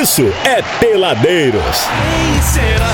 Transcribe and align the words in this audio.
isso 0.00 0.30
é 0.44 0.62
Peladeiros. 0.78 1.62
Quem 1.62 2.42
será? 2.42 2.86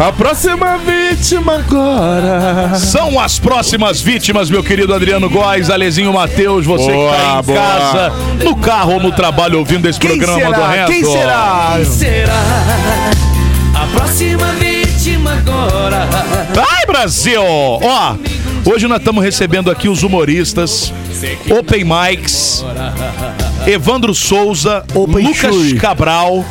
A 0.00 0.10
próxima 0.10 0.78
vítima 0.78 1.56
agora. 1.56 2.74
São 2.74 3.20
as 3.20 3.38
próximas 3.38 4.00
vítimas, 4.00 4.50
meu 4.50 4.64
querido 4.64 4.92
Adriano 4.94 5.28
Góes, 5.30 5.70
Alezinho 5.70 6.12
Matheus, 6.12 6.66
você 6.66 6.90
Boa, 6.90 7.12
que 7.12 7.16
tá 7.22 7.38
em 7.38 7.42
boa. 7.42 7.58
casa, 7.58 8.12
no 8.42 8.56
carro 8.56 8.94
ou 8.94 9.00
no 9.00 9.12
trabalho 9.12 9.58
ouvindo 9.58 9.88
esse 9.88 10.00
programa 10.00 10.52
do 10.52 10.62
Reto. 10.62 10.90
Quem 10.90 11.04
será? 11.04 11.72
Quem 11.76 11.84
será? 11.84 12.42
A 13.74 13.86
próxima 13.96 14.46
vítima 14.54 15.34
agora. 15.34 16.08
Ai, 16.56 16.86
Brasil! 16.86 17.42
Ó, 17.42 18.16
hoje 18.64 18.88
nós 18.88 18.98
estamos 18.98 19.22
recebendo 19.22 19.70
aqui 19.70 19.88
os 19.88 20.02
humoristas, 20.02 20.92
Open 21.56 21.84
Mics, 21.84 22.64
Evandro 23.66 24.14
Souza, 24.14 24.84
Open 24.94 25.26
Lucas 25.26 25.54
Shuri. 25.54 25.74
Cabral. 25.76 26.44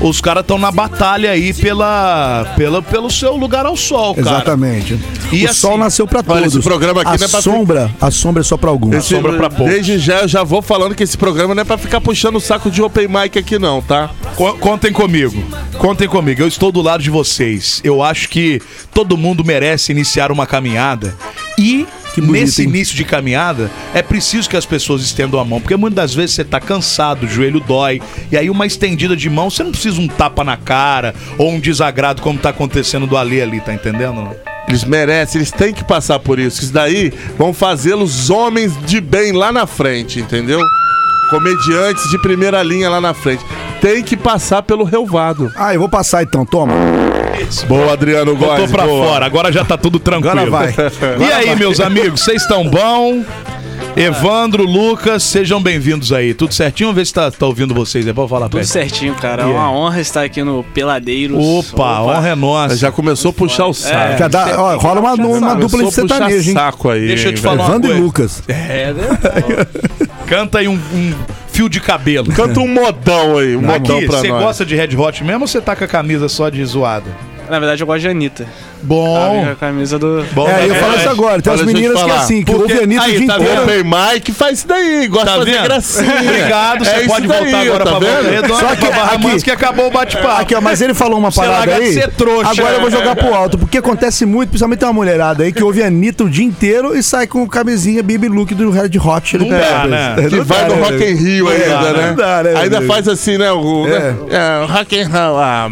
Os 0.00 0.20
caras 0.20 0.42
estão 0.42 0.58
na 0.58 0.72
batalha 0.72 1.30
aí 1.30 1.54
pela, 1.54 2.52
pela, 2.56 2.82
pelo 2.82 3.08
seu 3.08 3.36
lugar 3.36 3.64
ao 3.64 3.76
sol, 3.76 4.12
cara. 4.14 4.26
Exatamente. 4.38 4.98
E 5.32 5.44
o 5.46 5.50
assim, 5.50 5.60
sol 5.60 5.78
nasceu 5.78 6.04
pra 6.06 6.18
olha, 6.18 6.40
todos. 6.42 6.56
esse 6.56 6.62
programa 6.64 7.00
aqui 7.02 7.10
a 7.14 7.16
não 7.16 7.24
é 7.26 7.28
pra 7.28 7.40
sombra, 7.40 7.90
a 8.00 8.10
sombra 8.10 8.40
é 8.40 8.44
só 8.44 8.56
pra 8.56 8.70
alguns. 8.70 8.96
Esse- 8.96 9.14
sombra 9.14 9.32
pra 9.34 9.48
poucos. 9.48 9.72
Desde 9.72 9.96
já 9.98 10.22
eu 10.22 10.28
já 10.28 10.42
vou 10.42 10.60
falando 10.60 10.96
que 10.96 11.04
esse 11.04 11.16
programa 11.16 11.54
não 11.54 11.60
é 11.62 11.64
pra 11.64 11.78
ficar 11.78 12.00
puxando 12.00 12.36
o 12.36 12.40
saco 12.40 12.70
de 12.72 12.82
open 12.82 13.06
mic 13.06 13.38
aqui 13.38 13.56
não, 13.56 13.80
tá? 13.80 14.10
Co- 14.34 14.54
Contem 14.54 14.92
comigo. 14.92 15.42
Contem 15.78 16.08
comigo. 16.08 16.42
Eu 16.42 16.48
estou 16.48 16.72
do 16.72 16.82
lado 16.82 17.02
de 17.02 17.08
vocês. 17.08 17.80
Eu 17.84 18.02
acho 18.02 18.28
que 18.28 18.60
todo 18.92 19.16
mundo 19.16 19.44
merece 19.44 19.92
iniciar 19.92 20.32
uma 20.32 20.44
caminhada. 20.44 21.14
E 21.56 21.86
bonito, 22.20 22.40
nesse 22.40 22.62
hein? 22.62 22.68
início 22.68 22.96
de 22.96 23.04
caminhada, 23.04 23.70
é 23.92 24.02
preciso 24.02 24.48
que 24.48 24.56
as 24.56 24.66
pessoas 24.66 25.02
estendam 25.02 25.40
a 25.40 25.44
mão. 25.44 25.60
Porque 25.60 25.76
muitas 25.76 25.96
das 25.96 26.14
vezes 26.14 26.34
você 26.34 26.44
tá 26.44 26.60
cansado, 26.60 27.24
o 27.24 27.28
joelho 27.28 27.60
dói. 27.60 28.00
E 28.30 28.36
aí 28.36 28.50
uma 28.50 28.66
estendida 28.66 29.16
de 29.16 29.28
mão, 29.30 29.50
você 29.50 29.62
não 29.62 29.70
precisa 29.70 30.00
um 30.00 30.08
tapa 30.08 30.44
na 30.44 30.56
cara 30.56 31.14
ou 31.38 31.50
um 31.50 31.60
desagrado 31.60 32.22
como 32.22 32.38
tá 32.38 32.50
acontecendo 32.50 33.06
do 33.06 33.16
Ali 33.16 33.40
ali, 33.40 33.60
tá 33.60 33.72
entendendo? 33.72 34.30
Eles 34.66 34.84
merecem, 34.84 35.40
eles 35.40 35.50
têm 35.50 35.74
que 35.74 35.84
passar 35.84 36.18
por 36.18 36.38
isso. 36.38 36.62
Isso 36.62 36.72
daí 36.72 37.12
vão 37.36 37.52
fazê-los 37.52 38.30
homens 38.30 38.72
de 38.86 39.00
bem 39.00 39.32
lá 39.32 39.52
na 39.52 39.66
frente, 39.66 40.20
entendeu? 40.20 40.60
Comediantes 41.30 42.08
de 42.10 42.18
primeira 42.18 42.62
linha 42.62 42.88
lá 42.90 43.00
na 43.00 43.14
frente. 43.14 43.44
Tem 43.80 44.02
que 44.02 44.16
passar 44.16 44.62
pelo 44.62 44.84
relvado. 44.84 45.50
Ah, 45.56 45.74
eu 45.74 45.80
vou 45.80 45.88
passar 45.88 46.22
então, 46.22 46.44
toma. 46.46 46.72
Boa, 47.66 47.92
Adriano 47.92 48.34
Botou 48.34 48.56
Góes. 48.56 48.70
pra 48.70 48.84
boa. 48.86 49.06
fora, 49.06 49.26
agora 49.26 49.52
já 49.52 49.64
tá 49.64 49.76
tudo 49.76 49.98
tranquilo. 49.98 50.38
Agora 50.40 50.50
vai. 50.50 50.74
E 51.20 51.32
aí, 51.32 51.56
meus 51.56 51.80
amigos, 51.80 52.20
vocês 52.22 52.42
estão 52.42 52.68
bom? 52.68 53.22
Evandro, 53.96 54.64
Lucas, 54.64 55.22
sejam 55.22 55.62
bem-vindos 55.62 56.12
aí. 56.12 56.34
Tudo 56.34 56.52
certinho? 56.52 56.88
Vamos 56.88 56.96
ver 57.00 57.06
se 57.06 57.14
tá, 57.14 57.30
tá 57.30 57.46
ouvindo 57.46 57.72
vocês 57.72 58.06
aí. 58.06 58.12
Pode 58.12 58.28
falar 58.28 58.46
Tudo 58.48 58.58
perto. 58.58 58.66
certinho, 58.68 59.14
cara. 59.14 59.42
É 59.42 59.46
Yeah. 59.46 59.68
uma 59.68 59.72
honra 59.78 60.00
estar 60.00 60.22
aqui 60.24 60.42
no 60.42 60.64
Peladeiros. 60.74 61.38
Opa, 61.38 62.00
honra 62.02 62.28
é 62.30 62.34
nossa. 62.34 62.76
Já 62.76 62.90
começou 62.90 63.30
a 63.30 63.32
puxar 63.34 63.66
o 63.66 63.74
saco. 63.74 64.18
Já 64.18 64.26
dá, 64.28 64.60
ó, 64.60 64.76
rola 64.76 65.00
uma, 65.00 65.14
uma 65.14 65.54
dupla 65.54 65.54
de 65.54 65.70
Começou 65.70 66.04
a 66.04 66.06
puxar 66.08 66.16
sertanejo, 66.18 66.48
hein? 66.50 66.54
saco 66.54 66.90
aí. 66.90 67.06
Deixa 67.06 67.28
eu 67.28 67.34
te 67.34 67.40
falar 67.40 67.54
uma 67.62 67.64
Evandro 67.68 67.90
e 67.90 67.92
coisa. 67.92 68.04
Lucas. 68.04 68.42
É, 68.48 68.92
né? 68.92 69.08
Canta 70.26 70.58
aí 70.58 70.66
um, 70.68 70.74
um 70.74 71.14
fio 71.52 71.68
de 71.68 71.80
cabelo. 71.80 72.32
Canta 72.32 72.58
um 72.60 72.68
modão 72.68 73.38
aí, 73.38 73.54
um 73.56 73.60
modão 73.62 73.96
Aqui, 73.98 74.06
pra 74.06 74.18
você 74.18 74.28
nós. 74.28 74.42
gosta 74.42 74.64
de 74.66 74.74
Red 74.74 74.96
Hot 74.96 75.22
mesmo 75.22 75.42
ou 75.42 75.46
você 75.46 75.60
tá 75.60 75.76
com 75.76 75.84
a 75.84 75.88
camisa 75.88 76.28
só 76.28 76.48
de 76.48 76.64
zoada? 76.64 77.10
Na 77.48 77.58
verdade, 77.58 77.82
eu 77.82 77.86
gosto 77.86 78.00
de 78.00 78.08
Anitta. 78.08 78.46
Bom. 78.82 79.46
A 79.50 79.54
camisa 79.54 79.98
do. 79.98 80.24
Bom, 80.32 80.48
É, 80.48 80.64
eu 80.64 80.68
né? 80.68 80.74
falo 80.74 80.96
isso 80.96 81.08
agora. 81.08 81.40
Tem 81.42 81.52
Olha, 81.52 81.60
as 81.62 81.66
deixa 81.66 81.78
eu 81.86 81.92
te 81.92 81.94
meninas 81.96 82.02
que 82.04 82.10
assim, 82.10 82.42
que 82.44 82.52
Porque- 82.52 82.62
ouvem 82.74 82.78
a 82.78 82.82
Anitta 82.82 83.00
o 83.00 83.04
aí, 83.04 83.18
dia 83.18 83.26
tá 83.26 83.36
inteiro. 83.38 83.84
Mike 84.12 84.32
faz 84.32 84.58
isso 84.58 84.68
daí, 84.68 85.06
gosta 85.08 85.26
Tá 85.26 85.32
de 85.32 85.38
fazer 85.52 85.62
gracinha. 85.62 86.20
Obrigado, 86.20 86.84
você 86.84 86.90
É 86.90 87.06
pode 87.06 87.26
isso 87.26 87.28
daí, 87.28 87.42
voltar 87.50 87.60
agora 87.60 87.84
tá 87.84 87.90
pra 87.96 88.48
Só 88.58 88.76
que 88.76 88.86
aqui- 88.86 89.42
que 89.44 89.50
acabou 89.50 89.86
o 89.86 89.90
bate-papo. 89.90 90.40
Aqui, 90.42 90.54
ó, 90.54 90.60
mas 90.60 90.80
ele 90.82 90.92
falou 90.94 91.18
uma 91.18 91.32
parada 91.32 91.74
aí. 91.76 91.92
ser 91.94 92.10
trouxa. 92.10 92.50
Agora 92.50 92.74
eu 92.74 92.80
vou 92.82 92.90
jogar 92.90 93.16
pro 93.16 93.32
alto, 93.34 93.56
porque 93.58 93.78
acontece 93.78 94.26
muito, 94.26 94.50
principalmente 94.50 94.78
tem 94.80 94.88
uma 94.88 94.94
mulherada 94.94 95.44
aí 95.44 95.52
que 95.52 95.62
ouve 95.62 95.82
a 95.82 95.86
Anitta 95.86 96.24
o 96.24 96.28
dia 96.30 96.44
inteiro 96.44 96.94
e 96.96 97.02
sai 97.02 97.26
com 97.26 97.46
camisinha 97.48 98.02
Baby 98.02 98.28
Look 98.28 98.54
do 98.54 98.70
Red 98.70 98.90
Hot. 98.98 99.28
Chili 99.28 99.48
Não 99.48 99.58
dá, 99.58 99.86
né? 99.86 100.16
Que 100.28 100.40
vai 100.40 100.68
no 100.68 100.76
né? 100.76 100.82
Rock 100.82 101.04
in 101.04 101.14
Rio 101.14 101.50
É, 101.50 101.54
ainda, 101.54 101.92
né? 101.94 102.06
não 102.08 102.14
dá, 102.16 102.42
né, 102.42 102.54
Ainda 102.56 102.82
faz 102.82 103.08
assim, 103.08 103.38
né? 103.38 103.50
O, 103.52 103.86
né? 103.86 104.14
É, 104.30 104.62
o 104.64 104.66
Rock 104.66 104.94
in 104.96 105.04
Rio, 105.04 105.10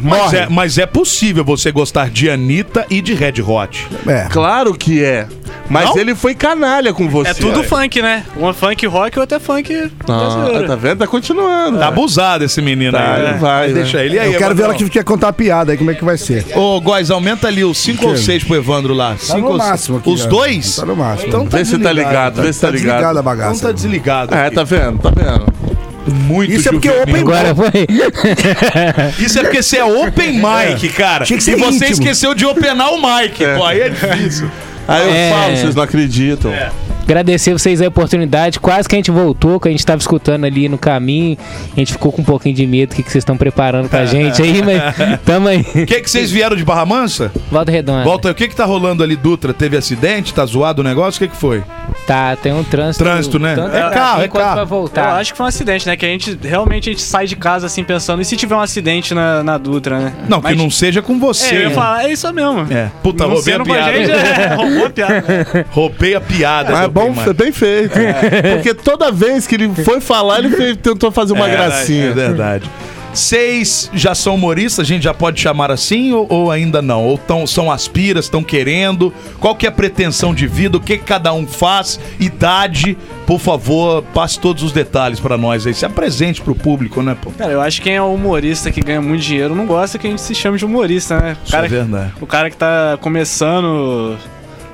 Mas 0.03 0.19
morre. 0.23 0.39
é, 0.39 0.47
mas 0.49 0.79
é 0.79 0.87
possível 0.87 1.45
você 1.45 1.62
gostar 1.71 2.11
de 2.11 2.29
Anitta 2.31 2.87
e 2.91 3.01
de 3.01 3.15
Red 3.15 3.41
Hot. 3.47 3.87
É. 4.07 4.27
Claro 4.31 4.75
que 4.75 5.05
é. 5.05 5.27
Mas 5.69 5.91
Não? 5.91 5.99
ele 5.99 6.15
foi 6.15 6.35
canalha 6.35 6.93
com 6.93 7.09
você. 7.09 7.31
É 7.31 7.35
tudo 7.35 7.63
funk, 7.63 8.03
né? 8.03 8.25
Um 8.37 8.49
é 8.49 8.53
funk 8.53 8.85
rock 8.87 9.17
e 9.17 9.21
outro 9.21 9.37
é 9.37 9.41
funk 9.41 9.91
Ah, 10.09 10.65
tá 10.67 10.75
vendo? 10.77 10.99
Tá 10.99 11.07
continuando. 11.07 11.79
Tá 11.79 11.89
abusado 11.89 12.45
esse 12.45 12.61
menino 12.61 12.93
Tá, 12.93 13.15
aí. 13.15 13.23
né? 13.23 13.39
vai, 13.41 13.69
né? 13.69 13.75
Deixa 13.75 14.03
ele 14.05 14.17
E 14.17 14.19
aí. 14.19 14.33
Eu 14.33 14.39
quero 14.39 14.55
ver 14.55 14.65
ela 14.65 14.75
que 14.75 14.89
quer 14.91 15.05
contar 15.05 15.29
a 15.29 15.33
piada 15.33 15.73
aí, 15.73 15.79
como 15.79 15.91
é 15.91 15.95
que 15.95 16.05
vai 16.05 16.19
ser. 16.19 16.45
Ô, 16.57 16.81
Góis, 16.81 17.11
aumenta 17.11 17.47
ali 17.49 17.65
os 17.65 17.79
5 17.79 18.07
ou 18.07 18.17
6 18.17 18.45
pro 18.45 18.57
Evandro 18.57 18.93
lá. 18.93 19.11
Tá 19.13 19.19
Cinco 19.19 19.41
no 19.41 19.49
ou 19.53 19.57
máximo 19.59 19.99
aqui. 19.99 20.11
Os 20.11 20.27
dois? 20.27 20.77
Tá 20.77 20.85
no 20.87 20.97
máximo. 20.97 21.29
Então 21.29 21.47
Vê 21.47 21.65
se 21.65 21.79
tá 21.79 21.93
ligado, 21.93 22.43
vê 22.43 22.53
se 22.53 22.61
tá 22.61 22.71
ligado. 22.71 22.83
desligada 22.85 23.07
a 23.07 23.13
Então 23.13 23.23
bagaça. 23.23 23.67
tá 23.67 23.73
desligado. 23.73 24.35
É, 24.35 24.51
tá 24.51 24.65
vendo? 24.65 24.99
Tá 24.99 25.11
vendo? 25.11 25.62
Muito 26.07 26.53
Isso 26.53 26.69
é 26.69 26.73
porque 26.73 26.89
juvenil. 26.89 27.03
open 27.03 27.21
Agora 27.23 27.55
foi. 27.55 27.87
Isso 29.25 29.39
é 29.39 29.43
porque 29.43 29.63
você 29.63 29.79
é 29.79 29.85
open 29.85 30.33
mic, 30.41 30.89
cara. 30.91 31.25
Tinha 31.25 31.37
que 31.37 31.45
ser 31.45 31.53
e 31.53 31.61
você 31.61 31.75
íntimo. 31.77 31.93
esqueceu 31.93 32.35
de 32.35 32.45
openar 32.45 32.91
o 32.93 32.97
mic. 32.97 33.39
Pô, 33.57 33.65
aí 33.65 33.81
é 33.83 33.89
difícil. 33.89 34.51
Aí 34.89 35.07
eu 35.07 35.13
É. 35.15 35.31
falo, 35.31 35.57
vocês 35.57 35.75
não 35.77 35.83
acreditam. 35.85 36.53
Agradecer 37.13 37.53
vocês 37.53 37.83
a 37.83 37.89
oportunidade. 37.89 38.59
Quase 38.59 38.89
que 38.89 38.95
a 38.95 38.99
gente 38.99 39.11
voltou, 39.11 39.61
que 39.61 39.69
a 39.69 39.71
gente 39.71 39.85
tava 39.85 39.99
escutando 40.01 40.47
ali 40.47 40.67
no 40.67 40.79
caminho. 40.79 41.37
A 41.77 41.79
gente 41.79 41.93
ficou 41.93 42.11
com 42.11 42.23
um 42.23 42.25
pouquinho 42.25 42.55
de 42.55 42.67
medo 42.67 42.89
do 42.91 42.97
que, 42.97 43.03
que 43.03 43.11
vocês 43.13 43.21
estão 43.21 43.37
preparando 43.37 43.87
pra 43.87 44.07
gente 44.07 44.41
aí, 44.43 44.63
mas 44.63 45.21
tamo 45.27 45.49
aí. 45.49 45.61
O 45.61 45.85
que 45.87 46.01
que 46.01 46.11
vocês 46.11 46.31
vieram 46.31 46.57
de 46.57 46.65
Barra 46.65 46.87
Mansa? 46.87 47.31
Volta 47.51 47.71
redonda. 47.71 48.03
Volta, 48.05 48.31
o 48.31 48.35
que 48.35 48.49
que 48.49 48.57
tá 48.57 48.65
rolando 48.65 49.03
ali, 49.03 49.15
Dutra? 49.15 49.53
Teve 49.53 49.77
acidente? 49.77 50.33
Tá 50.33 50.47
zoado 50.47 50.81
o 50.81 50.85
negócio? 50.85 51.19
O 51.23 51.29
que 51.29 51.35
que 51.35 51.39
foi? 51.39 51.63
Tá, 52.07 52.35
tem 52.35 52.53
um 52.53 52.65
trânsito. 52.65 53.05
Trânsito, 53.05 53.39
né? 53.39 53.55
tanto 53.55 53.77
É 53.77 53.81
carro, 53.91 54.23
é 54.23 54.29
carro. 54.29 54.53
Pra 54.55 54.63
Eu 54.63 54.67
voltar. 54.67 55.17
acho 55.19 55.33
que 55.33 55.37
foi 55.37 55.45
um 55.45 55.49
acidente, 55.49 55.87
né? 55.87 55.97
Que 55.97 56.07
a 56.07 56.09
gente 56.09 56.39
realmente 56.43 56.89
a 56.89 56.93
gente 56.93 57.03
sai 57.03 57.27
de 57.27 57.37
casa 57.37 57.67
assim 57.67 57.85
pensando, 57.85 58.23
e 58.23 58.25
se 58.25 58.37
tiver 58.37 58.57
um 58.57 58.61
acidente 58.61 59.13
na, 59.15 59.45
na 59.45 59.59
Dutra, 59.59 60.01
né? 60.01 60.13
Não, 60.29 60.39
que 60.41 60.45
Mas- 60.49 60.57
não 60.57 60.71
seja 60.71 61.03
com 61.03 61.19
você. 61.19 61.55
É, 61.55 61.59
eu 61.59 61.63
ia 61.65 61.71
falar, 61.71 62.05
é 62.07 62.13
isso 62.13 62.33
mesmo. 62.33 62.67
É. 62.73 62.91
Puta, 63.03 63.25
não 63.27 63.35
roubei 63.35 63.55
a 63.55 63.61
piada. 63.61 63.93
gente, 63.93 64.11
é, 64.11 64.55
roubou 64.55 64.87
a 64.87 64.91
piada. 64.91 65.67
Roubei 65.71 66.15
a 66.15 66.21
piada. 66.21 66.73
Mas 66.73 66.85
é 66.85 66.89
bom, 67.09 67.15
foi 67.15 67.35
bem 67.35 67.53
feito. 67.53 67.93
Porque 68.55 68.75
toda 68.75 69.11
vez 69.11 69.47
que 69.47 69.55
ele 69.55 69.69
foi 69.85 70.01
falar, 70.01 70.39
ele 70.41 70.51
fez- 70.51 70.77
tentou 70.77 71.11
fazer 71.11 71.33
uma 71.33 71.49
É, 71.49 71.53
gracinha. 71.53 72.07
É 72.07 72.13
verdade. 72.13 72.71
Vocês 73.15 73.91
já 73.93 74.15
são 74.15 74.37
humoristas? 74.37 74.87
A 74.87 74.89
gente 74.89 75.03
já 75.03 75.13
pode 75.13 75.39
chamar 75.39 75.71
assim 75.71 76.15
ou, 76.15 76.27
ou 76.31 76.51
ainda 76.51 76.81
não? 76.81 77.05
Ou 77.05 77.19
tão, 77.19 77.47
são 77.47 77.71
aspiras, 77.71 78.25
estão 78.25 78.43
querendo? 78.43 79.13
Qual 79.39 79.55
que 79.55 79.67
é 79.67 79.69
a 79.69 79.73
pretensão 79.73 80.35
de 80.35 80.47
vida? 80.47 80.79
O 80.79 80.81
que, 80.81 80.97
que 80.97 81.05
cada 81.05 81.31
um 81.35 81.47
faz? 81.47 82.01
Idade? 82.19 82.97
Por 83.27 83.39
favor, 83.39 84.03
passe 84.15 84.41
todos 84.41 84.63
os 84.63 84.73
detalhes 84.73 85.21
pra 85.21 85.37
nós 85.37 85.67
aí. 85.67 85.75
Se 85.75 85.85
apresente 85.85 86.41
pro 86.41 86.55
público, 86.55 87.03
né, 87.03 87.15
pô? 87.21 87.31
Cara, 87.33 87.53
eu 87.53 87.61
acho 87.61 87.83
que 87.83 87.85
quem 87.89 87.97
é 87.97 88.03
humorista 88.03 88.71
que 88.71 88.81
ganha 88.81 89.03
muito 89.03 89.21
dinheiro 89.21 89.55
não 89.55 89.67
gosta 89.67 89.99
que 89.99 90.07
a 90.07 90.11
gente 90.11 90.23
se 90.23 90.35
chame 90.35 90.57
de 90.57 90.65
humorista, 90.65 91.21
né? 91.21 91.37
O 91.39 91.45
Isso 91.47 91.55
é 91.55 91.59
cara, 91.59 91.69
verdade. 91.69 92.13
o 92.19 92.27
cara 92.27 92.49
que 92.49 92.57
tá 92.57 92.97
começando 92.99 94.17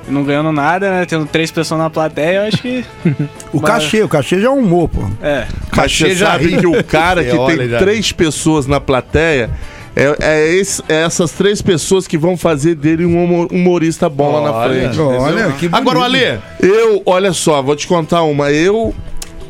não 0.07 0.23
ganhando 0.23 0.51
nada, 0.51 0.89
né? 0.91 1.05
Tendo 1.05 1.25
três 1.25 1.51
pessoas 1.51 1.79
na 1.79 1.89
plateia, 1.89 2.37
eu 2.37 2.41
acho 2.47 2.57
que. 2.61 2.85
O 3.51 3.59
cachê, 3.61 4.01
o 4.03 4.07
cachê 4.09 4.39
já 4.39 4.47
é 4.47 4.51
um 4.51 4.59
humor, 4.59 4.89
pô. 4.89 5.01
É. 5.21 5.45
Mas 5.61 5.69
Cachê 5.71 6.09
você 6.09 6.15
já 6.15 6.27
sabe 6.31 6.57
que 6.57 6.67
o 6.67 6.83
cara 6.85 7.23
que 7.23 7.37
tem 7.37 7.67
já. 7.69 7.79
três 7.79 8.11
pessoas 8.11 8.67
na 8.67 8.79
plateia 8.79 9.49
é, 9.95 10.15
é 10.21 10.53
esse- 10.55 10.83
é 10.87 11.01
essas 11.03 11.31
três 11.31 11.61
pessoas 11.61 12.07
que 12.07 12.17
vão 12.17 12.37
fazer 12.37 12.75
dele 12.75 13.05
um 13.05 13.23
humo- 13.23 13.47
humorista 13.51 14.07
bom 14.07 14.39
lá 14.39 14.51
na 14.51 14.69
frente. 14.69 14.99
Olha, 14.99 15.51
que 15.53 15.65
Agora, 15.71 15.99
bonito. 15.99 16.15
Ale, 16.25 16.39
Eu, 16.61 17.01
olha 17.05 17.33
só, 17.33 17.61
vou 17.61 17.75
te 17.75 17.87
contar 17.87 18.21
uma. 18.23 18.51
Eu, 18.51 18.93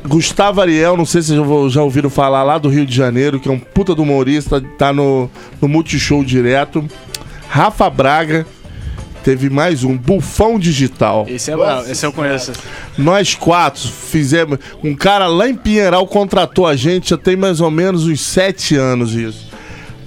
Gustavo 0.07 0.61
Ariel, 0.61 0.95
não 0.95 1.05
sei 1.05 1.21
se 1.21 1.35
já, 1.35 1.41
vou- 1.41 1.69
já 1.69 1.83
ouviram 1.83 2.09
falar 2.09 2.41
lá 2.43 2.57
do 2.57 2.69
Rio 2.69 2.85
de 2.85 2.95
Janeiro, 2.95 3.37
que 3.39 3.49
é 3.49 3.51
um 3.51 3.59
puta 3.59 3.93
do 3.93 4.01
humorista, 4.03 4.63
tá 4.77 4.93
no, 4.93 5.29
no 5.61 5.67
Multishow 5.67 6.23
direto. 6.23 6.85
Rafa 7.49 7.89
Braga, 7.89 8.45
teve 9.29 9.47
mais 9.47 9.83
um, 9.83 9.95
Bufão 9.95 10.57
Digital. 10.57 11.27
Esse 11.29 11.51
é 11.51 11.55
bravo, 11.55 11.91
esse 11.91 12.03
eu 12.03 12.11
conheço. 12.11 12.51
Nós 12.97 13.35
quatro 13.35 13.87
fizemos. 13.87 14.57
Um 14.83 14.95
cara 14.95 15.27
lá 15.27 15.47
em 15.47 15.53
Pinheiral 15.53 16.07
contratou 16.07 16.65
a 16.65 16.75
gente, 16.75 17.11
já 17.11 17.17
tem 17.17 17.35
mais 17.35 17.61
ou 17.61 17.69
menos 17.69 18.07
uns 18.07 18.21
sete 18.21 18.75
anos 18.75 19.13
isso. 19.13 19.47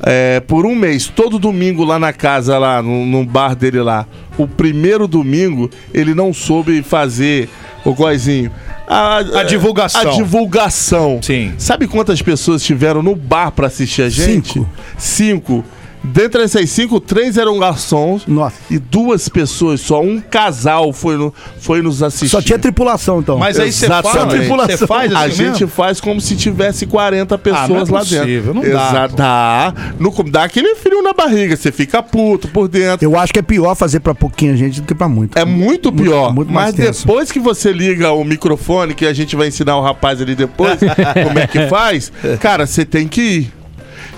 É, 0.04 0.40
por 0.40 0.66
um 0.66 0.74
mês, 0.74 1.06
todo 1.06 1.38
domingo 1.38 1.84
lá 1.84 2.00
na 2.00 2.12
casa, 2.12 2.58
lá 2.58 2.82
no, 2.82 3.06
no 3.06 3.24
bar 3.24 3.54
dele 3.54 3.80
lá. 3.80 4.08
O 4.36 4.48
primeiro 4.48 5.06
domingo, 5.06 5.70
ele 5.94 6.16
não 6.16 6.32
soube 6.32 6.82
fazer, 6.82 7.48
o 7.84 7.94
Góizinho. 7.94 8.50
A, 8.88 9.19
A 9.19 9.42
divulgação. 9.44 10.00
A 10.00 10.14
divulgação. 10.16 11.20
Sim. 11.22 11.52
Sabe 11.58 11.86
quantas 11.86 12.20
pessoas 12.20 12.62
estiveram 12.62 13.04
no 13.04 13.14
bar 13.14 13.52
pra 13.52 13.69
assistir 13.69 14.02
a 14.02 14.08
gente? 14.08 14.54
Cinco. 14.54 14.69
Cinco. 14.98 15.64
Dentre 16.04 16.43
essas 16.43 16.69
cinco, 16.70 16.99
três 17.00 17.37
eram 17.38 17.58
garçons 17.58 18.26
Nossa. 18.26 18.56
e 18.70 18.78
duas 18.78 19.28
pessoas 19.28 19.81
só. 19.81 20.02
Um 20.02 20.20
casal 20.20 20.93
foi, 20.93 21.16
no, 21.16 21.32
foi 21.60 21.81
nos 21.81 22.02
assistir. 22.02 22.28
Só 22.28 22.43
tinha 22.43 22.58
tripulação, 22.58 23.20
então. 23.20 23.38
Mas 23.38 23.58
aí 23.58 23.70
você 23.72 23.87
faz, 23.87 24.04
Exatamente. 24.06 24.49
você 24.49 24.87
faz 24.87 25.14
A 25.14 25.20
assim 25.20 25.31
gente 25.37 25.50
mesmo? 25.52 25.69
faz 25.69 26.00
como 26.00 26.20
se 26.20 26.34
tivesse 26.37 26.87
40 26.87 27.38
pessoas 27.38 27.62
Ah, 27.64 27.69
não 27.69 27.76
é 27.76 27.81
lá 27.81 27.99
possível, 28.00 28.52
dentro. 28.52 28.54
não 28.54 28.62
dá, 28.62 28.69
Exato. 28.90 29.16
Dá. 29.16 29.75
No, 29.99 30.10
dá 30.31 30.44
aquele 30.44 30.75
frio 30.75 31.02
na 31.02 31.12
barriga, 31.12 31.56
você 31.56 31.70
fica 31.70 32.02
puto 32.02 32.48
por 32.48 32.69
dentro. 32.69 33.05
Eu 33.06 33.16
acho 33.19 33.32
que 33.32 33.38
é 33.38 33.43
pior 33.43 33.75
fazer 33.75 34.00
pra 34.00 34.14
pouquinha 34.14 34.56
gente 34.56 34.81
do 34.81 34.87
que 34.87 34.94
pra 34.94 35.08
muito. 35.08 35.38
É 35.38 35.44
muito 35.44 35.93
pior. 35.93 36.34
muito 36.34 36.52
mais 36.52 36.75
mas 36.75 36.87
tenso. 36.87 37.06
depois 37.06 37.31
que 37.31 37.38
você 37.38 37.72
liga 37.72 38.10
o 38.12 38.25
microfone, 38.25 38.94
que 38.94 39.06
a 39.06 39.12
gente 39.12 39.37
vai 39.37 39.48
ensinar 39.48 39.76
o 39.76 39.82
rapaz 39.82 40.20
ali 40.20 40.34
depois 40.34 40.78
como 41.25 41.38
é 41.38 41.46
que 41.46 41.69
faz, 41.69 42.12
cara, 42.40 42.66
você 42.66 42.84
tem 42.84 43.06
que 43.06 43.20
ir. 43.22 43.52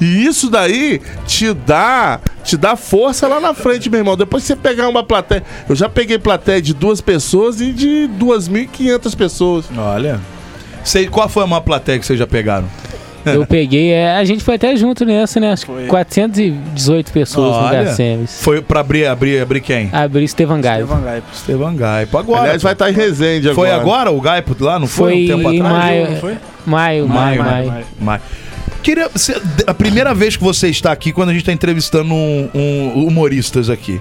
E 0.00 0.26
isso 0.26 0.50
daí 0.50 1.00
te 1.26 1.52
dá, 1.52 2.20
te 2.42 2.56
dá 2.56 2.76
força 2.76 3.28
lá 3.28 3.40
na 3.40 3.54
frente, 3.54 3.88
meu 3.88 4.00
irmão. 4.00 4.16
Depois 4.16 4.42
que 4.42 4.48
você 4.48 4.56
pegar 4.56 4.88
uma 4.88 5.04
plateia. 5.04 5.42
Eu 5.68 5.74
já 5.74 5.88
peguei 5.88 6.18
plateia 6.18 6.60
de 6.60 6.74
duas 6.74 7.00
pessoas 7.00 7.60
e 7.60 7.72
de 7.72 8.08
2.500 8.18 9.16
pessoas. 9.16 9.64
Olha. 9.76 10.20
Sei, 10.82 11.06
qual 11.06 11.28
foi 11.28 11.44
a 11.44 11.46
maior 11.46 11.62
plateia 11.62 11.98
que 11.98 12.04
vocês 12.04 12.18
já 12.18 12.26
pegaram? 12.26 12.68
Eu 13.24 13.46
peguei, 13.46 13.90
é, 13.90 14.16
a 14.16 14.24
gente 14.24 14.44
foi 14.44 14.56
até 14.56 14.76
junto 14.76 15.04
nessa, 15.04 15.40
né? 15.40 15.52
Acho 15.52 15.64
que 15.64 15.72
Foi. 15.72 15.86
418 15.86 17.10
pessoas 17.12 17.56
no 17.56 17.62
Olha. 17.62 17.84
Gacemes. 17.84 18.38
Foi 18.42 18.60
pra 18.60 18.80
abrir, 18.80 19.06
abrir, 19.06 19.40
abrir 19.40 19.60
quem? 19.62 19.88
Abri 19.92 20.24
Estevan 20.24 20.60
Gaio. 20.60 20.82
Estevan 20.82 21.02
Gaipo. 21.02 21.26
Estevan 21.32 21.76
Gaipo. 21.76 22.18
Agora. 22.18 22.42
Aliás, 22.42 22.62
vai 22.62 22.74
estar 22.74 22.90
em 22.90 22.92
Resende 22.92 23.48
agora. 23.48 23.54
Foi 23.54 23.70
agora 23.70 24.10
o 24.10 24.20
Gaipo 24.20 24.54
lá? 24.62 24.78
Não 24.78 24.86
foi, 24.86 25.12
Foi 25.12 25.24
um 25.24 25.26
tempo 25.38 25.52
em 25.52 25.60
atrás? 25.60 25.84
maio. 25.84 26.10
Não 26.10 26.16
foi? 26.16 26.36
Maio, 26.66 27.08
maio, 27.08 27.44
maio. 27.44 27.84
Mas, 27.98 28.20
queria, 28.84 29.10
a 29.66 29.74
primeira 29.74 30.14
vez 30.14 30.36
que 30.36 30.44
você 30.44 30.68
está 30.68 30.92
aqui, 30.92 31.10
quando 31.12 31.30
a 31.30 31.32
gente 31.32 31.40
está 31.42 31.52
entrevistando 31.52 32.12
um, 32.14 32.50
um 32.54 33.06
humoristas 33.06 33.70
aqui. 33.70 34.00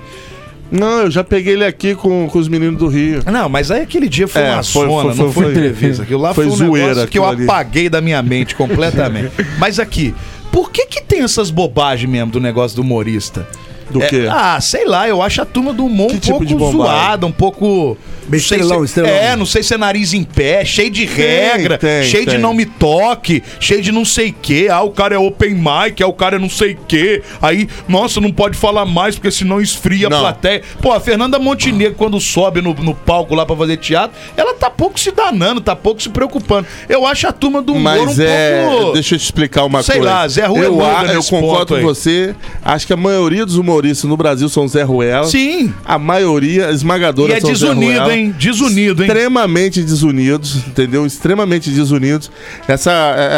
Não, 0.72 1.02
eu 1.02 1.12
já 1.12 1.24
peguei 1.24 1.54
ele 1.54 1.64
aqui 1.66 1.94
com, 1.96 2.28
com 2.28 2.40
os 2.40 2.48
meninos 2.48 2.80
do 2.80 2.88
Rio. 2.88 3.22
Não, 3.32 3.48
mas 3.48 3.70
aí 3.72 3.82
aquele 3.82 4.10
dia 4.10 4.28
foi 4.28 4.42
É, 4.42 4.54
uma 4.54 4.64
foi- 4.64 4.88
zona, 4.88 5.14
foi- 5.14 5.24
não 5.26 5.32
foi, 5.32 5.44
foi- 5.44 5.52
entrevista. 5.52 6.04
Aquilo 6.04 6.22
lá 6.22 6.34
foi, 6.36 6.46
foi 6.46 6.54
um 6.54 6.56
zoeira 6.58 6.88
negócio 6.90 7.08
que 7.10 7.18
eu 7.20 7.26
ali. 7.26 7.44
apaguei 7.44 7.90
da 7.90 8.02
minha 8.02 8.22
mente 8.22 8.56
completamente. 8.56 9.32
mas 9.60 9.80
aqui, 9.80 10.14
por 10.52 10.72
que 10.72 10.86
que 10.88 11.02
tem 11.02 11.22
essas 11.22 11.50
bobagens 11.52 12.10
mesmo 12.10 12.32
do 12.32 12.40
negócio 12.40 12.76
do 12.76 12.82
humorista? 12.82 13.48
Do 13.90 14.02
É, 14.02 14.08
quê? 14.08 14.28
Ah, 14.30 14.60
sei 14.62 14.86
lá, 14.86 15.08
eu 15.08 15.22
acho 15.22 15.42
a 15.42 15.46
turma 15.46 15.74
do 15.74 15.86
humor 15.86 16.08
Que 16.10 16.16
um 16.16 16.20
tipo 16.20 16.32
pouco 16.32 16.46
de 16.46 16.56
bobagem? 16.56 16.78
zoada, 16.78 17.26
um 17.26 17.32
pouco. 17.32 17.98
Sei 18.30 18.38
estrelão, 18.40 18.80
se- 18.80 18.86
estrelão. 18.86 19.12
É, 19.12 19.36
não 19.36 19.46
sei 19.46 19.62
se 19.62 19.74
é 19.74 19.78
nariz 19.78 20.14
em 20.14 20.24
pé, 20.24 20.64
cheio 20.64 20.90
de 20.90 21.04
regra, 21.06 21.78
tem, 21.78 22.04
cheio 22.04 22.24
de 22.26 22.32
tem. 22.32 22.40
não 22.40 22.54
me 22.54 22.66
toque, 22.66 23.44
cheio 23.60 23.82
de 23.82 23.92
não 23.92 24.06
sei 24.06 24.30
o 24.30 24.36
quê. 24.42 24.70
Ah, 24.72 24.82
o 24.82 24.92
cara 24.92 25.14
é 25.14 25.18
open 25.18 25.54
mic, 25.56 26.02
ah, 26.02 26.08
o 26.08 26.14
cara 26.14 26.38
é 26.38 26.40
não 26.40 26.50
sei 26.50 26.72
o 26.74 26.78
quê. 26.88 27.22
Aí, 27.42 27.68
nossa, 27.88 28.22
não 28.22 28.32
pode 28.32 28.58
falar 28.58 28.86
mais 28.86 29.16
porque 29.16 29.30
senão 29.30 29.60
esfria 29.60 30.08
Não. 30.10 30.18
a 30.18 30.22
plateia. 30.22 30.62
Pô, 30.82 30.94
a 30.94 31.02
Fernanda 31.02 31.38
Montenegro, 31.38 31.96
quando 31.96 32.18
sobe 32.22 32.62
no, 32.62 32.74
no 32.74 32.96
palco 32.96 33.36
lá 33.36 33.46
pra 33.46 33.58
fazer 33.58 33.76
teatro, 33.78 34.16
ela 34.38 34.54
tá 34.54 34.70
pouco 34.70 34.98
se 34.98 35.12
danando, 35.12 35.60
tá 35.60 35.76
pouco 35.76 36.02
se 36.02 36.08
preocupando. 36.10 36.66
Eu 36.88 37.06
acho 37.06 37.28
a 37.28 37.32
turma 37.34 37.62
do 37.62 37.74
humor 37.74 37.84
Mas 38.08 38.18
um 38.18 38.24
é. 38.24 38.66
pouco. 38.70 38.94
Deixa 38.94 39.16
eu 39.16 39.20
te 39.20 39.24
explicar 39.26 39.66
uma 39.66 39.84
Sei 39.84 39.96
coisa. 39.96 40.10
lá, 40.10 40.28
Zé 40.30 40.46
Ruela 40.46 40.66
Eu, 40.66 40.82
a- 40.86 41.06
eu 41.14 41.24
concordo 41.26 41.66
com 41.74 41.76
aí. 41.76 41.84
você. 41.84 42.34
Acho 42.64 42.88
que 42.88 42.94
a 42.94 42.98
maioria 42.98 43.46
dos 43.46 43.58
humoristas 43.58 43.73
no 44.08 44.16
Brasil 44.18 44.48
são 44.50 44.68
Zé 44.68 44.84
Ruela. 44.84 45.26
Sim. 45.28 45.74
A 45.86 45.98
maioria 45.98 46.72
esmagadora 46.72 47.34
E 47.34 47.36
é 47.36 47.40
são 47.42 47.50
Zé 47.56 47.68
desunido, 47.68 47.92
Ruela. 47.92 48.16
hein? 48.16 48.36
Desunido, 48.38 49.04
hein? 49.04 49.08
Extremamente 49.10 49.82
desunidos, 49.82 50.56
entendeu? 50.68 51.06
Extremamente 51.06 51.70
desunidos. 51.70 52.32
Essa, 52.68 52.92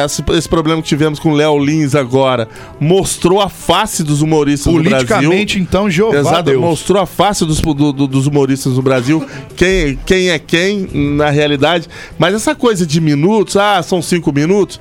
essa- 0.04 0.24
esse 0.34 0.50
problema 0.50 0.82
que 0.82 0.88
tivemos 0.88 1.20
com 1.20 1.32
o 1.32 1.36
Léo 1.36 1.58
Lins 1.58 1.96
agora 1.96 2.48
mostrou 2.80 3.42
a 3.42 3.50
face 3.50 4.04
dos 4.04 4.22
humoristas 4.22 4.74
no 4.74 4.82
Brasil. 4.84 5.08
Politicamente, 5.08 5.60
então, 5.60 5.90
Jeová 5.90 6.20
Exato, 6.20 6.44
Deus. 6.44 6.62
mostrou 6.62 7.02
a 7.02 7.06
face 7.06 7.46
dos, 7.46 7.62
do- 7.62 7.94
do- 7.94 8.08
dos 8.08 8.28
humoristas 8.28 8.74
no 8.74 8.82
Brasil, 8.82 9.26
quem, 9.56 9.98
quem 10.06 10.30
é 10.30 10.40
quem 10.40 10.88
na 10.94 11.30
realidade. 11.30 11.88
Mas 12.18 12.34
essa 12.36 12.54
coisa 12.56 12.86
de 12.86 13.00
minutos, 13.02 13.56
ah, 13.58 13.82
são 13.84 14.02
cinco 14.02 14.32
minutos, 14.34 14.80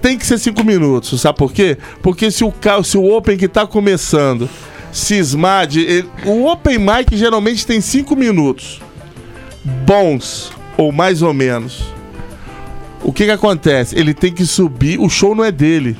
tem 0.00 0.18
que 0.18 0.26
ser 0.26 0.38
cinco 0.38 0.64
minutos, 0.64 1.20
sabe 1.20 1.38
por 1.38 1.52
quê? 1.52 1.76
Porque 2.02 2.30
se 2.30 2.42
o, 2.44 2.52
se 2.82 2.98
o 2.98 3.04
Open 3.16 3.36
que 3.36 3.46
tá 3.46 3.66
começando 3.66 4.48
cismar 4.92 5.66
de. 5.66 5.80
ele- 5.80 6.08
o 6.26 6.46
Open 6.46 6.78
Mic 6.78 7.16
geralmente 7.16 7.66
tem 7.66 7.80
cinco 7.80 8.14
minutos. 8.14 8.80
Bons, 9.64 10.52
ou 10.76 10.92
mais 10.92 11.22
ou 11.22 11.32
menos. 11.32 11.82
O 13.02 13.12
que 13.12 13.24
que 13.24 13.30
acontece? 13.30 13.98
Ele 13.98 14.14
tem 14.14 14.32
que 14.32 14.46
subir, 14.46 14.98
o 15.00 15.08
show 15.08 15.34
não 15.34 15.44
é 15.44 15.50
dele. 15.50 15.96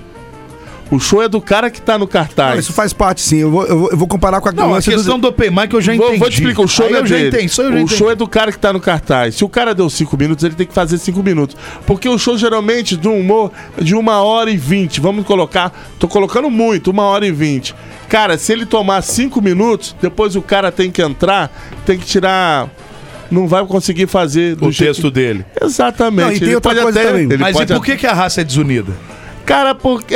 O 0.91 0.99
show 1.01 1.23
é 1.23 1.29
do 1.29 1.41
cara 1.41 1.71
que 1.71 1.81
tá 1.81 1.97
no 1.97 2.07
cartaz. 2.07 2.53
Não, 2.53 2.61
isso 2.61 2.73
faz 2.73 2.93
parte, 2.93 3.23
sim. 3.23 3.39
Eu 3.39 3.51
vou, 3.51 3.65
eu 3.65 3.79
vou, 3.79 3.91
eu 3.93 3.97
vou 3.97 4.07
comparar 4.07 4.43
com 4.43 4.51
a 4.51 4.53
Não, 4.53 4.65
a 4.65 4.73
lance 4.73 4.91
do- 4.91 4.97
questão 4.97 5.19
do 5.19 5.27
open 5.27 5.51
mic 5.51 5.73
eu 5.73 5.81
já 5.81 5.95
Vou, 5.95 6.05
entendi. 6.09 6.19
vou 6.21 6.29
te 6.29 6.35
explicar, 6.35 6.61
o 6.63 6.69
show 6.69 6.87
Aí 6.87 6.93
é 6.93 6.99
eu 6.99 7.07
já 7.07 7.17
dele. 7.17 7.29
entendi, 7.29 7.47
isso 7.47 7.63
eu 7.63 7.69
já 7.71 7.75
o 7.75 7.79
entendi. 7.79 7.97
show 7.97 8.11
é 8.11 8.15
do 8.15 8.29
cara 8.29 8.53
que 8.53 8.59
tá 8.59 8.75
no 8.75 8.81
cartaz. 8.81 9.37
Se 9.37 9.43
o 9.45 9.49
cara 9.49 9.75
deu 9.75 9.89
cinco 9.89 10.19
minutos, 10.19 10.45
ele 10.45 10.55
tem 10.55 10.67
que 10.67 10.75
fazer 10.75 10.99
cinco 10.99 11.23
minutos. 11.23 11.57
Porque 11.87 12.07
o 12.07 12.19
show 12.19 12.37
geralmente 12.37 12.95
de 12.95 13.09
um 13.09 13.19
humor 13.19 13.51
de 13.81 13.95
uma 13.95 14.23
hora 14.23 14.51
e 14.51 14.57
vinte. 14.59 15.01
Vamos 15.01 15.25
colocar. 15.25 15.73
Tô 15.99 16.07
colocando 16.07 16.51
muito, 16.51 16.91
uma 16.91 17.05
hora 17.05 17.27
e 17.27 17.33
vinte. 17.33 17.75
Cara, 18.13 18.37
se 18.37 18.53
ele 18.53 18.67
tomar 18.67 19.01
cinco 19.03 19.41
minutos, 19.41 19.97
depois 20.03 20.37
o 20.37 20.43
cara 20.43 20.71
tem 20.71 20.91
que 20.91 21.01
entrar, 21.01 21.51
tem 21.87 21.97
que 21.99 22.05
tirar. 22.05 22.69
Não 23.31 23.49
vai 23.49 23.65
conseguir 23.65 24.07
fazer 24.07 24.55
do 24.55 24.67
o 24.67 24.71
texto 24.75 25.11
dele. 25.11 25.47
Exatamente. 25.59 26.27
Não, 26.27 26.33
e 26.35 26.39
tem 26.39 26.49
Ele 26.49 26.55
outra 26.57 26.75
coisa 26.75 27.01
até- 27.01 27.09
também. 27.09 27.25
ele 27.25 27.39
Mas 27.39 27.59
e 27.59 27.65
por 27.67 27.83
que, 27.83 27.97
que 27.97 28.07
a 28.07 28.13
raça 28.13 28.43
é 28.43 28.45
desunida? 28.45 28.93
Cara, 29.47 29.75
porque. 29.75 30.15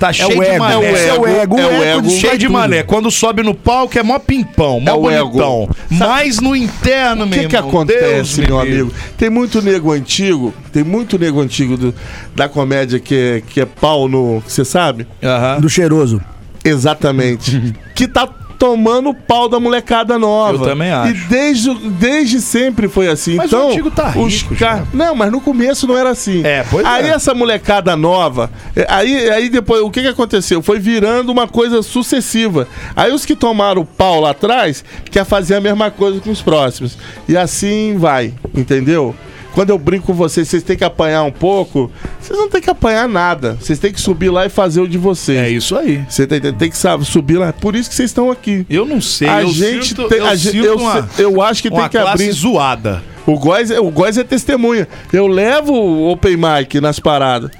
Tá 0.00 0.10
cheio 0.10 0.38
o 0.40 0.42
de 0.42 0.48
ego, 0.50 0.58
mané. 0.58 0.74
é 0.74 0.78
o 1.12 1.26
ego, 1.26 1.58
é 1.60 1.66
o 1.66 1.82
ego, 1.84 2.08
cheio 2.10 2.28
vai 2.28 2.38
de 2.38 2.46
tudo. 2.46 2.52
mané. 2.54 2.82
Quando 2.82 3.10
sobe 3.10 3.42
no 3.42 3.54
palco 3.54 3.98
é 3.98 4.02
mó 4.02 4.18
pimpão, 4.18 4.80
mó 4.80 4.90
É 4.90 4.94
o 4.94 5.10
ego. 5.10 5.28
bonitão. 5.32 5.68
Mas 5.90 6.40
no 6.40 6.56
interno, 6.56 7.24
O 7.24 7.28
meu 7.28 7.40
que, 7.40 7.48
que 7.48 7.56
acontece, 7.56 8.00
Deus 8.14 8.38
me 8.38 8.46
meu 8.46 8.58
amigo? 8.58 8.92
Tem 9.18 9.28
muito 9.28 9.60
nego 9.60 9.92
antigo, 9.92 10.52
tem 10.72 10.82
muito 10.82 11.18
nego 11.18 11.40
antigo 11.42 11.76
do- 11.76 11.94
da 12.34 12.48
comédia 12.48 12.98
que 12.98 13.14
é, 13.14 13.42
que 13.46 13.60
é 13.60 13.66
pau 13.66 14.08
no. 14.08 14.40
Você 14.40 14.64
sabe? 14.64 15.06
Aham. 15.22 15.60
do 15.60 15.68
cheiroso. 15.68 16.20
Exatamente. 16.64 17.74
que 17.94 18.08
tá 18.08 18.28
tomando 18.58 19.10
o 19.10 19.14
pau 19.14 19.48
da 19.48 19.60
molecada 19.60 20.18
nova. 20.18 20.64
Eu 20.64 20.68
também 20.68 20.90
acho. 20.90 21.10
E 21.10 21.14
desde, 21.28 21.74
desde 21.90 22.40
sempre 22.40 22.88
foi 22.88 23.08
assim. 23.08 23.34
Mas 23.34 23.52
o 23.52 23.56
então, 23.56 23.68
antigo 23.68 23.90
tá 23.90 24.14
os 24.16 24.42
rico 24.42 24.56
ca- 24.56 24.76
já. 24.78 24.84
Não, 24.92 25.14
mas 25.14 25.30
no 25.30 25.40
começo 25.40 25.86
não 25.86 25.96
era 25.96 26.10
assim. 26.10 26.42
É, 26.44 26.64
pois 26.70 26.86
aí 26.86 27.06
é. 27.06 27.10
essa 27.10 27.34
molecada 27.34 27.96
nova, 27.96 28.50
é, 28.74 28.86
aí, 28.88 29.28
aí 29.30 29.48
depois, 29.48 29.82
o 29.82 29.90
que 29.90 30.00
que 30.00 30.08
aconteceu? 30.08 30.62
Foi 30.62 30.78
virando 30.78 31.30
uma 31.30 31.46
coisa 31.46 31.82
sucessiva. 31.82 32.66
Aí 32.96 33.12
os 33.12 33.26
que 33.26 33.36
tomaram 33.36 33.82
o 33.82 33.86
pau 33.86 34.20
lá 34.20 34.30
atrás, 34.30 34.84
quer 35.10 35.24
fazer 35.24 35.56
a 35.56 35.60
mesma 35.60 35.90
coisa 35.90 36.20
com 36.20 36.30
os 36.30 36.40
próximos. 36.40 36.96
E 37.28 37.36
assim 37.36 37.96
vai, 37.98 38.32
entendeu? 38.54 39.14
Quando 39.54 39.70
eu 39.70 39.78
brinco 39.78 40.06
com 40.08 40.12
vocês, 40.14 40.48
vocês 40.48 40.62
têm 40.64 40.76
que 40.76 40.82
apanhar 40.84 41.22
um 41.22 41.30
pouco. 41.30 41.90
Vocês 42.20 42.36
não 42.38 42.48
têm 42.50 42.60
que 42.60 42.68
apanhar 42.70 43.08
nada. 43.08 43.56
Vocês 43.60 43.78
têm 43.78 43.92
que 43.92 44.00
subir 44.00 44.28
lá 44.30 44.44
e 44.44 44.48
fazer 44.48 44.80
o 44.80 44.88
de 44.88 44.98
vocês. 44.98 45.38
É 45.38 45.48
isso 45.48 45.76
aí. 45.76 46.04
Você 46.08 46.26
tem, 46.26 46.40
tem 46.40 46.70
que 46.70 46.76
saber, 46.76 47.04
subir 47.04 47.36
lá. 47.38 47.52
Por 47.52 47.76
isso 47.76 47.88
que 47.88 47.94
vocês 47.94 48.10
estão 48.10 48.30
aqui. 48.30 48.66
Eu 48.68 48.84
não 48.84 49.00
sei, 49.00 49.28
a 49.28 49.42
eu 49.42 49.48
gente 49.50 49.88
sinto, 49.88 50.08
tem. 50.08 50.18
eu 50.18 50.26
a 50.26 50.34
gente- 50.34 50.56
eu, 50.58 50.76
uma, 50.76 51.08
eu 51.16 51.40
acho 51.40 51.62
que 51.62 51.70
tem 51.70 51.88
que 51.88 51.96
abrir. 51.96 52.32
zoada. 52.32 53.02
O 53.26 53.38
Góis, 53.38 53.70
é- 53.70 53.80
o 53.80 53.90
Góis 53.90 54.18
é 54.18 54.24
testemunha. 54.24 54.86
Eu 55.12 55.26
levo 55.26 55.72
o 55.72 56.10
Open 56.10 56.36
Mic 56.36 56.80
nas 56.80 56.98
paradas. 57.00 57.50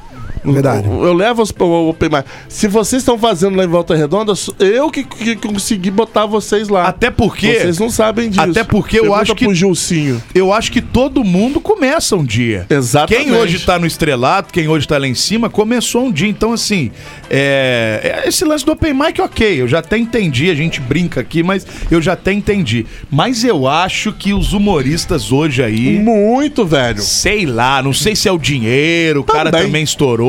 Verdade. 0.53 0.87
Eu, 0.87 1.05
eu 1.05 1.13
levo 1.15 1.43
os, 1.43 1.53
o 1.59 1.89
Open 1.89 2.09
Mic. 2.11 2.25
Se 2.49 2.69
vocês 2.69 3.03
estão 3.03 3.19
fazendo 3.19 3.57
lá 3.57 3.65
em 3.65 3.69
Volta 3.69 3.95
Redonda, 3.95 4.33
eu 4.59 4.91
que, 4.91 5.05
que 5.05 5.37
consegui 5.37 5.91
botar 5.91 6.27
vocês 6.27 6.69
lá. 6.69 6.87
Até 6.87 7.11
porque 7.11 7.53
Vocês 7.61 7.79
não 7.79 7.89
sabem 7.91 8.29
disso. 8.29 8.41
Até 8.43 8.63
porque 8.65 8.99
eu 8.99 9.03
Pergunta 9.05 9.23
acho 9.23 9.35
que- 9.35 9.55
Gilcinho. 9.55 10.23
eu 10.35 10.53
acho 10.53 10.71
que 10.73 10.81
todo 10.83 11.23
mundo 11.25 11.61
começa 11.61 12.15
um 12.17 12.25
dia. 12.25 12.67
Exatamente. 12.69 13.25
Quem 13.25 13.33
hoje 13.35 13.59
tá 13.61 13.79
no 13.79 13.87
estrelato, 13.87 14.53
quem 14.53 14.69
hoje 14.69 14.87
tá 14.87 14.99
lá 14.99 15.07
em 15.07 15.15
cima, 15.15 15.49
começou 15.49 16.05
um 16.07 16.13
dia. 16.13 16.29
Então, 16.29 16.53
assim, 16.53 16.91
é, 17.31 18.23
é- 18.25 18.29
esse 18.29 18.45
lance 18.45 18.65
do 18.65 18.73
Open 18.73 18.95
Mic, 18.95 19.21
ok, 19.21 19.61
eu 19.63 19.69
já 19.69 19.79
até 19.79 19.99
entendi, 19.99 20.51
a 20.51 20.55
gente 20.55 20.81
brinca 20.81 21.21
aqui, 21.21 21.43
mas 21.43 21.67
eu 21.91 22.01
já 22.01 22.13
até 22.13 22.33
entendi. 22.33 22.87
Mas 23.11 23.45
eu 23.45 23.67
acho 23.67 24.13
que 24.13 24.33
os 24.33 24.53
humoristas 24.53 25.33
hoje 25.33 25.63
aí. 25.63 25.99
Muito, 25.99 26.65
velho. 26.67 27.01
Sei 27.01 27.47
lá, 27.47 27.83
não 27.83 27.93
sei 27.93 28.15
se 28.15 28.29
é 28.29 28.33
o 28.33 28.39
dinheiro, 28.39 29.21
o 29.21 29.25
cara 29.25 29.51
Também. 29.51 29.67
também 29.67 29.83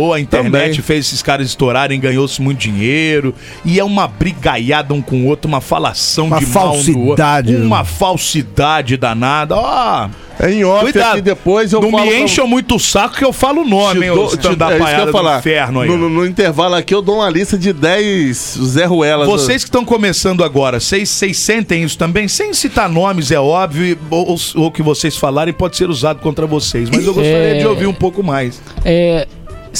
estourou, 0.05 0.13
a 0.13 0.19
internet 0.19 0.51
Também. 0.51 0.73
fez 0.81 1.05
esses 1.07 1.21
caras 1.21 1.47
estourarem, 1.47 1.99
ganhou-se 1.99 2.41
muito 2.41 2.59
dinheiro, 2.59 3.33
e 3.63 3.79
é 3.79 3.83
uma 3.83 4.07
brigaiada 4.07 4.93
um 4.93 5.01
com 5.01 5.23
o 5.23 5.25
outro, 5.27 5.47
uma 5.47 5.61
falação 5.61 6.27
Uma 6.27 6.39
de 6.39 6.45
mal 6.47 6.69
do 6.69 6.77
outro, 6.77 6.85
falsidade. 6.93 7.55
uma 7.55 7.83
falsidade 7.83 8.97
danada. 8.97 9.55
Ó, 9.55 10.07
É 10.37 10.51
em 10.51 10.65
off 10.65 10.83
Cuidado. 10.83 11.13
aqui 11.13 11.21
depois 11.21 11.71
eu 11.71 11.79
não 11.79 11.89
falo. 11.91 12.03
me 12.03 12.09
pra- 12.09 12.19
encham 12.19 12.45
muito 12.45 12.75
o 12.75 12.79
saco 12.79 13.15
que 13.15 13.23
eu 13.23 13.31
falo 13.31 13.61
o 13.61 13.63
te 13.63 13.69
nome, 13.69 14.05
hein, 14.05 14.13
dou- 14.13 14.27
te- 14.27 14.33
stand-up 14.35 14.73
é 14.73 14.77
isso 14.83 14.95
que 14.95 15.01
eu 15.07 15.11
falar. 15.13 15.39
inferno 15.39 15.79
aí. 15.79 15.87
No, 15.87 15.97
no- 15.97 16.09
no 16.09 16.25
intervalo 16.25 16.75
aqui 16.75 16.93
eu 16.93 17.01
dou 17.01 17.19
uma 17.19 17.29
lista 17.29 17.57
de 17.57 17.71
10 17.71 18.57
Zé 18.65 18.83
Ruelas. 18.83 19.27
Vocês 19.29 19.63
que 19.63 19.69
estão 19.69 19.85
começando 19.85 20.43
agora, 20.43 20.77
vocês, 20.81 21.07
vocês 21.07 21.37
sentem 21.37 21.83
isso 21.85 21.97
também? 21.97 22.27
Sem 22.27 22.53
citar 22.53 22.89
nomes, 22.89 23.31
é 23.31 23.39
óbvio, 23.39 23.85
e- 23.85 23.97
ou, 24.09 24.35
ou 24.55 24.65
o 24.67 24.71
que 24.71 24.83
vocês 24.83 25.15
falarem 25.15 25.53
pode 25.53 25.77
ser 25.77 25.89
usado 25.89 26.19
contra 26.19 26.45
vocês, 26.45 26.89
mas 26.89 27.05
eu 27.05 27.13
gostaria 27.13 27.55
É. 27.55 27.59
de 27.59 27.65
ouvir 27.67 27.87
um 27.87 27.93
pouco 27.93 28.21
mais. 28.21 28.61
É, 28.83 29.25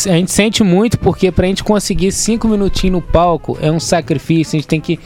a 0.08 0.14
gente 0.14 0.32
sente 0.32 0.64
muito 0.64 1.00
porque 1.00 1.32
pra 1.32 1.48
gente 1.48 1.64
conseguir 1.64 2.12
cinco 2.12 2.48
minutinhos 2.48 2.94
no 2.94 3.02
palco 3.02 3.58
é 3.62 3.72
um 3.72 3.80
sacrifício. 3.80 4.58
A 4.58 4.60
gente 4.60 4.68
tem 4.68 4.82
que 4.82 5.00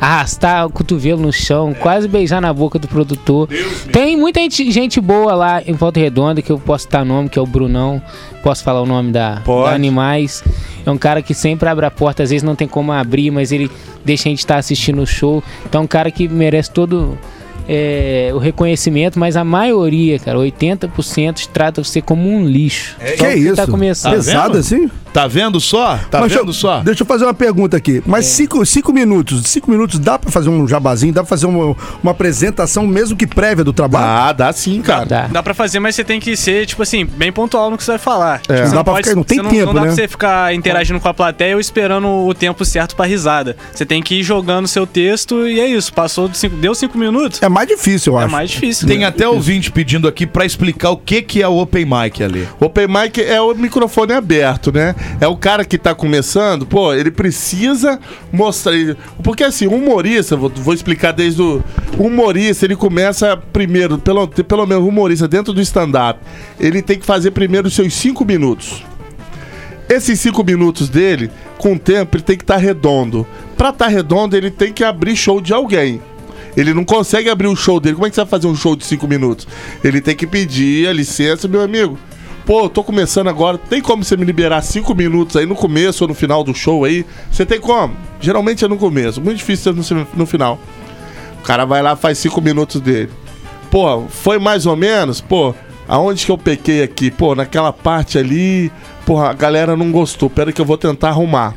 arrastar 0.00 0.66
o 0.66 0.70
cotovelo 0.70 1.20
no 1.22 1.32
chão, 1.32 1.74
quase 1.74 2.06
beijar 2.06 2.40
na 2.40 2.52
boca 2.52 2.78
do 2.78 2.86
produtor. 2.86 3.48
Tem 3.92 4.16
muita 4.16 4.40
gente, 4.40 4.70
gente 4.70 5.00
boa 5.00 5.34
lá 5.34 5.62
em 5.62 5.72
Volta 5.72 5.98
Redonda, 5.98 6.40
que 6.42 6.52
eu 6.52 6.58
posso 6.58 6.84
citar 6.84 7.04
nome, 7.04 7.28
que 7.28 7.38
é 7.38 7.42
o 7.42 7.46
Brunão. 7.46 8.00
Posso 8.42 8.62
falar 8.62 8.82
o 8.82 8.86
nome 8.86 9.10
da, 9.10 9.36
da 9.40 9.74
Animais. 9.74 10.44
É 10.84 10.90
um 10.90 10.98
cara 10.98 11.20
que 11.20 11.34
sempre 11.34 11.68
abre 11.68 11.84
a 11.84 11.90
porta, 11.90 12.22
às 12.22 12.30
vezes 12.30 12.42
não 12.44 12.54
tem 12.54 12.68
como 12.68 12.92
abrir, 12.92 13.30
mas 13.30 13.50
ele 13.50 13.70
deixa 14.04 14.28
a 14.28 14.30
gente 14.30 14.38
estar 14.38 14.56
assistindo 14.56 15.02
o 15.02 15.06
show. 15.06 15.42
Então 15.64 15.80
é 15.80 15.84
um 15.84 15.88
cara 15.88 16.10
que 16.10 16.28
merece 16.28 16.70
todo 16.70 17.18
é, 17.68 18.30
o 18.34 18.38
reconhecimento, 18.38 19.18
mas 19.18 19.36
a 19.36 19.44
maioria, 19.44 20.18
cara, 20.18 20.38
80% 20.38 21.48
trata 21.52 21.82
você 21.82 22.00
como 22.00 22.28
um 22.28 22.46
lixo. 22.46 22.96
Só 22.98 23.04
Que 23.04 23.16
porque 23.16 23.34
isso? 23.34 23.56
Tá 23.56 23.66
começando. 23.66 24.12
Pesado 24.14 24.52
vendo? 24.54 24.58
assim? 24.60 24.90
Tá 25.12 25.26
vendo 25.26 25.58
só? 25.60 25.98
Tá 26.10 26.20
Mas 26.20 26.30
vendo 26.32 26.44
deixa, 26.44 26.60
só? 26.60 26.80
Deixa 26.80 27.02
eu 27.02 27.06
fazer 27.06 27.24
uma 27.24 27.32
pergunta 27.32 27.74
aqui. 27.74 28.02
Mas 28.04 28.26
cinco, 28.26 28.64
cinco 28.66 28.92
minutos, 28.92 29.44
cinco 29.46 29.70
minutos 29.70 29.98
dá 29.98 30.18
pra 30.18 30.30
fazer 30.30 30.50
um 30.50 30.68
jabazinho, 30.68 31.10
dá 31.12 31.22
pra 31.22 31.28
fazer 31.30 31.46
uma, 31.46 31.74
uma 32.02 32.12
apresentação 32.12 32.86
mesmo 32.86 33.16
que 33.16 33.26
prévia 33.26 33.64
do 33.64 33.72
trabalho? 33.72 34.04
Ah, 34.28 34.32
dá 34.32 34.52
sim, 34.52 34.82
cara. 34.82 35.06
Dá. 35.06 35.26
Dá 35.28 35.42
pra 35.42 35.54
fazer, 35.54 35.80
mas 35.80 35.94
você 35.94 36.04
tem 36.04 36.20
que 36.20 36.36
ser, 36.36 36.66
tipo 36.66 36.82
assim, 36.82 37.06
bem 37.06 37.32
pontual 37.32 37.70
no 37.70 37.78
que 37.78 37.84
você 37.84 37.92
vai 37.92 37.98
falar. 37.98 38.40
Tipo, 38.40 38.52
É. 38.52 38.56
você 38.58 38.68
Não 38.68 38.74
dá 38.74 38.84
pra 38.84 38.96
ficar- 38.96 39.14
não 39.16 39.24
tem 39.24 39.38
você 39.38 39.48
tempo, 39.48 39.66
Não 39.66 39.74
dá 39.74 39.80
né? 39.80 39.86
pra 39.86 39.94
você 39.96 40.08
ficar 40.08 40.54
interagindo 40.54 41.00
com 41.00 41.08
a 41.08 41.14
plateia 41.14 41.54
ou 41.54 41.60
esperando 41.60 42.06
o 42.08 42.34
tempo 42.34 42.62
certo 42.66 42.94
pra 42.94 43.06
risada. 43.06 43.56
Você 43.72 43.86
tem 43.86 44.02
que 44.02 44.16
ir 44.16 44.22
jogando 44.22 44.68
seu 44.68 44.86
texto 44.86 45.46
e 45.48 45.58
é 45.60 45.66
isso. 45.66 45.94
Passou, 45.94 46.28
de 46.28 46.36
cinco, 46.36 46.56
deu 46.56 46.74
cinco 46.74 46.98
minutos, 46.98 47.42
É 47.42 47.48
mais 47.56 47.68
difícil, 47.68 48.12
eu 48.12 48.20
é 48.20 48.24
acho. 48.24 48.32
mais 48.32 48.50
difícil. 48.50 48.86
Tem 48.86 48.98
né? 48.98 49.06
até 49.06 49.26
ouvinte 49.26 49.72
pedindo 49.72 50.06
aqui 50.06 50.26
pra 50.26 50.44
explicar 50.44 50.90
o 50.90 50.96
que, 50.98 51.22
que 51.22 51.42
é 51.42 51.48
o 51.48 51.56
Open 51.56 51.86
Mic 51.86 52.22
ali. 52.22 52.46
Open 52.60 52.86
mic 52.86 53.18
é 53.18 53.40
o 53.40 53.54
microfone 53.54 54.12
aberto, 54.12 54.70
né? 54.70 54.94
É 55.18 55.26
o 55.26 55.34
cara 55.34 55.64
que 55.64 55.78
tá 55.78 55.94
começando, 55.94 56.66
pô, 56.66 56.92
ele 56.92 57.10
precisa 57.10 57.98
mostrar. 58.30 58.74
Porque 59.24 59.42
assim, 59.42 59.66
o 59.66 59.74
humorista, 59.74 60.36
vou, 60.36 60.50
vou 60.50 60.74
explicar 60.74 61.12
desde 61.12 61.40
o. 61.40 61.64
O 61.96 62.08
humorista, 62.08 62.66
ele 62.66 62.76
começa 62.76 63.34
primeiro, 63.38 63.96
pelo, 63.96 64.28
pelo 64.28 64.66
menos 64.66 64.84
o 64.84 64.88
humorista 64.88 65.26
dentro 65.26 65.54
do 65.54 65.62
stand-up, 65.62 66.20
ele 66.60 66.82
tem 66.82 66.98
que 66.98 67.06
fazer 67.06 67.30
primeiro 67.30 67.68
os 67.68 67.74
seus 67.74 67.94
cinco 67.94 68.22
minutos. 68.22 68.84
Esses 69.88 70.20
cinco 70.20 70.44
minutos 70.44 70.90
dele, 70.90 71.30
com 71.56 71.72
o 71.72 71.78
tempo, 71.78 72.18
ele 72.18 72.24
tem 72.24 72.36
que 72.36 72.44
estar 72.44 72.58
redondo. 72.58 73.26
Pra 73.56 73.70
estar 73.70 73.86
redondo, 73.86 74.36
ele 74.36 74.50
tem 74.50 74.74
que 74.74 74.84
abrir 74.84 75.16
show 75.16 75.40
de 75.40 75.54
alguém. 75.54 76.02
Ele 76.56 76.72
não 76.72 76.84
consegue 76.84 77.28
abrir 77.28 77.48
o 77.48 77.56
show 77.56 77.78
dele. 77.78 77.96
Como 77.96 78.06
é 78.06 78.10
que 78.10 78.14
você 78.14 78.22
vai 78.22 78.30
fazer 78.30 78.46
um 78.46 78.56
show 78.56 78.74
de 78.74 78.84
cinco 78.84 79.06
minutos? 79.06 79.46
Ele 79.84 80.00
tem 80.00 80.16
que 80.16 80.26
pedir 80.26 80.88
a 80.88 80.92
licença, 80.92 81.46
meu 81.46 81.60
amigo. 81.60 81.98
Pô, 82.46 82.68
tô 82.68 82.84
começando 82.84 83.28
agora. 83.28 83.58
Tem 83.58 83.82
como 83.82 84.04
você 84.04 84.16
me 84.16 84.24
liberar 84.24 84.62
cinco 84.62 84.94
minutos 84.94 85.36
aí 85.36 85.44
no 85.44 85.56
começo 85.56 86.04
ou 86.04 86.08
no 86.08 86.14
final 86.14 86.44
do 86.44 86.54
show 86.54 86.84
aí? 86.84 87.04
Você 87.30 87.44
tem 87.44 87.60
como? 87.60 87.94
Geralmente 88.20 88.64
é 88.64 88.68
no 88.68 88.78
começo. 88.78 89.20
Muito 89.20 89.38
difícil 89.38 89.72
no, 89.72 89.82
no 90.14 90.26
final. 90.26 90.58
O 91.40 91.42
cara 91.42 91.64
vai 91.64 91.82
lá, 91.82 91.96
faz 91.96 92.18
cinco 92.18 92.40
minutos 92.40 92.80
dele. 92.80 93.10
Pô, 93.70 94.04
foi 94.08 94.38
mais 94.38 94.64
ou 94.64 94.76
menos? 94.76 95.20
Pô, 95.20 95.54
aonde 95.88 96.24
que 96.24 96.30
eu 96.30 96.38
pequei 96.38 96.82
aqui? 96.84 97.10
Pô, 97.10 97.34
naquela 97.34 97.72
parte 97.72 98.16
ali. 98.16 98.70
Porra, 99.04 99.30
a 99.30 99.32
galera 99.32 99.76
não 99.76 99.90
gostou. 99.90 100.30
Pera 100.30 100.52
que 100.52 100.60
eu 100.60 100.64
vou 100.64 100.78
tentar 100.78 101.08
arrumar. 101.08 101.54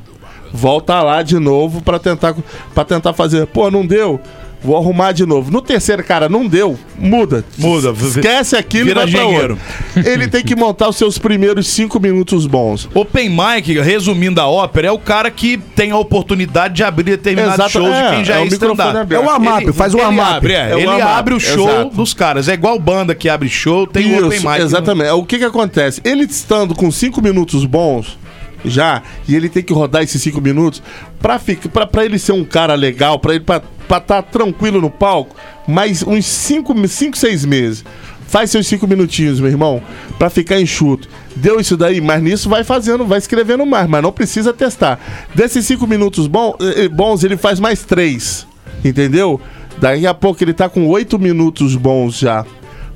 Volta 0.52 1.02
lá 1.04 1.22
de 1.22 1.38
novo 1.38 1.82
pra 1.82 2.00
tentar 2.00 2.36
para 2.74 2.84
tentar 2.84 3.14
fazer. 3.14 3.46
Pô, 3.46 3.70
não 3.70 3.86
deu. 3.86 4.20
Vou 4.62 4.76
arrumar 4.76 5.14
de 5.14 5.26
novo. 5.26 5.50
No 5.52 5.62
terceiro, 5.62 6.04
cara, 6.04 6.28
não 6.28 6.46
deu. 6.46 6.78
Muda. 6.98 7.46
Muda. 7.58 7.92
Esquece 7.92 8.58
aquilo 8.58 8.86
Vira 8.88 9.04
e 9.08 9.12
vai 9.12 9.22
pra 9.22 9.26
outro. 9.28 9.58
Ele 9.96 10.28
tem 10.28 10.44
que 10.44 10.56
montar 10.56 10.90
os 10.90 10.98
seus 10.98 11.18
primeiros 11.18 11.68
cinco 11.68 11.98
minutos 12.00 12.46
bons. 12.46 12.90
Open 12.94 13.30
Mic, 13.30 13.80
resumindo 13.80 14.42
a 14.42 14.48
ópera, 14.48 14.88
é 14.88 14.92
o 14.92 15.00
cara 15.00 15.32
que 15.32 15.58
tem 15.58 15.92
a 15.92 15.98
oportunidade 15.98 16.74
de 16.76 16.84
abrir 16.84 17.04
determinados 17.04 17.56
Exato, 17.56 17.72
shows 17.72 17.90
é, 17.90 18.10
de 18.10 18.16
quem 18.16 18.26
já 18.26 18.36
é 18.40 18.42
é, 18.42 18.46
stand-up. 18.48 19.14
É 19.14 19.20
o 19.20 19.60
Ele- 19.62 19.74
faz 19.74 19.94
o 19.94 19.98
ele 19.98 20.04
warm-up. 20.06 20.34
abre, 20.36 20.54
é, 20.54 20.72
É 20.72 20.76
o 20.76 20.80
ele 20.80 21.02
abre 21.02 21.34
o 21.34 21.40
show 21.40 21.70
exato. 21.70 21.96
dos 21.96 22.14
caras. 22.14 22.48
É 22.50 22.54
igual 22.54 22.78
banda 22.78 23.16
que 23.16 23.30
abre 23.30 23.48
show, 23.48 23.88
tem 23.88 24.14
o 24.14 24.26
Open 24.26 24.38
Isso, 24.40 24.50
Mic. 24.50 24.62
exatamente. 24.62 25.12
O 25.12 25.24
que 25.24 25.38
que 25.38 25.46
acontece? 25.46 26.02
Ele 26.04 26.24
estando 26.26 26.76
com 26.76 26.92
cinco 26.92 27.22
minutos 27.22 27.64
bons 27.66 28.18
já, 28.66 29.02
e 29.28 29.36
ele 29.36 29.50
tem 29.50 29.64
que 29.64 29.74
rodar 29.74 30.04
esses 30.04 30.22
cinco 30.22 30.42
minutos 30.42 30.82
pra, 31.20 31.40
ficar, 31.40 31.88
pra 31.88 32.06
ele 32.06 32.20
ser 32.20 32.34
um 32.34 32.44
cara 32.44 32.76
legal, 32.76 33.20
pra 33.20 33.36
ele 33.36 33.44
pra 33.44 33.58
estar 33.58 34.02
tá 34.02 34.22
tranquilo 34.22 34.82
no 34.82 34.90
palco, 34.90 35.36
mais 35.68 36.04
uns 36.04 36.26
cinco, 36.26 36.76
cinco, 36.88 37.18
seis 37.18 37.46
meses. 37.46 37.84
Faz 38.28 38.52
seus 38.52 38.68
cinco 38.68 38.86
minutinhos, 38.86 39.40
meu 39.40 39.50
irmão, 39.50 39.82
pra 40.20 40.30
ficar 40.30 40.62
enxuto. 40.62 41.10
Deu 41.36 41.60
isso 41.60 41.76
daí, 41.76 42.00
mas 42.00 42.22
nisso 42.22 42.48
vai 42.48 42.64
fazendo, 42.64 43.04
vai 43.04 43.18
escrevendo 43.18 43.66
mais, 43.66 43.90
mas 43.90 44.04
não 44.04 44.12
precisa 44.12 44.54
testar. 44.54 45.00
Desses 45.34 45.66
cinco 45.66 45.88
minutos 45.88 46.28
bom, 46.28 46.56
eh, 46.60 46.84
eh, 46.84 46.88
bons, 46.88 47.24
ele 47.24 47.38
faz 47.38 47.60
mais 47.60 47.84
três, 47.84 48.46
entendeu? 48.86 49.42
Daqui 49.80 50.06
a 50.06 50.14
pouco 50.14 50.44
ele 50.44 50.54
tá 50.54 50.70
com 50.70 50.86
oito 50.88 51.18
minutos 51.18 51.76
bons 51.76 52.20
já. 52.20 52.46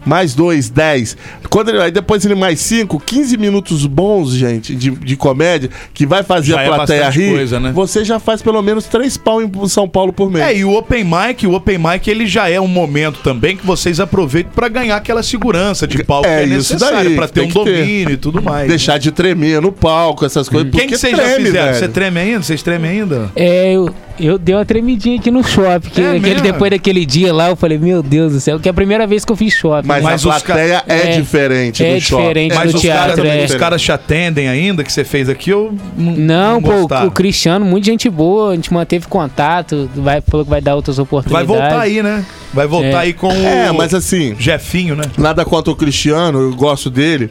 Mais 0.06 0.34
dois, 0.34 0.70
dez. 0.70 1.16
Quando 1.50 1.70
ele, 1.70 1.82
aí 1.82 1.92
depois 1.92 2.26
ele 2.26 2.36
mais 2.36 2.60
cinco, 2.60 3.00
15 3.00 3.38
minutos 3.38 3.86
bons, 3.86 4.32
gente, 4.34 4.76
de, 4.76 4.92
de 4.92 5.16
comédia, 5.16 5.70
que 5.94 6.06
vai 6.06 6.24
fazer 6.24 6.54
Já 6.54 6.60
a 6.60 6.64
é 6.64 6.68
plateia 6.68 7.04
bastante 7.06 7.24
rir. 7.26 7.32
coisa, 7.32 7.60
né? 7.60 7.72
Você 7.74 8.04
já 8.04 8.20
faz 8.20 8.42
pelo 8.42 8.62
menos 8.62 8.86
três 8.86 9.18
pau 9.18 9.42
em 9.42 9.50
São 9.68 9.88
Paulo 9.88 10.12
por 10.12 10.30
mês. 10.32 10.46
É, 10.46 10.58
e 10.58 10.66
o 10.66 10.74
Open 10.74 11.04
Mic, 11.04 11.46
o 11.48 11.54
Open 11.54 11.78
Mic, 11.78 12.08
ele 12.10 12.26
já 12.28 12.50
é 12.50 12.60
um 12.60 12.68
momento 12.68 13.20
também 13.24 13.56
que 13.56 13.66
vocês 13.66 14.00
aproveitam 14.00 14.52
pra 14.54 14.68
ganhar 14.68 14.96
aquela 14.98 15.22
segurança 15.24 15.88
de 15.88 16.04
palco 16.04 16.28
É, 16.28 16.46
que 16.46 16.54
é 16.74 16.78
daí, 16.78 17.16
pra 17.16 17.28
ter 17.28 17.42
um 17.42 17.48
que 17.48 17.54
ter. 17.64 17.80
domínio 17.80 18.12
e 18.12 18.18
tudo 18.18 18.42
mais. 18.42 18.68
Deixar 18.68 18.98
de 18.98 19.12
tremer 19.12 19.62
no 19.62 19.72
palco, 19.72 20.26
essas 20.26 20.50
coisas. 20.50 20.70
Quem 20.72 20.82
porque 20.82 20.94
que 20.94 20.98
vocês 20.98 21.16
já 21.16 21.24
fizeram? 21.36 21.52
velho. 21.52 21.76
Você 21.76 21.88
treme 21.88 22.20
ainda? 22.20 22.42
Vocês 22.44 22.62
tremem 22.64 22.92
ainda? 22.92 23.32
É, 23.36 23.74
eu, 23.74 23.94
eu 24.20 24.38
dei 24.38 24.56
uma 24.56 24.66
tremidinha 24.66 25.20
aqui 25.20 25.30
no 25.32 25.44
shopping. 25.44 25.90
Que 25.90 26.02
É 26.02 26.18
aquele- 26.18 26.42
depois 26.42 26.72
daquele 26.72 27.06
dia 27.06 27.34
lá, 27.34 27.50
eu 27.50 27.56
falei, 27.56 27.78
meu 27.78 28.02
Deus 28.02 28.34
do 28.34 28.40
céu, 28.40 28.60
que 28.60 28.68
é 28.68 28.72
a 28.72 28.74
primeira 28.74 29.06
vez 29.06 29.24
que 29.24 29.32
eu 29.32 29.36
fiz 29.36 29.54
shopping. 29.54 29.88
Mas, 29.88 29.93
né? 30.02 30.10
Mas 30.12 30.26
a 30.26 30.30
ca- 30.32 30.40
plateia 30.42 30.84
é, 30.88 30.96
É, 31.14 31.18
diferente 31.20 31.84
é 31.84 31.96
do 31.96 32.02
shopping. 32.02 32.22
diferente 32.24 32.56
Mas 32.56 32.72
do 32.72 32.76
os 32.76 32.82
teatro, 32.82 33.16
caras, 33.24 33.32
é. 33.42 33.46
os 33.46 33.56
caras 33.56 33.82
te 33.82 33.92
atendem 33.92 34.48
ainda 34.48 34.84
que 34.84 34.92
você 34.92 35.04
fez 35.04 35.28
aqui? 35.30 35.50
Eu 35.50 35.74
não, 35.98 36.14
Não, 36.16 36.62
pô, 36.62 36.96
o 37.06 37.12
Cristiano, 37.12 37.66
muito 37.66 37.86
gente 37.86 38.10
boa, 38.10 38.52
a 38.52 38.56
gente 38.56 38.74
manteve 38.74 39.08
contato, 39.08 39.90
vai, 39.96 40.22
falou 40.22 40.46
que 40.46 40.50
vai 40.50 40.62
dar 40.62 40.76
outras 40.76 40.98
Vai 40.98 41.04
oportunidades. 41.04 41.48
voltar 41.48 41.80
aí, 41.82 42.02
né? 42.04 42.26
Vai 42.54 42.68
voltar 42.68 42.88
É. 42.88 42.96
aí 42.96 43.14
com 43.14 43.32
É, 43.32 43.72
o 43.72 43.76
mas 43.76 43.94
assim, 43.94 44.36
Jefinho, 44.40 44.96
né? 44.96 45.04
nada 45.18 45.44
contra 45.46 45.72
o 45.72 45.76
Cristiano, 45.76 46.40
eu 46.40 46.56
gosto 46.56 46.90
dele. 46.90 47.30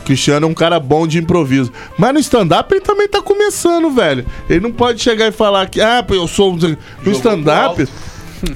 O 0.00 0.04
Cristiano 0.04 0.46
é 0.46 0.48
um 0.50 0.54
cara 0.54 0.80
bom 0.80 1.06
de 1.06 1.18
improviso. 1.18 1.72
Mas 1.96 2.12
no 2.12 2.18
stand-up 2.18 2.74
ele 2.74 2.80
também 2.80 3.06
tá 3.06 3.22
começando, 3.22 3.88
velho. 3.90 4.26
Ele 4.50 4.58
não 4.58 4.72
pode 4.72 5.00
chegar 5.00 5.28
e 5.28 5.32
falar 5.32 5.68
que, 5.68 5.80
ah, 5.80 6.04
eu 6.10 6.26
sou. 6.26 6.52
um- 6.52 6.76
No 7.04 7.12
stand-up. 7.12 7.86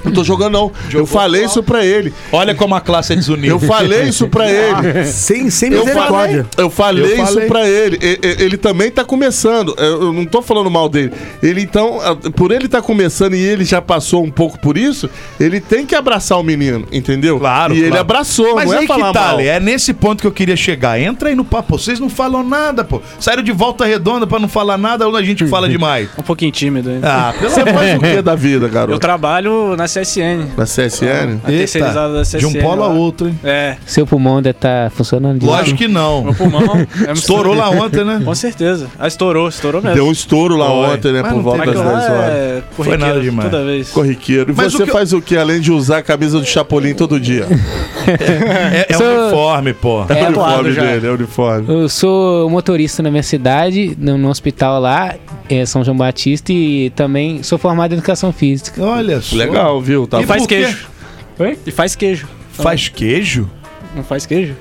Não 0.03 0.11
tô 0.11 0.23
jogando, 0.23 0.53
não. 0.53 0.71
eu 0.93 1.05
falei 1.05 1.45
isso 1.45 1.61
pra 1.63 1.85
ele. 1.85 2.13
Olha 2.31 2.53
como 2.55 2.75
a 2.75 2.81
classe 2.81 3.13
é 3.13 3.15
desunida. 3.15 3.47
Eu 3.47 3.59
falei 3.59 4.03
isso 4.03 4.27
pra 4.27 4.49
ele. 4.51 5.05
Sem, 5.05 5.49
sem 5.49 5.71
Eu 5.71 5.79
falei, 5.85 5.93
misericórdia. 5.95 6.45
eu 6.57 6.69
falei 6.69 7.03
Eu 7.03 7.23
isso 7.23 7.33
falei. 7.33 7.47
pra 7.47 7.67
ele. 7.69 7.99
E- 8.01 8.19
e- 8.23 8.43
Ele, 8.43 8.57
também 8.57 8.91
tá 8.91 9.03
começando. 9.05 9.73
Eu, 9.77 10.03
eu 10.03 10.13
não 10.13 10.25
tô 10.25 10.41
falando 10.41 10.69
mal 10.69 10.89
dele. 10.89 11.11
Ele 11.41 11.61
então, 11.61 11.99
ah, 12.01 12.15
por 12.31 12.51
ele 12.51 12.67
tá 12.67 12.81
começando 12.81 13.33
e 13.35 13.39
ele 13.39 13.63
já 13.65 13.81
passou 13.81 14.23
um 14.23 14.31
pouco 14.31 14.59
por 14.59 14.77
isso, 14.77 15.09
ele 15.39 15.59
tem 15.59 15.85
que 15.85 15.95
abraçar 15.95 16.37
o 16.39 16.43
menino, 16.43 16.85
entendeu? 16.91 17.39
Claro, 17.39 17.73
E 17.73 17.79
ele 17.79 17.87
claro. 17.89 18.01
abraçou, 18.01 18.55
Mas 18.55 18.65
não 18.69 18.73
é 18.75 18.79
aí 18.79 18.87
falar 18.87 19.07
que 19.07 19.13
tá, 19.13 19.27
mal. 19.27 19.39
É 19.39 19.59
nesse 19.59 19.93
ponto 19.93 20.21
que 20.21 20.27
eu 20.27 20.31
queria 20.31 20.55
chegar. 20.55 20.99
Entra 20.99 21.29
aí 21.29 21.35
no 21.35 21.45
papo. 21.45 21.77
Vocês 21.77 21.99
não 21.99 22.09
falam 22.09 22.43
nada, 22.43 22.83
pô. 22.83 23.01
Saíram 23.19 23.43
de 23.43 23.51
volta 23.51 23.85
redonda 23.85 24.25
pra 24.27 24.39
não 24.39 24.47
falar 24.47 24.77
nada 24.77 25.07
ou 25.07 25.15
a 25.15 25.23
gente 25.23 25.45
fala 25.47 25.69
demais? 25.69 26.09
Um 26.17 26.23
pouquinho 26.23 26.51
tímido 26.51 26.89
ainda. 26.89 27.07
Ah, 27.11 27.33
pelo 27.37 27.49
Você 27.51 27.63
faz 27.65 27.97
o 27.97 27.99
que 27.99 28.21
da 28.21 28.35
vida, 28.35 28.65
Eu 28.65 28.69
garoto? 28.71 28.99
trabalho 28.99 29.75
na 29.77 29.85
CSN. 29.85 30.47
Na 30.57 30.63
CSN? 30.65 31.39
A 31.43 31.47
terceirizada 31.47 32.13
da 32.13 32.21
CSN. 32.23 32.37
de 32.39 32.45
um 32.47 32.53
polo 32.61 32.83
a 32.83 32.87
lá. 32.87 32.93
outro, 32.93 33.27
hein? 33.27 33.39
É, 33.43 33.75
Seu 33.85 34.05
pulmão 34.05 34.41
deve 34.41 34.57
estar 34.57 34.91
funcionando 34.91 35.39
direito. 35.39 35.55
Lógico 35.57 35.77
que 35.77 35.87
não. 35.87 36.23
meu 36.25 36.33
pulmão. 36.33 36.85
é 37.07 37.11
Estourou 37.13 37.53
lá 37.53 37.69
ontem, 37.69 38.03
né? 38.03 38.21
Com 38.25 38.35
certeza. 38.35 38.87
Ah, 38.99 39.07
estourou, 39.07 39.47
estourou 39.47 39.81
mesmo. 39.81 39.95
Deu 39.95 40.07
um 40.07 40.11
estouro 40.11 40.57
lá 40.57 40.67
Foi. 40.67 40.95
ontem, 40.95 41.13
né? 41.13 41.21
Mas 41.21 41.33
por 41.33 41.41
volta 41.41 41.65
das 41.65 41.75
Aquilo 41.75 41.83
10 41.95 42.09
lá 42.09 42.13
horas. 42.15 42.29
é 42.35 42.63
Foi 42.71 42.97
nada 42.97 43.21
demais. 43.21 43.49
Toda 43.51 43.63
vez. 43.65 43.89
Corriqueiro. 43.91 44.51
E 44.51 44.55
Mas 44.55 44.73
você 44.73 44.83
o 44.83 44.85
que 44.85 44.91
faz 44.91 45.13
o 45.13 45.21
que 45.21 45.37
além 45.37 45.61
de 45.61 45.71
usar 45.71 45.99
a 45.99 46.03
camisa 46.03 46.39
do 46.39 46.45
Chapolin 46.45 46.93
todo 46.93 47.19
dia? 47.19 47.45
É, 48.07 48.85
é 48.89 48.93
Sou- 48.97 49.05
uniforme, 49.05 49.73
pô. 49.73 50.05
É, 50.07 50.23
o 50.23 50.27
atuado 50.29 50.29
uniforme 50.29 50.71
já. 50.71 50.81
dele, 50.83 51.07
é 51.07 51.09
o 51.09 51.13
uniforme. 51.15 51.65
Eu 51.67 51.89
sou 51.89 52.49
motorista 52.49 53.03
na 53.03 53.11
minha 53.11 53.21
cidade, 53.21 53.97
no, 53.99 54.17
no 54.17 54.29
hospital 54.29 54.79
lá, 54.79 55.15
é 55.49 55.65
São 55.65 55.83
João 55.83 55.97
Batista, 55.97 56.53
e 56.53 56.89
também 56.91 57.43
sou 57.43 57.57
formado 57.57 57.91
em 57.91 57.95
educação 57.97 58.31
física. 58.31 58.81
Olha 58.81 59.19
só. 59.19 59.35
Legal, 59.35 59.66
viu? 59.81 60.07
Tá 60.07 60.19
E 60.19 60.23
E 60.23 60.25
faz 60.25 60.45
queijo. 60.45 60.87
E 61.65 61.71
faz 61.71 61.95
queijo. 61.95 62.27
Faz 62.51 62.87
queijo? 62.87 63.49
Não 63.95 64.03
faz 64.03 64.25
queijo? 64.25 64.55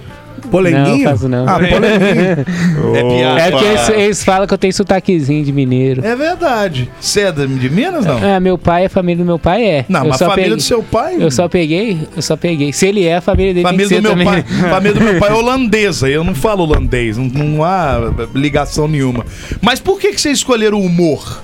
Polenguinho? 0.50 1.04
Não, 1.04 1.10
faço 1.10 1.28
não. 1.28 1.48
Ah, 1.48 1.54
polenguinho. 1.58 2.96
É 2.96 3.02
piada. 3.02 3.40
É 3.40 3.50
porque 3.50 3.64
eles, 3.64 3.88
eles 3.88 4.25
falam 4.25 4.46
que 4.46 4.54
eu 4.54 4.58
tenho 4.58 4.72
sotaquezinho 4.72 5.44
de 5.44 5.52
mineiro. 5.52 6.04
É 6.04 6.14
verdade. 6.14 6.90
Você 7.00 7.22
é 7.22 7.32
de 7.32 7.70
Minas, 7.70 8.04
não? 8.04 8.18
Ah, 8.22 8.38
meu 8.38 8.56
pai, 8.58 8.84
a 8.84 8.88
família 8.90 9.25
do 9.25 9.26
meu 9.26 9.38
pai 9.38 9.64
é. 9.64 9.84
Não, 9.88 10.04
eu 10.04 10.08
mas 10.10 10.18
só 10.18 10.26
a 10.26 10.28
família 10.30 10.44
peguei- 10.50 10.56
do 10.56 10.62
seu 10.62 10.82
pai. 10.82 11.16
Eu 11.18 11.30
só 11.30 11.48
peguei, 11.48 11.98
eu 12.14 12.22
só 12.22 12.36
peguei. 12.36 12.72
Se 12.72 12.86
ele 12.86 13.04
é, 13.04 13.16
a 13.16 13.20
família 13.20 13.54
dele 13.54 13.64
Família 13.64 13.88
tem 13.88 14.00
do 14.00 14.08
que 14.08 14.14
meu 14.14 14.25
ser 14.25 14.30
pai, 14.30 14.42
também. 14.42 14.70
família 14.70 14.94
do 14.98 15.04
meu 15.04 15.18
pai 15.18 15.30
é 15.30 15.34
holandesa, 15.34 16.08
eu 16.08 16.22
não 16.22 16.34
falo 16.34 16.64
holandês, 16.64 17.16
não, 17.16 17.26
não 17.26 17.64
há 17.64 17.98
ligação 18.34 18.86
nenhuma. 18.86 19.25
Mas 19.60 19.80
por 19.80 19.98
que, 19.98 20.12
que 20.12 20.20
vocês 20.20 20.38
escolheram 20.38 20.78
o 20.78 20.84
humor? 20.84 21.40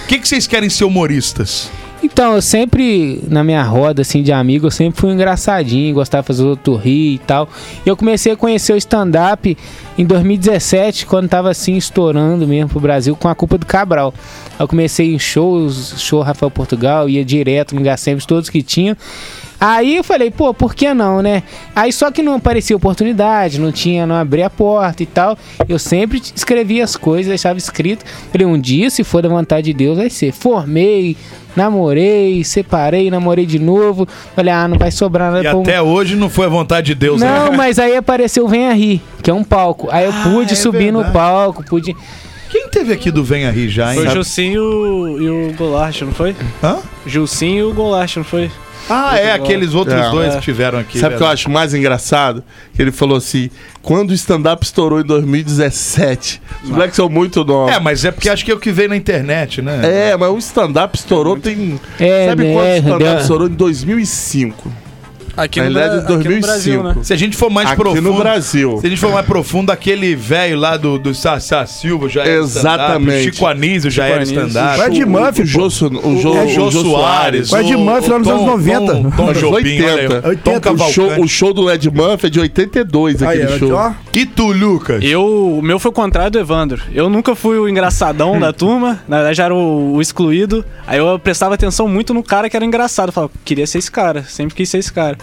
Por 0.00 0.06
que, 0.08 0.18
que 0.18 0.28
vocês 0.28 0.46
querem 0.46 0.68
ser 0.68 0.84
humoristas? 0.84 1.70
Então, 2.02 2.34
eu 2.34 2.40
sempre, 2.40 3.22
na 3.28 3.44
minha 3.44 3.62
roda 3.62 4.00
assim, 4.00 4.22
de 4.22 4.32
amigo, 4.32 4.66
eu 4.66 4.70
sempre 4.70 4.98
fui 4.98 5.10
engraçadinho, 5.10 5.94
gostava 5.94 6.22
de 6.22 6.26
fazer 6.28 6.44
outro 6.44 6.74
rir 6.74 7.14
e 7.14 7.18
tal. 7.18 7.48
E 7.84 7.88
eu 7.88 7.96
comecei 7.96 8.32
a 8.32 8.36
conhecer 8.36 8.72
o 8.72 8.76
stand-up 8.76 9.56
em 9.98 10.06
2017, 10.06 11.04
quando 11.04 11.28
tava 11.28 11.50
assim, 11.50 11.76
estourando 11.76 12.46
mesmo 12.46 12.70
pro 12.70 12.80
Brasil, 12.80 13.14
com 13.14 13.28
a 13.28 13.34
culpa 13.34 13.58
do 13.58 13.66
Cabral. 13.66 14.14
Eu 14.58 14.66
comecei 14.66 15.14
em 15.14 15.18
shows, 15.18 15.94
show 15.98 16.22
Rafael 16.22 16.50
Portugal, 16.50 17.06
ia 17.08 17.24
direto 17.24 17.74
no 17.74 17.82
Gacembos, 17.82 18.24
todos 18.24 18.48
que 18.48 18.62
tinham. 18.62 18.96
Aí 19.60 19.96
eu 19.96 20.02
falei, 20.04 20.30
pô, 20.30 20.54
por 20.54 20.74
que 20.74 20.94
não, 20.94 21.20
né? 21.20 21.42
Aí 21.76 21.92
só 21.92 22.10
que 22.10 22.22
não 22.22 22.34
aparecia 22.36 22.74
oportunidade, 22.74 23.60
não 23.60 23.70
tinha, 23.70 24.06
não 24.06 24.14
abria 24.14 24.46
a 24.46 24.50
porta 24.50 25.02
e 25.02 25.06
tal. 25.06 25.36
Eu 25.68 25.78
sempre 25.78 26.20
escrevia 26.34 26.82
as 26.82 26.96
coisas, 26.96 27.26
deixava 27.28 27.58
escrito. 27.58 28.02
Falei, 28.32 28.46
um 28.46 28.58
dia, 28.58 28.88
se 28.88 29.04
for 29.04 29.20
da 29.22 29.28
vontade 29.28 29.66
de 29.66 29.74
Deus, 29.74 29.98
vai 29.98 30.08
ser. 30.08 30.32
Formei, 30.32 31.14
namorei, 31.54 32.42
separei, 32.42 33.10
namorei 33.10 33.44
de 33.44 33.58
novo. 33.58 34.08
Falei, 34.34 34.52
ah, 34.52 34.66
não 34.66 34.78
vai 34.78 34.90
sobrar 34.90 35.30
nada 35.30 35.42
E 35.44 35.48
pra 35.48 35.58
um- 35.58 35.62
até 35.62 35.80
hoje 35.82 36.16
não 36.16 36.30
foi 36.30 36.46
a 36.46 36.48
vontade 36.48 36.86
de 36.86 36.94
Deus, 36.94 37.20
Não, 37.20 37.50
né? 37.50 37.56
mas 37.56 37.78
aí 37.78 37.94
apareceu 37.96 38.46
o 38.46 38.48
Venha 38.48 38.72
Rir, 38.72 39.00
que 39.22 39.30
é 39.30 39.34
um 39.34 39.44
palco. 39.44 39.88
Aí 39.90 40.06
eu 40.06 40.12
Ah, 40.12 40.22
pude 40.24 40.52
é 40.54 40.56
subir 40.56 40.90
no 40.90 41.00
verdade. 41.00 41.12
palco, 41.18 41.62
pude. 41.64 41.94
Quem 42.48 42.68
teve 42.68 42.92
aqui 42.92 43.10
do 43.10 43.22
Venha 43.22 43.50
Rir 43.50 43.68
já, 43.68 43.90
hein? 43.94 44.00
Foi 44.00 44.08
o? 44.08 44.10
Gilcinho 44.10 44.54
e 44.54 44.58
o, 44.58 45.22
e 45.22 45.28
o 45.30 46.04
não 46.06 46.12
foi? 46.12 46.34
Hã? 46.64 46.78
Gilcinho 47.06 47.58
e 47.68 47.70
o 47.70 47.74
Goulart, 47.74 48.16
não 48.16 48.24
foi? 48.24 48.50
Ah, 48.90 49.16
é, 49.16 49.32
aqueles 49.32 49.72
outros 49.74 49.96
É. 49.96 50.10
dois 50.10 50.34
É. 50.34 50.36
que 50.38 50.42
tiveram 50.42 50.78
aqui. 50.78 50.98
Sabe 50.98 51.14
o 51.14 51.18
que 51.18 51.22
eu 51.22 51.26
verdade. 51.28 51.40
acho 51.42 51.50
mais 51.50 51.72
engraçado? 51.74 52.42
Que 52.74 52.82
ele 52.82 52.90
falou 52.92 53.16
assim: 53.16 53.48
quando 53.82 54.10
o 54.10 54.14
stand-up 54.14 54.64
estourou 54.64 55.00
em 55.00 55.04
2017, 55.04 56.42
os 56.64 56.70
moleques 56.70 56.96
são 56.96 57.08
muito 57.08 57.44
novos. 57.44 57.72
É, 57.74 57.80
mas 57.80 58.04
é 58.04 58.10
porque 58.10 58.28
acho 58.28 58.44
que 58.44 58.50
é 58.50 58.54
o 58.54 58.58
que 58.58 58.70
veio 58.72 58.88
na 58.88 58.96
internet, 58.96 59.62
né? 59.62 60.10
É, 60.10 60.16
mas 60.16 60.30
o 60.30 60.38
stand-up 60.38 60.96
estourou 60.96 61.38
tem. 61.38 61.78
É, 61.98 62.28
Sabe 62.28 62.44
né, 62.44 62.52
quando 62.52 62.66
o 62.66 62.76
stand-up 62.76 63.04
deu- 63.04 63.18
estourou 63.20 63.46
em 63.48 63.52
2005? 63.52 64.72
Aqui, 65.36 65.60
Na 65.60 65.68
no, 65.70 65.76
realidade, 65.78 66.06
Bra- 66.06 66.16
aqui 66.16 66.28
no 66.28 66.40
Brasil, 66.40 66.72
2005. 66.82 66.98
né? 66.98 67.04
Se 67.04 67.12
a 67.12 67.16
gente 67.16 67.36
for 67.36 67.50
mais 67.50 67.68
Aqui 67.68 67.76
profundo. 67.80 68.02
no 68.02 68.14
Brasil. 68.18 68.78
Se 68.80 68.86
a 68.86 68.90
gente 68.90 69.00
for 69.00 69.12
mais 69.12 69.26
profundo, 69.26 69.70
aquele 69.70 70.14
velho 70.14 70.58
lá 70.58 70.76
do, 70.76 70.98
do 70.98 71.14
Sassá 71.14 71.64
Silva 71.66 72.08
já 72.08 72.22
era 72.22 72.30
Exatamente. 72.40 73.28
o 73.28 73.32
Chico 73.32 73.46
Anísio 73.46 73.90
já 73.90 74.04
Chico 74.04 74.14
era 74.14 74.22
stand-up. 74.24 74.78
Vai 74.78 74.90
de 74.90 75.04
Murphy, 75.04 75.42
o. 75.42 75.46
Jô, 75.46 75.66
o 75.66 75.70
Jô, 75.70 75.88
o 76.34 76.44
o 76.44 76.70
Jô 76.70 76.70
Soares. 76.70 77.52
O- 77.52 77.56
Murphy 77.78 78.08
lá 78.10 78.18
nos 78.18 78.26
o 78.26 78.30
anos 78.32 78.40
Tom- 78.40 78.46
90. 78.46 78.92
Tom, 78.92 79.10
Tom 79.10 79.32
Jobim, 79.32 79.54
80. 79.82 79.92
olha 79.92 80.22
aí. 80.30 80.36
Tom 80.36 80.50
80. 80.52 80.72
o, 80.72 80.78
show, 80.90 81.20
o 81.20 81.28
show 81.28 81.54
do 81.54 81.70
Ed 81.70 81.90
Murphy 81.90 82.26
é 82.26 82.30
de 82.30 82.40
82, 82.40 83.22
Aí, 83.22 83.42
aquele 83.42 83.54
ó, 83.72 83.90
show. 83.90 83.94
E 84.12 84.26
tu, 84.26 84.52
Lucas? 84.52 85.02
Eu, 85.02 85.24
o 85.58 85.62
meu 85.62 85.78
foi 85.78 85.90
o 85.90 85.94
contrário 85.94 86.30
do 86.30 86.38
Evandro. 86.38 86.82
Eu 86.92 87.08
nunca 87.08 87.34
fui 87.34 87.58
o 87.58 87.68
engraçadão 87.68 88.38
da 88.38 88.52
turma, 88.52 89.00
na 89.08 89.18
verdade 89.18 89.40
era 89.40 89.54
o, 89.54 89.94
o 89.94 90.00
excluído. 90.00 90.64
Aí 90.86 90.98
eu 90.98 91.18
prestava 91.18 91.54
atenção 91.54 91.86
muito 91.88 92.12
no 92.12 92.22
cara 92.22 92.48
que 92.50 92.56
era 92.56 92.64
engraçado. 92.64 93.08
Eu 93.08 93.12
falava, 93.12 93.32
queria 93.44 93.66
ser 93.66 93.78
esse 93.78 93.90
cara, 93.90 94.24
sempre 94.24 94.54
quis 94.54 94.68
ser 94.68 94.78
esse 94.78 94.92
cara. 94.92 95.16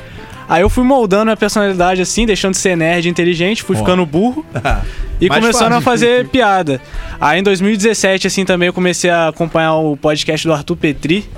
Aí 0.50 0.62
eu 0.62 0.70
fui 0.70 0.84
moldando 0.84 1.26
minha 1.26 1.36
personalidade 1.38 2.02
assim, 2.02 2.26
deixando 2.26 2.54
de 2.54 2.60
ser 2.60 2.78
nerd 2.78 3.10
inteligente, 3.10 3.64
fui 3.64 3.76
ficando 3.76 4.06
burro 4.06 4.46
e 5.20 5.28
Mais 5.28 5.42
começando 5.42 5.64
fácil. 5.64 5.78
a 5.78 5.82
fazer 5.82 6.28
piada. 6.30 6.80
Aí 7.20 7.40
em 7.40 7.44
2017, 7.44 8.28
assim, 8.28 8.46
também 8.46 8.68
eu 8.68 8.74
comecei 8.74 9.10
a 9.10 9.28
acompanhar 9.28 9.76
o 9.76 9.98
podcast 9.98 10.48
do 10.48 10.54
Arthur 10.54 10.76
Petri. 10.78 11.30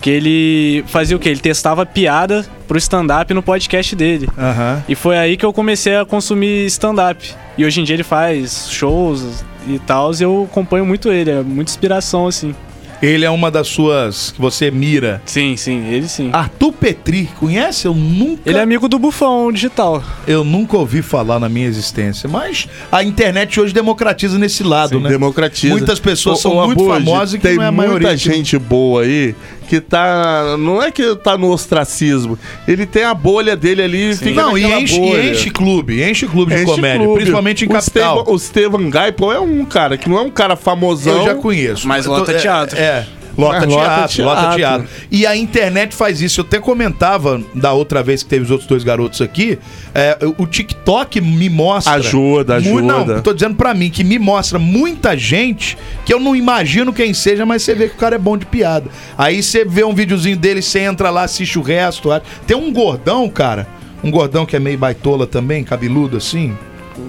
Que 0.00 0.10
ele 0.10 0.84
fazia 0.88 1.16
o 1.16 1.20
quê? 1.20 1.28
Ele 1.28 1.38
testava 1.38 1.86
piada 1.86 2.44
pro 2.66 2.76
stand-up 2.76 3.32
no 3.32 3.40
podcast 3.40 3.94
dele. 3.94 4.28
Aham. 4.36 4.82
E 4.88 4.96
foi 4.96 5.16
aí 5.16 5.36
que 5.36 5.44
eu 5.44 5.52
comecei 5.52 5.96
a 5.96 6.04
consumir 6.04 6.66
stand-up. 6.66 7.32
E 7.56 7.64
hoje 7.64 7.80
em 7.80 7.84
dia 7.84 7.94
ele 7.94 8.02
faz 8.02 8.66
shows 8.68 9.44
e 9.64 9.78
tal, 9.78 10.12
e 10.12 10.20
eu 10.22 10.48
acompanho 10.50 10.84
muito 10.84 11.08
ele, 11.12 11.30
é 11.30 11.40
muita 11.40 11.70
inspiração, 11.70 12.26
assim. 12.26 12.52
Ele 13.02 13.24
é 13.24 13.30
uma 13.30 13.50
das 13.50 13.66
suas 13.66 14.30
que 14.30 14.40
você 14.40 14.70
mira. 14.70 15.20
Sim, 15.26 15.56
sim, 15.56 15.86
ele 15.88 16.06
sim. 16.06 16.30
Arthur 16.32 16.72
Petri, 16.72 17.28
conhece? 17.40 17.84
Eu 17.86 17.94
nunca, 17.94 18.42
Ele 18.48 18.58
é 18.58 18.62
amigo 18.62 18.88
do 18.88 18.96
Bufão 18.98 19.50
Digital. 19.50 20.02
eu 20.26 20.44
nunca 20.44 20.76
ouvi 20.76 21.02
falar 21.02 21.40
na 21.40 21.48
minha 21.48 21.66
existência. 21.66 22.28
Mas 22.28 22.68
a 22.92 23.02
internet 23.02 23.60
hoje 23.60 23.74
democratiza 23.74 24.38
nesse 24.38 24.62
lado, 24.62 25.00
né? 25.00 25.08
Democratiza. 25.08 25.74
Muitas 25.74 25.98
pessoas 25.98 26.40
são 26.40 26.56
Ô, 26.56 26.66
muito 26.66 26.86
famosas 26.86 27.34
e 27.34 27.38
que 27.38 27.42
tem 27.48 27.56
não 27.56 27.64
é 27.64 27.66
a 27.66 27.72
muita 27.72 27.88
maioria. 27.88 28.10
que- 28.10 28.16
gente 28.16 28.56
boa 28.56 29.02
aí 29.02 29.34
que 29.72 29.80
tá. 29.80 30.54
Não 30.58 30.82
é 30.82 30.90
que 30.90 31.16
tá 31.16 31.38
no 31.38 31.50
ostracismo. 31.50 32.38
Ele 32.68 32.84
tem 32.84 33.04
a 33.04 33.14
bolha 33.14 33.56
dele 33.56 33.80
ali 33.80 34.10
e 34.10 34.14
fica 34.16 34.42
Não, 34.42 34.58
e 34.58 34.64
enche, 34.64 34.96
e 34.96 35.00
bolha. 35.00 35.30
enche 35.30 35.50
clube, 35.50 36.02
enche 36.02 36.26
clube 36.26 36.54
de 36.54 36.62
Enche 36.62 36.74
comédia, 36.74 36.98
clube. 36.98 37.14
principalmente 37.14 37.64
em 37.64 37.68
o 37.68 37.70
capital. 37.70 38.16
Estevam, 38.18 38.34
o 38.34 38.36
Estevam 38.36 38.90
Gaipon 38.90 39.32
é 39.32 39.40
um 39.40 39.64
cara 39.64 39.96
que 39.96 40.10
não 40.10 40.18
é 40.18 40.20
um 40.20 40.30
cara 40.30 40.56
famosão. 40.56 41.20
Eu 41.20 41.24
já 41.24 41.34
conheço. 41.36 41.88
Mas 41.88 42.04
lota 42.04 42.32
é- 42.32 42.34
teatro. 42.38 42.78
É. 42.78 43.06
Lota 43.36 43.60
Mas 43.60 43.68
lota 43.68 43.84
teatro, 44.08 44.24
lota 44.24 44.40
teatro. 44.40 44.56
teatro. 44.56 44.88
E 45.10 45.26
a 45.26 45.34
internet 45.36 45.94
faz 45.94 46.20
isso. 46.20 46.40
Eu 46.40 46.44
até 46.44 46.58
comentava 46.60 47.40
da 47.54 47.72
outra 47.72 48.02
vez 48.02 48.22
que 48.22 48.28
teve 48.28 48.44
os 48.44 48.50
outros 48.50 48.68
dois 48.68 48.84
garotos 48.84 49.20
aqui. 49.22 49.58
é, 49.94 50.18
o 50.38 50.46
TikTok 50.46 51.20
me 51.20 51.48
mostra. 51.48 51.94
Ajuda, 51.94 52.60
Mu- 52.60 52.80
Não, 52.82 52.96
ajuda. 53.02 53.20
tô 53.22 53.32
dizendo 53.32 53.54
pra 53.54 53.72
mim 53.74 53.88
que 53.90 54.04
me 54.04 54.18
mostra 54.18 54.58
muita 54.58 55.16
gente 55.16 55.76
que 56.04 56.12
eu 56.12 56.20
não 56.20 56.36
imagino 56.36 56.92
quem 56.92 57.14
seja, 57.14 57.46
mas 57.46 57.62
você 57.62 57.74
vê 57.74 57.88
que 57.88 57.94
o 57.94 57.98
cara 57.98 58.16
é 58.16 58.18
bom 58.18 58.36
de 58.36 58.44
piada. 58.46 58.90
Aí 59.16 59.42
você 59.42 59.64
vê 59.64 59.82
um 59.84 59.94
videozinho 59.94 60.36
dele, 60.36 60.60
você 60.62 60.80
entra 60.80 61.08
lá, 61.10 61.22
assiste 61.24 61.58
o 61.58 61.62
resto. 61.62 62.08
Tem 62.46 62.56
um 62.56 62.72
gordão, 62.72 63.28
cara. 63.28 63.66
Um 64.04 64.10
gordão 64.10 64.44
que 64.44 64.56
é 64.56 64.58
meio 64.58 64.76
baitola 64.76 65.26
também, 65.26 65.62
cabeludo 65.64 66.16
assim. 66.16 66.56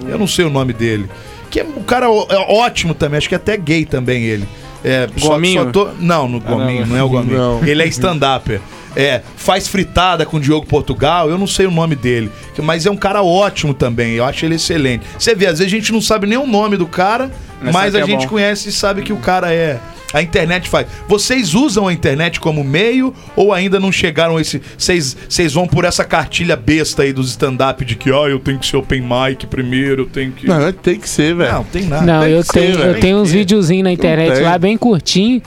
Eu 0.08 0.18
não 0.18 0.26
sei 0.26 0.44
o 0.44 0.50
nome 0.50 0.72
dele. 0.72 1.06
Que 1.50 1.60
é 1.60 1.64
um 1.64 1.82
cara 1.82 2.08
ó- 2.10 2.26
é 2.30 2.36
ótimo 2.52 2.94
também, 2.94 3.18
acho 3.18 3.28
que 3.28 3.34
é 3.34 3.36
até 3.36 3.56
gay 3.56 3.84
também 3.84 4.22
ele. 4.24 4.46
É, 4.84 5.08
só- 5.16 5.28
Gominho? 5.30 5.64
só 5.64 5.70
tô- 5.70 5.88
Não, 5.98 6.28
no 6.28 6.38
Gominho, 6.40 6.86
não. 6.86 6.96
é 6.96 7.02
o 7.02 7.08
Gominho. 7.10 7.38
Não. 7.38 7.64
Ele 7.66 7.82
é 7.82 7.86
stand-upper. 7.86 8.60
É, 8.96 9.22
faz 9.36 9.66
fritada 9.66 10.24
com 10.24 10.36
o 10.36 10.40
Diogo 10.40 10.66
Portugal, 10.66 11.28
eu 11.28 11.36
não 11.36 11.48
sei 11.48 11.66
o 11.66 11.70
nome 11.70 11.96
dele. 11.96 12.30
Mas 12.62 12.86
é 12.86 12.90
um 12.90 12.96
cara 12.96 13.22
ótimo 13.24 13.74
também, 13.74 14.12
eu 14.12 14.24
acho 14.24 14.44
ele 14.44 14.54
excelente. 14.54 15.04
Você 15.18 15.34
vê, 15.34 15.46
às 15.46 15.58
vezes 15.58 15.72
a 15.72 15.76
gente 15.76 15.92
não 15.92 16.00
sabe 16.00 16.28
nem 16.28 16.38
o 16.38 16.46
nome 16.46 16.76
do 16.76 16.86
cara, 16.86 17.28
Mas 17.72 17.92
a 17.94 18.00
é 18.00 18.06
gente 18.06 18.22
bom. 18.24 18.28
conhece 18.28 18.68
e 18.68 18.72
sabe 18.72 19.02
que 19.02 19.12
o 19.12 19.16
cara 19.16 19.52
é. 19.52 19.80
A 20.14 20.22
internet 20.22 20.68
faz. 20.68 20.86
Vocês 21.08 21.54
usam 21.54 21.88
a 21.88 21.92
internet 21.92 22.38
como 22.38 22.62
meio 22.62 23.12
ou 23.34 23.52
ainda 23.52 23.80
não 23.80 23.90
chegaram 23.90 24.36
a 24.36 24.40
esse. 24.40 24.62
Vocês 24.78 25.16
vocês 25.28 25.52
vão 25.52 25.66
por 25.66 25.84
essa 25.84 26.04
cartilha 26.04 26.54
besta 26.54 27.02
aí 27.02 27.12
dos 27.12 27.30
stand-up 27.30 27.84
de 27.84 27.96
que, 27.96 28.12
ó, 28.12 28.28
eu 28.28 28.38
tenho 28.38 28.60
que 28.60 28.66
ser 28.66 28.76
open 28.76 29.02
mic 29.02 29.44
primeiro, 29.48 30.02
eu 30.02 30.06
tenho 30.06 30.30
que. 30.30 30.46
Não, 30.46 30.72
tem 30.72 31.00
que 31.00 31.08
ser, 31.08 31.34
velho. 31.34 31.52
Não, 31.52 31.64
tem 31.64 31.82
nada. 31.82 32.06
Não, 32.06 32.22
tem 32.22 32.32
eu 32.32 32.42
ser, 32.44 32.52
tenho, 32.52 32.78
eu 32.78 33.00
tenho 33.00 33.16
uns 33.18 33.32
videozinhos 33.32 33.82
na 33.82 33.92
internet 33.92 34.40
lá 34.40 34.56
bem 34.56 34.78
curtinho. 34.78 35.42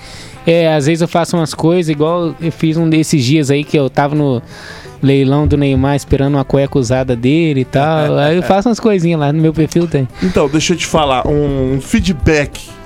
É, 0.46 0.74
às 0.74 0.86
vezes 0.86 1.02
eu 1.02 1.08
faço 1.08 1.38
umas 1.38 1.54
coisas, 1.54 1.90
igual 1.90 2.36
eu 2.40 2.52
fiz 2.52 2.78
um 2.78 2.90
desses 2.90 3.24
dias 3.24 3.50
aí 3.50 3.64
que 3.64 3.78
eu 3.78 3.90
tava 3.90 4.16
no 4.16 4.42
leilão 5.02 5.48
do 5.48 5.58
Neymar 5.58 5.96
esperando 5.96 6.36
uma 6.36 6.44
cueca 6.44 6.78
usada 6.78 7.16
dele 7.16 7.62
e 7.62 7.66
tal. 7.66 8.18
aí 8.20 8.36
eu 8.36 8.44
faço 8.44 8.68
umas 8.68 8.80
coisinhas 8.80 9.20
lá 9.20 9.32
no 9.32 9.42
meu 9.42 9.54
perfil 9.54 9.88
tem. 9.88 10.08
Então, 10.22 10.50
deixa 10.50 10.74
eu 10.74 10.78
te 10.78 10.86
falar, 10.86 11.28
um 11.28 11.80
feedback. 11.82 12.77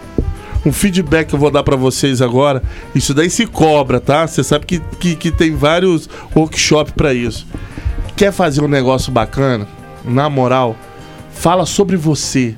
Um 0.66 0.72
feedback 0.72 1.30
que 1.30 1.36
eu 1.36 1.40
vou 1.40 1.50
dar 1.50 1.64
pra 1.64 1.76
vocês 1.76 2.22
agora. 2.22 2.62
Isso 2.94 3.14
daí 3.14 3.30
se 3.30 3.48
cobra, 3.48 4.00
tá? 4.00 4.28
Você 4.28 4.44
sabe 4.44 4.66
que, 4.66 4.80
que, 5.00 5.16
que 5.16 5.32
tem 5.32 5.56
vários 5.56 6.08
workshops 6.36 6.94
pra 6.96 7.14
isso. 7.14 7.48
Quer 8.16 8.32
fazer 8.32 8.62
um 8.62 8.68
negócio 8.68 9.12
bacana? 9.12 9.68
Na 10.06 10.30
moral, 10.30 10.76
fala 11.34 11.66
sobre 11.66 11.98
você. 11.98 12.56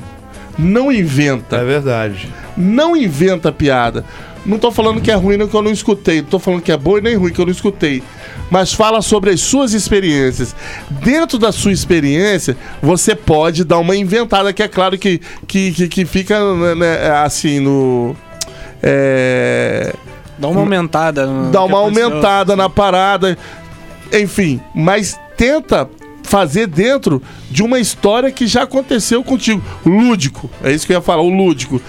Não 0.57 0.91
inventa. 0.91 1.57
É 1.57 1.63
verdade. 1.63 2.27
Não 2.57 2.95
inventa 2.95 3.51
piada. 3.51 4.03
Não 4.45 4.59
tô 4.59 4.71
falando 4.71 4.99
que 4.99 5.09
é 5.09 5.15
ruim 5.15 5.37
não 5.37 5.47
que 5.47 5.55
eu 5.55 5.61
não 5.61 5.71
escutei. 5.71 6.21
Não 6.21 6.29
tô 6.29 6.39
falando 6.39 6.61
que 6.61 6.71
é 6.71 6.77
boa 6.77 6.99
e 6.99 7.01
nem 7.01 7.15
ruim 7.15 7.31
que 7.31 7.39
eu 7.39 7.45
não 7.45 7.51
escutei. 7.51 8.03
Mas 8.49 8.73
fala 8.73 9.01
sobre 9.01 9.31
as 9.31 9.41
suas 9.41 9.73
experiências. 9.73 10.55
Dentro 10.89 11.39
da 11.39 11.51
sua 11.51 11.71
experiência, 11.71 12.55
você 12.81 13.15
pode 13.15 13.63
dar 13.63 13.79
uma 13.79 13.95
inventada, 13.95 14.53
que 14.53 14.61
é 14.61 14.67
claro 14.67 14.97
que, 14.97 15.19
que, 15.47 15.71
que, 15.71 15.87
que 15.87 16.05
fica 16.05 16.53
né, 16.55 16.75
né, 16.75 17.11
assim 17.23 17.59
no. 17.59 18.15
É, 18.81 19.93
Dá 20.37 20.47
uma 20.47 20.61
aumentada. 20.61 21.27
dá 21.51 21.63
uma 21.63 21.79
aumentada 21.79 22.55
na 22.55 22.69
parada. 22.69 23.37
Enfim, 24.11 24.59
mas 24.75 25.19
tenta 25.37 25.89
fazer 26.23 26.67
dentro 26.67 27.21
de 27.49 27.63
uma 27.63 27.79
história 27.79 28.31
que 28.31 28.47
já 28.47 28.63
aconteceu 28.63 29.23
contigo. 29.23 29.61
Lúdico. 29.85 30.49
É 30.63 30.71
isso 30.71 30.85
que 30.85 30.93
eu 30.93 30.97
ia 30.97 31.01
falar, 31.01 31.21
o 31.21 31.29
lúdico. 31.29 31.81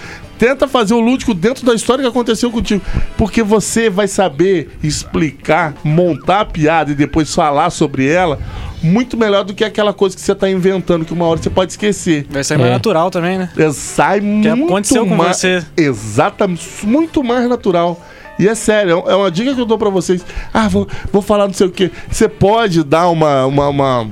Tenta 0.45 0.69
fazer 0.69 0.93
o 0.93 1.01
lúdico 1.01 1.33
dentro 1.33 1.65
da 1.65 1.73
história 1.73 2.03
que 2.03 2.09
aconteceu 2.11 2.51
contigo. 2.51 2.83
Porque 3.17 3.43
você 3.43 3.89
vai 3.89 4.07
saber 4.07 4.77
explicar, 4.83 5.73
montar 5.83 6.41
a 6.41 6.45
piada 6.45 6.93
e 6.93 6.95
depois 6.95 7.35
falar 7.35 7.71
sobre 7.71 8.07
ela 8.07 8.39
muito 8.83 9.17
melhor 9.17 9.43
do 9.43 9.55
que 9.55 9.65
aquela 9.65 9.95
coisa 9.95 10.15
que 10.15 10.21
você 10.21 10.35
tá 10.35 10.47
inventando, 10.51 11.07
que 11.07 11.15
uma 11.15 11.25
hora 11.25 11.41
você 11.41 11.49
pode 11.49 11.73
esquecer. 11.73 12.27
Vai 12.29 12.45
sair 12.45 12.59
mais 12.59 12.69
É. 12.69 12.75
natural 12.75 13.11
também, 13.11 13.39
né? 13.39 13.49
É, 13.57 13.73
Sai 13.73 14.21
muito 14.21 14.65
aconteceu 14.67 15.07
com 15.07 15.17
mais, 15.17 15.39
você. 15.39 15.65
Exatamente, 15.75 16.69
muito 16.87 17.25
mais 17.25 17.49
natural. 17.49 17.99
E 18.39 18.47
é 18.47 18.55
sério, 18.55 19.03
é 19.07 19.15
uma 19.17 19.31
dica 19.31 19.55
que 19.55 19.61
eu 19.63 19.65
dou 19.65 19.79
pra 19.79 19.89
vocês. 19.89 20.23
Ah, 20.53 20.69
vou, 20.69 20.87
vou 21.11 21.23
falar 21.23 21.47
não 21.47 21.55
sei 21.55 21.69
o 21.69 21.71
quê. 21.71 21.91
Você 22.11 22.29
pode 22.29 22.85
dar 22.85 23.09
uma, 23.09 23.47
uma, 23.47 23.69
uma, 23.69 24.11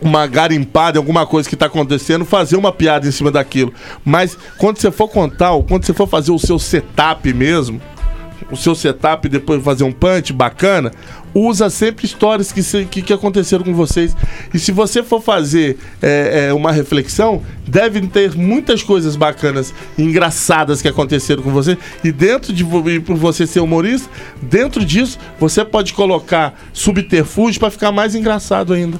uma 0.00 0.26
garimpada 0.26 0.98
alguma 0.98 1.26
coisa 1.26 1.48
que 1.48 1.56
tá 1.56 1.66
acontecendo, 1.66 2.24
fazer 2.24 2.56
uma 2.56 2.72
piada 2.72 3.06
em 3.06 3.10
cima 3.10 3.30
daquilo. 3.30 3.72
Mas 4.04 4.36
quando 4.56 4.78
você 4.78 4.90
for 4.90 5.08
contar, 5.08 5.52
ou 5.52 5.62
quando 5.62 5.84
você 5.84 5.92
for 5.92 6.08
fazer 6.08 6.30
o 6.30 6.38
seu 6.38 6.58
setup 6.58 7.32
mesmo, 7.32 7.80
o 8.50 8.56
seu 8.56 8.74
setup 8.74 9.28
depois 9.28 9.62
fazer 9.62 9.84
um 9.84 9.92
punch 9.92 10.32
bacana, 10.32 10.92
usa 11.34 11.68
sempre 11.68 12.06
histórias 12.06 12.50
que, 12.50 12.62
que, 12.86 13.02
que 13.02 13.12
aconteceram 13.12 13.64
com 13.64 13.74
vocês. 13.74 14.16
E 14.52 14.58
se 14.58 14.72
você 14.72 15.02
for 15.02 15.20
fazer 15.20 15.78
é, 16.00 16.46
é, 16.48 16.54
uma 16.54 16.72
reflexão, 16.72 17.42
devem 17.66 18.06
ter 18.06 18.34
muitas 18.34 18.82
coisas 18.82 19.16
bacanas, 19.16 19.74
engraçadas 19.98 20.80
que 20.80 20.88
aconteceram 20.88 21.42
com 21.42 21.50
você. 21.50 21.76
E 22.02 22.10
dentro 22.10 22.52
de 22.52 22.64
e 22.64 23.00
por 23.00 23.16
você 23.16 23.46
ser 23.46 23.60
humorista, 23.60 24.08
dentro 24.40 24.84
disso, 24.84 25.18
você 25.38 25.64
pode 25.64 25.92
colocar 25.92 26.58
subterfúgio 26.72 27.60
para 27.60 27.70
ficar 27.70 27.92
mais 27.92 28.14
engraçado 28.14 28.72
ainda. 28.72 28.98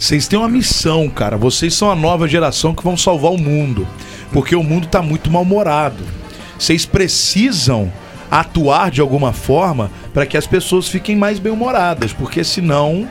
Vocês 0.00 0.26
têm 0.26 0.38
uma 0.38 0.48
missão, 0.48 1.10
cara. 1.10 1.36
Vocês 1.36 1.74
são 1.74 1.90
a 1.90 1.94
nova 1.94 2.26
geração 2.26 2.74
que 2.74 2.82
vão 2.82 2.96
salvar 2.96 3.32
o 3.32 3.38
mundo. 3.38 3.86
Porque 4.32 4.56
o 4.56 4.62
mundo 4.62 4.88
tá 4.88 5.02
muito 5.02 5.30
mal-humorado. 5.30 6.02
Vocês 6.58 6.86
precisam 6.86 7.92
atuar 8.30 8.90
de 8.90 9.02
alguma 9.02 9.34
forma 9.34 9.90
para 10.14 10.24
que 10.24 10.38
as 10.38 10.46
pessoas 10.46 10.88
fiquem 10.88 11.14
mais 11.14 11.38
bem-humoradas. 11.38 12.14
Porque 12.14 12.42
senão. 12.42 13.06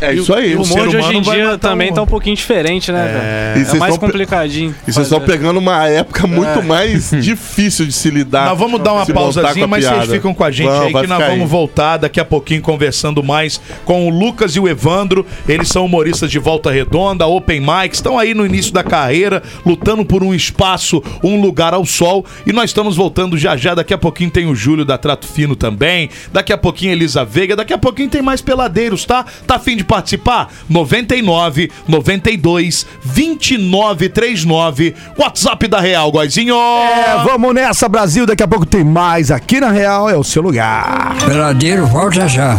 É 0.00 0.12
E 0.12 0.18
isso 0.18 0.34
aí. 0.34 0.52
e 0.52 0.56
O 0.56 0.58
o 0.58 0.62
hoje 0.62 0.96
em 1.16 1.22
vai 1.22 1.36
dia 1.36 1.44
matar 1.44 1.70
também 1.70 1.90
o 1.90 1.94
tá 1.94 2.02
um 2.02 2.06
pouquinho 2.06 2.34
diferente, 2.36 2.90
né, 2.92 3.52
velho? 3.54 3.64
vocês 3.64 3.74
É 3.74 3.78
mais 3.78 3.96
complicadinho. 3.96 4.74
E 4.86 4.92
vocês 4.92 5.06
estão 5.06 5.20
fazer. 5.20 5.32
pegando 5.32 5.58
uma 5.58 5.88
época 5.88 6.26
muito 6.26 6.62
mais 6.62 7.10
difícil 7.22 7.86
de 7.86 7.92
se 7.92 8.10
lidar. 8.10 8.48
Nós 8.48 8.58
vamos 8.58 8.80
dar 8.82 8.92
uma 8.92 9.06
pausazinha, 9.06 9.66
mas 9.66 9.84
vocês 9.84 10.10
ficam 10.10 10.34
com 10.34 10.44
a 10.44 10.50
gente 10.50 10.66
Vamos, 10.68 10.86
aí 10.86 11.02
que 11.02 11.06
nós 11.06 11.24
vamos 11.24 11.42
aí. 11.42 11.46
voltar 11.46 11.96
daqui 11.96 12.18
a 12.20 12.24
pouquinho 12.24 12.60
conversando 12.60 13.22
mais 13.22 13.60
com 13.84 14.06
o 14.06 14.10
Lucas 14.10 14.56
e 14.56 14.60
o 14.60 14.68
Evandro. 14.68 15.24
Eles 15.48 15.68
são 15.68 15.84
humoristas 15.84 16.30
de 16.30 16.38
Volta 16.38 16.70
Redonda, 16.70 17.26
Open 17.26 17.60
Mic, 17.60 17.94
estão 17.94 18.18
aí 18.18 18.34
no 18.34 18.44
início 18.44 18.72
da 18.74 18.82
carreira, 18.82 19.42
lutando 19.64 20.04
por 20.04 20.22
um 20.22 20.34
espaço, 20.34 21.02
um 21.22 21.40
lugar 21.40 21.72
ao 21.72 21.86
sol. 21.86 22.26
E 22.46 22.52
nós 22.52 22.70
estamos 22.70 22.96
voltando 22.96 23.38
já 23.38 23.56
já. 23.56 23.74
Daqui 23.74 23.94
a 23.94 23.98
pouquinho 23.98 24.30
tem 24.30 24.46
o 24.46 24.54
Júlio 24.54 24.84
da 24.84 24.98
Trato 24.98 25.26
Fino 25.26 25.54
também. 25.56 26.10
Daqui 26.32 26.52
a 26.52 26.58
pouquinho 26.58 26.92
Elisa 26.92 27.24
Veiga. 27.24 27.54
Daqui 27.56 27.72
a 27.72 27.78
pouquinho 27.78 28.08
tem 28.08 28.20
mais 28.20 28.42
peladeiros, 28.42 29.04
tá? 29.04 29.24
Tá 29.46 29.58
afim 29.64 29.76
de 29.76 29.84
participar? 29.84 30.52
99 30.68 31.70
92 31.88 32.86
29 33.02 34.08
39. 34.10 34.94
WhatsApp 35.18 35.66
da 35.66 35.80
Real, 35.80 36.12
Goizinho. 36.12 36.54
É, 36.54 37.24
vamos 37.24 37.54
nessa, 37.54 37.88
Brasil. 37.88 38.26
Daqui 38.26 38.42
a 38.42 38.48
pouco 38.48 38.66
tem 38.66 38.84
mais. 38.84 39.30
Aqui 39.30 39.58
na 39.58 39.70
Real 39.70 40.08
é 40.10 40.16
o 40.16 40.22
seu 40.22 40.42
lugar. 40.42 41.16
Peladeiro, 41.24 41.86
volta 41.86 42.28
já. 42.28 42.58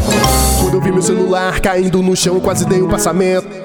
Quando 0.59 0.73
eu 0.73 0.81
vi 0.81 0.91
meu 0.91 1.01
celular 1.01 1.59
caindo 1.59 2.01
no 2.01 2.15
chão, 2.15 2.39
quase 2.39 2.65
dei 2.65 2.81
um 2.81 2.87
passamento. 2.87 3.64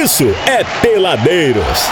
Isso 0.00 0.32
é 0.46 0.62
Peladeiros. 0.80 1.90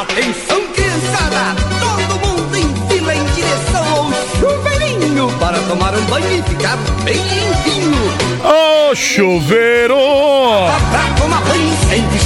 Atenção, 0.00 0.60
criançada! 0.74 1.54
Todo 1.78 2.26
mundo 2.26 2.56
em 2.56 2.88
fila 2.88 3.14
em 3.14 3.24
direção 3.26 3.86
ao 3.96 4.10
chuveirinho 4.40 5.30
para 5.38 5.60
tomar 5.60 5.94
um 5.94 6.02
banho 6.06 6.40
e 6.40 6.42
ficar 6.42 6.76
bem 7.04 7.14
limpinho. 7.14 7.96
Ô, 8.44 8.92
chuveiro! 8.96 9.94
Pra 10.90 11.14
tomar 11.16 11.40
banho 11.42 11.70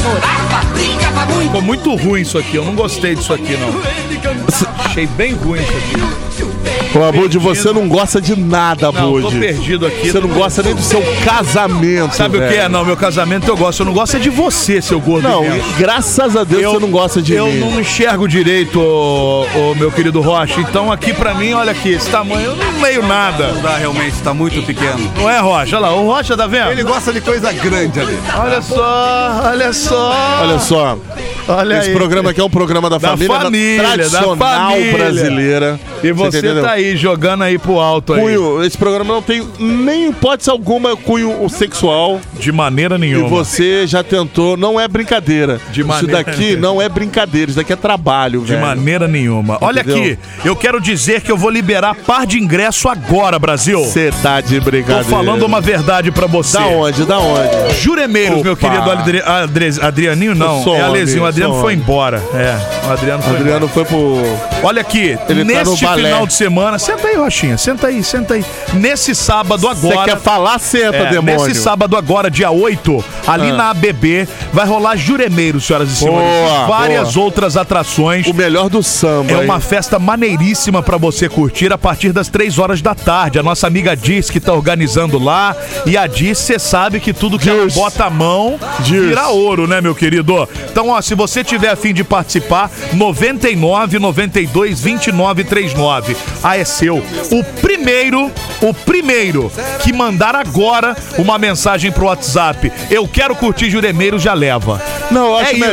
chorava, 0.04 0.66
brincava 0.74 1.26
muito. 1.26 1.46
Ficou 1.46 1.62
muito 1.62 1.94
ruim 1.94 2.20
isso 2.20 2.36
aqui, 2.36 2.56
eu 2.56 2.64
não 2.64 2.74
gostei 2.74 3.14
disso 3.14 3.32
aqui, 3.32 3.56
não. 3.56 4.84
Achei 4.84 5.06
bem 5.06 5.32
ruim 5.32 5.60
isso 5.60 5.72
aqui. 5.72 6.53
Ô, 6.94 7.02
Abud, 7.02 7.36
você 7.38 7.72
não 7.72 7.88
gosta 7.88 8.20
de 8.20 8.38
nada, 8.38 8.86
Não, 8.92 8.92
tô 8.92 9.26
Abud. 9.28 9.38
perdido 9.38 9.86
aqui. 9.86 10.10
Você 10.10 10.20
não 10.20 10.28
gosta 10.28 10.62
nem 10.62 10.74
do 10.74 10.82
seu 10.82 11.02
casamento. 11.24 12.14
Sabe 12.14 12.36
o 12.36 12.40
que 12.40 12.46
é? 12.46 12.50
velho. 12.58 12.68
Não, 12.68 12.84
meu 12.84 12.96
casamento 12.96 13.48
eu 13.48 13.56
gosto. 13.56 13.80
Eu 13.80 13.86
não 13.86 13.92
gosto 13.92 14.16
é 14.16 14.20
de 14.20 14.30
você, 14.30 14.80
seu 14.80 15.00
gordo. 15.00 15.28
Não, 15.28 15.44
imenso. 15.44 15.66
graças 15.76 16.36
a 16.36 16.44
Deus 16.44 16.62
você 16.72 16.78
não 16.78 16.90
gosta 16.90 17.20
de 17.20 17.34
eu 17.34 17.46
mim. 17.46 17.58
não 17.58 17.80
enxergo 17.80 18.28
direito, 18.28 18.80
ô, 18.80 19.44
ô, 19.54 19.74
meu 19.74 19.90
querido 19.90 20.20
Rocha. 20.20 20.60
Então 20.60 20.92
aqui 20.92 21.12
pra 21.12 21.34
mim, 21.34 21.52
olha 21.52 21.72
aqui, 21.72 21.90
esse 21.90 22.08
tamanho 22.10 22.50
eu 22.52 22.56
não 22.56 22.80
leio 22.80 23.02
nada. 23.06 23.52
Tá, 23.60 23.76
realmente, 23.76 24.16
tá 24.22 24.32
muito 24.32 24.62
pequeno. 24.62 25.10
Não 25.16 25.28
é, 25.28 25.40
Rocha? 25.40 25.76
Olha 25.76 25.86
lá, 25.88 25.94
o 25.94 26.06
Rocha 26.06 26.36
tá 26.36 26.46
vendo? 26.46 26.70
Ele 26.70 26.84
gosta 26.84 27.12
de 27.12 27.20
coisa 27.20 27.52
grande 27.52 27.98
ali. 27.98 28.18
Olha 28.38 28.62
só, 28.62 29.42
olha 29.46 29.72
só. 29.72 30.38
Olha 30.42 30.58
só, 30.58 30.98
Olha 31.46 31.78
esse 31.78 31.88
aí. 31.90 31.94
programa 31.94 32.30
aqui 32.30 32.40
é 32.40 32.44
um 32.44 32.50
programa 32.50 32.88
da, 32.88 32.98
Da 32.98 33.08
família, 33.10 33.36
família, 33.40 33.82
da 33.82 33.92
tradicional 33.94 34.36
família. 34.36 34.92
brasileira. 34.92 35.80
E 36.02 36.12
você 36.12 36.38
entendeu? 36.38 36.62
tá 36.62 36.72
aí 36.72 36.96
jogando 36.96 37.42
aí 37.42 37.58
pro 37.58 37.78
alto 37.78 38.12
aí. 38.14 38.20
Cunho, 38.20 38.62
esse 38.64 38.76
programa 38.78 39.12
não 39.14 39.22
tem 39.22 39.42
nem 39.58 40.08
hipótese 40.10 40.50
alguma 40.50 40.96
cunho 40.96 41.46
sexual. 41.48 42.20
De 42.38 42.50
maneira 42.52 42.96
E 42.96 42.98
nenhuma. 42.98 43.28
você 43.28 43.86
já 43.86 44.02
tentou, 44.02 44.56
não 44.56 44.78
é 44.80 44.86
brincadeira. 44.88 45.60
De 45.70 45.80
Isso 45.80 45.88
maneira 45.88 46.24
daqui 46.24 46.40
nenhuma. 46.40 46.60
não 46.60 46.80
é 46.82 46.88
brincadeira, 46.88 47.50
isso 47.50 47.58
daqui 47.58 47.72
é 47.72 47.76
trabalho, 47.76 48.40
De 48.40 48.48
velho. 48.52 48.60
maneira 48.60 49.06
nenhuma. 49.08 49.58
Olha 49.60 49.80
Entendeu? 49.80 49.96
aqui, 50.14 50.18
eu 50.44 50.56
quero 50.56 50.80
dizer 50.80 51.20
que 51.20 51.30
eu 51.30 51.36
vou 51.36 51.50
liberar 51.50 51.94
par 51.94 52.26
de 52.26 52.38
ingresso 52.38 52.88
agora, 52.88 53.38
Brasil. 53.38 53.84
Você 53.84 54.10
tá 54.22 54.40
de 54.40 54.58
Tô 54.60 54.64
brincadeira. 54.66 55.04
falando 55.04 55.44
uma 55.44 55.60
verdade 55.60 56.10
pra 56.10 56.26
você. 56.26 56.58
Da 56.58 56.66
onde, 56.66 57.04
da 57.04 57.18
onde? 57.18 57.74
Juremeiros, 57.80 58.42
meu 58.42 58.52
Opa. 58.54 58.68
querido 58.68 58.90
Adri 58.90 59.22
Adri 59.24 59.68
Adrianinho, 59.80 60.34
não. 60.34 60.62
É 60.76 60.80
Alezinho. 60.80 61.33
O 61.34 61.46
Adriano 61.46 61.60
foi 61.60 61.74
embora. 61.74 62.22
É, 62.34 62.86
o 62.88 62.92
Adriano 62.92 63.22
foi 63.22 63.36
Adriano 63.36 63.68
foi 63.68 63.84
pro... 63.84 63.96
embora. 63.98 64.54
Olha 64.62 64.80
aqui, 64.80 65.18
Ele 65.28 65.44
tá 65.44 65.64
no 65.64 65.70
neste 65.70 65.84
balé. 65.84 66.02
final 66.02 66.26
de 66.26 66.32
semana. 66.34 66.78
Senta 66.78 67.08
aí, 67.08 67.16
Rochinha, 67.16 67.58
senta 67.58 67.86
aí, 67.88 68.02
senta 68.04 68.34
aí. 68.34 68.44
Nesse 68.74 69.14
sábado 69.14 69.60
Você 69.60 69.88
agora. 69.92 70.12
quer 70.12 70.18
falar, 70.20 70.58
senta, 70.58 70.96
É, 70.96 71.10
demônio. 71.10 71.44
nesse 71.46 71.60
sábado 71.60 71.96
agora, 71.96 72.30
dia 72.30 72.50
8, 72.50 73.04
ali 73.26 73.50
Ah. 73.50 73.54
na 73.54 73.70
ABB, 73.70 74.26
vai 74.52 74.66
rolar 74.66 74.96
Juremeiros, 74.96 75.64
senhoras 75.66 75.90
e 75.90 75.96
senhores. 75.96 76.28
Boa, 76.28 76.66
várias 76.66 77.16
outras 77.16 77.56
atrações. 77.56 78.26
O 78.26 78.32
melhor 78.34 78.68
do 78.70 78.82
samba, 78.82 79.32
É 79.32 79.36
uma 79.38 79.54
hein? 79.56 79.60
festa 79.60 79.98
maneiríssima 79.98 80.82
pra 80.82 80.96
você 80.96 81.28
curtir 81.28 81.72
a 81.72 81.78
partir 81.78 82.12
das 82.12 82.28
3 82.28 82.58
horas 82.58 82.80
da 82.80 82.94
tarde. 82.94 83.38
A 83.38 83.42
nossa 83.42 83.66
amiga 83.66 83.94
Diz 83.96 84.30
que 84.30 84.40
tá 84.40 84.52
organizando 84.52 85.18
lá. 85.18 85.54
E 85.86 85.96
a 85.96 86.06
Diz, 86.06 86.38
você 86.38 86.58
sabe 86.58 87.00
que 87.00 87.12
tudo 87.12 87.38
que 87.38 87.48
ela 87.48 87.66
Diz. 87.66 87.74
bota 87.74 88.04
a 88.04 88.10
mão 88.10 88.58
Diz. 88.80 89.08
vira 89.08 89.28
ouro, 89.28 89.66
né, 89.66 89.80
meu 89.80 89.94
querido? 89.94 90.48
Então, 90.70 90.88
ó, 90.88 91.00
se 91.00 91.14
você 91.26 91.42
tiver 91.42 91.70
a 91.70 91.76
fim 91.76 91.94
de 91.94 92.04
participar, 92.04 92.70
99 92.92 93.98
92 93.98 94.80
29 94.80 95.44
39. 95.44 96.16
Ah, 96.42 96.58
é 96.58 96.64
seu. 96.64 96.98
O 97.30 97.42
primeiro, 97.62 98.30
o 98.60 98.74
primeiro 98.74 99.50
que 99.82 99.92
mandar 99.92 100.34
agora 100.34 100.94
uma 101.16 101.38
mensagem 101.38 101.90
pro 101.90 102.06
WhatsApp. 102.06 102.70
Eu 102.90 103.08
quero 103.08 103.34
curtir 103.34 103.70
Juremeiros, 103.70 104.22
já 104.22 104.34
leva. 104.34 104.82
Não, 105.10 105.28
eu 105.32 105.38
É 105.38 105.42
acho 105.42 105.56
isso. 105.56 105.64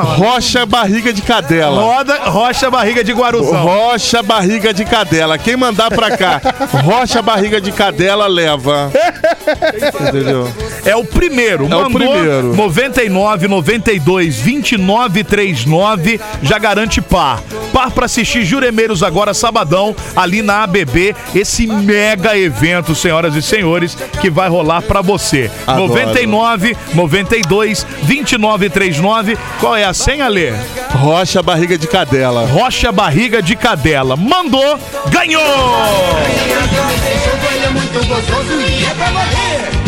Rocha 0.00 0.64
Barriga 0.66 1.12
de 1.12 1.22
Cadela. 1.22 1.80
Roda, 1.80 2.16
rocha 2.24 2.70
barriga 2.70 3.04
de 3.04 3.12
Guaruzão. 3.12 3.62
Rocha 3.62 4.22
Barriga 4.22 4.72
de 4.72 4.84
Cadela. 4.84 5.38
Quem 5.38 5.56
mandar 5.56 5.90
pra 5.90 6.16
cá, 6.16 6.40
Rocha 6.84 7.20
Barriga 7.22 7.60
de 7.60 7.72
Cadela 7.72 8.26
leva. 8.26 8.90
Entendeu? 10.08 10.50
É 10.84 10.96
o 10.96 11.04
primeiro. 11.04 11.68
É 11.70 11.76
o 11.76 11.90
primeiro. 11.90 12.54
99 12.54 13.48
92 13.48 14.40
29 14.40 15.24
39 15.24 16.20
já 16.42 16.58
garante 16.58 17.00
par. 17.00 17.42
Par 17.72 17.90
pra 17.90 18.06
assistir 18.06 18.44
Juremeiros 18.44 19.02
agora 19.02 19.32
sabadão 19.34 19.94
ali 20.14 20.42
na 20.42 20.62
ABB, 20.62 21.14
esse 21.34 21.66
mega 21.66 22.36
evento, 22.36 22.94
senhoras 22.94 23.34
e 23.34 23.42
senhores, 23.42 23.96
que 24.20 24.30
vai 24.30 24.48
rolar 24.48 24.82
pra 24.82 25.00
você. 25.00 25.50
Adoro. 25.66 25.88
99 25.88 26.76
92 26.94 27.86
2939. 28.02 29.38
Qual 29.60 29.76
é 29.76 29.84
a 29.84 29.94
senha, 29.94 30.28
Lê? 30.28 30.52
Rocha 30.90 31.42
barriga 31.42 31.78
de 31.78 31.86
cadela. 31.86 32.46
Rocha 32.46 32.92
Barriga 32.92 33.42
de 33.42 33.56
Cadela. 33.56 34.16
Mandou, 34.16 34.78
ganhou! 35.08 35.42
É 37.64 37.68
muito 37.70 38.06
gostoso 38.08 38.60
e 38.60 38.84
é 38.84 38.94
pra 38.94 39.10
morrer. 39.10 39.81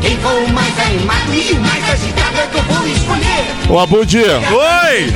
Quem 0.00 0.16
for 0.18 0.32
o 0.32 0.48
mais 0.52 0.78
animado 0.78 1.34
e 1.34 1.52
o 1.52 1.60
mais 1.60 1.90
agitado 1.90 2.38
é 2.38 2.46
que 2.46 2.56
eu 2.58 2.62
vou 2.62 2.86
escolher. 2.88 3.40
Ô, 3.68 3.78
Abudi, 3.78 4.18
Oi! 4.18 5.12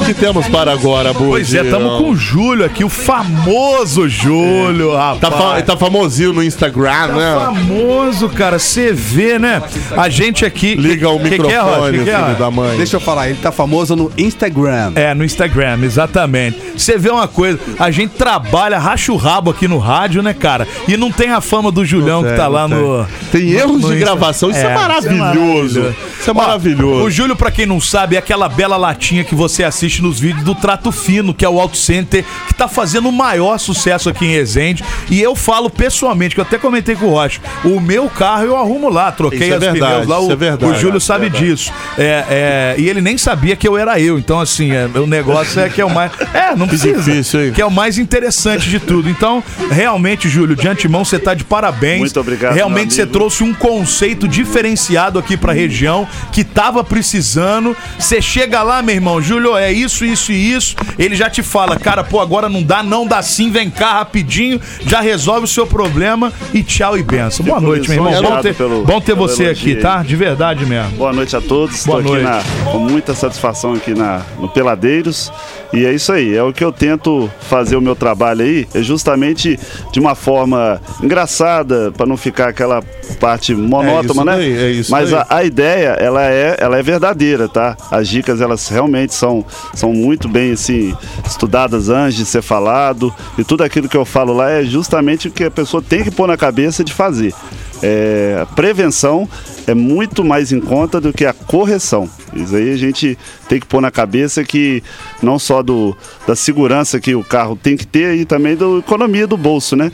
O 0.00 0.04
que 0.06 0.14
temos 0.14 0.46
para 0.48 0.72
agora, 0.72 1.10
Abudi? 1.10 1.26
Pois 1.28 1.54
é, 1.54 1.64
tamo 1.64 1.98
com 1.98 2.10
o 2.10 2.16
Júlio 2.16 2.64
aqui, 2.64 2.82
o 2.84 2.88
famoso 2.88 4.08
Júlio, 4.08 4.94
rapaz. 4.94 5.20
Tá, 5.20 5.30
fa- 5.30 5.62
tá 5.62 5.76
famosinho 5.76 6.32
no 6.32 6.42
Instagram, 6.42 7.08
né? 7.08 7.34
famoso, 7.44 8.28
cara. 8.30 8.58
Você 8.58 8.92
vê, 8.92 9.38
né? 9.38 9.62
A 9.96 10.08
gente 10.08 10.44
aqui. 10.46 10.74
Liga 10.76 11.10
o 11.10 11.18
Que 11.18 11.28
que 11.28 11.34
é, 11.34 11.38
microfone, 11.38 11.98
Que 11.98 12.04
que 12.04 12.10
é, 12.10 12.24
filho 12.24 12.36
da 12.38 12.50
mãe. 12.50 12.76
Deixa 12.78 12.96
eu 12.96 13.00
falar, 13.00 13.28
ele 13.28 13.38
tá 13.42 13.52
famoso 13.52 13.94
no 13.94 14.10
Instagram. 14.16 14.92
É, 14.94 15.12
no 15.12 15.24
Instagram, 15.24 15.80
exatamente. 15.82 16.58
Você 16.76 16.96
vê 16.96 17.10
uma 17.10 17.28
coisa, 17.28 17.58
a 17.78 17.90
gente 17.90 18.12
trabalha, 18.14 18.78
racha 18.78 19.12
o 19.12 19.16
rabo 19.16 19.50
aqui 19.50 19.68
no 19.68 19.78
rádio, 19.78 20.22
né, 20.22 20.32
cara? 20.32 20.66
E 20.88 20.96
não 20.96 21.10
tem 21.12 21.30
a 21.32 21.40
fama 21.40 21.70
do 21.70 21.84
Julião 21.84 22.22
que 22.22 22.28
tem, 22.28 22.38
tá 22.38 22.48
lá 22.48 22.66
não 22.66 23.00
no. 23.00 23.06
Tem 23.30 23.50
erros 23.50 23.82
no 23.82 23.88
de 23.88 23.96
Insta. 23.96 24.03
Gravação, 24.04 24.50
isso 24.50 24.58
é, 24.60 24.74
maravilhoso. 24.74 25.94
Isso 26.20 26.30
é 26.30 26.32
Ó, 26.32 26.34
maravilhoso. 26.34 27.02
O 27.04 27.10
Júlio, 27.10 27.36
pra 27.36 27.50
quem 27.50 27.66
não 27.66 27.80
sabe, 27.80 28.16
é 28.16 28.18
aquela 28.18 28.48
bela 28.48 28.76
latinha 28.76 29.24
que 29.24 29.34
você 29.34 29.64
assiste 29.64 30.02
nos 30.02 30.18
vídeos 30.20 30.44
do 30.44 30.54
Trato 30.54 30.90
Fino, 30.92 31.34
que 31.34 31.44
é 31.44 31.48
o 31.48 31.60
Auto 31.60 31.76
Center, 31.76 32.24
que 32.46 32.54
tá 32.54 32.68
fazendo 32.68 33.08
o 33.08 33.12
maior 33.12 33.58
sucesso 33.58 34.08
aqui 34.08 34.24
em 34.26 34.30
Resende. 34.30 34.84
E 35.10 35.20
eu 35.20 35.34
falo 35.34 35.68
pessoalmente, 35.70 36.34
que 36.34 36.40
eu 36.40 36.44
até 36.44 36.58
comentei 36.58 36.94
com 36.94 37.06
o 37.06 37.10
Rocha, 37.10 37.40
o 37.64 37.80
meu 37.80 38.08
carro 38.08 38.44
eu 38.44 38.56
arrumo 38.56 38.88
lá, 38.88 39.10
troquei 39.12 39.40
Isso 39.40 39.52
é 39.52 39.56
as 39.56 39.60
verdade, 39.60 39.92
pneus 39.92 40.06
lá. 40.06 40.18
isso 40.18 40.28
O, 40.28 40.32
é 40.32 40.36
verdade. 40.36 40.72
o 40.72 40.74
Júlio 40.74 41.00
sabe 41.00 41.30
disso. 41.30 41.72
É, 41.98 42.24
é, 42.28 42.74
e 42.78 42.88
ele 42.88 43.00
nem 43.00 43.16
sabia 43.18 43.56
que 43.56 43.66
eu 43.66 43.76
era 43.76 44.00
eu. 44.00 44.18
Então, 44.18 44.40
assim, 44.40 44.72
é, 44.72 44.88
o 44.98 45.06
negócio 45.06 45.60
é 45.60 45.68
que 45.68 45.80
é 45.80 45.84
o 45.84 45.90
mais. 45.90 46.12
É, 46.32 46.54
não 46.56 46.66
precisa. 46.66 47.02
difícil, 47.02 47.46
hein? 47.46 47.52
Que 47.52 47.62
é 47.62 47.66
o 47.66 47.70
mais 47.70 47.98
interessante 47.98 48.68
de 48.68 48.78
tudo. 48.80 49.08
Então, 49.08 49.42
realmente, 49.70 50.28
Júlio, 50.28 50.56
de 50.56 50.66
antemão, 50.68 51.04
você 51.04 51.18
tá 51.18 51.34
de 51.34 51.44
parabéns. 51.44 52.00
Muito 52.00 52.20
obrigado, 52.20 52.54
Realmente 52.54 52.94
você 52.94 53.06
trouxe 53.06 53.42
um 53.42 53.52
conceito 53.54 53.93
diferenciado 54.28 55.18
aqui 55.18 55.36
pra 55.36 55.52
região 55.52 56.06
que 56.32 56.42
tava 56.44 56.82
precisando. 56.82 57.76
Você 57.98 58.20
chega 58.20 58.62
lá, 58.62 58.82
meu 58.82 58.94
irmão, 58.94 59.20
Júlio, 59.20 59.56
é 59.56 59.72
isso, 59.72 60.04
isso 60.04 60.32
e 60.32 60.52
isso. 60.52 60.76
Ele 60.98 61.14
já 61.14 61.28
te 61.30 61.42
fala, 61.42 61.76
cara, 61.78 62.02
pô, 62.02 62.20
agora 62.20 62.48
não 62.48 62.62
dá, 62.62 62.82
não 62.82 63.06
dá 63.06 63.22
sim, 63.22 63.50
vem 63.50 63.70
cá 63.70 63.92
rapidinho, 63.94 64.60
já 64.86 65.00
resolve 65.00 65.44
o 65.44 65.48
seu 65.48 65.66
problema 65.66 66.32
e 66.52 66.62
tchau 66.62 66.96
e 66.98 67.02
benção. 67.02 67.44
Boa 67.44 67.60
noite, 67.60 67.88
meu 67.88 68.04
irmão. 68.04 68.22
Bom 68.22 68.40
ter, 68.42 68.54
pelo- 68.54 68.84
bom 68.84 69.00
ter 69.00 69.14
você 69.14 69.44
elogio 69.44 69.72
aqui, 69.72 69.80
tá? 69.80 70.02
De 70.02 70.16
verdade 70.16 70.64
mesmo. 70.66 70.90
Boa 70.96 71.12
noite 71.12 71.36
a 71.36 71.40
todos. 71.40 71.84
Boa 71.84 72.00
Estou 72.00 72.14
noite. 72.16 72.24
na- 72.28 72.42
com 72.70 72.78
muita 72.78 73.14
satisfação 73.14 73.74
aqui 73.74 73.94
na, 73.94 74.22
no 74.38 74.48
Peladeiros. 74.48 75.32
E 75.72 75.84
é 75.84 75.92
isso 75.92 76.12
aí, 76.12 76.34
é 76.36 76.42
o 76.42 76.52
que 76.52 76.62
eu 76.64 76.70
tento 76.70 77.28
fazer 77.48 77.74
o 77.76 77.80
meu 77.80 77.96
trabalho 77.96 78.42
aí, 78.42 78.66
é 78.74 78.80
justamente 78.80 79.58
de 79.92 79.98
uma 79.98 80.14
forma 80.14 80.80
engraçada, 81.02 81.92
para 81.96 82.06
não 82.06 82.16
ficar 82.16 82.48
aquela 82.48 82.80
parte 83.18 83.52
monótona, 83.54 83.83
isso 84.04 84.24
né? 84.24 84.36
daí, 84.36 84.52
é 84.52 84.70
isso 84.70 84.90
Mas 84.90 85.12
a, 85.12 85.26
a 85.28 85.44
ideia, 85.44 85.90
ela 86.00 86.24
é, 86.24 86.56
ela 86.58 86.78
é 86.78 86.82
verdadeira, 86.82 87.48
tá? 87.48 87.76
As 87.90 88.08
dicas, 88.08 88.40
elas 88.40 88.68
realmente 88.68 89.14
são, 89.14 89.44
são 89.74 89.92
muito 89.92 90.28
bem, 90.28 90.52
assim, 90.52 90.94
estudadas 91.26 91.88
antes 91.88 92.16
de 92.16 92.24
ser 92.24 92.42
falado. 92.42 93.14
E 93.38 93.44
tudo 93.44 93.62
aquilo 93.62 93.88
que 93.88 93.96
eu 93.96 94.04
falo 94.04 94.32
lá 94.32 94.50
é 94.50 94.64
justamente 94.64 95.28
o 95.28 95.30
que 95.30 95.44
a 95.44 95.50
pessoa 95.50 95.82
tem 95.82 96.02
que 96.02 96.10
pôr 96.10 96.26
na 96.26 96.36
cabeça 96.36 96.84
de 96.84 96.92
fazer. 96.92 97.34
É, 97.82 98.38
a 98.40 98.46
prevenção 98.46 99.28
é 99.66 99.74
muito 99.74 100.24
mais 100.24 100.52
em 100.52 100.60
conta 100.60 101.00
do 101.00 101.12
que 101.12 101.26
a 101.26 101.32
correção. 101.32 102.08
Isso 102.34 102.56
aí 102.56 102.72
a 102.72 102.76
gente 102.76 103.18
tem 103.48 103.60
que 103.60 103.66
pôr 103.66 103.80
na 103.80 103.90
cabeça 103.90 104.44
que 104.44 104.82
não 105.22 105.38
só 105.38 105.62
do, 105.62 105.96
da 106.26 106.34
segurança 106.34 107.00
que 107.00 107.14
o 107.14 107.22
carro 107.22 107.56
tem 107.56 107.76
que 107.76 107.86
ter 107.86 108.16
e 108.16 108.24
também 108.24 108.56
da 108.56 108.66
economia 108.78 109.26
do 109.26 109.36
bolso, 109.36 109.76
né? 109.76 109.92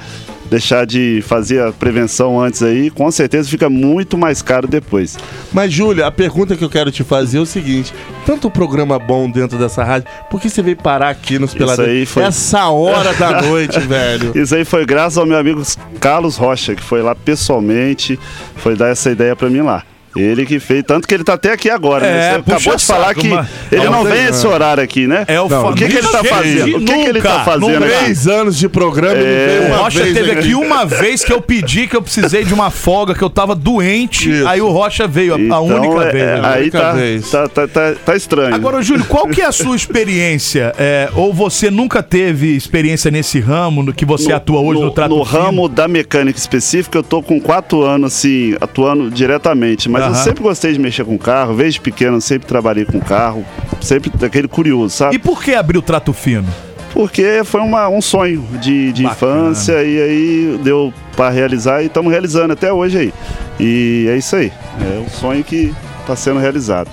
Deixar 0.50 0.84
de 0.84 1.22
fazer 1.26 1.62
a 1.62 1.72
prevenção 1.72 2.40
antes 2.40 2.60
aí, 2.62 2.90
com 2.90 3.08
certeza 3.10 3.48
fica 3.48 3.70
muito 3.70 4.18
mais 4.18 4.42
caro 4.42 4.66
depois. 4.66 5.16
Mas, 5.52 5.72
Júlia, 5.72 6.06
a 6.06 6.10
pergunta 6.10 6.56
que 6.56 6.64
eu 6.64 6.68
quero 6.68 6.90
te 6.90 7.04
fazer 7.04 7.38
é 7.38 7.40
o 7.40 7.46
seguinte: 7.46 7.94
tanto 8.26 8.50
programa 8.50 8.98
bom 8.98 9.30
dentro 9.30 9.56
dessa 9.56 9.84
rádio, 9.84 10.08
por 10.28 10.40
que 10.40 10.50
você 10.50 10.60
veio 10.60 10.76
parar 10.76 11.10
aqui 11.10 11.38
nos 11.38 11.54
Peladeiros? 11.54 12.08
foi- 12.10 12.24
Essa 12.24 12.68
hora 12.68 13.14
da 13.14 13.40
noite, 13.46 13.78
velho. 13.78 14.36
Isso 14.36 14.54
aí 14.54 14.64
foi 14.64 14.84
graças 14.84 15.18
ao 15.18 15.24
meu 15.26 15.38
amigo 15.38 15.62
Carlos 16.00 16.36
Rocha, 16.36 16.74
que 16.74 16.82
foi 16.82 17.00
lá 17.00 17.14
pessoalmente, 17.14 18.18
foi 18.56 18.74
dar 18.74 18.88
essa 18.88 19.08
ideia 19.10 19.36
pra 19.36 19.48
mim 19.48 19.60
lá. 19.60 19.84
Ele 20.16 20.44
que 20.44 20.58
fez, 20.58 20.82
tanto 20.84 21.06
que 21.06 21.14
ele 21.14 21.22
tá 21.22 21.34
até 21.34 21.52
aqui 21.52 21.70
agora, 21.70 22.04
É, 22.04 22.10
né? 22.12 22.30
Você 22.44 22.52
acabou 22.52 22.76
de 22.76 22.84
falar 22.84 23.06
saco, 23.08 23.20
que 23.20 23.28
mas- 23.28 23.46
ele 23.70 23.84
Não, 23.84 23.92
não 23.92 24.04
vem 24.04 24.24
esse 24.26 24.44
horário 24.46 24.82
aqui, 24.82 25.06
né? 25.06 25.24
É 25.28 25.40
o 25.40 25.44
O 25.46 25.72
que, 25.74 25.86
que 25.88 25.96
ele 25.98 26.08
tá 26.08 26.24
fazendo? 26.24 26.76
O 26.78 26.80
que, 26.80 26.92
que 26.94 27.08
ele 27.08 27.22
tá 27.22 27.44
fazendo 27.44 27.84
aqui? 27.84 27.94
Três 27.96 28.26
anos 28.26 28.58
de 28.58 28.68
programa 28.68 29.16
e 29.20 29.24
É, 29.24 29.26
não 29.60 29.60
veio 29.68 29.72
O 29.72 29.76
Rocha 29.84 30.02
vez 30.02 30.14
teve 30.14 30.30
aqui. 30.32 30.38
aqui 30.40 30.54
uma 30.54 30.84
vez 30.84 31.24
que 31.24 31.32
eu 31.32 31.40
pedi 31.40 31.86
que 31.86 31.94
eu 31.96 32.02
precisei 32.02 32.44
de 32.44 32.52
uma 32.52 32.70
folga, 32.70 33.14
que 33.14 33.22
eu 33.22 33.30
tava 33.30 33.54
doente. 33.54 34.30
Isso. 34.30 34.48
Aí 34.48 34.60
o 34.60 34.68
Rocha 34.70 35.06
veio, 35.06 35.34
a- 35.34 35.36
a 35.36 35.40
Então, 35.40 35.64
única 35.66 36.02
é, 36.02 36.12
vez. 36.12 36.24
é, 36.24 36.40
né? 36.40 36.48
aí 36.48 36.60
única 36.62 36.80
tá, 36.80 36.92
vez. 36.92 37.30
tá, 37.30 37.48
tá, 37.48 37.68
tá, 37.68 37.92
tá 38.04 38.16
estranho. 38.16 38.54
Agora, 38.54 38.82
Júlio, 38.82 39.04
qual 39.04 39.28
que 39.28 39.40
é 39.40 39.46
a 39.46 39.52
sua 39.52 39.76
experiência? 39.76 40.72
É, 40.78 41.08
ou 41.14 41.32
você 41.32 41.70
nunca 41.70 42.02
teve 42.02 42.56
experiência 42.56 43.10
nesse 43.10 43.38
ramo 43.38 43.82
no 43.82 43.92
que 43.92 44.04
você 44.04 44.32
atua 44.32 44.60
hoje 44.60 44.80
no, 44.80 44.90
trato 44.90 45.14
no 45.14 45.24
fino? 45.24 45.40
ramo 45.42 45.68
da 45.68 45.86
mecânica 45.86 46.38
específica, 46.38 46.98
eu 46.98 47.02
tô 47.02 47.22
com 47.22 47.40
quatro 47.40 47.82
anos, 47.82 48.12
assim, 48.14 48.56
atuando 48.60 49.10
diretamente. 49.10 49.88
Mas 49.88 49.99
eu 50.00 50.12
Aham. 50.12 50.14
sempre 50.24 50.42
gostei 50.42 50.72
de 50.72 50.78
mexer 50.78 51.04
com 51.04 51.16
carro. 51.18 51.56
Desde 51.56 51.80
pequeno, 51.80 52.16
eu 52.16 52.20
sempre 52.20 52.46
trabalhei 52.46 52.84
com 52.84 53.00
carro. 53.00 53.44
Sempre 53.80 54.10
daquele 54.10 54.48
curioso, 54.48 54.94
sabe? 54.96 55.16
E 55.16 55.18
por 55.18 55.42
que 55.42 55.54
abrir 55.54 55.78
o 55.78 55.82
trato 55.82 56.12
fino? 56.12 56.46
Porque 56.92 57.42
foi 57.44 57.60
uma- 57.60 57.88
um 57.88 58.02
sonho 58.02 58.44
de, 58.60 58.92
de 58.92 59.04
infância 59.06 59.82
e 59.84 60.02
aí 60.02 60.60
deu 60.62 60.92
para 61.16 61.30
realizar 61.30 61.82
e 61.82 61.86
estamos 61.86 62.10
realizando 62.10 62.52
até 62.52 62.72
hoje 62.72 62.98
aí. 62.98 63.14
E 63.60 64.06
é 64.10 64.16
isso 64.16 64.34
aí. 64.36 64.52
É 64.80 64.98
um 64.98 65.08
sonho 65.08 65.44
que 65.44 65.72
está 66.00 66.16
sendo 66.16 66.40
realizado. 66.40 66.90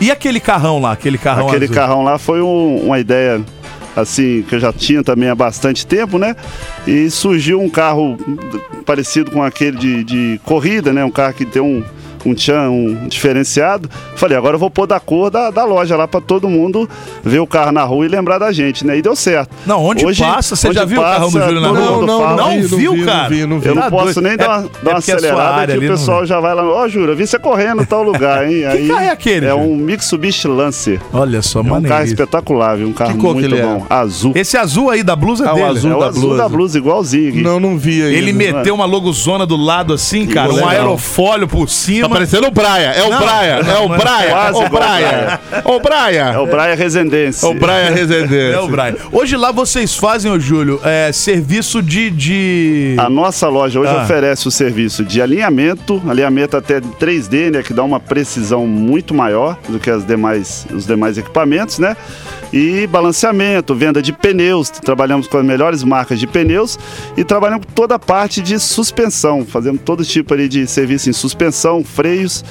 E 0.00 0.10
aquele 0.10 0.40
carrão 0.40 0.80
lá, 0.80 0.92
aquele 0.92 1.18
carrão 1.18 1.48
Aquele 1.48 1.64
azul? 1.66 1.74
carrão 1.76 2.02
lá 2.04 2.18
foi 2.18 2.40
um- 2.40 2.84
uma 2.86 2.98
ideia 2.98 3.40
assim 3.96 4.44
que 4.48 4.54
eu 4.54 4.60
já 4.60 4.72
tinha 4.72 5.02
também 5.02 5.28
há 5.28 5.34
bastante 5.34 5.84
tempo, 5.86 6.18
né? 6.18 6.34
E 6.86 7.10
surgiu 7.10 7.60
um 7.60 7.68
carro 7.68 8.16
parecido 8.86 9.30
com 9.30 9.42
aquele 9.42 9.76
de, 9.76 10.04
de 10.04 10.40
corrida, 10.44 10.92
né? 10.92 11.04
Um 11.04 11.10
carro 11.10 11.34
que 11.34 11.44
tem 11.44 11.60
um 11.60 11.82
um 12.24 12.34
tchan, 12.34 12.70
um 12.70 13.06
diferenciado. 13.08 13.88
Falei, 14.16 14.36
agora 14.36 14.54
eu 14.56 14.58
vou 14.58 14.70
pôr 14.70 14.86
da 14.86 14.98
cor 15.00 15.30
da, 15.30 15.50
da 15.50 15.64
loja 15.64 15.96
lá 15.96 16.06
para 16.08 16.20
todo 16.20 16.48
mundo 16.48 16.88
ver 17.24 17.38
o 17.40 17.46
carro 17.46 17.72
na 17.72 17.84
rua 17.84 18.04
e 18.06 18.08
lembrar 18.08 18.38
da 18.38 18.50
gente, 18.52 18.86
né? 18.86 18.96
E 18.98 19.02
deu 19.02 19.14
certo. 19.16 19.50
Não, 19.66 19.82
onde 19.84 20.04
passa, 20.18 20.56
você 20.56 20.72
já 20.72 20.84
viu 20.84 21.00
o 21.00 21.02
carrão 21.04 21.30
do 21.30 21.40
Júlio 21.40 21.60
na 21.60 21.68
rua? 21.68 21.78
Não, 21.80 22.02
não. 22.06 22.36
Não 22.36 22.50
vi, 22.62 22.76
viu, 22.76 22.92
vi, 22.94 23.04
cara? 23.04 23.22
Não 23.22 23.28
vi, 23.28 23.46
não 23.46 23.60
vi. 23.60 23.68
Eu 23.68 23.74
não 23.74 23.90
posso 23.90 24.20
nem 24.20 24.36
dar 24.36 24.44
É- 24.44 24.48
uma, 24.48 24.56
é 24.58 24.60
dar 24.60 24.90
uma 24.90 24.94
porque 24.94 24.96
a 24.96 25.00
sua 25.02 25.14
acelerada 25.16 25.66
que 25.66 25.72
ali 25.72 25.86
o 25.86 25.90
não 25.90 25.96
pessoal 25.98 26.20
vê. 26.20 26.26
já 26.26 26.40
vai 26.40 26.54
lá. 26.54 26.62
Ó, 26.64 26.88
Jura, 26.88 27.14
vi 27.14 27.26
você 27.26 27.38
correndo 27.38 27.82
em 27.82 27.84
tal 27.84 28.02
lugar, 28.02 28.48
hein? 28.48 28.62
Que 28.78 28.88
carro 28.88 29.00
é 29.02 29.10
aquele, 29.10 29.46
É 29.46 29.50
Júlio? 29.50 29.64
um 29.64 29.76
Mitsubishi 29.76 30.48
Lancer. 30.48 31.00
Olha 31.12 31.42
só, 31.42 31.60
É 31.60 31.62
um 31.72 31.82
carro 31.82 32.04
espetacular, 32.04 32.76
viu? 32.76 32.88
Um 32.88 32.92
carro 32.92 33.16
cor 33.18 33.34
que 33.34 33.40
muito 33.42 33.54
ele 33.54 33.60
é? 33.60 33.62
bom. 33.64 33.86
Azul. 33.88 34.32
Esse 34.34 34.56
azul 34.56 34.90
aí 34.90 35.02
da 35.02 35.16
blusa 35.16 35.50
o 35.50 35.54
dele. 35.54 35.66
azul 35.66 35.92
é 35.92 35.94
o 35.96 36.00
da 36.00 36.06
azul 36.06 36.22
blusa. 36.22 36.42
da 36.42 36.48
blusa, 36.48 36.78
igualzinho. 36.78 37.42
Não, 37.42 37.58
não 37.60 37.76
vi 37.78 38.02
ainda. 38.02 38.16
Ele 38.16 38.32
meteu 38.32 38.74
uma 38.74 38.84
logozona 38.84 39.44
do 39.46 39.56
lado 39.56 39.92
assim, 39.94 40.26
cara, 40.26 40.52
um 40.52 40.66
aerofólio 40.66 41.46
por 41.48 41.68
cima. 41.68 42.07
Tá 42.08 42.14
parecendo 42.14 42.46
o 42.46 42.50
Braia. 42.50 42.86
É 42.88 43.02
o 43.04 43.10
Não, 43.10 43.18
Braia. 43.18 43.52
É 43.52 43.62
não, 43.62 43.86
o 43.86 43.94
é 43.94 43.98
Braia. 43.98 44.30
quase 44.30 44.60
É 44.62 44.66
o 44.66 44.68
Braia. 44.70 45.40
O 45.64 45.80
Braia. 45.80 46.22
É 46.34 46.38
o 46.38 46.46
Braia 46.46 46.74
Residência. 46.74 47.46
É 47.46 47.50
o 47.50 47.54
Braia 47.54 47.90
Residência. 47.90 48.36
É 48.56 48.60
o 48.60 48.68
Brian. 48.68 48.94
Hoje 49.12 49.36
lá 49.36 49.52
vocês 49.52 49.96
fazem, 49.96 50.30
ô 50.30 50.38
Júlio, 50.38 50.80
é, 50.84 51.10
serviço 51.12 51.82
de. 51.82 52.10
de... 52.10 52.94
A 52.98 53.08
nossa 53.08 53.48
loja 53.48 53.80
hoje 53.80 53.92
Ah. 53.94 54.02
oferece 54.02 54.46
o 54.48 54.50
serviço 54.50 55.04
de 55.04 55.20
alinhamento, 55.22 56.02
alinhamento 56.08 56.56
até 56.56 56.80
3D, 56.80 57.50
né, 57.50 57.62
que 57.62 57.72
dá 57.72 57.82
uma 57.82 58.00
precisão 58.00 58.66
muito 58.66 59.14
maior 59.14 59.56
do 59.68 59.78
que 59.78 59.90
as 59.90 60.04
demais, 60.06 60.66
os 60.72 60.86
demais 60.86 61.18
equipamentos, 61.18 61.78
né? 61.78 61.96
E 62.52 62.86
balanceamento, 62.86 63.74
venda 63.74 64.00
de 64.00 64.12
pneus, 64.12 64.70
trabalhamos 64.70 65.26
com 65.26 65.38
as 65.38 65.44
melhores 65.44 65.84
marcas 65.84 66.18
de 66.18 66.26
pneus 66.26 66.78
e 67.16 67.24
trabalhamos 67.24 67.66
com 67.66 67.72
toda 67.72 67.96
a 67.96 67.98
parte 67.98 68.40
de 68.40 68.58
suspensão, 68.58 69.44
fazemos 69.44 69.80
todo 69.84 70.04
tipo 70.04 70.32
ali 70.32 70.48
de 70.48 70.66
serviço 70.66 71.10
em 71.10 71.12
suspensão, 71.12 71.84
freios. 71.84 72.44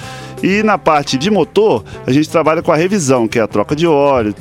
E 0.43 0.61
na 0.61 0.77
parte 0.77 1.17
de 1.17 1.31
motor, 1.31 1.83
a 2.05 2.11
gente 2.11 2.29
trabalha 2.29 2.61
com 2.61 2.71
a 2.71 2.75
revisão, 2.75 3.27
que 3.27 3.39
é 3.39 3.41
a 3.41 3.47
troca 3.47 3.75
de 3.75 3.87
óleo, 3.87 4.35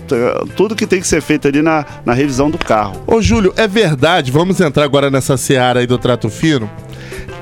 tudo 0.55 0.77
que 0.77 0.87
tem 0.87 1.01
que 1.01 1.09
ser 1.09 1.23
feito 1.23 1.49
ali 1.49 1.63
na, 1.63 1.87
na 2.05 2.13
revisão 2.13 2.51
do 2.51 2.59
carro. 2.59 3.01
Ô, 3.07 3.23
Júlio, 3.23 3.55
é 3.57 3.67
verdade, 3.67 4.31
vamos 4.31 4.61
entrar 4.61 4.85
agora 4.85 5.11
nessa 5.11 5.39
seara 5.39 5.81
aí 5.81 5.87
do 5.87 5.97
trato 5.97 6.29
fino, 6.29 6.71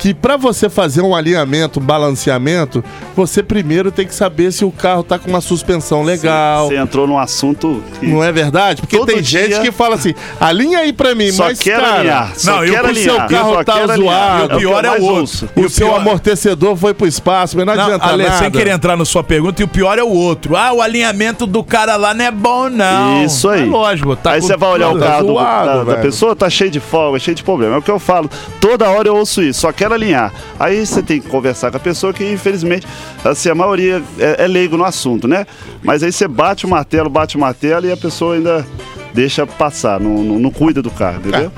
que 0.05 0.13
pra 0.13 0.37
você 0.37 0.69
fazer 0.69 1.01
um 1.01 1.15
alinhamento, 1.15 1.79
um 1.79 1.83
balanceamento, 1.83 2.83
você 3.15 3.41
primeiro 3.41 3.91
tem 3.91 4.05
que 4.05 4.13
saber 4.13 4.51
se 4.51 4.63
o 4.63 4.71
carro 4.71 5.01
tá 5.03 5.17
com 5.17 5.29
uma 5.29 5.41
suspensão 5.41 6.03
legal. 6.03 6.67
Você 6.67 6.75
entrou 6.77 7.07
num 7.07 7.17
assunto 7.17 7.81
que 7.99 8.05
Não 8.05 8.23
é 8.23 8.31
verdade? 8.31 8.81
Porque 8.81 8.97
Todo 8.97 9.07
tem 9.07 9.21
dia- 9.21 9.47
gente 9.49 9.61
que 9.61 9.71
fala 9.71 9.95
assim, 9.95 10.13
alinha 10.39 10.79
aí 10.79 10.93
pra 10.93 11.15
mim, 11.15 11.31
só 11.31 11.45
mas 11.45 11.59
quer 11.59 11.79
cara, 11.79 11.99
alinhar. 11.99 12.33
Só 12.35 12.51
não, 12.57 12.65
e 12.65 12.69
o 12.71 12.95
seu 12.95 13.15
carro 13.27 13.63
tá 13.63 13.87
zoado. 13.95 14.53
É 14.53 14.55
o 14.55 14.59
pior 14.59 14.85
eu 14.85 14.93
é 14.93 14.99
o 14.99 15.03
outro. 15.03 15.19
ouço. 15.21 15.49
o 15.55 15.61
E 15.61 15.65
o 15.65 15.69
seu 15.69 15.87
pior- 15.87 15.99
amortecedor 16.01 16.75
foi 16.75 16.93
pro 16.93 17.07
espaço, 17.07 17.57
mas 17.57 17.65
não, 17.65 17.75
Não, 17.75 17.83
adianta 17.85 18.05
Ale, 18.05 18.23
nada. 18.25 18.37
sem 18.37 18.51
querer 18.51 18.71
entrar 18.71 18.95
na 18.95 19.05
sua 19.05 19.23
pergunta, 19.23 19.61
e 19.61 19.65
o 19.65 19.67
pior 19.67 19.97
é 19.97 20.03
o 20.03 20.09
outro. 20.11 20.55
Ah, 20.55 20.71
o 20.71 20.81
alinhamento 20.81 21.47
do 21.47 21.63
cara 21.63 21.95
lá 21.95 22.13
não 22.13 22.25
é 22.25 22.31
bom, 22.31 22.69
não. 22.69 23.23
Isso 23.23 23.49
aí. 23.49 23.63
É 23.63 23.65
lógico, 23.65 24.15
tá 24.15 24.31
aí 24.33 24.41
com 24.41 24.47
você 24.47 24.55
vai 24.55 24.69
olhar 24.69 24.89
o 24.89 24.91
tudo. 24.91 25.01
tá 25.03 25.07
carro 25.07 25.21
do- 25.27 25.33
zoado, 25.33 25.85
da, 25.85 25.95
da 25.95 26.01
pessoa, 26.01 26.35
tá 26.35 26.49
cheio 26.49 26.69
de 26.69 26.79
folga, 26.79 27.17
cheio 27.17 27.33
de 27.35 27.43
problema. 27.43 27.75
É 27.75 27.77
o 27.79 27.81
que 27.81 27.89
eu 27.91 27.97
falo. 27.99 28.29
Toda 28.61 28.87
hora 28.89 29.07
eu 29.07 29.15
ouço 29.15 29.41
isso, 29.41 29.61
só 29.61 29.71
quero 29.71 29.94
alinhar. 29.95 30.33
Aí 30.59 30.85
você 30.85 31.01
tem 31.01 31.19
que 31.19 31.27
conversar 31.27 31.71
com 31.71 31.77
a 31.77 31.79
pessoa 31.79 32.13
que, 32.13 32.23
infelizmente, 32.31 32.85
assim, 33.23 33.49
a 33.49 33.55
maioria 33.55 34.01
é, 34.19 34.43
é 34.43 34.47
leigo 34.47 34.77
no 34.77 34.83
assunto, 34.85 35.27
né? 35.27 35.45
Mas 35.83 36.03
aí 36.03 36.11
você 36.11 36.27
bate 36.27 36.65
o 36.65 36.69
martelo, 36.69 37.09
bate 37.09 37.37
o 37.37 37.39
martelo 37.39 37.85
e 37.87 37.91
a 37.91 37.97
pessoa 37.97 38.35
ainda 38.35 38.65
deixa 39.13 39.45
passar, 39.47 39.99
não, 39.99 40.23
não, 40.23 40.39
não 40.39 40.51
cuida 40.51 40.81
do 40.81 40.91
carro, 40.91 41.19
entendeu? 41.25 41.51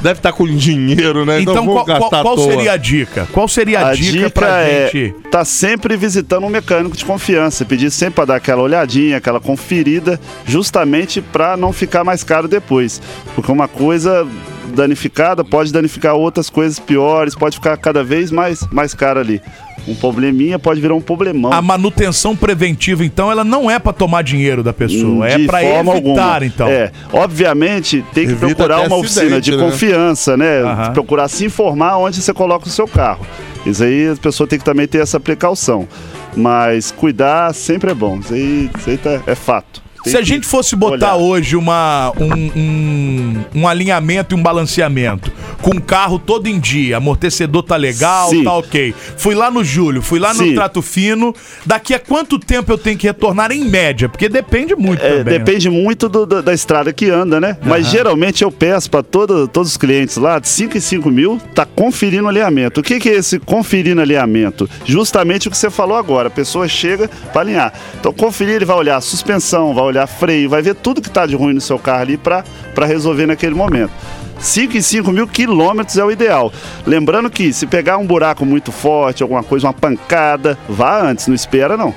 Deve 0.00 0.18
estar 0.18 0.32
com 0.32 0.46
dinheiro, 0.46 1.26
né? 1.26 1.42
Então, 1.42 1.62
vou 1.66 1.84
qual, 1.84 2.08
qual- 2.08 2.22
qual 2.22 2.38
seria 2.38 2.72
a 2.72 2.76
dica? 2.78 3.28
Qual 3.32 3.46
seria 3.46 3.80
a, 3.80 3.88
A 3.90 3.94
dica, 3.94 4.12
dica 4.12 4.30
pra 4.30 4.60
é 4.62 4.88
gente? 4.90 5.14
tá 5.30 5.44
sempre 5.44 5.94
visitando 5.94 6.46
um 6.46 6.48
mecânico 6.48 6.96
de 6.96 7.04
confiança, 7.04 7.66
pedir 7.66 7.90
sempre 7.90 8.14
para 8.14 8.24
dar 8.24 8.36
aquela 8.36 8.62
olhadinha, 8.62 9.18
aquela 9.18 9.38
conferida, 9.40 10.18
justamente 10.46 11.20
para 11.20 11.54
não 11.54 11.70
ficar 11.70 12.02
mais 12.02 12.24
caro 12.24 12.48
depois, 12.48 12.98
porque 13.34 13.52
uma 13.52 13.68
coisa 13.68 14.26
danificada 14.70 15.44
pode 15.44 15.72
danificar 15.72 16.14
outras 16.14 16.48
coisas 16.50 16.78
piores, 16.78 17.34
pode 17.34 17.56
ficar 17.56 17.76
cada 17.76 18.02
vez 18.04 18.30
mais 18.30 18.60
mais 18.72 18.94
caro 18.94 19.20
ali. 19.20 19.40
Um 19.88 19.94
probleminha 19.94 20.58
pode 20.58 20.78
virar 20.80 20.94
um 20.94 21.00
problemão. 21.00 21.52
A 21.52 21.62
manutenção 21.62 22.36
preventiva, 22.36 23.02
então, 23.02 23.30
ela 23.32 23.42
não 23.42 23.70
é 23.70 23.78
pra 23.78 23.94
tomar 23.94 24.22
dinheiro 24.22 24.62
da 24.62 24.74
pessoa, 24.74 25.26
é 25.26 25.38
de 25.38 25.46
pra 25.46 25.60
forma 25.60 25.96
evitar, 25.96 26.34
alguma. 26.34 26.44
então. 26.46 26.68
É, 26.68 26.92
obviamente 27.12 28.04
tem 28.12 28.26
que 28.26 28.32
Evita 28.32 28.46
procurar 28.54 28.80
uma 28.86 28.96
oficina 28.96 29.36
acidente, 29.36 29.50
de 29.52 29.56
né? 29.56 29.62
confiança, 29.62 30.36
né? 30.36 30.60
Aham. 30.60 30.92
Procurar 30.92 31.28
se 31.28 31.46
informar 31.46 31.96
onde 31.96 32.20
você 32.20 32.32
coloca 32.34 32.66
o 32.66 32.70
seu 32.70 32.86
carro. 32.86 33.26
Isso 33.64 33.82
aí 33.82 34.10
a 34.10 34.16
pessoa 34.16 34.46
tem 34.46 34.58
que 34.58 34.64
também 34.64 34.86
ter 34.86 34.98
essa 34.98 35.18
precaução. 35.18 35.88
Mas 36.36 36.90
cuidar 36.90 37.54
sempre 37.54 37.90
é 37.90 37.94
bom. 37.94 38.18
Isso 38.18 38.34
aí, 38.34 38.70
isso 38.78 38.90
aí 38.90 38.96
tá- 38.98 39.20
é 39.26 39.34
fato. 39.34 39.79
Se 40.04 40.16
a 40.16 40.22
gente 40.22 40.46
fosse 40.46 40.74
botar 40.74 41.14
olhar. 41.14 41.16
hoje 41.16 41.56
uma, 41.56 42.12
um, 42.18 42.58
um, 42.58 43.44
um 43.54 43.68
alinhamento 43.68 44.34
e 44.34 44.38
um 44.38 44.42
balanceamento 44.42 45.30
com 45.60 45.72
o 45.72 45.80
carro 45.80 46.18
todo 46.18 46.46
em 46.46 46.58
dia, 46.58 46.96
amortecedor 46.96 47.62
tá 47.62 47.76
legal, 47.76 48.30
Sim. 48.30 48.44
tá 48.44 48.52
ok. 48.54 48.94
Fui 49.16 49.34
lá 49.34 49.50
no 49.50 49.62
Júlio, 49.62 50.00
fui 50.00 50.18
lá 50.18 50.32
no 50.32 50.42
Sim. 50.44 50.54
Trato 50.54 50.80
Fino. 50.80 51.34
Daqui 51.66 51.92
a 51.94 51.98
quanto 51.98 52.38
tempo 52.38 52.72
eu 52.72 52.78
tenho 52.78 52.96
que 52.96 53.06
retornar 53.06 53.52
em 53.52 53.64
média? 53.64 54.08
Porque 54.08 54.28
depende 54.28 54.74
muito 54.74 55.02
É, 55.04 55.18
também. 55.18 55.24
né? 55.24 55.38
depende 55.38 55.68
muito 55.68 56.08
do- 56.08 56.24
da, 56.24 56.40
da 56.40 56.54
estrada 56.54 56.92
que 56.92 57.10
anda, 57.10 57.38
né? 57.40 57.56
Mas 57.64 57.86
geralmente 57.88 58.42
eu 58.42 58.50
peço 58.50 58.90
para 58.90 59.02
todos 59.02 59.50
os 59.70 59.76
clientes 59.76 60.16
lá, 60.16 60.38
de 60.38 60.48
5 60.48 60.76
em 60.78 60.80
5 60.80 61.10
mil, 61.10 61.38
tá 61.54 61.66
conferindo 61.66 62.26
alinhamento. 62.26 62.80
O 62.80 62.82
que, 62.82 62.98
que 62.98 63.08
é 63.10 63.14
esse 63.16 63.38
conferindo 63.38 64.00
alinhamento? 64.00 64.68
Justamente 64.86 65.48
o 65.48 65.50
que 65.50 65.58
você 65.58 65.68
falou 65.70 65.96
agora. 65.96 66.28
A 66.28 66.30
pessoa 66.30 66.66
chega 66.66 67.08
para 67.32 67.42
alinhar. 67.42 67.72
Então, 67.98 68.12
conferir, 68.12 68.54
ele 68.56 68.64
vai 68.64 68.76
olhar 68.76 68.96
a 68.96 69.00
suspensão, 69.00 69.74
vai 69.74 69.84
olhar 69.90 70.06
freio, 70.06 70.48
vai 70.48 70.62
ver 70.62 70.74
tudo 70.74 71.00
que 71.00 71.10
tá 71.10 71.26
de 71.26 71.34
ruim 71.36 71.52
no 71.54 71.60
seu 71.60 71.78
carro 71.78 72.02
ali 72.02 72.16
para 72.16 72.44
resolver 72.86 73.26
naquele 73.26 73.54
momento. 73.54 73.92
5 74.38 74.76
em 74.76 74.80
5 74.80 75.12
mil 75.12 75.28
quilômetros 75.28 75.98
é 75.98 76.04
o 76.04 76.10
ideal. 76.10 76.52
Lembrando 76.86 77.28
que 77.28 77.52
se 77.52 77.66
pegar 77.66 77.98
um 77.98 78.06
buraco 78.06 78.44
muito 78.46 78.72
forte, 78.72 79.22
alguma 79.22 79.42
coisa, 79.42 79.66
uma 79.66 79.72
pancada, 79.72 80.58
vá 80.68 81.02
antes, 81.02 81.26
não 81.26 81.34
espera 81.34 81.76
não. 81.76 81.94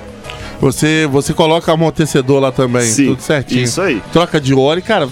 Você, 0.60 1.08
você 1.12 1.34
coloca 1.34 1.72
amortecedor 1.72 2.40
lá 2.42 2.52
também, 2.52 2.84
Sim, 2.84 3.08
tudo 3.08 3.22
certinho. 3.22 3.64
isso 3.64 3.82
aí. 3.82 4.02
Troca 4.12 4.40
de 4.40 4.54
óleo, 4.54 4.82
cara, 4.82 5.10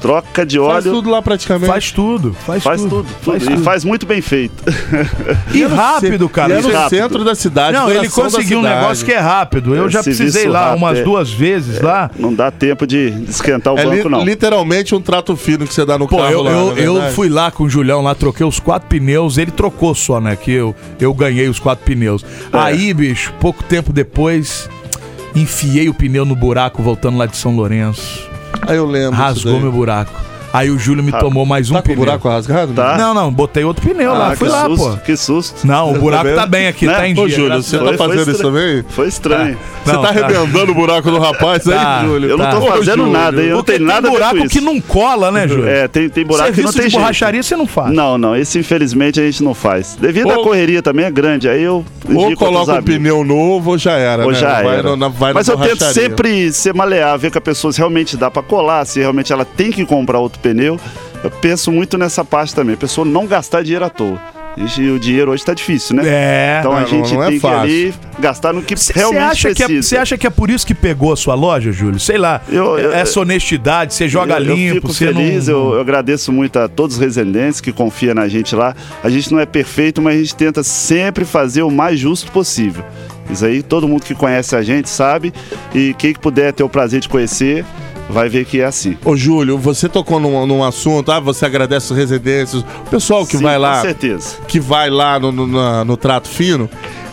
Troca 0.00 0.46
de 0.46 0.58
faz 0.58 0.86
óleo. 0.86 0.94
tudo 0.96 1.10
lá 1.10 1.20
praticamente. 1.20 1.66
Faz 1.66 1.90
tudo, 1.90 2.32
faz, 2.46 2.62
Faz 2.62 2.80
tudo. 2.82 3.04
tudo, 3.24 3.38
tudo. 3.38 3.52
E 3.52 3.56
faz 3.58 3.84
muito 3.84 4.06
bem 4.06 4.20
feito. 4.22 4.54
E 5.52 5.64
rápido, 5.64 6.28
cara. 6.28 6.54
E 6.54 6.58
é 6.58 6.62
no 6.62 6.70
rápido. 6.72 6.90
centro 6.90 7.24
da 7.24 7.34
cidade. 7.34 7.72
Não, 7.72 7.90
ele 7.90 8.08
conseguiu 8.08 8.58
um 8.60 8.62
negócio 8.62 9.04
que 9.04 9.12
é 9.12 9.18
rápido. 9.18 9.74
Eu 9.74 9.86
É, 9.86 9.90
já 9.90 10.02
precisei 10.02 10.46
lá 10.46 10.66
rápido, 10.68 10.78
umas 10.78 10.98
é. 10.98 11.02
duas 11.02 11.30
vezes 11.32 11.80
lá. 11.80 12.10
Não 12.18 12.32
dá 12.32 12.50
tempo 12.50 12.86
de 12.86 13.08
esquentar 13.28 13.74
o 13.74 13.78
É 13.78 13.84
banco, 13.84 14.08
não. 14.08 14.24
literalmente 14.24 14.94
um 14.94 15.00
trato 15.00 15.36
fino 15.36 15.66
que 15.66 15.74
você 15.74 15.84
dá 15.84 15.98
no 15.98 16.06
Pô, 16.06 16.18
carro 16.18 16.30
eu, 16.30 16.42
lá, 16.42 16.50
eu, 16.52 16.76
é 16.76 16.86
eu 17.08 17.12
fui 17.12 17.28
lá 17.28 17.50
com 17.50 17.64
o 17.64 17.68
Julião, 17.68 18.00
lá 18.02 18.14
troquei 18.14 18.46
os 18.46 18.60
quatro 18.60 18.88
pneus, 18.88 19.36
ele 19.38 19.50
trocou 19.50 19.94
só, 19.94 20.20
né? 20.20 20.36
Que 20.36 20.52
eu, 20.52 20.74
eu 21.00 21.12
ganhei 21.12 21.48
os 21.48 21.58
quatro 21.58 21.84
pneus. 21.84 22.24
É. 22.52 22.58
Aí, 22.58 22.94
bicho, 22.94 23.32
pouco 23.40 23.62
tempo 23.64 23.92
depois, 23.92 24.68
enfiei 25.34 25.88
o 25.88 25.94
pneu 25.94 26.24
no 26.24 26.36
buraco 26.36 26.82
voltando 26.82 27.18
lá 27.18 27.26
de 27.26 27.36
São 27.36 27.54
Lourenço. 27.56 28.28
Aí 28.66 28.76
eu 28.76 28.86
lembro. 28.86 29.16
Rasgou 29.16 29.60
meu 29.60 29.72
buraco. 29.72 30.12
Aí 30.52 30.70
o 30.70 30.78
Júlio 30.78 31.04
me 31.04 31.12
tomou 31.12 31.44
mais 31.44 31.70
um 31.70 31.74
Tá 31.74 31.82
com 31.82 31.88
o 31.88 31.90
pneu. 31.92 32.04
buraco 32.06 32.28
rasgado? 32.28 32.72
Tá. 32.72 32.96
Não, 32.96 33.12
não, 33.12 33.30
botei 33.30 33.64
outro 33.64 33.86
pneu 33.86 34.12
lá. 34.14 34.32
Ah, 34.32 34.36
Fui 34.36 34.48
que 34.48 34.52
lá, 34.54 34.64
susto, 34.66 34.90
pô. 34.90 34.96
Que 35.04 35.16
susto. 35.16 35.66
Não, 35.66 35.92
o 35.92 35.98
buraco 35.98 36.24
vendo? 36.24 36.36
tá 36.36 36.46
bem 36.46 36.66
aqui, 36.68 36.86
Né? 36.86 36.94
tá 36.94 37.06
em 37.06 37.12
Ô, 37.12 37.26
dia. 37.26 37.36
Júlio, 37.36 37.48
graças 37.50 37.66
você 37.66 37.78
tá 37.78 37.92
fazendo 37.98 38.30
isso 38.30 38.42
também? 38.42 38.84
Foi 38.88 39.08
estranho. 39.08 39.58
Você 39.84 39.92
Não, 39.92 40.02
tá 40.02 40.08
tá. 40.14 40.14
arrebentando 40.26 40.72
o 40.72 40.74
buraco 40.74 41.10
do 41.10 41.18
rapaz 41.18 41.64
Tá. 41.64 42.00
aí, 42.00 42.06
Júlio? 42.06 42.30
Eu 42.30 42.38
não 42.38 42.50
tô 42.50 42.58
Ô, 42.58 42.66
fazendo 42.68 42.84
Júlio. 42.98 43.12
nada, 43.12 43.40
eu 43.42 43.56
não 43.56 43.62
tenho 43.62 43.78
tem 43.78 43.86
nada 43.86 44.08
a 44.08 44.10
ver 44.10 44.16
buraco 44.16 44.38
com 44.38 44.44
isso. 44.46 44.54
que 44.58 44.60
não 44.62 44.80
cola, 44.80 45.30
né, 45.30 45.46
Júlio? 45.46 45.68
É, 45.68 45.86
tem, 45.86 46.08
tem 46.08 46.24
buraco 46.24 46.52
que 46.52 46.62
não 46.62 46.72
Serviço 46.72 46.72
tem 46.78 46.86
de 46.86 46.90
jeito. 46.92 47.00
borracharia 47.02 47.42
você 47.42 47.56
não 47.56 47.66
faz. 47.66 47.92
Não, 47.94 48.16
não, 48.16 48.34
esse 48.34 48.58
infelizmente 48.58 49.20
a 49.20 49.24
gente 49.24 49.42
não 49.42 49.52
faz. 49.54 49.96
Devido 50.00 50.30
à 50.32 50.36
correria 50.36 50.80
também 50.82 51.04
é 51.04 51.10
grande, 51.10 51.46
aí 51.48 51.62
eu 51.62 51.84
Ou 52.14 52.34
coloca 52.34 52.72
um 52.74 52.82
pneu 52.82 53.22
novo 53.22 53.72
ou 53.72 53.78
já 53.78 53.92
era, 53.98 54.24
Ou 54.24 54.32
né? 54.32 54.38
já 54.38 54.60
era. 54.62 54.82
Mas 55.34 55.46
eu 55.46 55.58
tento 55.58 55.84
sempre 55.92 56.50
ser 56.52 56.72
maleável, 56.72 57.18
ver 57.18 57.30
que 57.30 57.38
a 57.38 57.40
pessoa 57.40 57.72
realmente 57.76 58.16
dá 58.16 58.30
pra 58.30 58.42
colar, 58.42 58.84
se 58.86 58.98
realmente 58.98 59.30
ela 59.32 59.44
tem 59.44 59.70
que 59.70 59.84
comprar 59.84 60.18
outro 60.18 60.37
pneu. 60.38 60.78
Eu 61.22 61.30
penso 61.30 61.72
muito 61.72 61.98
nessa 61.98 62.24
parte 62.24 62.54
também, 62.54 62.74
a 62.74 62.78
pessoa 62.78 63.04
não 63.04 63.26
gastar 63.26 63.62
dinheiro 63.62 63.84
à 63.84 63.90
toa. 63.90 64.20
E 64.76 64.90
o 64.90 64.98
dinheiro 64.98 65.30
hoje 65.30 65.44
tá 65.44 65.54
difícil, 65.54 65.94
né? 65.94 66.02
É. 66.04 66.56
Então 66.58 66.72
a 66.72 66.80
não, 66.80 66.86
gente 66.88 67.14
não 67.14 67.22
é 67.22 67.28
tem 67.28 67.38
que 67.38 67.46
ali 67.46 67.94
gastar 68.18 68.52
no 68.52 68.60
que 68.60 68.74
Você 68.76 68.92
realmente 68.92 69.22
acha, 69.22 69.54
que 69.54 69.62
é, 69.62 69.66
precisa. 69.66 69.88
cê 69.88 69.96
acha 69.96 70.18
que 70.18 70.26
é 70.26 70.30
por 70.30 70.50
isso 70.50 70.66
que 70.66 70.74
pegou 70.74 71.12
a 71.12 71.16
sua 71.16 71.36
loja, 71.36 71.70
Júlio? 71.70 72.00
Sei 72.00 72.18
lá. 72.18 72.40
Eu- 72.48 72.76
eu- 72.76 72.92
essa 72.92 73.20
honestidade, 73.20 73.94
você 73.94 74.08
joga 74.08 74.34
eu, 74.34 74.44
eu 74.44 74.54
limpo, 74.56 74.74
fico 74.74 74.88
você 74.92 75.06
feliz, 75.12 75.46
não. 75.46 75.54
eu, 75.54 75.74
eu 75.74 75.80
agradeço 75.80 76.32
muito 76.32 76.58
a 76.58 76.66
todos 76.66 76.96
os 76.96 77.00
residentes 77.02 77.60
que 77.60 77.70
confiam 77.70 78.14
na 78.14 78.26
gente 78.26 78.56
lá. 78.56 78.74
A 79.04 79.08
gente 79.08 79.30
não 79.30 79.38
é 79.38 79.46
perfeito, 79.46 80.02
mas 80.02 80.16
a 80.16 80.18
gente 80.18 80.34
tenta 80.34 80.64
sempre 80.64 81.24
fazer 81.24 81.62
o 81.62 81.70
mais 81.70 81.96
justo 82.00 82.32
possível. 82.32 82.84
Isso 83.30 83.44
aí, 83.44 83.62
todo 83.62 83.86
mundo 83.86 84.02
que 84.02 84.14
conhece 84.14 84.56
a 84.56 84.62
gente 84.62 84.88
sabe. 84.88 85.32
E 85.72 85.94
quem 85.96 86.12
que 86.12 86.18
puder 86.18 86.52
ter 86.52 86.64
o 86.64 86.68
prazer 86.68 86.98
de 87.00 87.08
conhecer, 87.08 87.64
vai 88.08 88.28
ver 88.28 88.44
que 88.44 88.60
é 88.60 88.64
assim. 88.64 88.96
Ô, 89.04 89.16
Júlio, 89.16 89.58
você 89.58 89.88
tocou 89.88 90.18
num, 90.20 90.46
num 90.46 90.64
assunto, 90.64 91.10
ah, 91.12 91.20
você 91.20 91.44
agradece 91.46 91.92
os 91.92 91.98
residentes, 91.98 92.54
o 92.54 92.64
pessoal 92.90 93.26
que 93.26 93.36
Sim, 93.36 93.42
vai 93.42 93.58
lá, 93.58 93.76
Com 93.76 93.82
certeza. 93.82 94.36
que 94.46 94.58
vai 94.60 94.88
lá 94.90 95.18
no, 95.20 95.30
no, 95.32 95.46
na- 95.46 95.84
no 95.84 95.96
trato 95.96 96.28
fino, 96.28 96.68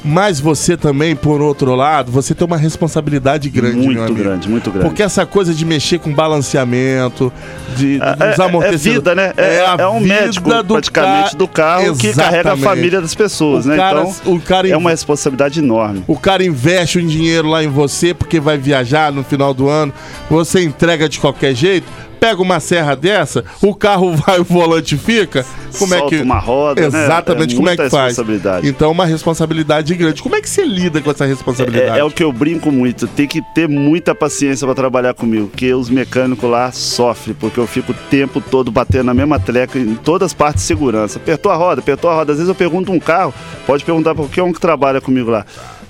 mas 0.05 0.39
você 0.39 0.77
também, 0.77 1.15
por 1.15 1.41
outro 1.41 1.73
lado, 1.75 2.11
você 2.11 2.35
tem 2.35 2.45
uma 2.45 2.57
responsabilidade 2.57 3.49
grande, 3.49 3.77
muito 3.77 4.13
grande, 4.13 4.47
muito 4.47 4.69
grande. 4.71 4.87
Porque 4.87 5.01
essa 5.01 5.25
coisa 5.25 5.53
de 5.53 5.65
mexer 5.65 5.97
com 5.99 6.13
balanceamento, 6.13 7.33
de, 7.75 7.99
É- 8.01 8.15
dos 8.15 8.39
é, 8.39 8.41
é 8.41 8.45
amortecedores... 8.45 8.83
vida, 8.83 9.15
né? 9.15 9.33
É, 9.35 9.65
a 9.65 9.75
é 9.79 9.87
um 9.87 9.99
vida 9.99 10.13
médico 10.21 10.63
do 10.63 10.73
praticamente 10.75 11.31
ca- 11.31 11.37
do 11.37 11.47
carro 11.47 11.95
que 11.97 12.13
carrega 12.13 12.35
a 12.51 12.53
Exatamente. 12.53 12.63
família 12.63 13.01
das 13.01 13.15
pessoas, 13.15 13.65
O 13.65 13.69
né? 13.69 13.77
cara- 13.77 14.01
então 14.03 14.33
o 14.33 14.39
cara 14.39 14.67
é 14.69 14.77
uma 14.77 14.91
responsabilidade 14.91 15.59
enorme. 15.59 16.03
O 16.07 16.17
cara 16.17 16.43
investe 16.45 16.99
um 16.99 17.05
dinheiro 17.07 17.47
lá 17.49 17.63
em 17.63 17.67
você 17.67 18.13
porque 18.13 18.39
vai 18.39 18.57
viajar 18.57 19.11
no 19.11 19.23
final 19.23 19.53
do 19.53 19.67
ano, 19.67 19.91
você 20.29 20.63
entrega 20.63 21.09
de 21.09 21.19
qualquer 21.19 21.55
jeito, 21.55 21.87
pega 22.19 22.41
uma 22.41 22.59
serra 22.59 22.95
dessa, 22.95 23.43
o 23.61 23.75
carro 23.75 24.15
vai, 24.17 24.39
o 24.39 24.43
volante 24.43 24.97
fica. 24.97 25.45
Como 25.77 25.93
é 25.93 25.97
Solta 25.99 26.15
que. 26.15 26.21
uma 26.21 26.39
roda, 26.39 26.89
né? 26.89 27.03
Exatamente, 27.03 27.53
É 27.53 27.57
como 27.57 27.69
é 27.69 27.75
que 27.75 27.89
faz? 27.89 28.07
responsabilidade. 28.17 28.67
Então, 28.67 28.91
uma 28.91 29.05
responsabilidade 29.05 29.93
grande. 29.93 30.23
Como 30.23 30.35
é 30.35 30.41
que 30.41 30.49
você 30.49 30.63
lida 30.65 31.01
com 31.01 31.11
essa 31.11 31.25
responsabilidade? 31.25 31.97
É, 31.97 31.99
é 31.99 32.03
o 32.03 32.09
que 32.09 32.23
eu 32.23 32.31
brinco 32.31 32.71
muito, 32.71 33.07
tem 33.07 33.27
que 33.27 33.41
ter 33.53 33.67
muita 33.67 34.15
paciência 34.15 34.65
para 34.65 34.73
trabalhar 34.75 35.13
comigo, 35.13 35.47
porque 35.47 35.73
os 35.73 35.89
mecânicos 35.89 36.49
lá 36.49 36.71
sofrem, 36.71 37.35
porque 37.37 37.59
eu 37.59 37.67
fico 37.67 37.91
o 37.91 37.95
tempo 38.09 38.39
todo 38.41 38.71
batendo 38.71 39.05
na 39.05 39.13
mesma 39.13 39.39
treca 39.39 39.77
em 39.77 39.95
todas 39.95 40.27
as 40.27 40.33
partes 40.33 40.61
de 40.63 40.67
segurança. 40.67 41.19
Apertou 41.19 41.51
a 41.51 41.55
roda, 41.55 41.81
apertou 41.81 42.09
a 42.09 42.15
roda. 42.15 42.31
Às 42.31 42.37
vezes 42.37 42.49
eu 42.49 42.55
pergunto 42.55 42.91
um 42.91 42.99
carro, 42.99 43.33
pode 43.67 43.83
perguntar 43.83 44.15
para 44.15 44.23
qualquer 44.23 44.43
um 44.43 44.53
que 44.53 44.59
trabalha 44.61 45.01
comigo 45.01 45.29
lá. 45.29 45.45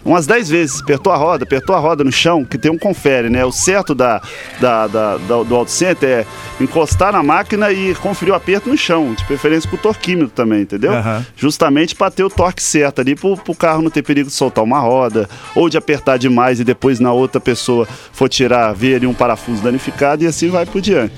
Umas 0.05 0.27
10 0.27 0.49
vezes, 0.49 0.81
apertou 0.81 1.11
a 1.11 1.15
roda, 1.17 1.43
apertou 1.45 1.75
a 1.75 1.79
roda 1.79 2.03
no 2.03 2.11
chão, 2.11 2.45
que 2.45 2.59
tem 2.59 2.71
um 2.71 2.77
confere, 2.77 3.27
né? 3.27 3.43
O 3.43 3.51
certo 3.51 3.95
da, 3.95 4.21
da, 4.61 4.85
da- 4.85 5.17
da- 5.17 5.43
do 5.43 5.55
auto 5.55 5.71
center 5.71 6.07
é 6.07 6.63
encostar 6.63 7.11
na 7.11 7.23
máquina 7.23 7.71
e 7.71 7.95
conferir 7.95 8.31
o 8.31 8.37
aperto 8.37 8.69
no 8.69 8.77
chão, 8.77 9.15
de 9.15 9.25
preferência 9.25 9.67
com 9.67 9.75
o 9.75 9.79
torquímetro 9.79 10.29
também, 10.29 10.61
entendeu? 10.61 10.93
Aham. 10.93 11.25
justamente 11.35 11.95
para 11.95 12.11
ter 12.11 12.23
o 12.23 12.29
torque 12.29 12.61
certo 12.61 13.01
ali, 13.01 13.15
para 13.15 13.27
o 13.29 13.55
carro 13.55 13.81
não 13.81 13.89
ter 13.89 14.03
perigo 14.03 14.29
de 14.29 14.35
soltar 14.35 14.63
uma 14.63 14.79
roda, 14.79 15.27
ou 15.55 15.67
de 15.69 15.77
apertar 15.77 16.17
demais 16.17 16.59
e 16.59 16.63
depois 16.63 16.99
na 16.99 17.11
outra 17.11 17.41
pessoa 17.41 17.87
for 18.13 18.29
tirar, 18.29 18.73
ver 18.73 18.97
ali 18.97 19.07
um 19.07 19.13
parafuso 19.13 19.63
danificado 19.63 20.23
e 20.23 20.27
assim 20.27 20.49
vai 20.49 20.67
por 20.67 20.81
diante. 20.81 21.13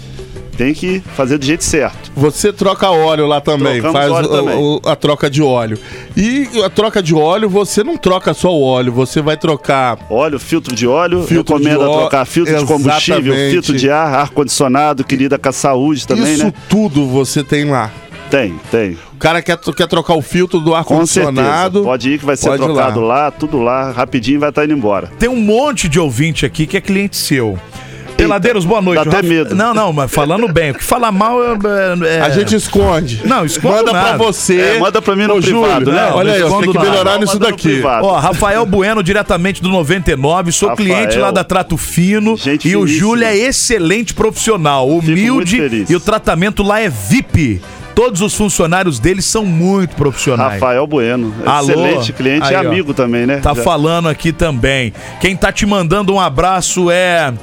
Tem 0.58 0.74
que 0.74 1.00
fazer 1.16 1.38
do 1.38 1.46
jeito 1.46 1.64
certo. 1.64 2.12
Você 2.16 2.52
troca 2.52 2.90
óleo 2.90 3.28
lá 3.28 3.40
também, 3.40 3.80
Trocamos 3.80 3.94
faz 4.00 4.12
óleo 4.12 4.26
o- 4.28 4.30
também. 4.30 4.56
o- 4.58 4.82
a 4.90 4.96
troca 4.96 5.30
de 5.30 5.42
óleo. 5.44 5.78
E 6.16 6.48
a 6.66 6.70
troca 6.70 7.02
de 7.04 7.14
óleo, 7.14 7.48
você 7.48 7.84
não 7.84 7.96
troca 7.96 8.34
só 8.34 8.52
o 8.52 8.62
óleo, 8.64 8.92
você 8.92 9.22
vai 9.22 9.38
trocar 9.38 10.00
Óleo, 10.10 10.40
filtro 10.40 10.76
de 10.76 10.88
óleo, 10.88 11.24
Filtro 11.24 11.56
recomenda 11.58 11.84
de 11.84 11.90
óleo, 11.90 12.00
trocar 12.02 12.26
filtro 12.26 12.58
de 12.58 12.66
combustível, 12.66 13.20
exatamente. 13.34 13.52
filtro 13.52 13.76
de 13.76 13.90
ar, 13.92 14.14
ar-condicionado, 14.16 15.04
que 15.04 15.16
lida 15.16 15.38
com 15.38 15.48
a 15.50 15.52
saúde 15.52 16.08
também, 16.08 16.34
Isso 16.34 16.46
né? 16.46 16.54
tudo 16.68 17.06
você 17.06 17.44
tem 17.44 17.66
lá. 17.66 17.92
Tem, 18.32 18.56
tem. 18.72 18.98
O 19.14 19.18
cara 19.18 19.42
quer, 19.42 19.58
quer 19.58 19.88
trocar 19.88 20.16
o 20.16 20.22
filtro 20.22 20.60
do 20.60 20.74
ar-condicionado. 20.76 21.84
Pode 21.84 22.10
ir 22.10 22.20
que 22.20 22.26
vai 22.26 22.36
ser 22.36 22.58
trocado 22.58 23.00
lá. 23.00 23.26
lá. 23.26 23.32
tudo 23.32 23.58
lá, 23.62 23.92
rapidinho 23.92 24.40
vai 24.40 24.50
estar 24.50 24.66
indo 24.66 24.74
embora. 24.74 25.10
Tem 25.20 25.30
um 25.30 25.40
monte 25.40 25.88
de 25.88 26.00
ouvinte 26.00 26.46
aqui 26.46 26.66
que 26.68 26.76
é 26.76 26.82
cliente 26.82 27.16
seu. 27.16 27.58
Peladeiros, 28.18 28.66
boa 28.66 28.82
noite. 28.82 28.96
dá 28.96 29.02
até 29.04 29.18
Rafa- 29.18 29.28
medo. 29.30 29.56
Não, 29.56 29.74
não, 29.74 29.94
mas 29.94 30.12
falando 30.12 30.48
bem. 30.52 30.72
O 30.72 30.74
que 30.74 30.84
fala 30.84 31.12
mal 31.12 31.40
é. 31.44 31.48
é- 32.18 32.22
A 32.22 32.30
gente 32.30 32.56
esconde. 32.56 33.22
Não, 33.24 33.46
esconde 33.46 33.76
Manda 33.76 33.92
pra 33.92 34.02
nada. 34.04 34.18
você. 34.18 34.60
É, 34.60 34.80
manda 34.80 35.02
pra 35.02 35.16
mim 35.16 35.28
no 35.28 35.38
Ô, 35.38 35.42
privado, 35.42 35.86
Júlio, 35.86 35.92
né? 35.94 36.12
Olha 36.14 36.34
aí, 36.34 36.44
ó, 36.44 36.50
tem 36.60 36.72
que 36.72 36.78
nada. 36.78 36.90
melhorar 36.90 37.12
Não, 37.14 37.20
nisso 37.22 37.40
daqui. 37.40 37.82
Ó, 37.84 38.18
Rafael 38.20 38.66
Bueno, 38.66 39.04
diretamente 39.04 39.62
do 39.62 39.70
99. 39.70 40.52
Sou 40.52 40.70
Rafael. 40.70 40.88
cliente 40.88 41.18
lá 41.18 41.30
da 41.32 41.44
Trato 41.44 41.78
Fino. 41.78 42.36
Gente 42.36 42.68
e 42.68 42.76
o. 42.76 42.88
Júlio 42.88 43.26
é 43.26 43.36
excelente 43.38 44.14
profissional, 44.14 44.90
humilde. 44.90 45.86
E 45.88 45.96
o 45.96 46.00
tratamento 46.00 46.64
lá 46.64 46.80
é 46.82 46.90
VIP. 46.90 47.62
Todos 47.94 48.22
os 48.22 48.34
funcionários 48.36 49.00
dele 49.00 49.22
são 49.24 49.44
muito 49.44 49.96
profissionais. 49.96 50.54
Rafael 50.54 50.86
Bueno, 50.86 51.34
Alô? 51.46 51.70
excelente 51.72 52.14
cliente 52.14 52.46
Aí, 52.46 52.54
e 52.54 52.56
ó. 52.56 52.60
amigo 52.60 52.94
também, 52.94 53.26
né? 53.26 53.38
Tá 53.38 53.56
Já- 53.56 53.64
falando 53.64 54.08
aqui 54.08 54.32
também. 54.32 54.94
Quem 55.20 55.36
tá 55.36 55.52
te 55.52 55.66
mandando 55.66 56.14
um 56.14 56.20
abraço 56.20 56.92
é 56.92 57.34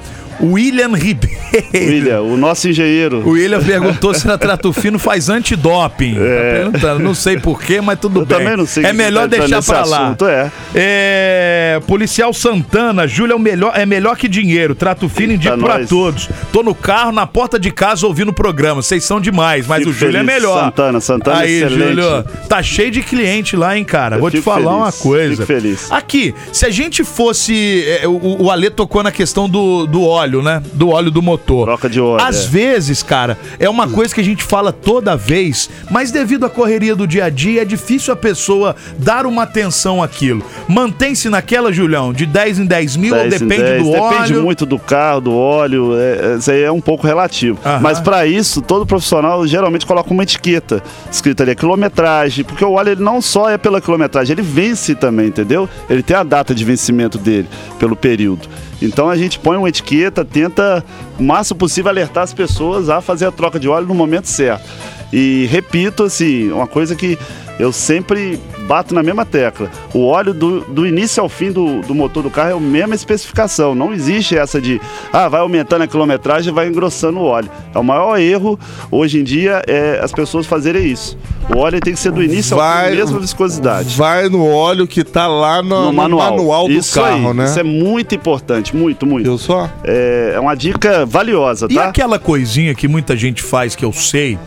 William 0.41 0.95
Ribeiro. 0.95 1.35
William, 1.73 2.21
o 2.23 2.37
nosso 2.37 2.69
engenheiro. 2.69 3.19
O 3.27 3.31
William 3.31 3.63
perguntou 3.63 4.13
se 4.15 4.27
na 4.27 4.37
Trato 4.39 4.73
Fino 4.73 4.99
faz 4.99 5.29
antidoping. 5.29 6.15
Tá 6.15 6.21
perguntando. 6.21 6.99
Não 7.01 7.15
sei 7.15 7.39
porquê, 7.39 7.81
mas 7.81 7.99
tudo 7.99 8.21
É. 8.21 8.23
Eu 8.23 8.27
bem. 8.27 8.39
também 8.39 8.57
não 8.57 8.67
sei 8.67 8.85
É 8.85 8.89
que 8.89 8.93
melhor 8.95 9.29
tá 9.29 9.37
deixar 9.37 9.63
pra 9.63 9.85
lá. 9.85 10.07
assunto, 10.07 10.27
é. 10.27 10.51
É, 10.75 11.81
Policial 11.87 12.33
Santana, 12.33 13.07
Júlio 13.07 13.37
é, 13.37 13.39
melhor, 13.39 13.73
é 13.75 13.87
melhor 13.87 14.17
que 14.17 14.29
dinheiro. 14.29 14.75
Trato 14.75 15.09
fino 15.09 15.33
indico 15.33 15.55
Eita, 15.55 15.65
pra 15.65 15.79
nós. 15.79 15.89
todos. 15.89 16.29
Tô 16.53 16.63
no 16.63 16.75
carro, 16.75 17.13
na 17.13 17.27
porta 17.27 17.59
de 17.59 17.71
casa, 17.71 18.07
ouvindo 18.07 18.29
o 18.31 18.33
programa. 18.35 18.83
Vocês 18.83 19.05
são 19.05 19.21
demais, 19.21 19.67
mas 19.67 19.79
Fico 19.81 19.91
o 19.91 19.93
Júlio 19.93 20.19
é 20.19 20.23
melhor. 20.23 20.65
Santana, 20.65 21.01
Santana 21.01 21.39
Aí, 21.41 21.63
excelente. 21.63 21.89
Júlio, 21.95 22.25
tá 22.49 22.63
cheio 22.63 22.91
de 22.91 23.03
cliente 23.03 23.57
lá, 23.57 23.77
hein, 23.77 23.85
cara? 23.85 24.17
Eu 24.17 24.21
Vou 24.21 24.31
te 24.31 24.41
falar 24.41 24.57
feliz, 24.71 24.77
uma 24.77 24.93
coisa. 24.93 25.31
fico 25.35 25.47
feliz. 25.47 25.91
Aqui, 25.93 26.35
se 26.53 26.67
a 26.67 26.71
gente 26.71 27.05
fosse. 27.05 27.85
é, 28.03 28.09
o, 28.09 28.43
o 28.45 28.51
Ale 28.51 28.71
tocou 28.71 29.03
na 29.03 29.13
questão 29.13 29.49
do, 29.49 29.87
do 29.87 30.03
óleo, 30.03 30.24
né? 30.43 30.63
Do 30.73 30.91
óleo 30.91 31.11
do 31.11 31.23
motor. 31.23 31.67
Troca 31.67 31.89
de 31.89 32.01
óleo, 32.01 32.25
Às 32.25 32.47
é. 32.47 32.49
vezes, 32.49 33.03
cara, 33.03 33.39
é 33.59 33.69
uma 33.69 33.89
coisa 33.89 34.15
que 34.15 34.21
a 34.21 34.25
gente 34.25 34.43
fala 34.43 34.73
toda 34.73 35.17
vez, 35.17 35.69
mas 35.91 36.11
devido 36.11 36.47
à 36.47 36.51
correria 36.51 36.95
do 36.95 37.07
dia 37.07 37.25
a 37.27 37.31
dia, 37.31 37.63
é 37.63 37.65
difícil 37.65 38.13
a 38.13 38.17
pessoa 38.17 38.77
dar 38.99 39.27
uma 39.27 39.43
atenção 39.43 40.03
àquilo. 40.03 40.43
Mantém-se 40.69 41.29
naquela, 41.29 41.73
Julião, 41.73 42.13
de 42.13 42.27
10 42.27 42.61
em 42.61 42.67
10 42.67 42.97
mil, 42.97 43.15
ou 43.15 43.21
10 43.29 43.43
em 43.43 43.47
depende 43.47 43.69
10, 43.69 43.83
do 43.83 43.91
óleo. 43.91 44.11
Depende 44.11 44.35
muito 44.35 44.67
do 44.67 44.79
carro, 44.79 45.21
do 45.21 45.35
óleo, 45.35 45.95
é, 45.99 46.35
é, 46.35 46.37
isso 46.37 46.51
aí 46.51 46.63
é 46.63 46.73
um 46.73 46.81
pouco 46.81 47.07
relativo. 47.07 47.59
Aham. 47.65 47.81
Mas 47.81 48.01
para 48.01 48.27
isso, 48.27 48.61
todo 48.61 48.87
profissional 48.87 49.47
geralmente 49.47 49.87
coloca 49.87 50.13
uma 50.13 50.23
etiqueta 50.23 50.83
escrita 51.11 51.43
ali, 51.43 51.55
quilometragem, 51.55 52.45
porque 52.45 52.65
o 52.65 52.73
óleo 52.73 52.93
ele 52.93 53.03
não 53.03 53.21
só 53.21 53.49
é 53.49 53.59
pela 53.59 53.81
quilometragem, 53.81 54.33
ele 54.35 54.43
vence 54.43 54.95
também, 54.95 55.29
entendeu? 55.29 55.69
Ele 55.89 56.03
tem 56.03 56.17
a 56.17 56.23
data 56.23 56.55
de 56.55 56.65
vencimento 56.65 57.19
dele, 57.19 57.49
pelo 57.79 57.97
período. 57.97 58.49
Então 58.85 59.09
a 59.09 59.17
gente 59.17 59.39
põe 59.39 59.57
uma 59.57 59.69
etiqueta, 59.69 60.25
tenta 60.25 60.85
o 61.19 61.23
máximo 61.23 61.59
possível 61.59 61.91
alertar 61.91 62.25
as 62.25 62.35
pessoas 62.35 62.89
a 62.89 63.01
fazer 63.01 63.27
a 63.27 63.33
troca 63.33 63.59
de 63.59 63.69
óleo 63.69 63.87
no 63.87 63.95
momento 63.95 64.29
certo. 64.29 64.69
E 65.13 65.47
repito, 65.51 66.03
assim, 66.03 66.51
uma 66.51 66.67
coisa 66.67 66.95
que 66.95 67.19
eu 67.59 67.73
sempre 67.73 68.39
bato 68.67 68.95
na 68.95 69.03
mesma 69.03 69.25
tecla. 69.25 69.71
O 69.93 70.07
óleo 70.07 70.33
do, 70.35 70.61
do 70.63 70.87
início 70.87 71.23
ao 71.23 71.29
fim 71.29 71.53
do, 71.53 71.81
do 71.83 71.95
motor 71.95 72.23
do 72.23 72.31
carro 72.31 72.51
é 72.51 72.53
a 72.55 72.61
mesma 72.61 72.95
especificação. 72.95 73.75
Não 73.75 73.93
existe 73.93 74.37
essa 74.37 74.61
de, 74.61 74.81
ah, 75.13 75.29
vai 75.29 75.41
aumentando 75.41 75.83
a 75.83 75.87
quilometragem 75.87 76.51
e 76.51 76.55
vai 76.55 76.67
engrossando 76.69 77.19
o 77.21 77.25
óleo. 77.25 77.51
É 77.75 77.79
o 77.79 77.85
maior 77.85 78.19
erro 78.19 78.59
hoje 78.91 79.21
em 79.21 79.25
dia 79.25 79.63
é 79.67 80.01
as 80.03 80.13
pessoas 80.13 80.47
fazerem 80.47 80.87
isso. 80.87 81.17
O 81.55 81.59
óleo 81.59 81.79
tem 81.81 81.93
que 81.93 81.99
ser 82.01 82.11
do 82.11 82.23
início 82.23 82.55
ao 82.59 82.61
Vai- 82.67 82.91
fim, 82.93 82.97
mesma 82.97 83.19
viscosidade. 83.21 83.95
Vai 83.97 84.29
no 84.29 84.47
óleo 84.47 84.87
que 84.87 85.05
tá 85.05 85.27
lá 85.27 85.63
no, 85.63 85.69
No 85.69 85.85
no 85.87 85.93
manual, 85.93 86.31
manual, 86.31 86.67
do 86.67 86.73
isso 86.73 86.95
carro, 86.99 87.29
aí, 87.29 87.35
né? 87.35 87.45
Isso 87.45 87.61
é 87.61 87.63
muito 87.63 88.15
importante, 88.15 88.75
muito, 88.75 89.07
muito. 89.07 89.27
Eu 89.29 89.37
só? 89.37 89.69
É, 89.85 90.33
é 90.35 90.41
uma 90.41 90.55
dica 90.55 91.05
valiosa, 91.05 91.67
E 91.71 91.75
tá? 91.75 91.85
aquela 91.89 92.19
coisinha 92.19 92.75
que 92.75 92.89
muita 92.89 93.15
gente 93.15 93.43
faz 93.43 93.77
que 93.77 93.85
eu 93.85 93.93
sei. 93.93 94.39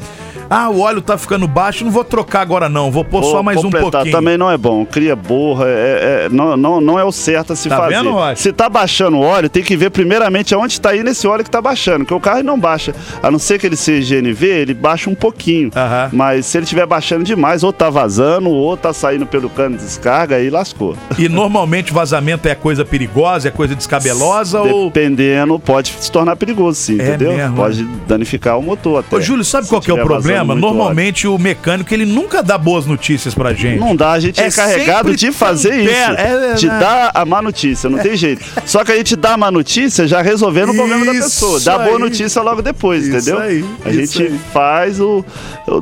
Ah, 0.50 0.70
o 0.70 0.80
óleo 0.80 1.02
tá 1.02 1.18
ficando 1.18 1.48
baixo, 1.48 1.84
não 1.84 1.92
vou 1.92 2.04
trocar 2.04 2.42
agora 2.42 2.70
não, 2.70 2.90
vou 2.92 3.04
pôr 3.04 3.24
só 3.24 3.34
Vou 3.34 3.44
mais 3.44 3.58
um 3.60 3.64
completar, 3.64 3.92
pouquinho. 3.92 4.12
Também 4.16 4.38
não 4.38 4.50
é 4.50 4.58
bom, 4.58 4.86
cria 4.86 5.16
borra, 5.16 5.66
é, 5.68 6.26
é- 6.26 6.30
não, 6.32 6.56
não, 6.56 6.80
não 6.82 6.98
é 7.00 7.04
o 7.04 7.12
certo 7.12 7.54
a 7.54 7.56
se 7.56 7.68
Tá 7.70 7.78
fazer. 7.78 7.96
vendo, 7.96 8.12
Rocha? 8.12 8.36
se 8.38 8.54
tá 8.54 8.70
baixando 8.70 9.18
o 9.18 9.22
óleo, 9.22 9.50
tem 9.50 9.64
que 9.64 9.76
ver 9.76 9.90
primeiramente 9.90 10.54
aonde 10.56 10.74
está 10.74 10.96
indo 10.96 11.10
esse 11.10 11.28
óleo 11.28 11.44
que 11.44 11.50
tá 11.52 11.62
baixando, 11.62 12.00
porque 12.00 12.14
o 12.14 12.20
carro 12.20 12.44
não 12.44 12.60
baixa. 12.60 12.94
A 13.22 13.30
não 13.30 13.40
ser 13.40 13.60
que 13.60 13.66
ele 13.68 13.76
seja 13.76 14.16
GNV, 14.22 14.46
ele 14.48 14.74
baixa 14.74 15.10
um 15.10 15.16
pouquinho. 15.16 15.72
Mas 16.14 16.46
se 16.46 16.58
ele 16.58 16.64
estiver 16.64 16.86
baixando 16.86 17.24
demais, 17.24 17.64
ou 17.64 17.74
tá 17.74 17.90
vazando, 17.90 18.50
ou 18.50 18.76
tá 18.78 18.94
saindo 18.94 19.26
pelo 19.26 19.50
cano 19.50 19.78
de 19.78 19.84
descarga, 19.84 20.36
aí 20.38 20.50
lascou. 20.50 20.96
E 21.18 21.28
normalmente 21.28 21.92
vazamento 21.94 22.48
é 22.48 22.56
coisa 22.56 22.86
perigosa, 22.86 23.48
é 23.50 23.52
coisa 23.52 23.76
descabelosa 23.76 24.62
ou. 24.62 24.86
Dependendo, 24.90 25.60
pode 25.60 25.94
se 26.00 26.12
tornar 26.12 26.36
perigoso, 26.36 26.78
sim, 26.80 27.00
É 27.02 27.08
entendeu? 27.10 27.34
mesmo, 27.34 27.56
pode 27.56 27.84
danificar 28.08 28.58
o 28.58 28.62
motor 28.62 29.00
até. 29.00 29.16
Ô, 29.16 29.22
Júlio, 29.22 29.44
sabe 29.44 29.68
qual 29.68 29.82
que 29.82 29.92
é 29.92 29.94
o 29.94 29.98
vazando 30.08 30.37
problema? 30.46 30.54
muito. 30.56 30.78
Normalmente 30.78 31.28
o 31.28 31.38
mecânico 31.38 31.94
ele 31.94 32.06
nunca 32.06 32.42
dá 32.44 32.58
boas 32.58 32.86
notícias 32.86 33.34
pra 33.34 33.54
gente. 33.54 33.80
Não 33.80 33.96
dá, 33.96 34.12
a 34.12 34.20
gente 34.20 34.40
é, 34.40 34.46
É 34.46 34.48
encarregado 34.48 35.10
sempre 35.10 35.16
de 35.16 35.32
fazer 35.32 35.76
isso. 35.76 35.94
perto, 35.94 36.20
é, 36.20 36.54
de 36.54 36.68
né? 36.68 36.80
dar 36.80 37.12
a 37.14 37.26
má 37.26 37.42
notícia, 37.42 37.90
não 37.90 38.00
tem 38.00 38.16
jeito. 38.16 38.44
Só 38.66 38.84
que 38.84 38.92
a 38.92 38.96
gente 38.96 39.16
dá 39.16 39.34
a 39.34 39.38
má 39.38 39.52
notícia 39.52 40.08
já 40.08 40.22
resolvendo 40.22 40.72
o 40.72 40.76
problema 40.76 41.06
da 41.06 41.12
pessoa. 41.12 41.60
Dá 41.60 41.76
a 41.76 41.80
boa 41.80 42.00
notícia 42.00 42.42
logo 42.42 42.62
depois, 42.62 43.06
Isso 43.06 43.16
entendeu? 43.16 43.40
aí, 43.40 43.66
a 43.86 43.92
gente 43.92 44.22
aí. 44.24 44.40
faz 44.54 45.00
o. 45.00 45.24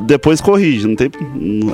Depois 0.03 0.41
corrige. 0.41 0.87
Não 0.87 0.95
tem, 0.95 1.09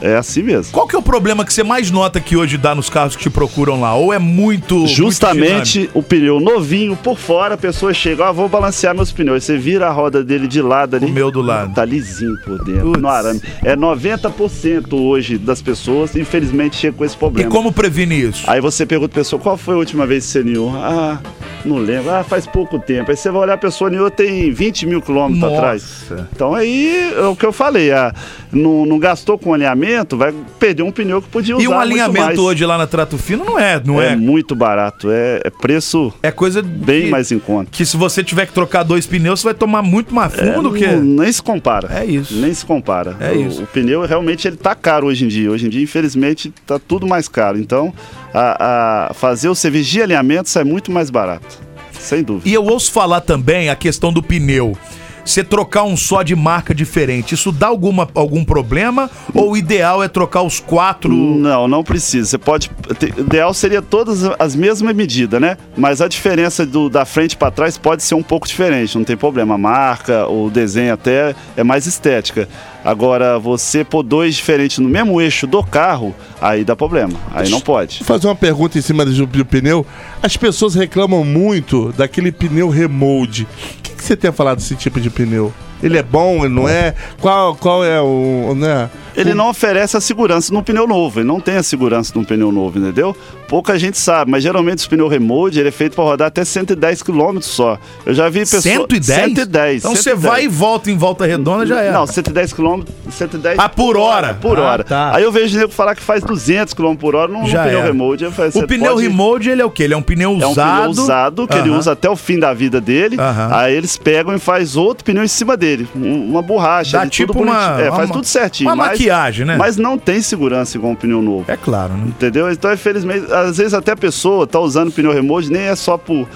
é 0.01 0.15
assim 0.15 0.43
mesmo. 0.43 0.71
Qual 0.71 0.87
que 0.87 0.95
é 0.95 0.99
o 0.99 1.01
problema 1.01 1.45
que 1.45 1.53
você 1.53 1.63
mais 1.63 1.89
nota 1.91 2.19
que 2.19 2.35
hoje 2.35 2.57
dá 2.57 2.75
nos 2.75 2.89
carros 2.89 3.15
que 3.15 3.23
te 3.23 3.29
procuram 3.29 3.79
lá? 3.81 3.95
Ou 3.95 4.13
é 4.13 4.19
muito. 4.19 4.75
muito 4.75 4.87
Justamente 4.87 5.89
o 5.93 6.03
pneu 6.03 6.39
novinho 6.39 6.95
por 6.95 7.17
fora, 7.17 7.55
a 7.55 7.57
pessoa 7.57 7.93
chega, 7.93 8.25
ó, 8.29 8.33
vou 8.33 8.47
balancear 8.49 8.93
meus 8.95 9.11
pneus. 9.11 9.43
Você 9.43 9.57
vira 9.57 9.87
a 9.87 9.91
roda 9.91 10.23
dele 10.23 10.47
de 10.47 10.61
lado 10.61 10.95
ali. 10.95 11.05
O 11.05 11.09
meu 11.09 11.31
do 11.31 11.41
lado. 11.41 11.73
Tá 11.73 11.85
lisinho 11.85 12.35
por 12.43 12.63
dentro, 12.73 12.99
no 13.01 13.07
arame. 13.07 13.41
É 13.63 13.75
90% 13.75 14.93
hoje 14.93 15.37
das 15.37 15.61
pessoas, 15.61 16.15
infelizmente, 16.15 16.75
chega 16.75 16.95
com 16.97 17.05
esse 17.05 17.15
E 17.15 17.17
problema. 17.19 17.49
como 17.51 17.71
previne 17.71 18.15
isso? 18.29 18.43
Aí 18.49 18.61
você 18.61 18.85
pergunta 18.85 19.13
a 19.13 19.15
pessoa, 19.15 19.41
qual 19.41 19.57
foi 19.57 19.75
a 19.75 19.77
última 19.77 20.05
vez 20.05 20.25
que 20.25 20.31
você 20.31 20.43
niou? 20.43 20.71
Ah, 20.75 21.19
não 21.65 21.77
lembro. 21.77 22.11
Ah, 22.11 22.23
faz 22.23 22.45
pouco 22.47 22.79
tempo. 22.79 23.11
Aí 23.11 23.17
você 23.17 23.29
vai 23.29 23.41
olhar, 23.43 23.53
a 23.53 23.57
pessoa 23.57 23.89
niou 23.89 24.09
tem 24.09 24.51
20 24.51 24.85
mil 24.85 25.01
quilômetros 25.01 25.43
atrás. 25.53 26.05
Então 26.33 26.53
aí 26.53 27.13
é 27.15 27.21
o 27.25 27.35
que 27.35 27.45
eu 27.45 27.51
falei, 27.53 27.91
ah, 27.91 28.13
não, 28.51 28.85
não 28.85 28.97
gastou 28.99 29.37
com 29.37 29.53
alinhamento, 29.53 30.17
vai 30.17 30.33
perder 30.59 30.83
um 30.83 30.91
pneu 30.91 31.21
que 31.21 31.27
podia 31.29 31.55
usar 31.55 31.63
E 31.63 31.67
um 31.67 31.79
alinhamento 31.79 32.41
hoje 32.41 32.65
lá 32.65 32.77
na 32.77 32.87
Trato 32.87 33.17
Fino 33.17 33.43
não 33.45 33.57
é, 33.59 33.81
não 33.83 34.01
é, 34.01 34.13
é? 34.13 34.15
muito 34.15 34.55
barato, 34.55 35.09
é, 35.11 35.41
é 35.43 35.49
preço 35.49 36.11
É 36.23 36.31
coisa 36.31 36.61
bem 36.61 37.03
que, 37.05 37.09
mais 37.09 37.31
em 37.31 37.39
conta. 37.39 37.69
que 37.71 37.85
se 37.85 37.95
você 37.97 38.23
tiver 38.23 38.45
que 38.45 38.53
trocar 38.53 38.83
dois 38.83 39.05
pneus, 39.05 39.39
você 39.39 39.45
vai 39.47 39.53
tomar 39.53 39.81
muito 39.81 40.13
mais 40.13 40.33
fundo 40.33 40.49
É, 40.59 40.61
do 40.61 40.73
que. 40.73 40.87
nem 40.87 41.31
se 41.31 41.41
compara. 41.41 41.89
É 41.91 42.05
isso. 42.05 42.33
Nem 42.35 42.53
se 42.53 42.60
compara. 42.65 43.15
É 43.19 43.31
o, 43.31 43.47
isso. 43.47 43.63
o 43.63 43.67
pneu 43.67 44.01
realmente 44.05 44.47
ele 44.47 44.57
tá 44.57 44.75
caro 44.75 45.07
hoje 45.07 45.25
em 45.25 45.27
dia. 45.27 45.51
Hoje 45.51 45.65
em 45.65 45.69
dia, 45.69 45.83
infelizmente, 45.83 46.53
tá 46.65 46.79
tudo 46.79 47.07
mais 47.07 47.27
caro. 47.27 47.57
Então, 47.57 47.93
a, 48.33 49.09
a 49.09 49.13
fazer 49.13 49.49
o 49.49 49.55
serviço 49.55 49.89
de 49.89 50.01
alinhamento 50.01 50.49
sai 50.49 50.63
muito 50.63 50.91
mais 50.91 51.09
barato. 51.09 51.59
Sem 51.91 52.23
dúvida. 52.23 52.49
E 52.49 52.53
eu 52.53 52.63
ouço 52.63 52.91
falar 52.91 53.21
também 53.21 53.69
a 53.69 53.75
questão 53.75 54.11
do 54.11 54.23
pneu. 54.23 54.75
Você 55.23 55.43
trocar 55.43 55.83
um 55.83 55.95
só 55.95 56.23
de 56.23 56.35
marca 56.35 56.73
diferente, 56.73 57.35
isso 57.35 57.51
dá 57.51 57.67
alguma, 57.67 58.07
algum 58.15 58.43
problema? 58.43 59.09
Ou 59.33 59.51
o 59.51 59.57
ideal 59.57 60.03
é 60.03 60.07
trocar 60.07 60.41
os 60.41 60.59
quatro? 60.59 61.11
Não, 61.11 61.67
não 61.67 61.83
precisa. 61.83 62.29
Você 62.29 62.37
pode. 62.37 62.71
O 63.17 63.21
ideal 63.21 63.53
seria 63.53 63.81
todas 63.81 64.23
as 64.39 64.55
mesmas 64.55 64.95
medidas, 64.95 65.39
né? 65.39 65.57
Mas 65.77 66.01
a 66.01 66.07
diferença 66.07 66.65
do, 66.65 66.89
da 66.89 67.05
frente 67.05 67.37
para 67.37 67.51
trás 67.51 67.77
pode 67.77 68.03
ser 68.03 68.15
um 68.15 68.23
pouco 68.23 68.47
diferente, 68.47 68.97
não 68.97 69.03
tem 69.03 69.17
problema. 69.17 69.55
A 69.55 69.57
marca, 69.57 70.27
o 70.27 70.49
desenho 70.49 70.93
até 70.93 71.35
é 71.55 71.63
mais 71.63 71.85
estética. 71.85 72.47
Agora, 72.83 73.37
você 73.37 73.83
pôr 73.83 74.03
dois 74.03 74.35
diferentes 74.35 74.79
no 74.79 74.89
mesmo 74.89 75.21
eixo 75.21 75.45
do 75.45 75.63
carro, 75.63 76.15
aí 76.41 76.63
dá 76.63 76.75
problema. 76.75 77.13
Aí 77.31 77.49
não 77.49 77.61
pode. 77.61 77.99
Vou 77.99 78.07
fazer 78.07 78.27
uma 78.27 78.35
pergunta 78.35 78.77
em 78.77 78.81
cima 78.81 79.05
do, 79.05 79.25
do 79.25 79.45
pneu. 79.45 79.85
As 80.21 80.35
pessoas 80.35 80.73
reclamam 80.73 81.23
muito 81.23 81.93
daquele 81.93 82.31
pneu 82.31 82.69
remold. 82.69 83.43
O 83.43 83.81
que, 83.81 83.91
que 83.91 84.03
você 84.03 84.15
tem 84.15 84.29
a 84.29 84.33
falar 84.33 84.55
desse 84.55 84.75
tipo 84.75 84.99
de 84.99 85.09
pneu? 85.09 85.53
Ele 85.83 85.97
é 85.97 86.03
bom, 86.03 86.45
ele 86.45 86.53
não 86.53 86.67
é? 86.67 86.93
Qual, 87.19 87.55
qual 87.55 87.83
é 87.83 87.99
o. 88.01 88.53
Né? 88.55 88.89
Ele 89.15 89.33
não 89.33 89.49
oferece 89.49 89.97
a 89.97 90.01
segurança 90.01 90.53
num 90.53 90.63
pneu 90.63 90.87
novo, 90.87 91.19
ele 91.19 91.27
não 91.27 91.39
tem 91.39 91.57
a 91.57 91.63
segurança 91.63 92.13
num 92.15 92.23
pneu 92.23 92.51
novo, 92.51 92.79
entendeu? 92.79 93.15
Pouca 93.47 93.77
gente 93.77 93.97
sabe, 93.97 94.31
mas 94.31 94.41
geralmente 94.41 94.77
os 94.77 94.87
pneus 94.87 95.11
remote 95.11 95.59
ele 95.59 95.67
é 95.67 95.71
feito 95.71 95.93
para 95.95 96.05
rodar 96.05 96.27
até 96.29 96.45
110 96.45 97.03
km 97.03 97.39
só. 97.41 97.77
Eu 98.05 98.13
já 98.13 98.29
vi 98.29 98.39
pessoas 98.39 98.63
110? 98.63 99.05
110. 99.25 99.81
Então 99.83 99.93
você 99.93 100.11
110. 100.11 100.21
vai 100.31 100.45
e 100.45 100.47
volta 100.47 100.89
em 100.89 100.95
volta 100.95 101.25
redonda 101.25 101.65
já 101.65 101.81
era. 101.81 101.91
Não, 101.91 102.07
110 102.07 102.53
km, 102.53 102.83
110 103.09 103.59
Ah, 103.59 103.67
por 103.67 103.97
hora. 103.97 104.33
Por 104.35 104.57
Ah, 104.57 104.61
hora. 104.61 104.83
tá. 104.85 105.13
Aí 105.13 105.23
eu 105.23 105.31
vejo 105.33 105.57
nego 105.59 105.71
falar 105.73 105.95
que 105.95 106.01
faz 106.01 106.23
200 106.23 106.73
km 106.73 106.95
por 106.95 107.13
hora 107.13 107.29
num, 107.29 107.45
Já 107.45 107.63
pneu 107.63 107.79
era. 107.79 107.87
remote. 107.87 108.31
Falei, 108.31 108.49
O 108.49 108.53
você 108.53 108.65
pneu 108.67 108.93
pode- 108.93 109.07
remote, 109.07 109.49
ele 109.49 109.61
é 109.61 109.65
o 109.65 109.69
quê? 109.69 109.83
Ele 109.83 109.93
é 109.95 109.97
um 109.97 110.01
pneu 110.01 110.37
É 110.39 110.45
um 110.47 110.51
usado. 110.51 110.77
pneu 110.77 110.89
usado 110.91 111.47
que 111.47 111.57
ele 111.57 111.69
Aham. 111.69 111.77
usa 111.79 111.91
até 111.91 112.09
o 112.09 112.15
fim 112.15 112.39
da 112.39 112.53
vida 112.53 112.79
dele. 112.79 113.17
Aham. 113.19 113.49
Aí 113.51 113.75
eles 113.75 113.97
pegam 113.97 114.33
e 114.33 114.39
faz 114.39 114.77
outro 114.77 115.03
pneu 115.03 115.25
em 115.25 115.27
cima 115.27 115.57
dele. 115.57 115.70
Um- 115.95 116.25
Uma 116.31 116.41
borracha. 116.41 116.97
Dá 116.97 117.07
tipo 117.07 117.33
tudo 117.33 117.43
uma-. 117.43 117.81
É, 117.81 117.89
faz 117.89 118.09
uma- 118.09 118.13
tudo 118.15 118.25
certinho. 118.25 118.69
uma 118.69 118.75
mas- 118.75 118.91
maquiagem, 118.91 119.45
né? 119.45 119.55
Mas 119.57 119.77
não 119.77 119.97
tem 119.97 120.21
segurança 120.21 120.77
igual 120.77 120.93
um 120.93 120.95
pneu 120.95 121.21
novo. 121.21 121.45
É 121.47 121.57
claro, 121.57 121.93
né? 121.93 122.03
Entendeu? 122.07 122.51
Então, 122.51 122.73
infelizmente, 122.73 123.31
às 123.31 123.57
vezes 123.57 123.73
até 123.73 123.91
a 123.91 123.95
pessoa 123.97 124.45
tá 124.47 124.59
usando 124.59 124.91
pneu 124.91 125.11
remote, 125.13 125.51
nem 125.51 125.63
é 125.63 125.75
só 125.75 125.97
por, 125.97 126.27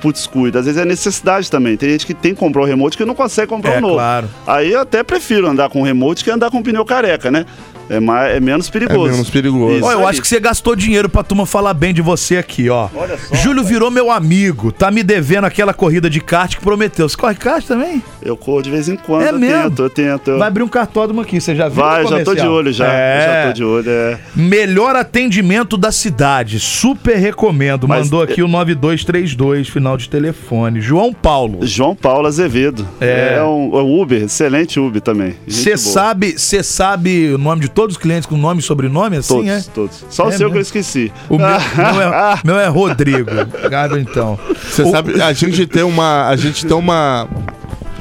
por 0.00 0.12
descuido. 0.12 0.58
Às 0.58 0.64
vezes 0.66 0.80
é 0.80 0.84
necessidade 0.84 1.50
também. 1.50 1.76
Tem 1.76 1.90
gente 1.90 2.06
que 2.06 2.14
tem 2.14 2.32
que 2.34 2.40
comprar 2.40 2.62
o 2.62 2.64
remote 2.64 2.96
que 2.96 3.04
não 3.04 3.14
consegue 3.14 3.48
comprar 3.48 3.74
É, 3.74 3.78
o 3.78 3.80
novo. 3.80 3.94
claro. 3.94 4.28
Aí 4.46 4.72
eu 4.72 4.80
até 4.80 5.02
prefiro 5.02 5.46
andar 5.46 5.68
com 5.68 5.80
o 5.80 5.84
remote 5.84 6.24
que 6.24 6.30
andar 6.30 6.50
com 6.50 6.58
o 6.58 6.62
pneu 6.62 6.84
careca, 6.84 7.30
né? 7.30 7.44
É, 7.88 8.00
mais, 8.00 8.36
é 8.36 8.40
menos 8.40 8.68
perigoso. 8.68 9.08
É 9.08 9.12
menos 9.12 9.30
perigoso. 9.30 9.84
Ó, 9.84 9.92
eu 9.92 10.06
acho 10.06 10.20
que 10.20 10.28
você 10.28 10.38
gastou 10.40 10.76
dinheiro 10.76 11.08
pra 11.08 11.22
turma 11.22 11.46
falar 11.46 11.74
bem 11.74 11.92
de 11.94 12.02
você 12.02 12.36
aqui, 12.36 12.68
ó. 12.68 12.88
Olha 12.94 13.16
só, 13.18 13.34
Júlio 13.36 13.62
virou 13.64 13.90
meu 13.90 14.10
amigo, 14.10 14.70
tá 14.72 14.90
me 14.90 15.02
devendo 15.02 15.44
aquela 15.44 15.72
corrida 15.72 16.08
de 16.10 16.20
kart 16.20 16.54
que 16.56 16.60
prometeu. 16.62 17.08
Você 17.08 17.16
corre 17.16 17.34
kart 17.34 17.64
também? 17.64 18.02
Eu 18.22 18.36
corro 18.36 18.62
de 18.62 18.70
vez 18.70 18.88
em 18.88 18.96
quando. 18.96 19.22
É 19.22 19.30
eu 19.30 19.38
mesmo? 19.38 19.62
tento, 19.70 19.82
eu 19.82 19.90
tento. 19.90 20.30
eu- 20.32 20.38
Vai 20.38 20.48
abrir 20.48 20.62
um 20.62 20.68
cartódromo 20.68 21.20
aqui, 21.20 21.40
você 21.40 21.54
já 21.54 21.68
viu? 21.68 21.82
Vai, 21.82 22.06
já 22.06 22.22
tô 22.24 22.34
de 22.34 22.46
olho 22.46 22.72
já. 22.72 22.92
É. 22.92 23.26
Já 23.42 23.46
tô 23.48 23.52
de 23.54 23.64
olho, 23.64 23.90
é. 23.90 24.18
Melhor 24.36 24.94
atendimento 24.96 25.76
da 25.76 25.90
cidade, 25.92 26.60
super 26.60 27.16
recomendo. 27.16 27.86
Mas- 27.88 28.04
Mandou 28.04 28.22
aqui 28.22 28.42
o 28.42 28.48
9232, 28.48 29.68
final 29.68 29.96
de 29.96 30.08
telefone. 30.08 30.80
João 30.80 31.12
Paulo. 31.12 31.60
João 31.66 31.94
Paulo 31.94 32.26
Azevedo. 32.26 32.86
É. 33.00 33.34
É, 33.38 33.42
um, 33.42 33.78
é 33.78 33.82
um 33.82 34.00
Uber, 34.00 34.22
excelente 34.22 34.78
Uber 34.80 35.00
também. 35.00 35.34
Você 35.46 35.76
sabe, 35.76 36.32
você 36.38 36.62
sabe 36.62 37.32
o 37.34 37.38
nome 37.38 37.62
de 37.62 37.68
todos 37.78 37.94
os 37.94 38.02
clientes 38.02 38.26
com 38.26 38.36
nome 38.36 38.58
e 38.58 38.62
sobrenome 38.64 39.18
assim, 39.18 39.34
Todos, 39.34 39.48
é? 39.48 39.70
todos. 39.72 40.04
Só 40.10 40.24
É 40.24 40.26
o 40.26 40.30
seu 40.30 40.38
mesmo? 40.40 40.50
que 40.50 40.58
eu 40.58 40.62
esqueci. 40.62 41.12
O 41.28 41.38
meu, 41.38 41.46
meu 41.94 42.02
é, 42.02 42.40
meu 42.44 42.58
é 42.58 42.66
Rodrigo. 42.66 43.30
Obrigado 43.30 43.96
então. 43.96 44.36
Você 44.64 44.84
sabe, 44.90 45.22
a 45.22 45.32
gente 45.32 45.64
tem 45.64 45.84
uma. 45.84 46.26
A 46.26 46.34
gente 46.34 46.66
tem 46.66 46.76
uma. 46.76 47.28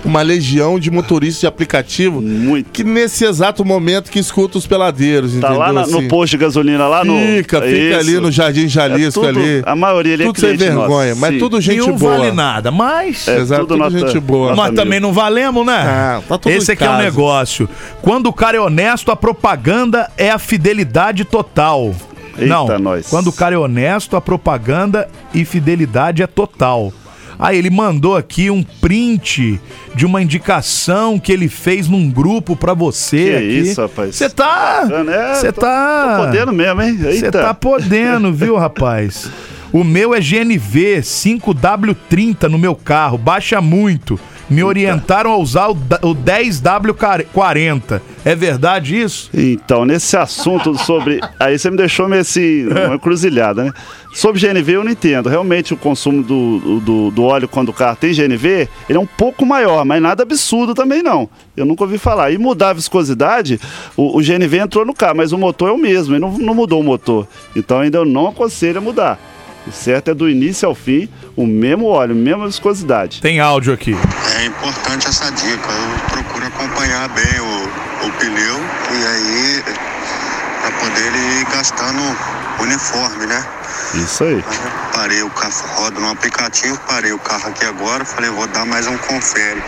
Uma 0.08 0.22
legião 0.22 0.80
de 0.80 0.89
motoristas 0.89 1.41
de 1.41 1.47
aplicativo 1.47 2.22
Muito. 2.22 2.70
que 2.72 2.84
nesse 2.84 3.26
exato 3.26 3.66
momento 3.66 4.10
que 4.10 4.18
escuta 4.20 4.58
os 4.58 4.66
peladeiros, 4.66 5.34
Tá 5.34 5.38
entendeu? 5.39 5.58
lá 5.60 5.74
na- 5.74 5.82
Assim, 5.82 5.91
no 5.91 6.08
posto 6.08 6.32
de 6.32 6.38
gasolina, 6.38 6.88
lá 6.88 7.03
no. 7.03 7.14
Fica, 7.18 7.62
fica 7.62 7.76
Isso. 7.76 7.99
ali 7.99 8.20
no 8.20 8.32
Jardim 8.32 8.68
Jalisco 8.70 9.24
É 9.26 9.28
tudo- 9.34 9.39
ali. 9.39 9.62
A 9.66 9.76
maioria 9.76 10.14
ali 10.14 10.24
é 10.24 10.26
Tudo 10.28 10.39
sem 10.39 10.55
vergonha, 10.55 11.14
mas 11.16 11.34
Sim. 11.34 11.39
tudo 11.39 11.60
gente 11.62 11.82
Nenhum 11.82 11.97
boa. 11.97 12.18
vale 12.18 12.32
nada, 12.32 12.72
mas... 12.72 13.28
É, 13.28 13.38
Exato, 13.38 13.62
tudo 13.68 13.74
tudo 13.78 13.91
nota- 13.93 14.08
gente 14.08 14.20
boa. 14.20 14.55
Mas 14.55 14.74
também 14.74 14.99
não 14.99 15.12
valemos, 15.12 15.66
né? 15.66 15.74
Ah, 15.86 16.22
tá 16.28 16.38
tudo 16.38 16.51
Esse 16.53 16.72
aqui 16.72 16.84
é 16.84 16.88
o 16.88 16.91
casa. 16.91 17.03
negócio. 17.03 17.70
Quando 18.01 18.28
o 18.28 18.34
cara 18.34 18.55
é 18.58 18.60
honesto, 18.62 19.12
a 19.12 19.16
propaganda 19.16 20.10
é 20.18 20.32
a 20.32 20.39
fidelidade 20.39 21.26
total. 21.26 21.93
Eita, 22.38 22.45
não, 22.53 22.80
nós. 22.80 23.08
quando 23.10 23.28
o 23.28 23.34
cara 23.34 23.55
é 23.55 23.58
honesto, 23.58 24.16
a 24.16 24.22
propaganda 24.22 25.10
e 25.34 25.43
fidelidade 25.43 26.22
é 26.24 26.28
total. 26.28 26.93
Aí 27.39 27.57
ele 27.57 27.69
mandou 27.69 28.15
aqui 28.15 28.49
um 28.49 28.63
print 28.63 29.59
de 29.95 30.05
uma 30.05 30.21
indicação 30.21 31.19
que 31.19 31.31
ele 31.31 31.47
fez 31.47 31.88
num 31.88 32.09
grupo 32.09 32.55
pra 32.55 32.73
você 32.73 33.17
Que 33.25 33.35
aqui. 33.35 33.69
isso, 33.69 33.81
rapaz. 33.81 34.15
Você 34.15 34.29
tá, 34.29 34.88
É, 35.09 35.33
você 35.35 35.51
tô- 35.51 35.61
tá 35.61 36.17
Tô 36.17 36.25
podendo 36.25 36.51
mesmo, 36.53 36.81
hein? 36.81 36.97
você 36.97 37.31
tá 37.31 37.53
podendo, 37.53 38.33
viu, 38.33 38.55
rapaz? 38.57 39.29
O 39.71 39.83
meu 39.83 40.15
é 40.15 40.19
GNV 40.21 41.01
5W30 41.03 42.43
no 42.49 42.57
meu 42.57 42.73
carro, 42.75 43.17
baixa 43.17 43.59
muito. 43.61 44.19
Me 44.50 44.64
orientaram 44.64 45.32
a 45.32 45.38
usar 45.38 45.68
o, 45.68 45.74
da- 45.74 46.00
o 46.04 46.16
10W40. 46.16 48.02
É 48.24 48.36
verdade 48.36 49.00
isso? 49.00 49.30
Então, 49.34 49.86
nesse 49.86 50.16
assunto 50.18 50.78
sobre. 50.78 51.20
Aí 51.39 51.58
você 51.58 51.70
me 51.70 51.78
deixou 51.78 52.08
meio 52.08 52.22
assim, 52.22 52.68
uma 52.68 52.95
encruzilhada, 52.95 53.64
né? 53.66 53.72
Sobre 54.14 54.39
GNV 54.41 54.72
eu 54.74 54.84
não 54.84 54.91
entendo. 54.91 55.30
Realmente 55.30 55.74
o 55.74 55.78
consumo 55.78 56.24
do, 56.24 56.80
do, 56.80 57.12
do 57.12 57.24
óleo 57.24 57.48
quando 57.48 57.70
o 57.70 57.74
carro 57.74 57.98
tem 58.00 58.14
GNV, 58.14 58.68
ele 58.89 58.98
é 58.98 59.00
um 59.00 59.06
pouco 59.06 59.45
maior, 59.45 59.86
mas 59.86 60.02
nada 60.02 60.24
absurdo 60.24 60.74
também 60.74 61.04
não. 61.04 61.30
Eu 61.56 61.66
nunca 61.66 61.84
ouvi 61.84 61.98
falar. 61.98 62.32
E 62.32 62.38
mudar 62.38 62.70
a 62.70 62.74
viscosidade, 62.74 63.60
o, 63.95 64.18
o 64.18 64.22
GNV 64.22 64.58
entrou 64.60 64.86
no 64.86 64.93
carro, 64.93 65.18
mas 65.18 65.32
o 65.32 65.38
motor 65.38 65.70
é 65.70 65.72
o 65.72 65.78
mesmo, 65.78 66.14
ele 66.16 66.22
não, 66.22 66.38
não 66.38 66.56
mudou 66.56 66.80
o 66.80 66.84
motor. 66.84 67.28
Então 67.56 67.80
ainda 67.80 67.98
eu 68.00 68.06
não 68.06 68.28
aconselho 68.28 68.80
a 68.80 68.82
mudar. 68.82 69.20
O 69.68 69.72
certo 69.72 70.11
é 70.11 70.13
do 70.13 70.30
início 70.30 70.68
ao 70.68 70.74
fim, 70.74 71.09
o 71.36 71.45
mesmo 71.45 71.86
óleo, 71.88 72.13
a 72.13 72.15
mesma 72.15 72.47
viscosidade. 72.47 73.22
Tem 73.22 73.39
áudio 73.39 73.74
aqui. 73.74 73.95
É 74.39 74.45
importante 74.45 75.07
essa 75.07 75.30
dica. 75.32 75.70
Eu 75.72 75.99
procuro 76.09 76.45
acompanhar 76.45 77.09
bem 77.09 77.39
o, 77.41 78.07
o 78.07 78.11
pneu 78.13 78.55
e 78.91 79.05
aí 79.07 79.63
para 80.61 80.72
poder 80.72 81.05
ele 81.07 81.18
ir 81.41 81.45
gastando 81.51 81.99
uniforme, 82.61 83.26
né? 83.26 83.45
Isso 83.95 84.24
aí. 84.24 84.43
Parei 84.93 85.22
o 85.22 85.30
carro, 85.30 85.53
rodo 85.76 85.99
no 85.99 86.11
aplicativo, 86.11 86.80
parei 86.88 87.11
o 87.11 87.20
carro 87.20 87.49
aqui 87.49 87.65
agora, 87.65 88.03
falei, 88.05 88.30
vou 88.32 88.47
dar 88.47 88.65
mais 88.65 88.88
um 88.88 88.97
confere. 88.97 89.61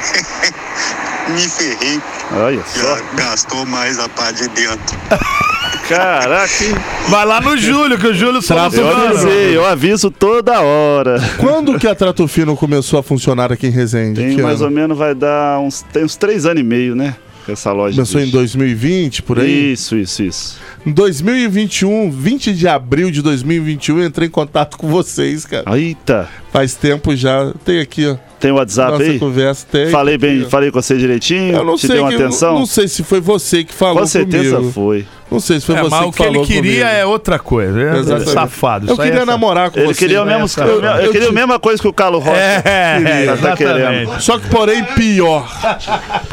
Me 1.30 1.47
ferrei, 1.47 2.02
Olha 2.32 2.64
só. 2.66 2.95
já 2.97 3.02
gastou 3.16 3.66
mais 3.68 4.00
a 4.00 4.10
parte 4.10 4.41
de 4.41 4.47
dentro. 4.50 4.97
Caraca? 5.90 6.50
Vai 7.10 7.26
lá 7.26 7.42
no 7.42 7.58
Júlio, 7.58 7.98
que 7.98 8.08
o 8.08 8.14
Júlio 8.14 8.42
só 8.42 8.56
eu 8.56 8.88
avisei, 8.96 9.58
eu 9.58 9.66
aviso 9.66 10.12
toda 10.12 10.62
hora. 10.62 11.20
Quando 11.38 11.78
que 11.80 11.88
a 11.88 11.96
Trato 11.96 12.28
Fino 12.28 12.56
começou 12.56 13.00
a 13.00 13.04
funcionar 13.04 13.52
aqui 13.52 13.68
em 13.68 13.72
Resende? 13.72 14.22
Tem 14.22 14.36
Que 14.36 14.42
mais 14.42 14.58
ano? 14.62 14.66
ou 14.66 14.72
menos, 14.72 14.98
vai 14.98 15.16
dar 15.16 15.60
uns, 15.60 15.82
tem 15.92 16.04
uns 16.04 16.16
três 16.16 16.46
anos 16.46 16.62
e 16.62 16.64
meio, 16.64 16.96
né? 16.96 17.16
Essa 17.48 17.72
loja. 17.72 17.96
Começou 17.96 18.20
em 18.20 18.24
existe. 18.24 18.38
2020, 18.38 19.24
por 19.24 19.40
aí? 19.40 19.72
Isso, 19.74 19.96
isso, 19.98 20.22
isso. 20.22 20.58
Em 20.86 20.92
2021, 20.92 22.12
20 22.12 22.54
de 22.54 22.68
abril 22.68 23.10
de 23.10 23.22
2021, 23.24 24.00
eu 24.00 24.06
entrei 24.06 24.28
em 24.28 24.32
contato 24.32 24.78
com 24.78 24.88
vocês, 24.88 25.46
cara. 25.46 25.76
Eita, 25.78 26.30
Faz 26.54 26.76
tempo 26.76 27.16
já. 27.16 27.52
Tem 27.66 27.80
aqui, 27.80 28.06
ó. 28.06 28.18
Tem 28.40 28.52
o 28.52 28.56
WhatsApp 28.56 28.92
Nossa 28.92 29.04
aí? 29.04 29.20
conversa. 29.20 29.66
Tem. 29.72 29.90
Falei 29.90 30.18
bem, 30.18 30.50
falei 30.50 30.72
com 30.72 30.82
você 30.82 30.98
direitinho? 30.98 31.56
Eu 31.56 31.64
não 31.66 31.76
Te 31.76 31.88
sei. 31.88 31.96
deu 31.98 32.04
uma 32.06 32.10
que- 32.10 32.16
atenção? 32.16 32.60
Não 32.60 32.66
sei 32.66 32.88
se 32.88 33.04
foi 33.04 33.20
você 33.20 33.64
que 33.64 33.74
falou 33.74 34.00
com 34.00 34.06
certeza 34.08 34.56
comigo. 34.58 34.72
foi. 34.72 35.06
Não 35.32 35.40
sei 35.40 35.60
se 35.60 35.66
foi 35.68 35.76
É, 35.76 35.82
você 35.84 35.90
mas 35.92 36.00
que 36.02 36.06
o 36.08 36.12
que 36.12 36.24
ele 36.24 36.32
falou 36.32 36.46
queria 36.48 36.86
comigo. 36.86 36.98
é 37.02 37.06
outra 37.06 37.38
coisa. 37.38 37.80
É 37.80 37.98
Exatamente. 38.00 38.32
safado. 38.32 38.90
Eu 38.90 38.98
queria 38.98 39.20
é 39.20 39.26
namorar 39.26 39.70
com 39.70 39.78
Ele 39.80 39.88
você. 39.94 40.00
queria, 40.00 40.24
o 40.24 40.26
mesmo, 40.26 40.46
essa- 40.46 40.62
eu, 40.64 40.82
eu 40.82 40.92
eu 41.06 41.12
queria 41.12 41.28
te- 41.28 41.30
a 41.30 41.34
mesma 41.34 41.60
coisa 41.60 41.80
que 41.80 41.88
o 41.88 41.94
Carlos 41.94 42.24
Rocha. 42.24 42.36
É, 42.40 42.98
Queria, 42.98 43.38
tá 43.38 43.56
querendo. 43.56 44.20
Só 44.22 44.40
que, 44.40 44.48
porém, 44.50 44.84
pior. 44.96 45.48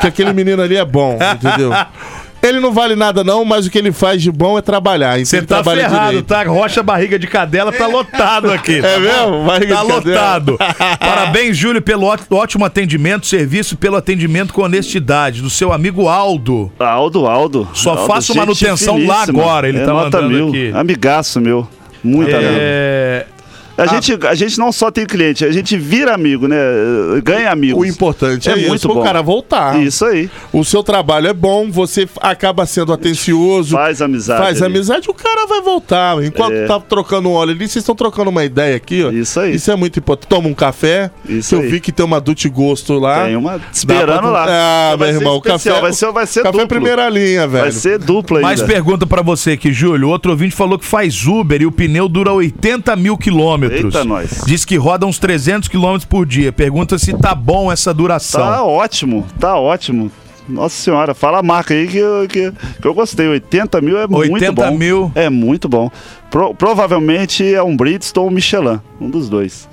que 0.01 0.07
aquele 0.07 0.33
menino 0.33 0.63
ali 0.63 0.77
é 0.77 0.85
bom, 0.85 1.19
entendeu? 1.35 1.71
Ele 2.47 2.61
não 2.61 2.73
vale 2.73 2.95
nada, 2.95 3.23
não, 3.25 3.45
mas 3.45 3.67
o 3.67 3.71
que 3.71 3.79
ele 3.79 3.93
faz 3.93 4.23
de 4.23 4.31
bom 4.31 4.57
é 4.59 4.63
trabalhar. 4.63 5.15
Então 5.19 5.25
Você 5.27 5.37
ele 5.39 5.47
tá 5.47 5.57
trabalha 5.57 5.89
ferrado, 5.89 6.07
direito. 6.09 6.27
tá? 6.27 6.43
Rocha 6.45 6.83
Barriga 6.83 7.19
de 7.19 7.27
Cadela 7.27 7.73
tá 7.73 7.87
lotado 7.87 8.51
aqui. 8.53 8.79
É 8.79 8.99
mesmo? 8.99 9.45
Barriga 9.45 9.75
Tá 9.77 9.83
de 9.83 9.89
cadela. 9.89 9.97
lotado. 10.15 10.59
Parabéns, 11.01 11.57
Júlio, 11.57 11.83
pelo 11.83 12.07
ótimo 12.31 12.65
atendimento, 12.65 13.27
serviço 13.27 13.77
pelo 13.77 13.97
atendimento 13.97 14.53
com 14.53 14.63
honestidade 14.63 15.43
do 15.43 15.51
seu 15.51 15.73
amigo 15.73 16.09
Aldo. 16.09 16.71
Aldo, 16.79 17.27
Aldo. 17.27 17.69
Só 17.75 17.91
Aldo, 17.91 18.07
faço 18.07 18.35
manutenção 18.37 19.05
lá 19.07 19.23
agora, 19.23 19.69
ele 19.69 19.79
é 19.79 19.85
tá 19.85 19.93
nota 19.93 20.21
mandando 20.23 20.29
mil. 20.35 20.49
aqui. 20.49 20.71
Amigaço 20.75 21.41
meu. 21.41 21.67
Muito 22.05 22.35
amigo. 22.35 22.53
É... 22.59 23.27
A, 23.77 23.87
gente, 23.87 24.18
a 24.27 24.35
gente 24.35 24.59
não 24.59 24.72
só 24.72 24.91
tem 24.91 25.05
cliente, 25.07 25.45
a 25.45 25.53
gente 25.53 25.77
vira 25.77 26.14
amigo, 26.14 26.49
né? 26.49 26.57
Ganha 27.22 27.51
amigos. 27.51 27.81
O 27.81 27.85
importante 27.85 28.49
é, 28.49 28.53
É 28.53 28.59
isso, 28.59 28.68
muito 28.68 28.83
pro 28.83 28.95
bom. 28.95 29.03
cara 29.03 29.20
voltar. 29.22 29.79
Isso 29.83 30.05
aí. 30.05 30.31
O 30.53 30.64
seu 30.64 30.83
trabalho 30.83 31.27
é 31.29 31.33
bom, 31.35 31.70
você 31.70 32.09
acaba 32.20 32.64
sendo 32.66 32.93
atencioso. 32.93 33.72
Faz 33.77 34.01
amizade. 34.01 34.43
Faz 34.43 34.62
ali. 34.62 34.74
amizade, 34.77 35.11
o 35.11 35.14
cara 35.14 35.47
vai 35.47 35.61
voltar. 35.61 36.22
Enquanto 36.24 36.53
É. 36.55 36.66
tá 36.66 36.81
trocando 36.81 37.29
um 37.29 37.33
óleo 37.33 37.51
ali, 37.51 37.61
vocês 37.68 37.77
estão 37.83 37.95
trocando 37.95 38.31
uma 38.31 38.45
ideia 38.45 38.77
aqui, 38.77 39.05
ó. 39.05 39.11
Isso 39.11 39.39
aí. 39.41 39.55
Isso 39.55 39.70
é 39.70 39.77
muito 39.77 39.99
importante. 39.99 40.29
Toma 40.29 40.49
um 40.49 40.55
café. 40.55 41.11
Isso 41.29 41.55
eu 41.55 41.61
aí. 41.61 41.68
vi 41.68 41.81
que 41.81 41.93
tem 41.93 42.05
uma 42.05 42.20
Dutch 42.20 42.47
Gosto 42.47 42.95
lá. 42.99 43.24
Tem 43.27 43.37
uma 43.37 43.53
Dá 43.53 43.59
pra- 43.59 43.68
esperando 43.72 44.31
lá. 44.31 44.47
Ah, 44.49 44.97
Vai 44.97 45.09
meu 45.12 45.20
irmão, 45.20 45.37
o 45.37 45.41
café. 45.43 45.81
vai 45.81 45.93
ser, 45.93 46.11
vai 46.12 46.27
ser 46.27 46.43
café 46.43 46.53
duplo. 46.53 46.68
primeira 46.68 47.09
linha, 47.09 47.47
velho. 47.47 47.64
Vai 47.64 47.72
ser 47.72 47.99
dupla 47.99 48.39
ainda. 48.39 48.47
Mais 48.49 48.62
pergunta 48.62 49.07
pra 49.07 49.20
você 49.22 49.53
aqui, 49.53 49.72
Júlio. 49.72 50.09
Outro 50.09 50.31
ouvinte 50.31 50.55
falou 50.55 50.79
que 50.79 50.85
faz 50.87 51.27
Uber 51.27 51.61
e 51.61 51.66
o 51.66 51.72
pneu 51.72 52.09
dura 52.09 52.33
80 52.33 52.97
mil 52.97 53.16
quilômetros. 53.18 53.66
Eita, 53.75 54.05
nós. 54.05 54.43
Diz 54.47 54.64
que 54.64 54.77
roda 54.77 55.07
uns 55.07 55.19
300 55.19 55.69
quilômetros 55.69 56.05
por 56.05 56.25
dia. 56.27 56.53
Pergunta 56.53 56.99
se 56.99 57.12
tá 57.14 57.35
bom 57.35 57.71
essa 57.71 57.93
duração. 57.95 58.41
Tá 58.41 58.62
ótimo, 58.64 59.27
tá 59.39 59.57
ótimo. 59.59 60.11
Nossa 60.49 60.81
senhora, 60.81 61.12
fala 61.12 61.39
a 61.39 61.43
marca 61.43 61.75
aí 61.75 61.89
que 61.89 61.99
eu, 61.99 62.27
que, 62.29 62.53
que 62.81 62.87
eu 62.87 62.95
gostei. 62.95 63.27
80 63.27 63.81
mil 63.81 63.99
é 63.99 64.07
muito 64.07 64.33
80 64.33 64.53
bom. 64.53 64.77
mil. 64.77 65.12
É 65.14 65.29
muito 65.29 65.69
bom. 65.69 65.91
Pro- 66.31 66.55
provavelmente 66.55 67.45
é 67.53 67.61
um 67.62 67.77
Bridgestone 67.77 68.25
ou 68.27 68.31
um 68.31 68.35
Michelin, 68.35 68.81
um 69.01 69.11
dos 69.11 69.29
dois. 69.29 69.69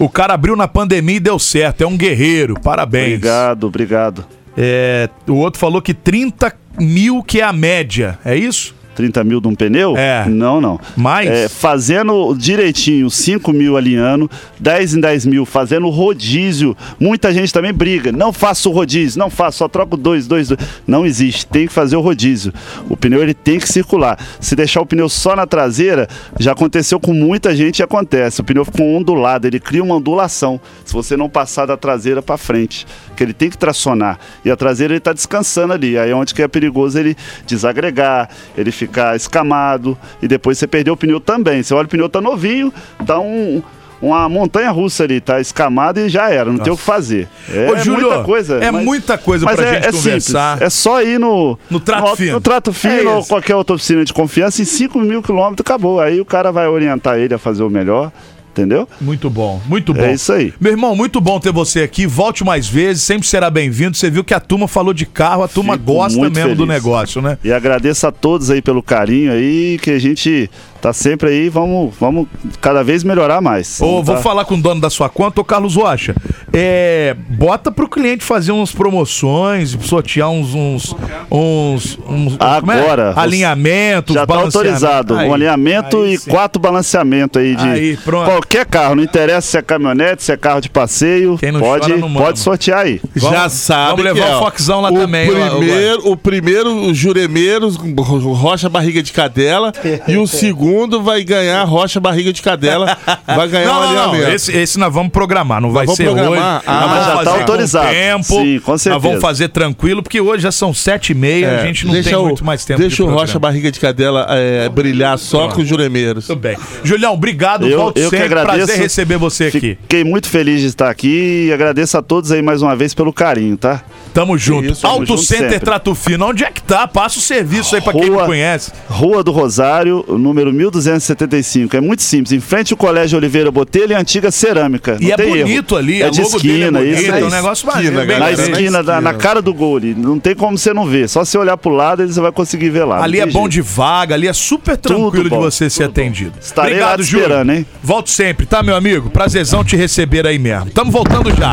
O 0.00 0.08
cara 0.08 0.34
abriu 0.34 0.56
na 0.56 0.66
pandemia 0.66 1.16
e 1.16 1.20
deu 1.20 1.38
certo. 1.38 1.82
É 1.82 1.86
um 1.86 1.96
guerreiro. 1.96 2.58
Parabéns. 2.60 3.14
Obrigado, 3.14 3.64
obrigado. 3.68 4.24
É, 4.56 5.08
o 5.28 5.34
outro 5.34 5.60
falou 5.60 5.80
que 5.80 5.94
30 5.94 6.52
mil 6.80 7.22
que 7.22 7.40
é 7.40 7.44
a 7.44 7.52
média. 7.52 8.18
É 8.24 8.34
isso? 8.36 8.74
30 8.94 9.24
mil 9.24 9.40
de 9.40 9.48
um 9.48 9.54
pneu? 9.54 9.96
É. 9.96 10.26
Não, 10.28 10.60
não. 10.60 10.80
Mais? 10.96 11.28
É, 11.28 11.48
fazendo 11.48 12.34
direitinho, 12.34 13.10
5 13.10 13.52
mil 13.52 13.76
alinhando, 13.76 14.30
10 14.58 14.94
em 14.94 15.00
10 15.00 15.26
mil, 15.26 15.44
fazendo 15.44 15.88
rodízio. 15.88 16.76
Muita 16.98 17.32
gente 17.32 17.52
também 17.52 17.72
briga. 17.72 18.12
Não 18.12 18.32
faço 18.32 18.70
rodízio, 18.70 19.18
não 19.18 19.30
faço, 19.30 19.58
só 19.58 19.68
troco 19.68 19.96
dois, 19.96 20.26
dois, 20.26 20.48
dois. 20.48 20.60
Não 20.86 21.06
existe, 21.06 21.46
tem 21.46 21.66
que 21.66 21.72
fazer 21.72 21.96
o 21.96 22.00
rodízio. 22.00 22.52
O 22.88 22.96
pneu 22.96 23.22
ele 23.22 23.34
tem 23.34 23.58
que 23.58 23.68
circular. 23.68 24.18
Se 24.40 24.54
deixar 24.54 24.80
o 24.80 24.86
pneu 24.86 25.08
só 25.08 25.34
na 25.34 25.46
traseira, 25.46 26.08
já 26.38 26.52
aconteceu 26.52 27.00
com 27.00 27.12
muita 27.12 27.54
gente 27.54 27.80
e 27.80 27.82
acontece. 27.82 28.40
O 28.40 28.44
pneu 28.44 28.64
fica 28.64 28.82
ondulado, 28.82 29.46
ele 29.46 29.60
cria 29.60 29.82
uma 29.82 29.96
ondulação. 29.96 30.60
Se 30.84 30.92
você 30.92 31.16
não 31.16 31.28
passar 31.28 31.66
da 31.66 31.76
traseira 31.76 32.22
para 32.22 32.36
frente, 32.36 32.86
que 33.16 33.22
ele 33.22 33.32
tem 33.32 33.50
que 33.50 33.58
tracionar. 33.58 34.18
E 34.44 34.50
a 34.50 34.56
traseira 34.56 34.92
ele 34.92 34.98
está 34.98 35.12
descansando 35.12 35.72
ali. 35.72 35.98
Aí 35.98 36.10
é 36.10 36.14
onde 36.14 36.34
que 36.34 36.42
é 36.42 36.48
perigoso 36.48 36.98
ele 36.98 37.16
desagregar, 37.46 38.28
ele 38.56 38.70
ficar 38.70 39.16
escamado 39.16 39.96
e 40.20 40.28
depois 40.28 40.58
você 40.58 40.66
perder 40.66 40.90
o 40.90 40.96
pneu 40.96 41.20
também. 41.20 41.62
Você 41.62 41.74
olha 41.74 41.86
o 41.86 41.88
pneu 41.88 42.08
tá 42.08 42.20
novinho, 42.20 42.72
tá 43.06 43.18
um 43.18 43.62
uma 44.02 44.28
montanha 44.28 44.68
russa 44.70 45.04
ali, 45.04 45.20
tá 45.20 45.40
escamado 45.40 46.00
e 46.00 46.08
já 46.08 46.28
era, 46.28 46.50
não 46.50 46.58
tem 46.58 46.72
o 46.72 46.76
que 46.76 46.82
fazer. 46.82 47.28
É 47.48 47.70
Ô, 47.70 47.76
Júlio, 47.76 48.08
muita 48.08 48.24
coisa. 48.24 48.56
é 48.56 48.70
muita 48.72 49.16
coisa 49.16 49.46
mas 49.46 49.54
pra 49.54 49.64
é, 49.64 49.74
gente 49.74 49.86
é 49.86 49.92
conversar. 49.92 50.50
Simples. 50.54 50.66
É 50.66 50.70
só 50.70 51.00
ir 51.00 51.20
no, 51.20 51.56
No 51.70 51.78
trato 51.78 52.08
no, 52.08 52.16
fino. 52.16 52.32
No 52.32 52.40
trato 52.40 52.72
fino 52.72 53.10
É 53.10 53.14
ou 53.14 53.24
qualquer 53.24 53.54
outra 53.54 53.76
oficina 53.76 54.04
de 54.04 54.12
confiança, 54.12 54.60
em 54.60 54.64
5 54.64 54.98
mil 54.98 55.22
quilômetros 55.22 55.60
acabou. 55.60 56.00
Aí 56.00 56.20
o 56.20 56.24
cara 56.24 56.50
vai 56.50 56.66
orientar 56.66 57.16
ele 57.16 57.32
a 57.32 57.38
fazer 57.38 57.62
o 57.62 57.70
melhor, 57.70 58.10
entendeu? 58.52 58.88
Muito 59.00 59.28
bom, 59.28 59.60
muito 59.66 59.92
bom. 59.92 60.02
É 60.02 60.14
isso 60.14 60.32
aí. 60.32 60.52
Meu 60.60 60.72
irmão, 60.72 60.94
muito 60.94 61.20
bom 61.20 61.40
ter 61.40 61.50
você 61.50 61.80
aqui. 61.80 62.06
Volte 62.06 62.44
mais 62.44 62.68
vezes, 62.68 63.02
sempre 63.02 63.26
será 63.26 63.50
bem-vindo. 63.50 63.96
Você 63.96 64.10
viu 64.10 64.22
que 64.22 64.34
a 64.34 64.40
turma 64.40 64.68
falou 64.68 64.92
de 64.94 65.06
carro, 65.06 65.42
a 65.42 65.48
turma 65.48 65.74
Fico 65.74 65.86
gosta 65.86 66.20
mesmo 66.20 66.54
do 66.54 66.66
feliz. 66.66 66.68
negócio, 66.68 67.20
né? 67.20 67.38
E 67.42 67.52
agradeço 67.52 68.06
a 68.06 68.12
todos 68.12 68.50
aí 68.50 68.60
pelo 68.62 68.82
carinho 68.82 69.32
aí, 69.32 69.78
que 69.82 69.90
a 69.90 69.98
gente 69.98 70.50
tá 70.82 70.92
sempre 70.92 71.28
aí, 71.30 71.48
vamos, 71.48 71.94
vamos 71.98 72.26
cada 72.60 72.82
vez 72.82 73.04
melhorar 73.04 73.40
mais. 73.40 73.80
Ô, 73.80 73.86
Vamos 73.86 74.06
vou 74.06 74.16
tá- 74.16 74.20
falar 74.22 74.44
com 74.44 74.56
o 74.56 74.60
dono 74.60 74.80
da 74.80 74.90
sua 74.90 75.08
conta, 75.08 75.40
ô 75.40 75.44
Carlos 75.44 75.76
Rocha. 75.76 76.12
É, 76.52 77.16
bota 77.30 77.70
pro 77.70 77.88
cliente 77.88 78.24
fazer 78.24 78.50
umas 78.52 78.72
promoções, 78.72 79.76
sortear 79.82 80.28
uns. 80.28 80.52
uns, 80.54 80.94
uns, 81.30 81.98
uns 82.06 82.32
é? 82.34 82.36
Agora, 82.44 83.12
alinhamentos, 83.16 84.14
Já 84.14 84.26
tá 84.26 84.34
autorizado. 84.34 85.14
Aí, 85.16 85.28
um 85.28 85.32
alinhamento 85.34 85.98
aí 86.02 86.14
e 86.14 86.18
sim. 86.18 86.30
quatro 86.30 86.60
balanceamentos 86.60 87.40
aí 87.40 87.54
de 87.54 87.62
Aí, 87.64 87.96
pronto. 87.98 88.24
qualquer 88.28 88.66
carro. 88.66 88.96
Não 88.96 89.02
interessa 89.04 89.48
se 89.52 89.56
é 89.58 89.62
caminhonete, 89.62 90.24
se 90.24 90.32
é 90.32 90.36
carro 90.36 90.60
de 90.60 90.68
passeio. 90.68 91.38
Quem 91.38 91.52
não 91.52 91.60
pode, 91.60 91.88
chora 91.92 92.08
pode 92.12 92.38
sortear 92.40 92.80
aí. 92.80 93.00
Já 93.14 93.30
Vamos- 93.30 93.52
sabe 93.52 94.02
vamos 94.02 94.02
que 94.12 94.20
levar 94.20 94.28
é, 94.32 94.36
o 94.36 94.38
Foxão 94.40 94.80
lá 94.80 94.90
o 94.90 94.94
também, 94.98 95.30
ó, 95.30 95.56
Primeiro, 95.58 96.10
o 96.10 96.16
primeiro, 96.16 96.70
o 96.86 96.92
Juremeiros, 96.92 97.76
Rocha 97.76 98.68
Barriga 98.68 99.00
de 99.02 99.12
Cadela. 99.12 99.72
e 100.08 100.16
o 100.16 100.26
segundo 100.26 100.71
vai 101.02 101.22
ganhar 101.24 101.62
Rocha 101.64 102.00
Barriga 102.00 102.32
de 102.32 102.40
Cadela. 102.42 102.96
Vai 103.26 103.48
ganhar 103.48 103.66
Não, 103.66 103.78
um 103.78 103.80
não, 103.82 103.92
não. 103.94 104.02
alinhamento. 104.10 104.30
Esse, 104.32 104.52
esse 104.56 104.78
nós 104.78 104.92
vamos 104.92 105.12
programar, 105.12 105.60
não 105.60 105.70
vai 105.72 105.84
vamos 105.86 105.96
ser 105.96 106.04
programar? 106.04 106.56
hoje. 106.58 106.64
Ah, 106.66 106.72
nós 106.80 106.90
vamos 106.90 106.96
já 107.04 107.10
tá 107.10 107.16
fazer 107.16 107.30
com 107.30 107.40
autorizado. 107.40 107.88
tempo. 107.88 108.22
Sim, 108.24 108.60
com 108.60 108.70
Nós 108.72 108.82
certeza. 108.82 108.98
vamos 109.08 109.20
fazer 109.20 109.48
tranquilo, 109.48 110.02
porque 110.02 110.20
hoje 110.20 110.42
já 110.42 110.52
são 110.52 110.72
sete 110.74 111.10
e 111.12 111.14
meia, 111.14 111.46
É, 111.46 111.60
a 111.60 111.66
gente 111.66 111.86
não 111.86 111.92
deixa 111.92 112.10
tem 112.10 112.18
o- 112.18 112.22
muito 112.24 112.44
mais 112.44 112.64
tempo 112.64 112.80
Deixa 112.80 112.96
de 112.96 113.02
o 113.02 113.06
Rocha. 113.06 113.38
Barriga 113.38 113.70
de 113.72 113.80
Cadela 113.80 114.26
é, 114.30 114.68
brilhar 114.68 115.18
só 115.18 115.48
com 115.48 115.60
os 115.62 115.68
Juremeiros. 115.68 116.26
Tudo 116.26 116.40
bem. 116.40 116.56
Julião, 116.84 117.14
obrigado. 117.14 117.66
Eu, 117.66 117.78
Volte 117.78 118.00
eu 118.00 118.10
que 118.10 118.16
sempre. 118.16 118.26
agradeço. 118.38 118.66
Prazer 118.66 118.78
receber 118.82 119.16
você 119.16 119.44
aqui. 119.44 119.78
Fiquei 119.82 120.04
muito 120.04 120.28
feliz 120.28 120.60
de 120.60 120.66
estar 120.68 120.88
aqui 120.90 121.46
e 121.48 121.52
agradeço 121.52 121.96
a 121.98 122.02
todos 122.02 122.30
aí 122.32 122.42
mais 122.42 122.62
uma 122.62 122.74
vez 122.76 122.94
pelo 122.94 123.12
carinho, 123.12 123.56
tá? 123.56 123.82
Tamo 124.14 124.36
junto. 124.36 124.72
Isso, 124.72 124.86
Auto 124.86 125.06
junto 125.06 125.22
Center 125.22 125.50
sempre. 125.52 125.60
Trato 125.64 125.94
Fino. 125.94 126.26
Onde 126.26 126.44
é 126.44 126.50
que 126.50 126.62
tá? 126.62 126.86
Passa 126.86 127.18
o 127.18 127.22
serviço 127.22 127.74
aí 127.74 127.80
pra 127.80 127.92
quem 127.94 128.06
não 128.10 128.16
Rua- 128.16 128.26
conhece. 128.26 128.70
Rua 128.88 129.22
do 129.24 129.32
Rosário, 129.32 130.04
número 130.08 130.52
1275. 130.70 131.76
É 131.76 131.80
muito 131.80 132.02
simples, 132.02 132.32
em 132.32 132.40
frente 132.40 132.72
ao 132.72 132.76
Colégio 132.76 133.18
Oliveira 133.18 133.50
Botelho 133.50 133.92
e 133.92 133.94
antiga 133.94 134.30
cerâmica. 134.30 134.96
E 135.00 135.06
Não 135.06 135.12
é 135.12 135.16
tem 135.16 135.28
bonito 135.28 135.74
erro. 135.74 135.78
ali, 135.84 136.02
É 136.02 136.06
a 136.06 136.10
de 136.10 136.20
é 136.20 136.24
esquina, 136.24 136.78
bonito, 136.80 136.98
isso 137.00 137.10
é 137.10 137.14
aí. 137.14 137.24
um 137.24 137.28
negócio 137.30 137.68
Esquina, 137.68 138.04
bem. 138.04 138.18
Na 138.18 138.18
na 138.18 138.26
legal. 138.26 138.46
esquina, 138.48 138.82
da- 138.82 139.00
na 139.00 139.10
esquina. 139.10 139.22
cara 139.22 139.42
do 139.42 139.52
gol. 139.54 139.80
Não 139.96 140.18
tem 140.18 140.34
como 140.34 140.56
você 140.58 140.72
não 140.74 140.86
ver. 140.86 141.08
Só 141.08 141.24
você 141.24 141.36
olhar 141.38 141.56
pro 141.56 141.70
lado, 141.72 142.02
ele 142.02 142.12
você 142.12 142.20
vai 142.20 142.32
conseguir 142.32 142.70
ver 142.70 142.84
lá. 142.84 143.02
Ali 143.02 143.18
é 143.20 143.24
tem 143.24 143.32
bom 143.32 143.40
jeito. 143.42 143.52
de 143.52 143.60
vaga, 143.62 144.14
ali 144.14 144.28
é 144.28 144.32
super 144.32 144.76
tranquilo 144.76 145.30
de 145.30 145.36
você 145.36 145.68
ser 145.70 145.84
atendido. 145.84 146.32
Estarei 146.40 146.78
lá 146.80 146.96
te 146.96 147.02
Júlio. 147.04 147.24
esperando, 147.26 147.52
hein? 147.52 147.66
Volto 147.82 148.10
sempre, 148.10 148.46
tá, 148.46 148.62
meu 148.62 148.76
amigo? 148.76 149.10
Prazerzão 149.10 149.64
te 149.64 149.76
receber 149.76 150.26
aí 150.26 150.38
mesmo. 150.38 150.70
Tamo 150.70 150.90
voltando 150.90 151.30
já. 151.34 151.52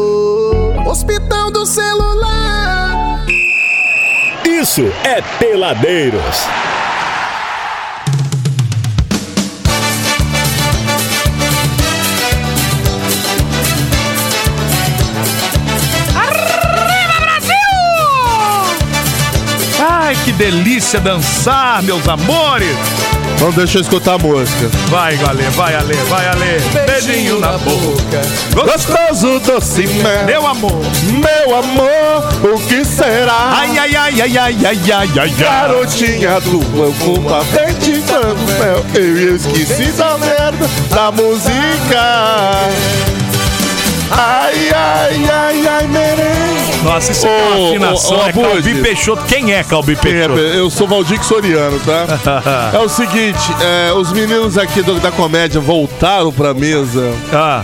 Hospital 0.91 1.49
do 1.49 1.65
celular. 1.65 3.23
Isso 4.45 4.83
é 5.05 5.21
Peladeiros. 5.39 6.21
Ai, 19.79 20.17
que 20.25 20.33
delícia 20.33 20.99
dançar, 20.99 21.81
meus 21.83 22.05
amores. 22.09 22.75
Então 23.41 23.51
deixa 23.53 23.79
eu 23.79 23.81
escutar 23.81 24.13
a 24.13 24.17
música. 24.19 24.69
Vai, 24.89 25.15
Ale, 25.15 25.41
vai, 25.55 25.73
Ale, 25.73 25.95
vai, 25.95 26.27
Ale. 26.27 26.85
Beijinho 26.85 27.39
na 27.39 27.57
boca. 27.57 28.21
Gostoso, 28.53 29.39
doce, 29.39 29.87
mel. 29.87 30.25
Meu 30.25 30.45
amor. 30.45 30.79
Meu 31.09 31.55
amor, 31.55 32.53
o 32.53 32.59
que 32.67 32.85
será? 32.85 33.51
Ai, 33.51 33.79
ai, 33.79 33.95
ai, 33.95 34.21
ai, 34.21 34.37
ai, 34.37 34.57
ai, 34.63 34.79
ai, 34.93 35.09
ai. 35.21 35.29
Garotinha 35.31 36.39
do 36.41 36.59
uma 36.59 37.43
frente 37.45 37.93
de 37.93 38.01
céu. 38.03 38.85
Eu 38.93 39.35
esqueci 39.35 39.91
da 39.93 40.19
merda 40.19 40.69
da 40.93 41.11
música. 41.11 42.61
Ai, 44.11 44.69
ai, 44.73 45.29
ai, 45.29 45.67
ai, 45.67 45.87
merengue 45.87 46.83
Nossa, 46.83 47.11
isso 47.11 47.25
é 47.27 47.29
uma 47.29 47.69
afinação. 47.69 48.17
ô, 48.17 48.21
ô, 48.21 48.25
é 48.27 48.33
Calbi. 48.33 48.81
Peixoto. 48.81 49.23
Quem 49.25 49.53
é 49.53 49.63
Calbi 49.63 49.93
É, 49.93 49.95
Peixoto? 49.95 50.39
Eu 50.39 50.69
sou 50.69 50.87
Valdir 50.87 51.23
Soriano, 51.23 51.79
tá? 51.79 52.71
É 52.73 52.79
o 52.79 52.89
seguinte, 52.89 53.39
é, 53.61 53.93
os 53.93 54.11
meninos 54.11 54.57
aqui 54.57 54.81
do- 54.81 54.99
da 54.99 55.11
comédia 55.11 55.59
voltaram 55.61 56.31
pra 56.31 56.53
mesa 56.53 57.13
Ah, 57.31 57.63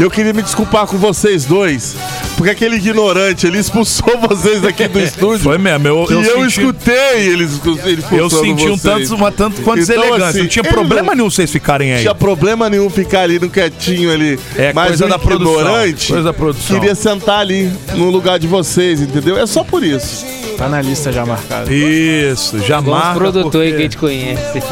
Eu 0.00 0.10
queria 0.10 0.32
me 0.32 0.42
desculpar 0.42 0.86
com 0.86 0.98
vocês 0.98 1.44
dois 1.44 1.96
Porque 2.36 2.50
aquele 2.50 2.76
ignorante, 2.76 3.46
ele 3.46 3.58
expulsou 3.58 4.18
vocês 4.28 4.62
aqui 4.64 4.86
do 4.88 5.00
estúdio 5.00 5.40
foi 5.40 5.58
mesmo. 5.58 5.88
Eu, 5.88 6.06
E 6.08 6.12
eu, 6.12 6.22
eu, 6.22 6.42
senti, 6.50 6.60
escutei 6.60 7.28
eles, 7.28 7.60
eles 7.84 8.04
eu 8.12 8.28
senti 8.30 8.66
um 8.68 8.76
tanto, 8.78 9.14
uma 9.14 9.32
tanto 9.32 9.62
quanto 9.62 9.80
Então, 9.82 9.94
deselegância. 9.96 10.26
assim, 10.28 10.40
não 10.40 10.48
tinha 10.48 10.64
problema 10.64 11.08
não- 11.08 11.14
nenhum 11.16 11.30
vocês 11.30 11.50
ficarem 11.50 11.94
aí. 11.94 12.00
tinha 12.02 12.14
problema 12.14 12.68
nenhum 12.68 12.90
ficar 12.90 13.20
ali 13.22 13.38
no 13.38 13.48
quietinho 13.48 14.12
ali. 14.12 14.38
É, 14.56 14.72
mas 14.72 14.88
coisa 14.88 15.06
da 15.08 15.18
produção, 15.18 15.64
coisa 16.08 16.22
da 16.22 16.32
produção. 16.32 16.78
queria 16.78 16.94
sentar 16.94 17.40
ali 17.40 17.70
no 17.94 18.10
lugar 18.10 18.38
de 18.38 18.46
vocês, 18.46 19.00
entendeu? 19.00 19.38
É 19.38 19.46
só 19.46 19.64
por 19.64 19.82
isso. 19.82 20.24
Tá 20.56 20.68
na 20.68 20.80
lista 20.80 21.12
já 21.12 21.26
marcada. 21.26 21.72
Isso, 21.72 22.58
já 22.60 22.78
os 22.80 22.86
marca. 22.86 23.14
produtores 23.14 23.52
que 23.52 23.58
a 23.58 23.70
porque 23.70 23.82
gente 23.82 23.96
conhece. 23.98 24.62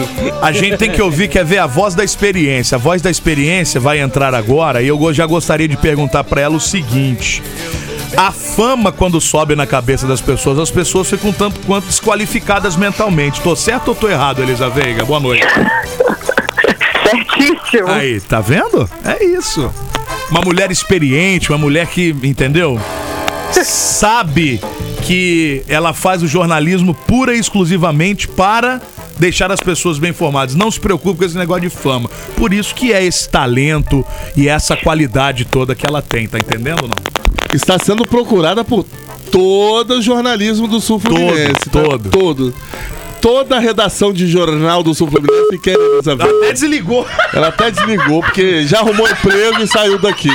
A 0.40 0.50
gente 0.52 0.78
tem 0.78 0.90
que 0.90 1.02
ouvir, 1.02 1.28
quer 1.28 1.44
ver 1.44 1.58
a 1.58 1.66
voz 1.66 1.94
da 1.94 2.02
experiência. 2.02 2.76
A 2.76 2.78
voz 2.78 3.02
da 3.02 3.10
experiência 3.10 3.78
vai 3.78 4.00
entrar 4.00 4.34
agora 4.34 4.80
e 4.82 4.88
eu 4.88 5.12
já 5.12 5.26
gostaria 5.26 5.68
de 5.68 5.76
perguntar 5.76 6.24
pra 6.24 6.40
ela 6.40 6.56
o 6.56 6.60
seguinte. 6.60 7.42
A 8.16 8.30
fama, 8.30 8.92
quando 8.92 9.20
sobe 9.20 9.56
na 9.56 9.66
cabeça 9.66 10.06
das 10.06 10.20
pessoas, 10.20 10.58
as 10.58 10.70
pessoas 10.70 11.10
ficam 11.10 11.32
tanto 11.32 11.60
quanto 11.66 11.86
desqualificadas 11.86 12.76
mentalmente. 12.76 13.40
Tô 13.40 13.54
certo 13.56 13.88
ou 13.88 13.94
tô 13.94 14.08
errado, 14.08 14.40
Elisa 14.40 14.70
Veiga? 14.70 15.04
Boa 15.04 15.20
noite. 15.20 15.44
Certíssimo. 17.04 17.88
Aí, 17.88 18.20
tá 18.20 18.40
vendo? 18.40 18.88
É 19.04 19.22
isso. 19.24 19.70
Uma 20.30 20.40
mulher 20.40 20.70
experiente, 20.70 21.50
uma 21.50 21.58
mulher 21.58 21.86
que, 21.88 22.14
entendeu? 22.22 22.80
Sabe 23.62 24.60
que 25.02 25.62
ela 25.68 25.92
faz 25.92 26.22
o 26.22 26.26
jornalismo 26.26 26.94
pura 26.94 27.34
e 27.36 27.38
exclusivamente 27.38 28.26
para 28.26 28.80
deixar 29.18 29.52
as 29.52 29.60
pessoas 29.60 29.98
bem 29.98 30.10
informadas. 30.10 30.54
Não 30.54 30.70
se 30.70 30.80
preocupe 30.80 31.18
com 31.18 31.24
esse 31.24 31.36
negócio 31.36 31.62
de 31.62 31.70
fama. 31.70 32.08
Por 32.36 32.52
isso 32.52 32.74
que 32.74 32.92
é 32.92 33.04
esse 33.04 33.28
talento 33.28 34.04
e 34.36 34.48
essa 34.48 34.76
qualidade 34.76 35.44
toda 35.44 35.74
que 35.74 35.86
ela 35.86 36.02
tem, 36.02 36.26
tá 36.26 36.38
entendendo 36.38 36.82
ou 36.82 36.88
não? 36.88 36.96
Está 37.52 37.78
sendo 37.78 38.04
procurada 38.04 38.64
por 38.64 38.84
todo 39.30 39.98
o 39.98 40.02
jornalismo 40.02 40.66
do 40.66 40.80
Sul 40.80 40.98
Fluminense. 40.98 41.70
tá? 41.70 41.82
todo. 41.82 42.10
Todo. 42.10 42.54
Toda 43.20 43.56
a 43.56 43.58
redação 43.60 44.12
de 44.12 44.26
jornal 44.26 44.82
do 44.82 44.94
Sul 44.94 45.10
Fluminense 45.10 45.58
quer 45.58 45.76
Elisa 45.78 46.14
Veiga. 46.14 46.36
Até 46.36 46.52
desligou. 46.52 47.06
Ela 47.32 47.48
até 47.48 47.70
desligou, 47.70 48.22
porque 48.22 48.66
já 48.66 48.80
arrumou 48.80 49.08
emprego 49.08 49.62
e 49.62 49.66
saiu 49.66 49.98
daqui. 49.98 50.28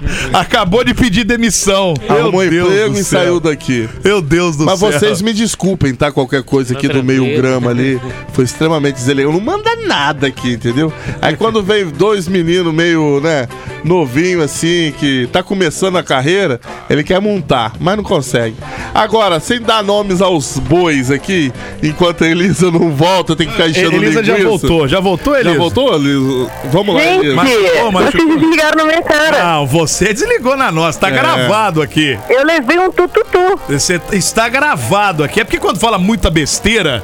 Acabou 0.32 0.84
de 0.84 0.94
pedir 0.94 1.24
demissão. 1.24 1.94
Arrumou 2.08 2.40
Meu 2.42 2.50
Deus 2.50 2.66
emprego 2.68 2.94
do 2.94 3.00
e 3.00 3.04
céu. 3.04 3.20
saiu 3.20 3.40
daqui. 3.40 3.88
Meu 4.04 4.20
Deus 4.22 4.56
do 4.56 4.64
Mas 4.64 4.78
céu. 4.78 4.92
vocês 4.92 5.22
me 5.22 5.32
desculpem, 5.32 5.94
tá? 5.94 6.10
Qualquer 6.12 6.42
coisa 6.42 6.74
aqui 6.74 6.88
do 6.88 7.02
meio 7.02 7.24
grama 7.36 7.70
ali 7.70 8.00
foi 8.32 8.44
extremamente 8.44 8.94
deselegante. 8.96 9.34
Não 9.34 9.40
manda 9.44 9.70
nada 9.86 10.26
aqui, 10.26 10.52
entendeu? 10.52 10.92
Aí 11.20 11.36
quando 11.36 11.62
vem 11.62 11.86
dois 11.86 12.28
meninos 12.28 12.72
meio, 12.74 13.20
né, 13.20 13.48
novinho 13.84 14.42
assim, 14.42 14.92
que 14.98 15.28
tá 15.32 15.42
começando 15.42 15.96
a 15.96 16.02
carreira, 16.02 16.60
ele 16.90 17.02
quer 17.04 17.20
montar, 17.20 17.72
mas 17.80 17.96
não 17.96 18.04
consegue. 18.04 18.56
Agora, 18.94 19.38
sem 19.40 19.60
dar 19.60 19.82
nomes 19.82 20.20
aos 20.20 20.58
bois 20.58 21.10
aqui, 21.10 21.52
enquanto 21.82 22.24
a 22.24 22.28
Elisa 22.28 22.70
não 22.70 22.90
volta, 22.90 23.36
tem 23.36 23.46
que 23.46 23.52
ficar 23.52 23.68
enchendo 23.68 23.96
Elisa 23.96 24.22
já 24.24 24.36
linguiça. 24.36 24.48
voltou. 24.48 24.88
Já 24.88 25.00
voltou, 25.00 25.34
Já 25.34 25.40
Elisa? 25.40 25.58
voltou, 25.58 25.94
Elisa? 25.94 26.50
Vamos 26.72 26.94
lá, 26.94 27.00
Gente, 27.02 27.20
Elisa. 27.26 27.34
Machucou, 27.36 27.92
machucou. 27.92 28.26
vocês 28.26 28.40
desligaram 28.40 28.76
na 28.78 28.84
minha 28.84 29.02
cara. 29.02 29.44
Não, 29.44 29.66
você 29.66 29.85
desligou 30.12 30.56
na 30.56 30.70
nossa. 30.72 30.98
Tá 31.00 31.08
É. 31.08 31.12
gravado 31.12 31.80
aqui. 31.82 32.18
Eu 32.28 32.44
levei 32.44 32.78
um 32.78 32.90
tututu. 32.90 33.60
Você 33.68 34.00
está 34.12 34.48
gravado 34.48 35.22
aqui. 35.24 35.40
É 35.40 35.44
porque 35.44 35.58
quando 35.58 35.78
fala 35.78 35.98
muita 35.98 36.30
besteira, 36.30 37.02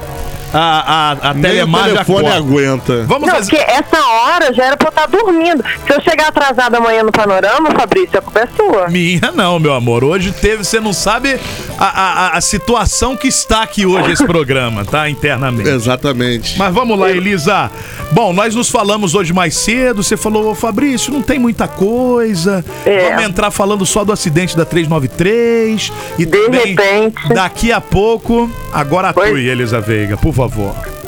a, 0.52 1.12
a, 1.22 1.28
a 1.28 1.30
o 1.32 1.34
Telemar 1.40 1.82
já 1.84 1.88
telefone 2.04 2.22
corta. 2.22 2.36
aguenta. 2.38 3.02
Vamos 3.06 3.28
Não, 3.28 3.34
fazer... 3.36 3.50
porque 3.56 3.70
essa 3.72 4.04
hora 4.06 4.52
já 4.52 4.64
era 4.64 4.76
pra 4.76 4.88
eu 4.88 4.90
estar 4.90 5.06
dormindo. 5.06 5.64
Se 5.86 5.92
eu 5.94 6.00
chegar 6.02 6.28
atrasada 6.28 6.78
amanhã 6.78 7.02
no 7.02 7.12
panorama, 7.12 7.70
Fabrício, 7.70 8.18
a 8.18 8.22
culpa 8.22 8.40
é 8.40 8.46
sua. 8.56 8.88
Minha 8.88 9.32
não, 9.34 9.58
meu 9.58 9.72
amor. 9.74 10.04
Hoje 10.04 10.32
teve, 10.32 10.64
você 10.64 10.78
não 10.80 10.92
sabe 10.92 11.38
a, 11.78 11.84
a, 11.86 12.36
a- 12.36 12.40
situação 12.40 13.16
que 13.16 13.28
está 13.28 13.62
aqui 13.62 13.86
hoje 13.86 14.12
esse 14.12 14.26
programa, 14.26 14.84
tá? 14.84 15.08
Internamente. 15.08 15.68
Exatamente. 15.68 16.58
Mas 16.58 16.72
vamos 16.74 16.98
lá, 16.98 17.10
Elisa. 17.10 17.70
Bom, 18.12 18.32
nós 18.32 18.54
nos 18.54 18.68
falamos 18.68 19.14
hoje 19.14 19.32
mais 19.32 19.54
cedo. 19.56 20.02
Você 20.02 20.16
falou, 20.16 20.50
ô 20.50 20.54
Fabrício, 20.54 21.12
não 21.12 21.22
tem 21.22 21.38
muita 21.38 21.66
coisa. 21.66 22.64
É. 22.84 23.08
Vamos 23.10 23.24
entrar 23.24 23.50
falando 23.50 23.86
só 23.86 24.04
do 24.04 24.12
acidente 24.12 24.56
da 24.56 24.64
393. 24.64 25.92
E 26.18 26.26
De 26.26 26.30
também, 26.30 26.66
repente. 26.74 27.28
daqui 27.32 27.72
a 27.72 27.80
pouco, 27.80 28.50
agora 28.72 29.08
atue, 29.10 29.30
Pois- 29.30 29.46
Elisa 29.46 29.80
Veiga, 29.80 30.16
por 30.16 30.32
favor. 30.34 30.41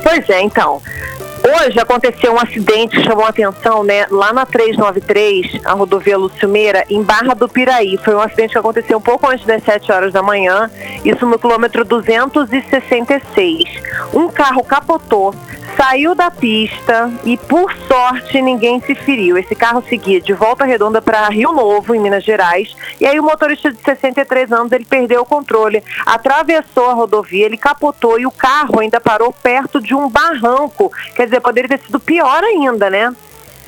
Pois 0.03 0.29
é, 0.29 0.41
então. 0.41 0.81
Hoje 1.47 1.79
aconteceu 1.79 2.33
um 2.33 2.39
acidente 2.39 2.97
que 2.97 3.03
chamou 3.03 3.23
a 3.23 3.29
atenção, 3.29 3.83
né? 3.83 4.07
Lá 4.09 4.33
na 4.33 4.47
393, 4.47 5.61
a 5.63 5.73
rodovia 5.73 6.17
Lúcio 6.17 6.49
Meira, 6.49 6.83
em 6.89 7.03
Barra 7.03 7.35
do 7.35 7.47
Piraí. 7.47 7.99
Foi 8.03 8.15
um 8.15 8.19
acidente 8.19 8.53
que 8.53 8.57
aconteceu 8.57 8.97
um 8.97 9.01
pouco 9.01 9.29
antes 9.29 9.45
das 9.45 9.63
7 9.63 9.91
horas 9.91 10.11
da 10.11 10.23
manhã, 10.23 10.71
isso 11.03 11.23
no 11.27 11.37
quilômetro 11.37 11.85
266. 11.85 13.63
Um 14.11 14.27
carro 14.29 14.63
capotou, 14.63 15.35
saiu 15.75 16.15
da 16.15 16.31
pista 16.31 17.11
e, 17.23 17.37
por 17.37 17.73
sorte, 17.87 18.41
ninguém 18.41 18.79
se 18.81 18.95
feriu. 18.95 19.37
Esse 19.37 19.55
carro 19.55 19.83
seguia 19.87 20.19
de 20.19 20.33
volta 20.33 20.65
redonda 20.65 21.01
para 21.01 21.27
Rio 21.29 21.51
Novo, 21.51 21.93
em 21.93 21.99
Minas 21.99 22.23
Gerais, 22.23 22.75
e 22.99 23.05
aí 23.05 23.19
o 23.19 23.23
motorista 23.23 23.71
de 23.71 23.81
63 23.83 24.51
anos 24.51 24.71
ele 24.71 24.85
perdeu 24.85 25.21
o 25.21 25.25
controle, 25.25 25.83
atravessou 26.05 26.89
a 26.89 26.93
rodovia, 26.93 27.45
ele 27.45 27.57
capotou 27.57 28.19
e 28.19 28.25
o 28.25 28.31
carro 28.31 28.79
ainda 28.79 28.99
parou 28.99 29.31
perto 29.31 29.81
de 29.81 29.93
um 29.93 30.09
barranco. 30.09 30.91
Quer 31.15 31.25
dizer, 31.25 31.41
poderia 31.41 31.77
ter 31.77 31.85
sido 31.85 31.99
pior 31.99 32.43
ainda, 32.43 32.89
né? 32.89 33.13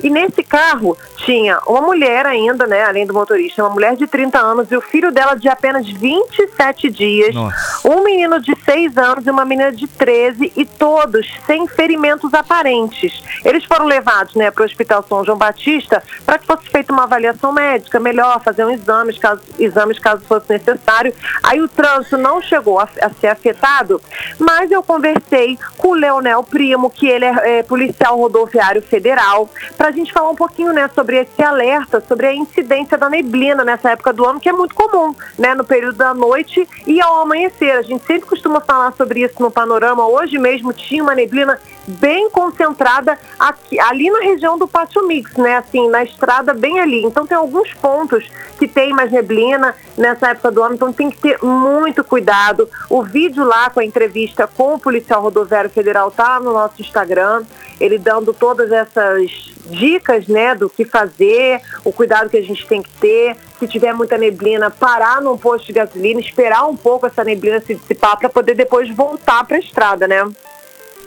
E 0.02 0.10
nesse 0.10 0.42
carro 0.42 0.96
tinha 1.16 1.58
uma 1.66 1.80
mulher 1.80 2.26
ainda, 2.26 2.66
né, 2.66 2.84
além 2.84 3.06
do 3.06 3.12
motorista, 3.12 3.62
uma 3.62 3.70
mulher 3.70 3.96
de 3.96 4.06
30 4.06 4.38
anos 4.38 4.70
e 4.70 4.76
o 4.76 4.80
filho 4.80 5.10
dela 5.10 5.34
de 5.34 5.48
apenas 5.48 5.88
27 5.88 6.90
dias, 6.90 7.34
Nossa. 7.34 7.88
um 7.88 8.02
menino 8.02 8.40
de 8.40 8.54
6 8.64 8.96
anos 8.96 9.26
e 9.26 9.30
uma 9.30 9.44
menina 9.44 9.72
de 9.72 9.86
13 9.86 10.52
e 10.56 10.64
todos 10.64 11.26
sem 11.46 11.66
ferimentos 11.66 12.32
aparentes. 12.34 13.22
Eles 13.44 13.64
foram 13.64 13.86
levados, 13.86 14.34
né, 14.34 14.50
para 14.50 14.62
o 14.62 14.66
Hospital 14.66 15.04
São 15.08 15.24
João 15.24 15.36
Batista 15.38 16.02
para 16.24 16.38
que 16.38 16.46
fosse 16.46 16.68
feita 16.68 16.92
uma 16.92 17.04
avaliação 17.04 17.52
médica 17.52 17.98
melhor, 17.98 18.42
fazer 18.42 18.64
um 18.64 18.70
exames 18.70 19.18
caso, 19.18 19.40
exames 19.58 19.98
caso 19.98 20.22
fosse 20.26 20.50
necessário. 20.52 21.12
Aí 21.42 21.60
o 21.60 21.68
trânsito 21.68 22.16
não 22.16 22.40
chegou 22.40 22.78
a, 22.78 22.88
a 23.00 23.10
ser 23.10 23.28
afetado, 23.28 24.00
mas 24.38 24.70
eu 24.70 24.82
conversei 24.82 25.58
com 25.76 25.88
o 25.88 25.94
Leonel 25.94 26.42
Primo, 26.42 26.90
que 26.90 27.06
ele 27.06 27.24
é, 27.24 27.58
é 27.58 27.62
policial 27.62 28.18
rodoviário 28.18 28.82
federal, 28.82 29.48
para 29.76 29.87
a 29.88 29.90
gente 29.90 30.12
falar 30.12 30.30
um 30.30 30.34
pouquinho, 30.34 30.72
né, 30.72 30.88
sobre 30.94 31.16
esse 31.16 31.42
alerta, 31.42 32.02
sobre 32.06 32.26
a 32.26 32.34
incidência 32.34 32.98
da 32.98 33.08
neblina 33.08 33.64
nessa 33.64 33.90
época 33.90 34.12
do 34.12 34.24
ano, 34.24 34.38
que 34.38 34.48
é 34.48 34.52
muito 34.52 34.74
comum, 34.74 35.14
né, 35.38 35.54
no 35.54 35.64
período 35.64 35.96
da 35.96 36.12
noite 36.12 36.68
e 36.86 37.00
ao 37.00 37.22
amanhecer. 37.22 37.72
A 37.72 37.82
gente 37.82 38.04
sempre 38.04 38.28
costuma 38.28 38.60
falar 38.60 38.92
sobre 38.92 39.24
isso 39.24 39.40
no 39.40 39.50
panorama. 39.50 40.06
Hoje 40.06 40.38
mesmo 40.38 40.72
tinha 40.72 41.02
uma 41.02 41.14
neblina 41.14 41.58
bem 41.86 42.28
concentrada 42.30 43.18
aqui, 43.38 43.80
ali 43.80 44.10
na 44.10 44.20
região 44.20 44.58
do 44.58 44.68
Pátio 44.68 45.06
Mix, 45.06 45.34
né, 45.36 45.56
assim, 45.56 45.88
na 45.88 46.02
estrada 46.02 46.52
bem 46.52 46.80
ali. 46.80 47.02
Então 47.02 47.26
tem 47.26 47.36
alguns 47.36 47.72
pontos 47.74 48.28
que 48.58 48.68
tem 48.68 48.92
mais 48.92 49.10
neblina 49.10 49.74
nessa 49.96 50.30
época 50.30 50.50
do 50.50 50.62
ano, 50.62 50.74
então 50.74 50.92
tem 50.92 51.10
que 51.10 51.16
ter 51.18 51.42
muito 51.42 52.04
cuidado. 52.04 52.68
O 52.90 53.02
vídeo 53.02 53.44
lá 53.44 53.70
com 53.70 53.80
a 53.80 53.84
entrevista 53.84 54.46
com 54.46 54.74
o 54.74 54.78
policial 54.78 55.22
rodoviário 55.22 55.70
federal 55.70 56.10
tá 56.10 56.38
no 56.38 56.52
nosso 56.52 56.80
Instagram, 56.82 57.42
ele 57.80 57.96
dando 57.96 58.34
todas 58.34 58.70
essas 58.70 59.56
dicas, 59.68 60.26
né, 60.26 60.54
do 60.54 60.68
que 60.68 60.84
fazer, 60.84 61.60
o 61.84 61.92
cuidado 61.92 62.30
que 62.30 62.36
a 62.36 62.42
gente 62.42 62.66
tem 62.66 62.82
que 62.82 62.90
ter. 62.98 63.36
Se 63.58 63.66
tiver 63.66 63.92
muita 63.92 64.16
neblina, 64.16 64.70
parar 64.70 65.20
num 65.20 65.36
posto 65.36 65.66
de 65.66 65.72
gasolina, 65.72 66.20
esperar 66.20 66.66
um 66.66 66.76
pouco 66.76 67.06
essa 67.06 67.24
neblina 67.24 67.60
se 67.60 67.74
dissipar 67.74 68.18
para 68.18 68.28
poder 68.28 68.54
depois 68.54 68.88
voltar 68.90 69.44
para 69.44 69.56
a 69.56 69.60
estrada, 69.60 70.06
né? 70.06 70.24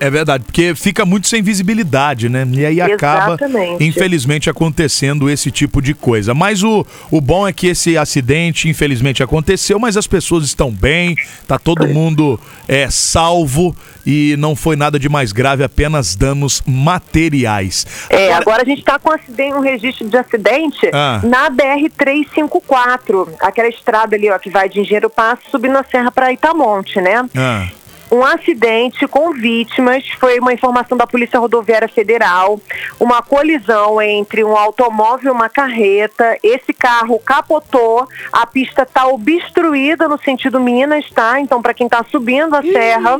É 0.01 0.09
verdade, 0.09 0.43
porque 0.43 0.73
fica 0.73 1.05
muito 1.05 1.27
sem 1.27 1.43
visibilidade, 1.43 2.27
né? 2.27 2.43
E 2.51 2.65
aí 2.65 2.81
acaba, 2.81 3.35
Exatamente. 3.35 3.83
infelizmente, 3.83 4.49
acontecendo 4.49 5.29
esse 5.29 5.51
tipo 5.51 5.79
de 5.79 5.93
coisa. 5.93 6.33
Mas 6.33 6.63
o, 6.63 6.83
o 7.11 7.21
bom 7.21 7.47
é 7.47 7.53
que 7.53 7.67
esse 7.67 7.95
acidente, 7.95 8.67
infelizmente, 8.67 9.21
aconteceu, 9.21 9.77
mas 9.77 9.95
as 9.95 10.07
pessoas 10.07 10.43
estão 10.43 10.71
bem, 10.71 11.15
tá 11.47 11.59
todo 11.59 11.87
mundo 11.87 12.39
é, 12.67 12.89
salvo 12.89 13.75
e 14.03 14.35
não 14.39 14.55
foi 14.55 14.75
nada 14.75 14.97
de 14.97 15.07
mais 15.07 15.31
grave, 15.31 15.63
apenas 15.63 16.15
danos 16.15 16.63
materiais. 16.65 17.85
É, 18.09 18.33
agora 18.33 18.63
a 18.63 18.65
gente 18.65 18.79
está 18.79 18.97
com 18.97 19.11
um, 19.11 19.13
acidente, 19.13 19.53
um 19.53 19.59
registro 19.61 20.09
de 20.09 20.17
acidente 20.17 20.89
Ah. 20.91 21.21
na 21.23 21.51
BR-354, 21.51 23.29
aquela 23.39 23.67
estrada 23.67 24.15
ali 24.15 24.31
ó, 24.31 24.39
que 24.39 24.49
vai 24.49 24.67
de 24.67 24.79
Engenheiro 24.79 25.11
Passo 25.11 25.43
subindo 25.51 25.77
a 25.77 25.83
serra 25.83 26.11
para 26.11 26.33
Itamonte, 26.33 26.99
né? 26.99 27.23
Ah, 27.35 27.67
um 28.11 28.25
acidente 28.25 29.07
com 29.07 29.31
vítimas, 29.31 30.05
foi 30.19 30.37
uma 30.39 30.51
informação 30.51 30.97
da 30.97 31.07
Polícia 31.07 31.39
Rodoviária 31.39 31.87
Federal, 31.87 32.59
uma 32.99 33.21
colisão 33.21 34.01
entre 34.01 34.43
um 34.43 34.57
automóvel 34.57 35.31
e 35.31 35.35
uma 35.35 35.47
carreta. 35.47 36.37
Esse 36.43 36.73
carro 36.73 37.17
capotou, 37.19 38.05
a 38.31 38.45
pista 38.45 38.83
está 38.83 39.07
obstruída 39.07 40.09
no 40.09 40.19
sentido 40.19 40.59
Minas, 40.59 41.09
tá? 41.09 41.39
Então, 41.39 41.61
para 41.61 41.73
quem 41.73 41.87
está 41.87 42.03
subindo 42.03 42.53
a 42.53 42.61
serra, 42.61 43.17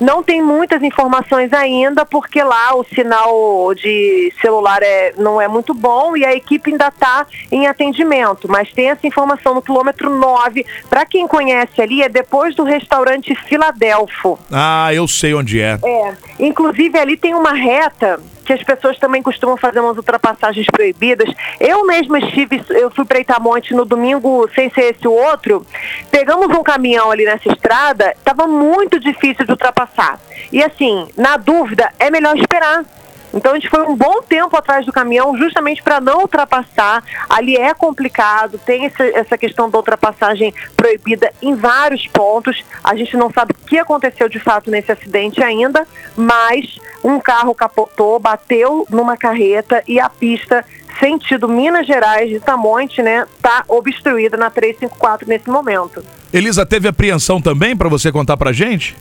não 0.00 0.22
tem 0.22 0.40
muitas 0.40 0.82
informações 0.84 1.52
ainda, 1.52 2.06
porque 2.06 2.40
lá 2.40 2.76
o 2.76 2.84
sinal 2.84 3.74
de 3.74 4.32
celular 4.40 4.80
é, 4.82 5.14
não 5.18 5.40
é 5.40 5.48
muito 5.48 5.74
bom 5.74 6.16
e 6.16 6.24
a 6.24 6.32
equipe 6.32 6.70
ainda 6.70 6.88
está 6.88 7.26
em 7.50 7.66
atendimento. 7.66 8.48
Mas 8.48 8.70
tem 8.72 8.90
essa 8.90 9.06
informação 9.06 9.54
no 9.54 9.62
quilômetro 9.62 10.10
9. 10.16 10.64
Para 10.88 11.04
quem 11.04 11.26
conhece 11.26 11.82
ali, 11.82 12.02
é 12.02 12.08
depois 12.08 12.54
do 12.54 12.62
restaurante 12.62 13.34
Filadelfo. 13.34 14.27
Ah, 14.50 14.92
eu 14.92 15.06
sei 15.06 15.34
onde 15.34 15.60
é. 15.60 15.78
É, 15.84 16.14
inclusive 16.40 16.98
ali 16.98 17.16
tem 17.16 17.34
uma 17.34 17.52
reta 17.52 18.18
que 18.48 18.52
as 18.54 18.62
pessoas 18.62 18.98
também 18.98 19.22
costumam 19.22 19.58
fazer 19.58 19.78
umas 19.78 19.96
ultrapassagens 19.98 20.66
proibidas. 20.72 21.28
Eu 21.60 21.86
mesma 21.86 22.18
estive, 22.18 22.62
eu 22.70 22.90
fui 22.90 23.04
para 23.04 23.20
Itamonte 23.20 23.74
no 23.74 23.84
domingo, 23.84 24.48
sem 24.54 24.70
ser 24.70 24.94
esse 24.94 25.06
o 25.06 25.12
outro. 25.12 25.66
Pegamos 26.10 26.48
um 26.56 26.62
caminhão 26.62 27.10
ali 27.10 27.26
nessa 27.26 27.46
estrada, 27.52 28.14
estava 28.16 28.46
muito 28.46 28.98
difícil 28.98 29.44
de 29.44 29.50
ultrapassar. 29.50 30.18
E 30.50 30.62
assim, 30.62 31.06
na 31.14 31.36
dúvida, 31.36 31.92
é 31.98 32.10
melhor 32.10 32.38
esperar. 32.38 32.86
Então 33.32 33.52
a 33.52 33.54
gente 33.54 33.68
foi 33.68 33.82
um 33.82 33.94
bom 33.96 34.20
tempo 34.22 34.56
atrás 34.56 34.86
do 34.86 34.92
caminhão, 34.92 35.36
justamente 35.36 35.82
para 35.82 36.00
não 36.00 36.20
ultrapassar. 36.20 37.02
Ali 37.28 37.56
é 37.56 37.74
complicado, 37.74 38.58
tem 38.58 38.86
esse- 38.86 39.12
essa 39.14 39.36
questão 39.36 39.68
da 39.68 39.78
ultrapassagem 39.78 40.52
proibida 40.76 41.30
em 41.42 41.54
vários 41.54 42.06
pontos. 42.06 42.64
A 42.82 42.94
gente 42.96 43.16
não 43.16 43.30
sabe 43.30 43.52
o 43.52 43.66
que 43.66 43.78
aconteceu 43.78 44.28
de 44.28 44.38
fato 44.38 44.70
nesse 44.70 44.90
acidente 44.90 45.42
ainda, 45.42 45.86
mas 46.16 46.78
um 47.04 47.20
carro 47.20 47.54
capotou, 47.54 48.18
bateu 48.18 48.86
numa 48.90 49.16
carreta 49.16 49.82
e 49.86 50.00
a 50.00 50.08
pista 50.08 50.64
sentido 50.98 51.46
Minas 51.48 51.86
Gerais 51.86 52.28
de 52.28 52.40
Tamonte, 52.40 53.00
né, 53.02 53.24
tá 53.40 53.62
obstruída 53.68 54.36
na 54.36 54.50
354 54.50 55.28
nesse 55.28 55.48
momento. 55.48 56.04
Elisa, 56.32 56.66
teve 56.66 56.88
apreensão 56.88 57.40
também 57.40 57.76
para 57.76 57.88
você 57.88 58.10
contar 58.10 58.36
pra 58.36 58.52
gente? 58.52 58.96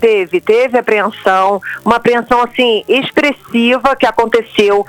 Teve, 0.00 0.40
teve 0.40 0.78
apreensão, 0.78 1.60
uma 1.84 1.96
apreensão 1.96 2.40
assim 2.40 2.82
expressiva 2.88 3.94
que 3.94 4.06
aconteceu 4.06 4.86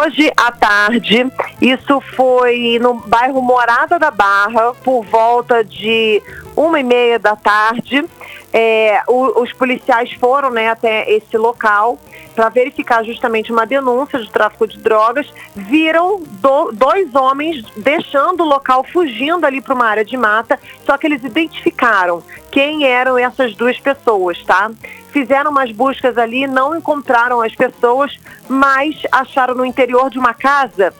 hoje 0.00 0.30
à 0.36 0.52
tarde. 0.52 1.26
Isso 1.60 2.00
foi 2.14 2.78
no 2.80 2.94
bairro 2.94 3.42
Morada 3.42 3.98
da 3.98 4.10
Barra, 4.10 4.72
por 4.84 5.04
volta 5.04 5.64
de 5.64 6.22
uma 6.56 6.78
e 6.78 6.84
meia 6.84 7.18
da 7.18 7.34
tarde. 7.34 8.04
É, 8.52 9.00
o- 9.08 9.42
os 9.42 9.52
policiais 9.52 10.12
foram 10.12 10.50
né, 10.50 10.68
até 10.68 11.10
esse 11.10 11.36
local 11.36 11.98
para 12.34 12.48
verificar 12.48 13.04
justamente 13.04 13.52
uma 13.52 13.66
denúncia 13.66 14.18
de 14.18 14.30
tráfico 14.30 14.66
de 14.66 14.78
drogas. 14.78 15.32
Viram 15.54 16.20
do- 16.20 16.72
dois 16.72 17.14
homens 17.14 17.64
deixando 17.76 18.42
o 18.42 18.46
local, 18.46 18.84
fugindo 18.84 19.44
ali 19.44 19.60
para 19.60 19.74
uma 19.74 19.86
área 19.86 20.04
de 20.04 20.16
mata, 20.16 20.58
só 20.84 20.96
que 20.96 21.06
eles 21.06 21.22
identificaram 21.22 22.22
quem 22.50 22.84
eram 22.84 23.16
essas 23.18 23.54
duas 23.54 23.78
pessoas, 23.78 24.42
tá? 24.44 24.70
Fizeram 25.10 25.50
umas 25.50 25.70
buscas 25.72 26.16
ali, 26.16 26.46
não 26.46 26.76
encontraram 26.76 27.40
as 27.42 27.54
pessoas, 27.54 28.18
mas 28.48 29.02
acharam 29.10 29.54
no 29.54 29.64
interior 29.64 30.10
de 30.10 30.18
uma 30.18 30.34
casa 30.34 30.92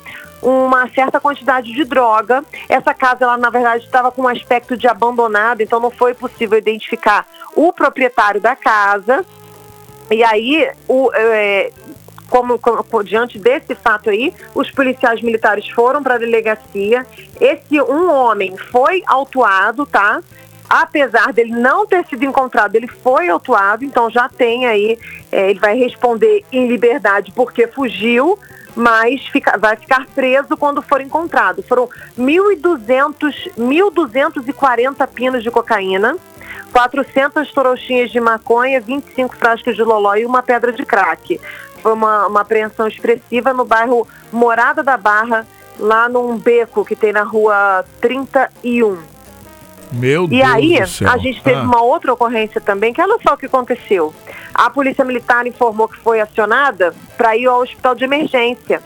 uma 0.42 0.88
certa 0.88 1.20
quantidade 1.20 1.72
de 1.72 1.84
droga. 1.84 2.44
Essa 2.68 2.92
casa, 2.92 3.24
ela, 3.24 3.36
na 3.36 3.48
verdade, 3.48 3.84
estava 3.84 4.10
com 4.10 4.22
um 4.22 4.28
aspecto 4.28 4.76
de 4.76 4.88
abandonado, 4.88 5.60
então 5.60 5.78
não 5.78 5.90
foi 5.90 6.14
possível 6.14 6.58
identificar 6.58 7.24
o 7.54 7.72
proprietário 7.72 8.40
da 8.40 8.56
casa. 8.56 9.24
E 10.10 10.22
aí, 10.24 10.70
o, 10.88 11.10
é, 11.14 11.70
como, 12.28 12.58
como- 12.58 13.04
diante 13.04 13.38
desse 13.38 13.74
fato 13.74 14.10
aí, 14.10 14.32
os 14.54 14.70
policiais 14.70 15.20
militares 15.22 15.68
foram 15.68 16.02
para 16.02 16.14
a 16.14 16.18
delegacia. 16.18 17.06
Esse 17.40 17.80
um 17.80 18.10
homem 18.10 18.56
foi 18.56 19.02
autuado, 19.06 19.84
tá? 19.86 20.20
Apesar 20.68 21.32
dele 21.34 21.52
não 21.52 21.86
ter 21.86 22.06
sido 22.06 22.24
encontrado, 22.24 22.74
ele 22.74 22.88
foi 22.88 23.28
autuado, 23.28 23.84
então 23.84 24.08
já 24.10 24.28
tem 24.28 24.66
aí, 24.66 24.98
é, 25.30 25.50
ele 25.50 25.60
vai 25.60 25.76
responder 25.76 26.42
em 26.50 26.66
liberdade 26.66 27.30
porque 27.34 27.66
fugiu, 27.66 28.38
mas 28.74 29.26
fica- 29.26 29.58
vai 29.58 29.76
ficar 29.76 30.06
preso 30.14 30.56
quando 30.56 30.80
for 30.80 31.02
encontrado. 31.02 31.62
Foram 31.62 31.90
1.200, 32.16 33.50
1.240 33.58 35.06
pinos 35.06 35.42
de 35.42 35.50
cocaína, 35.50 36.16
400 36.72 37.50
torochinhas 37.52 38.10
de 38.10 38.20
maconha, 38.20 38.80
25 38.80 39.36
frascos 39.36 39.76
de 39.76 39.82
loló 39.82 40.14
e 40.14 40.24
uma 40.26 40.42
pedra 40.42 40.72
de 40.72 40.84
crack. 40.84 41.40
Foi 41.82 41.92
uma, 41.92 42.26
uma 42.26 42.40
apreensão 42.42 42.86
expressiva 42.86 43.52
no 43.52 43.64
bairro 43.64 44.06
Morada 44.32 44.82
da 44.82 44.96
Barra, 44.96 45.46
lá 45.78 46.08
num 46.08 46.36
beco 46.38 46.84
que 46.84 46.94
tem 46.94 47.12
na 47.12 47.22
rua 47.22 47.84
31. 48.00 48.98
Meu 49.92 50.24
E 50.24 50.28
Deus 50.28 50.48
aí, 50.50 50.80
do 50.80 50.86
céu. 50.88 51.10
a 51.10 51.18
gente 51.18 51.42
teve 51.42 51.58
Ah. 51.58 51.62
uma 51.64 51.82
outra 51.82 52.12
ocorrência 52.14 52.60
também, 52.60 52.92
que 52.94 53.02
olha 53.02 53.18
só 53.22 53.34
o 53.34 53.36
que 53.36 53.46
aconteceu. 53.46 54.14
A 54.54 54.70
Polícia 54.70 55.04
Militar 55.04 55.46
informou 55.46 55.86
que 55.88 55.98
foi 55.98 56.20
acionada 56.20 56.94
para 57.16 57.36
ir 57.36 57.46
ao 57.46 57.60
hospital 57.60 57.94
de 57.94 58.04
emergência, 58.04 58.82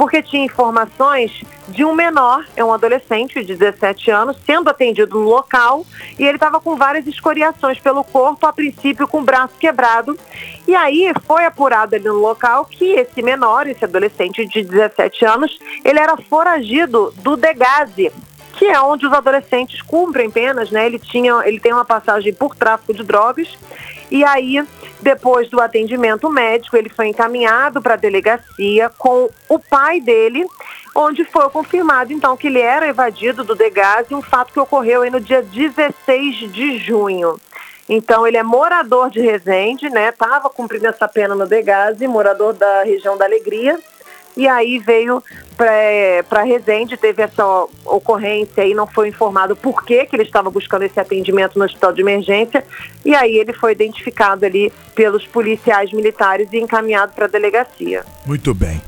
porque 0.00 0.22
tinha 0.22 0.46
informações 0.46 1.42
de 1.68 1.84
um 1.84 1.94
menor, 1.94 2.46
é 2.56 2.64
um 2.64 2.72
adolescente 2.72 3.44
de 3.44 3.54
17 3.54 4.10
anos, 4.10 4.34
sendo 4.46 4.70
atendido 4.70 5.20
no 5.20 5.26
local, 5.26 5.84
e 6.18 6.24
ele 6.24 6.36
estava 6.38 6.58
com 6.58 6.74
várias 6.74 7.06
escoriações 7.06 7.78
pelo 7.78 8.02
corpo, 8.02 8.46
a 8.46 8.50
princípio 8.50 9.06
com 9.06 9.18
o 9.20 9.22
braço 9.22 9.52
quebrado. 9.60 10.18
E 10.66 10.74
aí 10.74 11.12
foi 11.26 11.44
apurado 11.44 11.96
ali 11.96 12.06
no 12.06 12.14
local 12.14 12.64
que 12.64 12.92
esse 12.92 13.20
menor, 13.20 13.66
esse 13.66 13.84
adolescente 13.84 14.46
de 14.46 14.64
17 14.64 15.26
anos, 15.26 15.58
ele 15.84 16.00
era 16.00 16.16
foragido 16.16 17.12
do 17.18 17.36
Degase, 17.36 18.10
que 18.54 18.64
é 18.64 18.80
onde 18.80 19.06
os 19.06 19.12
adolescentes 19.12 19.82
cumprem 19.82 20.30
penas, 20.30 20.70
né? 20.70 20.86
Ele 20.86 20.98
tinha, 20.98 21.42
ele 21.44 21.60
tem 21.60 21.74
uma 21.74 21.84
passagem 21.84 22.32
por 22.32 22.56
tráfico 22.56 22.94
de 22.94 23.02
drogas. 23.02 23.48
E 24.10 24.24
aí, 24.24 24.64
depois 25.02 25.48
do 25.48 25.60
atendimento 25.60 26.28
médico, 26.28 26.76
ele 26.76 26.88
foi 26.88 27.08
encaminhado 27.08 27.80
para 27.80 27.94
a 27.94 27.96
delegacia 27.96 28.90
com 28.98 29.28
o 29.48 29.58
pai 29.58 30.00
dele, 30.00 30.46
onde 30.94 31.24
foi 31.24 31.48
confirmado 31.50 32.12
então 32.12 32.36
que 32.36 32.48
ele 32.48 32.60
era 32.60 32.88
evadido 32.88 33.42
do 33.42 33.54
Degase, 33.54 34.14
um 34.14 34.22
fato 34.22 34.52
que 34.52 34.60
ocorreu 34.60 35.08
no 35.10 35.20
dia 35.20 35.42
16 35.42 36.52
de 36.52 36.78
junho. 36.78 37.38
Então, 37.88 38.24
ele 38.24 38.36
é 38.36 38.42
morador 38.42 39.10
de 39.10 39.20
Resende, 39.20 39.90
né? 39.90 40.10
Estava 40.10 40.48
cumprindo 40.48 40.86
essa 40.86 41.08
pena 41.08 41.34
no 41.34 41.44
Degase, 41.44 42.06
morador 42.06 42.52
da 42.52 42.84
região 42.84 43.16
da 43.16 43.24
Alegria. 43.24 43.80
E 44.36 44.46
aí 44.46 44.78
veio 44.78 45.22
para 45.56 46.42
Resende, 46.42 46.96
teve 46.96 47.22
essa 47.22 47.44
ocorrência 47.84 48.64
e 48.64 48.72
não 48.72 48.86
foi 48.86 49.08
informado 49.08 49.54
por 49.54 49.84
que, 49.84 50.06
que 50.06 50.16
ele 50.16 50.22
estava 50.22 50.50
buscando 50.50 50.82
esse 50.82 50.98
atendimento 50.98 51.58
no 51.58 51.64
hospital 51.64 51.92
de 51.92 52.00
emergência. 52.00 52.64
E 53.04 53.14
aí 53.14 53.36
ele 53.36 53.52
foi 53.52 53.72
identificado 53.72 54.46
ali 54.46 54.72
pelos 54.94 55.26
policiais 55.26 55.92
militares 55.92 56.48
e 56.52 56.58
encaminhado 56.58 57.12
para 57.12 57.26
a 57.26 57.28
delegacia. 57.28 58.04
Muito 58.24 58.54
bem. 58.54 58.80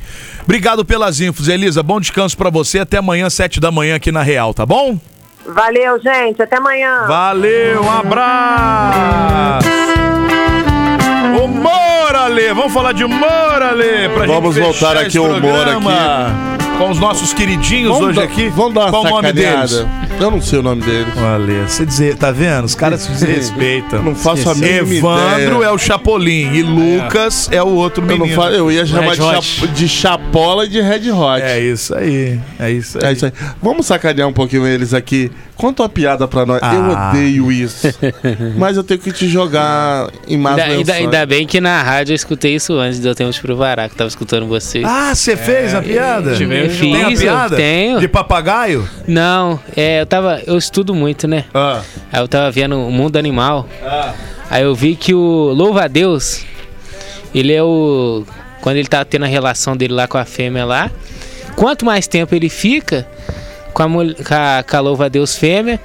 Obrigado 0.42 0.84
pelas 0.84 1.20
infos, 1.20 1.48
Elisa. 1.48 1.82
Bom 1.82 2.00
descanso 2.00 2.36
pra 2.36 2.50
você. 2.50 2.78
Até 2.80 2.96
amanhã, 2.98 3.28
sete 3.28 3.60
da 3.60 3.70
manhã 3.70 3.96
aqui 3.96 4.10
na 4.10 4.22
Real, 4.22 4.54
tá 4.54 4.64
bom? 4.64 4.98
Valeu, 5.46 6.00
gente. 6.00 6.40
Até 6.40 6.56
amanhã. 6.56 7.06
Valeu, 7.06 7.82
um 7.82 7.90
abraço! 7.90 9.68
Humor, 12.22 12.26
Ale! 12.26 12.52
Vamos 12.54 12.72
falar 12.72 12.92
de 12.92 13.04
humor, 13.04 13.62
Ale! 13.62 14.08
Pra 14.10 14.26
Vamos 14.26 14.56
voltar 14.56 14.96
aqui 14.96 15.18
ao 15.18 15.24
humor 15.24 15.40
programa. 15.40 16.61
Com 16.78 16.90
os 16.90 16.98
nossos 16.98 17.32
queridinhos 17.32 17.90
Vamos 17.92 18.08
hoje 18.08 18.16
dar- 18.16 18.24
aqui. 18.24 18.48
Vamos 18.48 18.74
dar 18.74 18.80
uma 18.82 18.90
Qual 18.90 19.04
o 19.04 19.08
nome 19.10 19.32
deles? 19.32 19.86
Eu 20.20 20.30
não 20.30 20.40
sei 20.40 20.58
o 20.58 20.62
nome 20.62 20.82
deles. 20.82 21.16
Ale, 21.16 21.60
você 21.68 21.86
dizer, 21.86 22.16
tá 22.16 22.30
vendo? 22.32 22.64
Os 22.64 22.74
caras 22.74 23.02
se 23.02 23.10
desrespeitam. 23.12 24.02
Não 24.02 24.14
faço 24.16 24.50
a 24.50 24.54
mínima 24.54 24.92
Evandro 24.94 25.56
ideia. 25.56 25.64
é 25.66 25.70
o 25.70 25.78
Chapolin 25.78 26.52
e 26.52 26.62
Lucas 26.62 27.48
é, 27.52 27.62
o 27.62 27.68
outro 27.68 28.02
Eu, 28.04 28.08
não 28.18 28.26
menino. 28.26 28.40
fa- 28.42 28.50
eu 28.50 28.70
ia 28.70 28.84
chamar 28.84 29.14
de, 29.14 29.16
cha- 29.42 29.66
de 29.66 29.88
Chapola 29.88 30.64
e 30.66 30.68
de 30.68 30.80
Red 30.80 31.10
Hot. 31.12 31.40
É 31.42 31.60
isso 31.60 31.94
aí. 31.94 32.40
É 32.58 32.70
isso 32.70 32.98
aí. 32.98 33.04
É 33.06 33.12
isso 33.12 33.26
aí. 33.26 33.32
Vamos 33.62 33.86
sacanear 33.86 34.28
um 34.28 34.32
pouquinho 34.32 34.66
eles 34.66 34.92
aqui. 34.92 35.30
Conta 35.56 35.82
uma 35.84 35.88
piada 35.88 36.26
pra 36.26 36.44
nós. 36.44 36.60
Eu 36.60 36.68
Ah. 36.96 37.10
odeio 37.10 37.52
isso. 37.52 37.86
Mas 38.56 38.76
eu 38.76 38.82
tenho 38.82 38.98
que 38.98 39.12
te 39.12 39.28
jogar 39.28 40.08
em 40.26 40.36
mais 40.36 40.58
Ainda, 40.58 40.72
ainda, 40.74 40.92
ainda 40.94 41.26
bem 41.26 41.46
que 41.46 41.60
na 41.60 41.80
rádio 41.82 42.12
eu 42.12 42.16
escutei 42.16 42.56
isso 42.56 42.72
antes 42.78 42.98
de 43.00 43.06
eu 43.06 43.14
ter 43.14 43.24
uns 43.24 43.38
pro 43.38 43.54
Vará, 43.56 43.88
que 43.88 43.94
tava 43.94 44.08
escutando 44.08 44.46
vocês. 44.48 44.84
Ah, 44.84 45.14
você 45.14 45.36
fez 45.36 45.72
a 45.74 45.80
piada? 45.80 46.30
eu 46.32 46.61
Tem 46.68 47.02
a 47.02 47.08
fiz, 47.08 47.20
piada? 47.20 47.54
eu 47.54 47.58
tenho. 47.58 48.00
De 48.00 48.08
papagaio? 48.08 48.88
Não, 49.06 49.58
é, 49.76 50.00
eu 50.00 50.06
tava. 50.06 50.42
Eu 50.46 50.56
estudo 50.56 50.94
muito, 50.94 51.26
né? 51.26 51.44
Ah. 51.54 51.82
Aí 52.12 52.20
eu 52.20 52.28
tava 52.28 52.50
vendo 52.50 52.76
o 52.78 52.90
mundo 52.90 53.16
animal. 53.16 53.68
Aí 54.50 54.62
eu 54.62 54.74
vi 54.74 54.96
que 54.96 55.14
o 55.14 55.52
louva 55.54 55.84
a 55.84 55.88
Deus, 55.88 56.44
ele 57.34 57.52
é 57.52 57.62
o. 57.62 58.24
Quando 58.60 58.76
ele 58.76 58.88
tá 58.88 59.04
tendo 59.04 59.24
a 59.24 59.28
relação 59.28 59.76
dele 59.76 59.92
lá 59.94 60.06
com 60.06 60.18
a 60.18 60.24
fêmea 60.24 60.64
lá, 60.64 60.90
quanto 61.56 61.84
mais 61.84 62.06
tempo 62.06 62.34
ele 62.34 62.48
fica 62.48 63.06
com 63.72 63.82
a, 63.82 63.86
com 63.88 64.34
a, 64.34 64.62
com 64.62 64.76
a 64.76 64.80
louva 64.80 65.06
a 65.06 65.08
Deus 65.08 65.36
fêmea, 65.36 65.80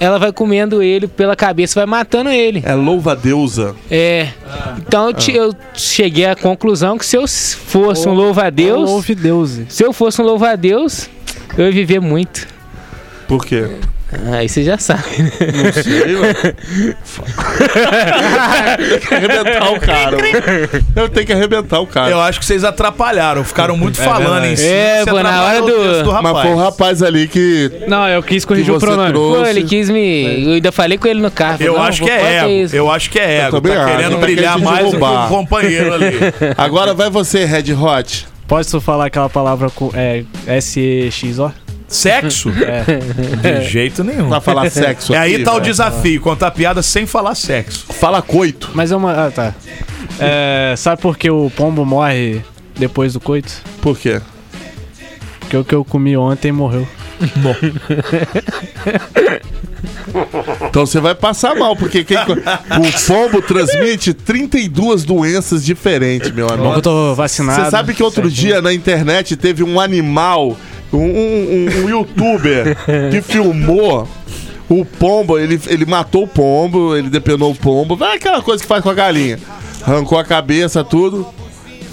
ela 0.00 0.18
vai 0.18 0.32
comendo 0.32 0.82
ele 0.82 1.06
pela 1.06 1.36
cabeça, 1.36 1.78
vai 1.78 1.86
matando 1.86 2.30
ele. 2.30 2.62
É 2.64 2.74
louva 2.74 3.14
deusa. 3.14 3.76
É. 3.90 4.28
Então 4.78 5.08
eu, 5.08 5.12
te- 5.14 5.32
eu 5.36 5.54
cheguei 5.74 6.24
à 6.24 6.34
conclusão 6.34 6.96
que 6.98 7.04
se 7.06 7.16
eu 7.16 7.28
fosse 7.28 8.08
um 8.08 8.14
louva 8.14 8.44
a 8.46 8.50
Deus, 8.50 8.88
Louve 8.90 9.14
Deus. 9.14 9.60
se 9.68 9.84
eu 9.84 9.92
fosse 9.92 10.20
um 10.20 10.24
louva 10.24 10.50
a 10.52 10.56
Deus, 10.56 11.08
eu 11.56 11.66
ia 11.66 11.72
viver 11.72 12.00
muito. 12.00 12.48
Por 13.28 13.44
quê? 13.44 13.76
Aí 14.32 14.48
você 14.48 14.64
já 14.64 14.76
sabe. 14.76 15.04
né? 15.22 15.30
Não 15.54 15.82
sei, 15.82 16.16
ué. 16.16 16.34
Tem 18.88 18.98
que 19.00 19.14
arrebentar 19.14 19.72
o 19.72 19.80
cara. 19.80 20.16
Eu 20.96 21.08
tenho 21.08 21.26
que 21.26 21.32
arrebentar 21.32 21.80
o 21.80 21.86
cara. 21.86 22.10
Eu 22.10 22.20
acho 22.20 22.40
que 22.40 22.44
vocês 22.44 22.64
atrapalharam, 22.64 23.44
ficaram 23.44 23.76
muito 23.76 24.00
falando 24.02 24.44
em. 24.46 24.52
É, 24.54 25.02
você 25.04 25.10
pô, 25.10 25.22
na 25.22 25.42
hora 25.44 25.58
atrapalhou 25.58 25.80
o 25.80 25.88
texto 25.92 26.04
do. 26.04 26.22
Mas 26.22 26.42
foi 26.42 26.50
o 26.52 26.56
rapaz 26.56 27.02
ali 27.02 27.28
que. 27.28 27.70
Não, 27.86 28.08
eu 28.08 28.22
quis 28.22 28.44
que 28.44 28.48
corrigir 28.48 28.74
o 28.74 28.78
pronome. 28.78 29.12
Pô, 29.12 29.44
ele 29.46 29.62
quis 29.64 29.88
me. 29.88 30.44
Eu 30.46 30.52
ainda 30.54 30.72
falei 30.72 30.98
com 30.98 31.06
ele 31.06 31.20
no 31.20 31.30
carro. 31.30 31.58
Eu 31.60 31.74
falei, 31.74 31.88
acho 31.88 32.00
não, 32.00 32.06
que 32.08 32.12
é 32.12 32.36
ego. 32.36 32.76
Eu 32.76 32.90
acho 32.90 33.10
que 33.10 33.18
é 33.18 33.38
ego. 33.42 33.60
também 33.60 33.72
Tá 33.76 33.84
acho. 33.84 33.96
querendo 33.96 34.14
Tá 34.14 34.18
brilhar 34.20 34.52
querendo 34.54 34.64
mais 34.64 34.84
do 34.86 34.90
que 34.92 34.96
derrubar. 34.98 35.26
o 35.26 35.28
companheiro 35.28 35.94
ali. 35.94 36.10
Agora 36.58 36.94
vai 36.94 37.08
você, 37.10 37.44
Red 37.44 37.72
Hot. 37.74 38.26
Posso 38.48 38.80
falar 38.80 39.06
aquela 39.06 39.28
palavra 39.30 39.70
com 39.70 39.92
é, 39.94 40.24
S-E-X-O? 40.48 41.52
Sexo? 41.90 42.50
É. 43.42 43.58
De 43.60 43.68
jeito 43.68 44.02
nenhum. 44.04 44.28
Pra 44.28 44.40
falar 44.40 44.70
sexo 44.70 45.12
É 45.14 45.18
aí 45.18 45.34
aqui, 45.34 45.44
tá 45.44 45.50
o 45.50 45.54
velho. 45.54 45.66
desafio, 45.66 46.20
contar 46.20 46.50
piada 46.52 46.82
sem 46.82 47.04
falar 47.06 47.34
sexo. 47.34 47.86
Fala 47.92 48.22
coito. 48.22 48.70
Mas 48.74 48.92
é 48.92 48.96
uma. 48.96 49.26
Ah, 49.26 49.30
tá. 49.30 49.54
É, 50.18 50.74
sabe 50.76 51.02
por 51.02 51.16
que 51.18 51.28
o 51.30 51.50
pombo 51.50 51.84
morre 51.84 52.40
depois 52.78 53.12
do 53.14 53.20
coito? 53.20 53.52
Por 53.82 53.98
quê? 53.98 54.20
Porque 55.40 55.56
o 55.56 55.64
que 55.64 55.74
eu 55.74 55.84
comi 55.84 56.16
ontem 56.16 56.52
morreu. 56.52 56.86
Então 60.68 60.84
você 60.86 61.00
vai 61.00 61.14
passar 61.14 61.54
mal, 61.54 61.74
porque 61.76 62.04
quem- 62.04 62.16
o 62.18 63.06
pombo 63.06 63.42
transmite 63.42 64.12
32 64.14 65.04
doenças 65.04 65.64
diferentes, 65.64 66.30
meu 66.30 66.46
Bom 66.48 66.54
amigo. 66.54 66.74
eu 66.74 66.82
tô 66.82 67.14
vacinado. 67.14 67.64
Você 67.64 67.70
sabe 67.70 67.94
que 67.94 68.02
outro 68.02 68.22
certinho. 68.28 68.48
dia 68.52 68.62
na 68.62 68.72
internet 68.72 69.36
teve 69.36 69.62
um 69.62 69.80
animal, 69.80 70.56
um, 70.92 70.98
um- 70.98 71.84
um 71.84 71.88
youtuber, 71.88 72.76
que 73.10 73.20
filmou 73.22 74.06
O 74.68 74.84
pombo, 74.84 75.36
ele, 75.38 75.60
ele 75.66 75.84
matou 75.84 76.22
o 76.24 76.28
pombo, 76.28 76.96
ele 76.96 77.10
depenou 77.10 77.50
o 77.50 77.54
pombo. 77.56 77.96
Vai 77.96 78.16
aquela 78.16 78.40
coisa 78.40 78.62
que 78.62 78.68
faz 78.68 78.82
com 78.82 78.88
a 78.90 78.94
galinha. 78.94 79.36
Arrancou 79.82 80.16
a 80.18 80.24
cabeça, 80.24 80.84
tudo. 80.84 81.26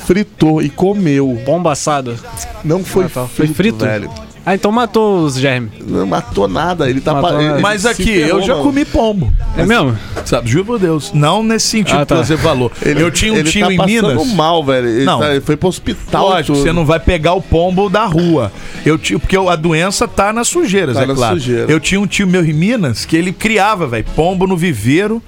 Fritou 0.05 0.61
e 0.61 0.69
comeu. 0.69 1.41
Pombo 1.43 1.69
assado. 1.69 2.15
Não 2.63 2.83
foi 2.83 3.05
Ah, 3.05 3.09
tá. 3.09 3.25
frito, 3.25 3.35
Foi 3.35 3.47
frito? 3.47 3.83
velho. 3.85 4.11
Ah, 4.49 4.55
então 4.55 4.71
matou 4.71 5.23
os 5.25 5.35
germes. 5.37 5.71
Não 5.85 6.05
matou 6.05 6.47
nada. 6.47 6.89
Ele 6.89 7.01
tá 7.01 7.13
Matou 7.13 7.31
pa- 7.31 7.35
nada. 7.35 7.53
ele 7.55 7.61
Mas 7.61 7.81
se 7.81 7.87
aqui, 7.89 8.03
ferrou, 8.05 8.39
eu 8.39 8.45
já 8.47 8.53
mano. 8.53 8.65
comi 8.65 8.85
pombo. 8.85 9.33
É 9.57 9.65
mesmo? 9.65 9.97
Sabe, 10.23 10.49
juro 10.49 10.63
por 10.63 10.79
Deus. 10.79 11.11
Não 11.13 11.43
nesse 11.43 11.67
sentido 11.67 11.99
Ah, 11.99 12.05
tá. 12.05 12.15
que 12.21 12.25
você 12.27 12.37
falou. 12.37 12.71
eu 12.81 13.11
tinha 13.11 13.33
um 13.33 13.35
ele 13.35 13.49
tio 13.51 13.65
tá 13.67 13.73
em 13.73 13.75
passando 13.75 14.07
Minas. 14.09 14.33
mal, 14.33 14.63
velho. 14.63 14.87
Ele, 14.87 15.03
Não. 15.03 15.19
tá- 15.19 15.31
ele 15.31 15.41
foi 15.41 15.57
pro 15.57 15.67
hospital. 15.67 16.29
Lógico, 16.29 16.53
tudo. 16.53 16.63
você 16.63 16.71
não 16.71 16.85
vai 16.85 16.97
pegar 16.97 17.33
o 17.33 17.41
pombo 17.41 17.89
da 17.89 18.05
rua. 18.05 18.49
Eu 18.85 18.97
tinha, 18.97 19.19
porque 19.19 19.35
a 19.35 19.55
doença 19.57 20.07
tá 20.07 20.31
nas 20.31 20.47
sujeiras, 20.47 20.95
Tá 20.95 21.03
é 21.03 21.05
na 21.07 21.13
claro. 21.13 21.35
sujeira. 21.37 21.69
Eu 21.69 21.79
tinha 21.81 21.99
um 21.99 22.07
tio 22.07 22.25
meu 22.25 22.45
em 22.45 22.53
Minas 22.53 23.03
que 23.03 23.17
ele 23.17 23.33
criava, 23.33 23.85
velho, 23.85 24.05
pombo 24.15 24.47
no 24.47 24.55
viveiro, 24.55 25.21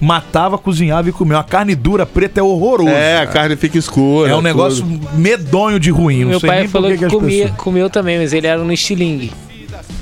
matava, 0.00 0.56
cozinhava 0.58 1.08
e 1.08 1.12
comia. 1.12 1.36
Uma 1.38 1.44
carne 1.44 1.74
dura, 1.74 2.04
preta 2.06 2.40
é 2.40 2.42
horroroso. 2.42 2.90
É, 2.90 3.20
a 3.20 3.26
carne 3.26 3.56
fica 3.56 3.78
escura. 3.78 4.30
É 4.30 4.32
um 4.32 4.36
tudo. 4.36 4.44
negócio 4.44 5.00
medonho 5.14 5.78
de 5.80 5.90
ruim. 5.90 6.22
Não 6.22 6.30
Meu 6.30 6.40
sei 6.40 6.48
pai 6.48 6.58
nem 6.60 6.68
falou 6.68 6.90
que 6.90 6.98
que, 6.98 7.06
comia, 7.06 7.42
pessoas- 7.44 7.60
comeu 7.62 7.90
também, 7.90 8.18
mas 8.18 8.32
ele 8.32 8.46
era 8.46 8.62
no 8.62 8.72
estilingue. 8.72 9.32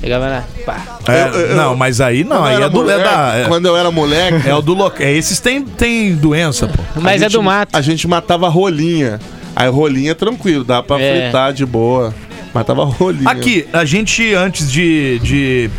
Pegava 0.01 0.29
na. 0.29 0.43
Pá. 0.65 0.99
É, 1.07 1.53
não, 1.55 1.75
mas 1.75 1.99
aí 2.01 2.23
não, 2.23 2.37
eu 2.37 2.43
aí 2.43 2.61
é 2.63 2.69
do. 2.69 2.89
É, 2.89 2.97
da, 2.97 3.33
é, 3.35 3.45
Quando 3.47 3.65
eu 3.65 3.75
era 3.75 3.89
moleque, 3.91 4.47
é 4.47 4.53
o 4.53 4.61
do 4.61 4.73
local. 4.73 5.05
É, 5.05 5.11
esses 5.11 5.39
tem, 5.39 5.63
tem 5.63 6.13
doença, 6.15 6.67
pô. 6.67 6.81
Mas 6.95 7.13
a 7.13 7.15
é 7.15 7.19
gente- 7.29 7.31
do 7.33 7.43
mato. 7.43 7.75
A 7.75 7.81
gente 7.81 8.07
matava 8.07 8.47
rolinha. 8.49 9.19
Aí 9.55 9.69
rolinha 9.69 10.11
é 10.11 10.13
tranquilo, 10.13 10.63
dá 10.63 10.83
pra 10.83 10.99
É. 11.01 11.23
fritar 11.23 11.53
de 11.53 11.65
boa. 11.65 12.13
Matava 12.53 12.83
rolinha. 12.85 13.29
Aqui, 13.29 13.65
a 13.73 13.83
gente, 13.85 14.33
antes 14.33 14.69
de, 14.71 15.19
de 15.19 15.69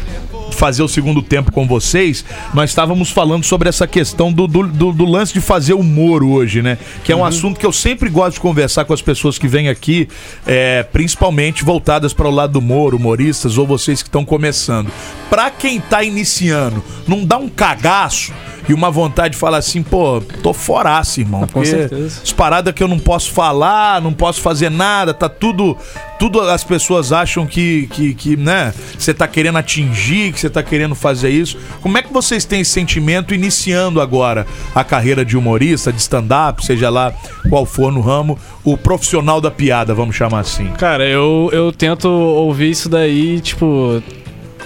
fazer 0.52 0.82
o 0.82 0.88
segundo 0.88 1.20
tempo 1.20 1.52
com 1.52 1.66
vocês, 1.66 2.24
nós 2.54 2.70
estávamos 2.70 3.10
falando 3.10 3.44
sobre 3.44 3.68
essa 3.68 3.86
questão 3.86 4.32
do, 4.32 4.46
do, 4.46 4.66
do- 4.66 4.92
do 4.92 5.04
lance 5.04 5.32
de 5.34 5.40
fazer 5.40 5.74
humor 5.74 6.22
hoje, 6.24 6.62
né? 6.62 6.78
Que 7.04 7.12
é 7.12 7.16
um 7.16 7.24
assunto 7.24 7.60
que 7.60 7.66
eu 7.66 7.72
sempre 7.72 8.08
gosto 8.08 8.34
de 8.34 8.40
conversar 8.40 8.84
com 8.84 8.92
as 8.94 9.02
pessoas 9.02 9.38
que 9.38 9.46
vêm 9.48 9.68
aqui, 9.68 10.08
é, 10.46 10.82
principalmente 10.82 11.64
voltadas 11.64 12.12
para 12.14 12.26
o 12.28 12.30
lado 12.30 12.54
do 12.54 12.58
humor, 12.60 12.94
humoristas 12.94 13.58
ou 13.58 13.66
vocês 13.66 14.02
que 14.02 14.08
estão 14.08 14.24
começando. 14.24 14.90
Pra 15.28 15.50
quem 15.50 15.78
tá 15.80 16.02
iniciando, 16.02 16.82
não 17.06 17.24
dá 17.24 17.36
um 17.36 17.48
cagaço 17.48 18.32
e 18.68 18.74
uma 18.74 18.90
vontade 18.90 19.34
de 19.34 19.38
falar 19.38 19.58
assim, 19.58 19.82
pô, 19.82 20.20
tô 20.42 20.52
foraço, 20.52 21.20
irmão. 21.20 21.46
Com 21.46 21.64
certeza. 21.64 22.20
as 22.22 22.32
paradas 22.32 22.74
que 22.74 22.82
eu 22.82 22.88
não 22.88 22.98
posso 22.98 23.30
falar, 23.30 24.00
não 24.00 24.12
posso 24.12 24.40
fazer 24.40 24.70
nada, 24.70 25.14
tá 25.14 25.28
tudo. 25.28 25.76
Tudo 26.18 26.40
as 26.40 26.64
pessoas 26.64 27.12
acham 27.12 27.46
que, 27.46 27.88
que, 27.92 28.14
que 28.14 28.36
né, 28.36 28.72
você 28.98 29.12
tá 29.12 29.28
querendo 29.28 29.58
atingir, 29.58 30.32
que 30.32 30.40
você 30.40 30.48
tá 30.48 30.62
querendo 30.62 30.94
fazer 30.94 31.28
isso. 31.28 31.58
Como 31.82 31.98
é 31.98 32.02
que 32.02 32.12
vocês 32.12 32.44
têm 32.44 32.62
esse 32.62 32.70
sentimento 32.70 33.34
iniciando 33.34 34.00
agora 34.00 34.46
a 34.74 34.82
carreira 34.82 35.24
de 35.24 35.36
humorista, 35.36 35.92
de 35.92 36.00
stand-up, 36.00 36.64
seja 36.64 36.88
lá 36.88 37.12
qual 37.50 37.66
for 37.66 37.92
no 37.92 38.00
ramo, 38.00 38.38
o 38.64 38.76
profissional 38.78 39.40
da 39.40 39.50
piada, 39.50 39.94
vamos 39.94 40.16
chamar 40.16 40.40
assim? 40.40 40.68
Cara, 40.78 41.06
eu, 41.06 41.50
eu 41.52 41.70
tento 41.70 42.08
ouvir 42.08 42.70
isso 42.70 42.88
daí, 42.88 43.38
tipo, 43.40 44.02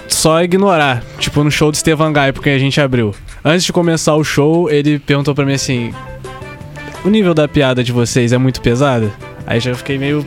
só 0.07 0.41
ignorar. 0.41 1.03
Tipo, 1.19 1.43
no 1.43 1.51
show 1.51 1.69
do 1.69 1.75
Estevan 1.75 2.13
Gai, 2.13 2.31
porque 2.31 2.49
a 2.49 2.59
gente 2.59 2.79
abriu. 2.79 3.13
Antes 3.43 3.65
de 3.65 3.73
começar 3.73 4.15
o 4.15 4.23
show, 4.23 4.69
ele 4.69 4.99
perguntou 4.99 5.33
pra 5.33 5.45
mim 5.45 5.53
assim: 5.53 5.93
O 7.03 7.09
nível 7.09 7.33
da 7.33 7.47
piada 7.47 7.83
de 7.83 7.91
vocês 7.91 8.31
é 8.31 8.37
muito 8.37 8.61
pesada? 8.61 9.11
Aí 9.47 9.59
já 9.59 9.73
fiquei 9.73 9.97
meio. 9.97 10.25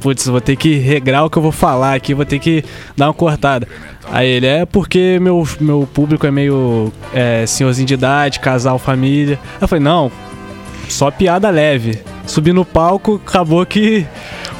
Putz, 0.00 0.26
vou 0.26 0.40
ter 0.40 0.54
que 0.54 0.76
regrar 0.76 1.24
o 1.24 1.30
que 1.30 1.36
eu 1.36 1.42
vou 1.42 1.50
falar 1.50 1.94
aqui, 1.94 2.14
vou 2.14 2.24
ter 2.24 2.38
que 2.38 2.64
dar 2.96 3.08
uma 3.08 3.14
cortada. 3.14 3.66
Aí 4.10 4.28
ele 4.28 4.46
é 4.46 4.64
porque 4.64 5.18
meu, 5.20 5.46
meu 5.60 5.88
público 5.92 6.26
é 6.26 6.30
meio 6.30 6.92
é, 7.12 7.44
senhorzinho 7.46 7.86
de 7.86 7.94
idade, 7.94 8.40
casal, 8.40 8.78
família. 8.78 9.38
Aí 9.54 9.62
eu 9.62 9.68
falei, 9.68 9.84
não, 9.84 10.10
só 10.88 11.10
piada 11.10 11.50
leve. 11.50 11.98
Subi 12.26 12.52
no 12.52 12.64
palco, 12.64 13.20
acabou 13.26 13.64
que 13.66 14.06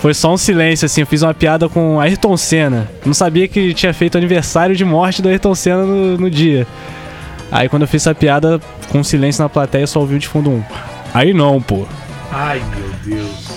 foi 0.01 0.13
só 0.13 0.33
um 0.33 0.37
silêncio, 0.37 0.87
assim. 0.87 1.03
Eu 1.03 1.07
fiz 1.07 1.23
uma 1.23 1.35
piada 1.35 1.69
com 1.69 2.01
Ayrton 2.01 2.37
Senna. 2.37 2.89
Não 3.05 3.15
sabia 3.15 3.49
que 3.49 3.73
tinha 3.75 3.95
feito 3.95 4.19
aniversário 4.19 4.75
de 4.75 4.85
morte 4.85 5.23
do 5.23 5.29
Ayrton 5.29 5.55
Senna 5.55 5.85
no, 5.85 6.19
no 6.19 6.31
dia. 6.31 6.67
Aí 7.51 7.69
quando 7.69 7.83
eu 7.83 7.89
fiz 7.89 8.03
essa 8.03 8.15
piada 8.15 8.61
com 8.91 9.03
silêncio 9.03 9.43
na 9.43 9.49
plateia, 9.49 9.87
só 9.87 10.01
ouviu 10.01 10.19
de 10.19 10.29
fundo 10.29 10.51
um. 10.51 10.63
Aí 11.15 11.33
não, 11.33 11.61
pô. 11.61 11.87
Ai, 12.31 12.63
meu 12.77 13.17
Deus. 13.17 13.49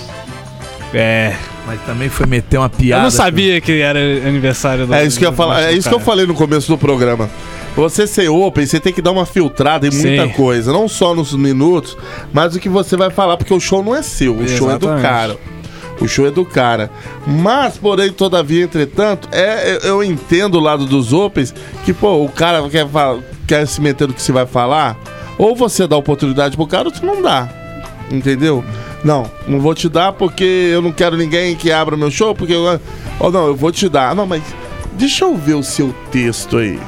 É. 0.94 1.34
Mas 1.66 1.80
também 1.82 2.08
foi 2.08 2.26
meter 2.26 2.58
uma 2.58 2.68
piada. 2.68 3.00
Eu 3.00 3.04
não 3.04 3.10
sabia 3.10 3.60
que 3.60 3.80
era 3.80 3.98
aniversário 3.98 4.86
do 4.86 4.94
É 4.94 5.04
isso 5.04 5.18
que 5.18 5.24
eu 5.24 5.32
falar, 5.32 5.62
é 5.62 5.72
isso 5.72 5.88
que 5.88 5.94
eu 5.94 6.00
falei 6.00 6.26
no 6.26 6.34
começo 6.34 6.68
do 6.68 6.76
programa. 6.76 7.30
Você 7.76 8.06
ser 8.06 8.28
open, 8.28 8.66
você 8.66 8.78
tem 8.78 8.92
que 8.92 9.00
dar 9.00 9.12
uma 9.12 9.24
filtrada 9.24 9.86
em 9.86 9.90
muita 9.90 10.26
Sim. 10.26 10.32
coisa, 10.32 10.72
não 10.72 10.86
só 10.88 11.14
nos 11.14 11.32
minutos, 11.32 11.96
mas 12.32 12.54
o 12.54 12.60
que 12.60 12.68
você 12.68 12.96
vai 12.96 13.08
falar, 13.08 13.36
porque 13.38 13.54
o 13.54 13.60
show 13.60 13.82
não 13.82 13.94
é 13.96 14.02
seu, 14.02 14.36
o 14.36 14.48
show 14.48 14.70
é 14.70 14.78
do 14.78 14.86
Exatamente. 14.86 15.02
cara. 15.02 15.38
O 16.02 16.08
show 16.08 16.26
é 16.26 16.32
do 16.32 16.44
cara. 16.44 16.90
Mas, 17.24 17.78
porém, 17.78 18.10
todavia, 18.10 18.64
entretanto, 18.64 19.28
é, 19.30 19.78
eu, 19.84 20.02
entendo 20.02 20.56
o 20.56 20.60
lado 20.60 20.84
dos 20.84 21.12
opens 21.12 21.54
que, 21.84 21.92
pô, 21.92 22.24
o 22.24 22.28
cara 22.28 22.68
quer, 22.68 22.86
quer 23.46 23.66
se 23.68 23.80
meter 23.80 24.08
no 24.08 24.14
que 24.14 24.20
se 24.20 24.32
vai 24.32 24.44
falar, 24.44 24.98
ou 25.38 25.54
você 25.54 25.86
dá 25.86 25.96
oportunidade 25.96 26.56
pro 26.56 26.66
cara, 26.66 26.88
ou 26.88 26.94
você 26.94 27.06
não 27.06 27.22
dá. 27.22 27.48
Entendeu? 28.10 28.64
Não, 29.04 29.30
não 29.46 29.60
vou 29.60 29.76
te 29.76 29.88
dar 29.88 30.12
porque 30.12 30.44
eu 30.44 30.82
não 30.82 30.90
quero 30.90 31.16
ninguém 31.16 31.54
que 31.54 31.70
abra 31.70 31.96
meu 31.96 32.10
show, 32.10 32.34
porque 32.34 32.52
eu. 32.52 32.80
Ou 33.20 33.30
não, 33.30 33.46
eu 33.46 33.54
vou 33.54 33.70
te 33.70 33.88
dar. 33.88 34.14
Não, 34.14 34.26
mas 34.26 34.42
deixa 34.94 35.24
eu 35.24 35.36
ver 35.36 35.54
o 35.54 35.62
seu 35.62 35.94
texto 36.10 36.58
aí. 36.58 36.80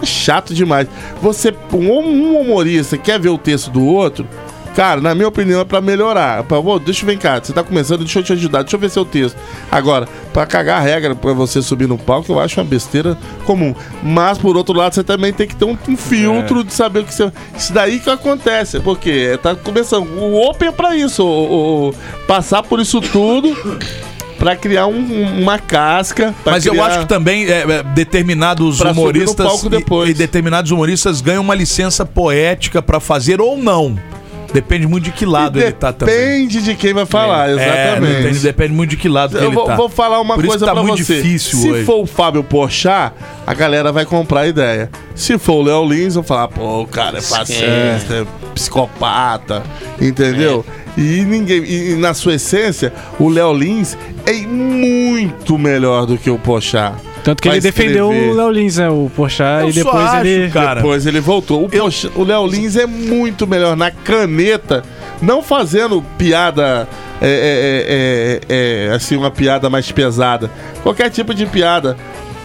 É 0.00 0.06
chato 0.06 0.54
demais. 0.54 0.86
Você, 1.20 1.52
um 1.72 2.40
humorista, 2.40 2.96
quer 2.96 3.18
ver 3.18 3.28
o 3.30 3.38
texto 3.38 3.70
do 3.70 3.84
outro? 3.84 4.26
Cara, 4.74 5.00
na 5.00 5.14
minha 5.14 5.26
opinião, 5.28 5.60
é 5.60 5.64
pra 5.64 5.80
melhorar. 5.80 6.44
Pra, 6.44 6.58
"Ô, 6.58 6.78
deixa 6.78 7.02
eu 7.02 7.06
ver 7.06 7.18
cá, 7.18 7.40
você 7.42 7.52
tá 7.52 7.62
começando, 7.62 7.98
deixa 8.00 8.20
eu 8.20 8.22
te 8.22 8.32
ajudar, 8.32 8.62
deixa 8.62 8.76
eu 8.76 8.80
ver 8.80 8.88
seu 8.88 9.04
texto. 9.04 9.36
Agora, 9.70 10.08
pra 10.32 10.46
cagar 10.46 10.78
a 10.80 10.84
regra 10.84 11.14
pra 11.14 11.32
você 11.32 11.60
subir 11.60 11.88
no 11.88 11.98
palco, 11.98 12.32
eu 12.32 12.38
acho 12.40 12.60
uma 12.60 12.66
besteira 12.66 13.18
comum. 13.44 13.74
Mas, 14.02 14.38
por 14.38 14.56
outro 14.56 14.74
lado, 14.74 14.94
você 14.94 15.02
também 15.02 15.32
tem 15.32 15.46
que 15.48 15.56
ter 15.56 15.64
um, 15.64 15.76
um 15.88 15.96
filtro 15.96 16.62
de 16.64 16.72
saber 16.72 17.00
o 17.00 17.04
que 17.04 17.12
você. 17.12 17.30
Isso 17.56 17.72
daí 17.72 17.98
que 17.98 18.08
acontece. 18.08 18.78
Porque 18.80 19.38
tá 19.42 19.54
começando. 19.56 20.06
O 20.18 20.40
Open 20.48 20.68
é 20.68 20.72
pra 20.72 20.94
isso. 20.96 21.24
o- 21.24 21.88
o- 21.88 21.94
passar 22.26 22.62
por 22.62 22.78
isso 22.80 23.00
tudo 23.00 23.54
pra 24.38 24.54
criar 24.56 24.86
um- 24.86 24.94
um- 24.94 25.42
uma 25.42 25.58
casca. 25.58 26.32
Mas 26.46 26.64
eu 26.64 26.72
criar- 26.72 26.86
acho 26.86 27.00
que 27.00 27.06
também 27.06 27.44
é, 27.46 27.60
é, 27.68 27.82
determinados 27.82 28.78
Pra 28.78 28.92
humoristas 28.92 29.46
palco 29.46 29.66
e- 29.66 29.70
depois. 29.70 30.10
E, 30.10 30.14
determinados 30.14 30.70
humoristas 30.70 31.20
ganham 31.20 31.42
uma 31.42 31.54
licença 31.54 32.06
poética 32.06 32.80
pra 32.80 33.00
fazer 33.00 33.40
ou 33.40 33.58
não. 33.58 33.98
Depende 34.52 34.86
muito 34.86 35.04
de 35.04 35.12
que 35.12 35.24
lado 35.24 35.60
ele 35.60 35.72
tá 35.72 35.92
também. 35.92 36.14
Depende 36.16 36.62
de 36.62 36.74
quem 36.74 36.92
vai 36.92 37.06
falar, 37.06 37.48
É, 37.50 37.52
exatamente. 37.52 38.14
depende, 38.16 38.38
depende 38.40 38.72
muito 38.74 38.90
de 38.90 38.96
que 38.96 39.08
lado 39.08 39.36
que 39.36 39.44
Eu 39.44 39.48
ele 39.48 39.54
vou, 39.54 39.64
tá. 39.64 39.76
vou 39.76 39.88
falar 39.88 40.20
uma 40.20 40.34
Por 40.34 40.44
isso 40.44 40.50
coisa 40.50 40.66
tá 40.66 40.72
pra 40.72 40.82
muito 40.82 41.04
você. 41.04 41.22
difícil 41.22 41.58
Se 41.58 41.70
hoje. 41.70 41.84
for 41.84 42.02
o 42.02 42.06
Fábio 42.06 42.42
Porchat, 42.42 43.14
a 43.46 43.54
galera 43.54 43.92
vai 43.92 44.04
comprar 44.04 44.40
a 44.40 44.46
ideia. 44.48 44.90
Se 45.14 45.38
for 45.38 45.54
o 45.54 45.62
Léo 45.62 45.84
Lins, 45.88 46.14
vão 46.14 46.22
falar, 46.24 46.48
pô, 46.48 46.82
o 46.82 46.86
cara 46.86 47.18
é 47.18 47.20
fascista, 47.20 48.14
é 48.14 48.26
psicopata, 48.54 49.62
entendeu? 50.00 50.64
E 50.96 51.22
ninguém. 51.24 51.62
E, 51.62 51.92
e 51.92 51.94
na 51.96 52.14
sua 52.14 52.34
essência, 52.34 52.92
o 53.18 53.28
Léo 53.28 53.52
Lins 53.54 53.96
é 54.26 54.32
muito 54.34 55.56
melhor 55.58 56.06
do 56.06 56.16
que 56.18 56.30
o 56.30 56.38
Porchat. 56.38 56.94
Tanto 57.24 57.42
que 57.42 57.48
ele 57.48 57.60
defendeu 57.60 58.10
escrever. 58.10 58.30
o 58.32 58.34
Léo 58.36 58.50
Lins, 58.50 58.76
né? 58.78 58.88
O 58.88 59.10
Porchat, 59.14 59.62
Eu 59.64 59.70
e 59.70 59.72
depois 59.72 59.96
acho, 60.06 60.26
ele. 60.26 60.50
cara. 60.50 60.80
Depois 60.80 61.06
ele 61.06 61.20
voltou. 61.20 61.64
O, 61.64 61.68
Porchat- 61.68 62.12
o 62.16 62.24
Léo 62.24 62.46
Lins 62.46 62.76
é 62.76 62.86
muito 62.86 63.46
melhor 63.46 63.76
na 63.76 63.90
caneta, 63.90 64.82
não 65.20 65.42
fazendo 65.42 66.02
piada. 66.16 66.88
é, 67.22 68.40
é, 68.48 68.48
é, 68.48 68.88
é, 68.90 68.94
assim, 68.94 69.16
uma 69.16 69.30
piada 69.30 69.68
mais 69.68 69.90
pesada. 69.92 70.50
Qualquer 70.82 71.10
tipo 71.10 71.34
de 71.34 71.44
piada. 71.46 71.96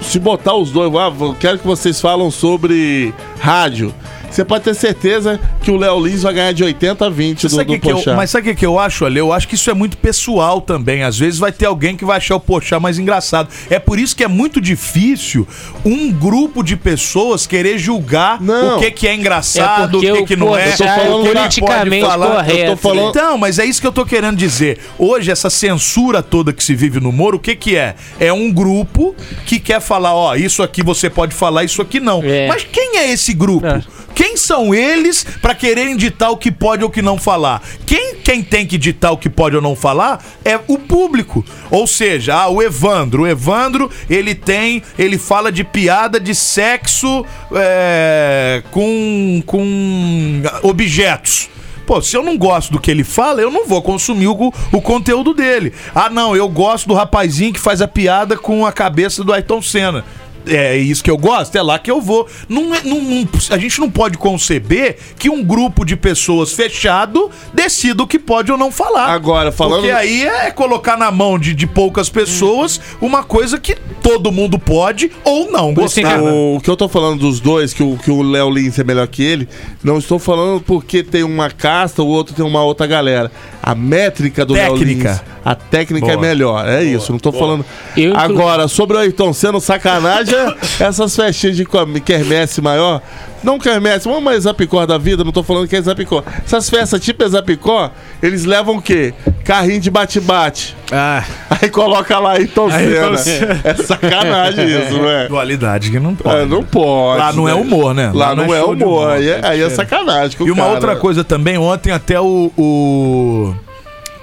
Se 0.02 0.20
botar 0.20 0.54
os 0.56 0.70
dois, 0.72 0.94
ah, 0.96 1.12
quero 1.40 1.58
que 1.58 1.66
vocês 1.66 2.00
falam 2.02 2.30
sobre 2.30 3.14
rádio. 3.40 3.94
Você 4.36 4.44
pode 4.44 4.66
ter 4.66 4.74
certeza 4.74 5.40
que 5.62 5.72
o 5.72 5.78
Léo 5.78 5.98
Lins 6.06 6.24
vai 6.24 6.34
ganhar 6.34 6.52
de 6.52 6.62
80 6.64 7.06
a 7.06 7.10
20 7.10 7.48
do, 7.48 7.58
do 7.58 7.66
que 7.66 7.74
eu- 7.90 7.94
Porchat. 7.96 8.16
mas 8.18 8.30
sabe 8.30 8.50
o 8.50 8.54
que, 8.54 8.60
que 8.60 8.66
eu 8.66 8.78
acho, 8.78 9.06
Ale? 9.06 9.18
Eu 9.20 9.32
acho 9.32 9.48
que 9.48 9.56
isso 9.56 9.70
é 9.72 9.74
muito 9.74 9.96
pessoal 9.98 10.60
também. 10.60 11.04
Às 11.04 11.18
vezes 11.18 11.40
vai 11.40 11.54
ter 11.54 11.66
alguém 11.66 11.96
que 11.96 12.04
vai 12.04 12.18
achar 12.18 12.36
o 12.36 12.40
Pochá 12.40 12.78
mais 12.80 13.00
engraçado. 13.00 13.48
É 13.70 13.80
por 13.80 13.98
isso 13.98 14.14
que 14.16 14.24
é 14.24 14.28
muito 14.28 14.60
difícil 14.60 15.48
um 15.86 16.12
grupo 16.12 16.62
de 16.64 16.76
pessoas 16.76 17.48
querer 17.48 17.78
julgar 17.78 18.42
Não. 18.42 18.76
o 18.78 18.80
que, 18.80 18.92
que 18.92 19.08
é 19.08 19.12
É 19.12 19.16
engraçado, 19.16 19.92
porque 19.92 20.12
o 20.12 20.16
que, 20.18 20.22
o 20.24 20.26
que 20.26 20.36
não 20.36 20.56
é. 20.58 20.66
Porchat 20.68 20.84
é 20.84 20.94
o 20.94 20.96
que 21.22 21.28
ele 21.28 21.34
pode 21.36 21.62
politicamente 21.62 22.06
falar. 22.06 22.36
correto. 22.36 22.58
Eu 22.60 22.70
tô 22.72 22.78
falando- 22.78 23.10
Então, 23.10 23.38
mas 23.38 23.58
é 23.58 23.66
isso 23.66 23.80
que 23.80 23.88
eu 23.88 23.92
tô 23.94 24.06
querendo 24.06 24.36
dizer. 24.36 24.80
Hoje, 25.00 25.32
essa 25.32 25.50
censura 25.50 26.22
toda 26.22 26.52
que 26.52 26.62
se 26.64 26.76
vive 26.76 27.00
no 27.00 27.08
humor, 27.10 27.36
o 27.36 27.40
que 27.40 27.56
que 27.56 27.78
é? 27.78 27.96
É 28.20 28.34
um 28.34 28.52
grupo 28.52 29.16
que 29.46 29.60
quer 29.62 29.80
falar, 29.80 30.14
ó, 30.14 30.36
isso 30.36 30.62
aqui 30.62 30.84
você 30.84 31.10
pode 31.10 31.34
falar, 31.34 31.64
isso 31.64 31.82
aqui 31.82 32.02
não. 32.02 32.22
É. 32.22 32.48
Mas 32.50 32.66
quem 32.70 32.98
é 32.98 33.10
esse 33.12 33.34
grupo? 33.34 33.66
Quem 34.14 34.25
são 34.38 34.74
eles 34.74 35.26
pra 35.42 35.54
quererem 35.54 35.98
ditar 35.98 36.30
o 36.30 36.38
que 36.38 36.52
pode 36.52 36.84
ou 36.84 36.90
o 36.90 36.92
que 36.92 37.02
não 37.02 37.18
falar? 37.18 37.62
Quem, 37.86 38.16
quem 38.16 38.42
tem 38.42 38.66
que 38.66 38.78
ditar 38.78 39.12
o 39.12 39.18
que 39.18 39.30
pode 39.30 39.56
ou 39.56 39.62
não 39.62 39.76
falar 39.76 40.24
é 40.46 40.58
o 40.68 40.78
público. 40.78 41.44
Ou 41.70 41.86
seja, 41.86 42.36
ah, 42.36 42.50
o 42.50 42.62
Evandro. 42.62 43.24
O 43.24 43.28
Evandro, 43.28 43.92
ele 44.10 44.34
tem. 44.34 44.82
Ele 44.98 45.18
fala 45.18 45.52
de 45.52 45.64
piada 45.64 46.20
de 46.20 46.34
sexo 46.34 47.26
é, 47.54 48.64
com, 48.72 49.44
com 49.46 50.42
objetos. 50.64 51.50
Pô, 51.86 52.02
se 52.02 52.18
eu 52.18 52.24
não 52.24 52.38
gosto 52.38 52.72
do 52.72 52.80
que 52.80 52.90
ele 52.90 53.04
fala, 53.04 53.42
eu 53.42 53.52
não 53.52 53.68
vou 53.68 53.82
consumir 53.82 54.28
o, 54.28 54.54
o 54.72 54.82
conteúdo 54.82 55.34
dele. 55.34 55.72
Ah, 55.94 56.10
não, 56.10 56.36
eu 56.36 56.50
gosto 56.50 56.88
do 56.88 56.96
rapazinho 56.96 57.54
que 57.54 57.60
faz 57.60 57.82
a 57.82 57.88
piada 57.88 58.36
com 58.36 58.66
a 58.66 58.72
cabeça 58.72 59.24
do 59.24 59.32
Ayrton 59.32 59.62
Senna. 59.62 60.04
É 60.48 60.78
isso 60.78 61.04
que 61.04 61.10
eu 61.12 61.18
gosto, 61.18 61.56
é 61.56 61.62
lá 61.62 61.80
que 61.80 61.90
eu 61.90 62.02
vou. 62.02 62.28
Não, 62.48 62.74
é- 62.76 62.82
não- 62.84 63.02
não- 63.02 63.28
a 63.52 63.58
gente 63.58 63.80
não 63.80 63.90
pode 63.90 64.18
conceber 64.18 64.98
que 65.18 65.30
um 65.30 65.44
grupo 65.44 65.86
de 65.86 65.96
pessoas 65.96 66.54
fechado 66.54 67.30
decida 67.54 68.04
o 68.04 68.08
que 68.08 68.20
pode 68.20 68.52
ou 68.52 68.58
não 68.58 68.72
falar. 68.72 69.08
Agora, 69.10 69.52
falando- 69.52 69.82
Porque 69.82 69.92
aí 69.92 70.24
é 70.24 70.52
colocar 70.52 70.98
na 70.98 71.12
mão 71.12 71.38
de, 71.40 71.54
de 71.54 71.66
poucas 71.68 72.10
pessoas 72.10 72.80
uma 73.02 73.24
coisa 73.24 73.58
que 73.60 73.76
todo 74.02 74.32
mundo 74.32 74.60
pode 74.60 75.12
ou 75.24 75.52
não 75.52 75.74
gostar. 75.74 76.18
né? 76.22 76.32
O, 76.32 76.56
o 76.58 76.62
que 76.62 76.70
eu 76.70 76.76
tô 76.78 76.88
falando 76.88 77.20
dos 77.20 77.40
dois, 77.40 77.74
que 77.74 77.82
o, 77.84 77.98
que 77.98 78.12
o 78.12 78.22
Léo 78.22 78.50
Lins 78.50 78.78
é 78.80 78.84
melhor 78.84 79.08
que 79.08 79.24
ele, 79.24 79.48
não 79.84 79.98
estou 79.98 80.20
falando 80.20 80.62
porque 80.62 81.04
tem 81.04 81.24
uma 81.24 81.50
casta, 81.50 82.02
o 82.04 82.08
outro 82.08 82.34
tem 82.36 82.46
uma 82.46 82.64
outra 82.64 82.86
galera. 82.88 83.32
A 83.64 83.74
métrica 83.74 84.46
do 84.46 84.54
Léo. 84.54 84.76
Lins, 84.76 85.22
a 85.44 85.56
técnica 85.56 86.06
Boa. 86.06 86.18
é 86.18 86.22
melhor. 86.22 86.68
É 86.68 86.84
isso, 86.84 87.12
não 87.12 87.18
tô 87.20 87.32
falando. 87.32 87.66
Eu, 87.98 88.16
Agora, 88.16 88.68
sobre 88.68 88.96
o 88.96 89.00
Ayrton 89.00 89.34
sendo 89.34 89.60
sacanagem, 89.60 90.35
essas 90.80 91.16
festinhas 91.16 91.56
de 91.58 91.66
quermesse 92.04 92.62
maior. 92.62 93.02
Não 93.44 93.60
quermesse, 93.60 94.08
vamos 94.08 94.24
mais 94.24 94.44
Zapicó 94.44 94.86
da 94.88 94.98
vida, 94.98 95.24
não 95.24 95.32
tô 95.32 95.44
falando 95.44 95.68
que 95.68 95.76
é 95.76 95.82
Zapicó. 95.82 96.24
Essas 96.44 96.68
festas 96.68 97.00
tipo 97.00 97.24
é 97.24 97.30
Zapicó, 97.30 97.92
eles 98.22 98.44
levam 98.44 98.78
o 98.78 98.82
quê? 98.82 99.14
Carrinho 99.44 99.80
de 99.80 99.92
bate-bate. 99.92 100.76
Ah, 100.92 101.24
Aí 101.62 101.70
coloca 101.70 102.18
lá 102.18 102.34
Ayrton 102.34 102.70
Ayrton 102.70 103.18
Senna. 103.18 103.62
É 103.64 103.74
sacanagem 103.76 104.66
isso, 104.66 104.94
não 104.94 105.10
é? 105.10 105.28
Dualidade 105.28 105.92
que 105.92 106.00
não 106.00 106.16
pode. 106.16 106.36
É, 106.36 106.46
não 106.46 106.64
pode. 106.64 107.20
Lá 107.20 107.34
não 107.34 107.48
é 107.48 107.54
né? 107.54 107.62
humor, 107.62 107.94
né? 107.94 108.12
Lá, 108.14 108.36
não, 108.36 108.54
é 108.54 108.60
show 108.60 108.76
de 108.76 108.84
humor. 108.84 109.12
Aí, 109.12 109.30
é, 109.30 109.42
aí 109.44 109.62
é 109.62 109.70
sacanagem. 109.70 110.38
E 110.40 110.52
uma 110.52 110.64
cara. 110.64 110.74
outra 110.74 110.96
coisa 110.96 111.24
também, 111.24 111.58
ontem 111.58 111.92
até 111.92 112.20
o. 112.20 112.52
o... 112.58 113.56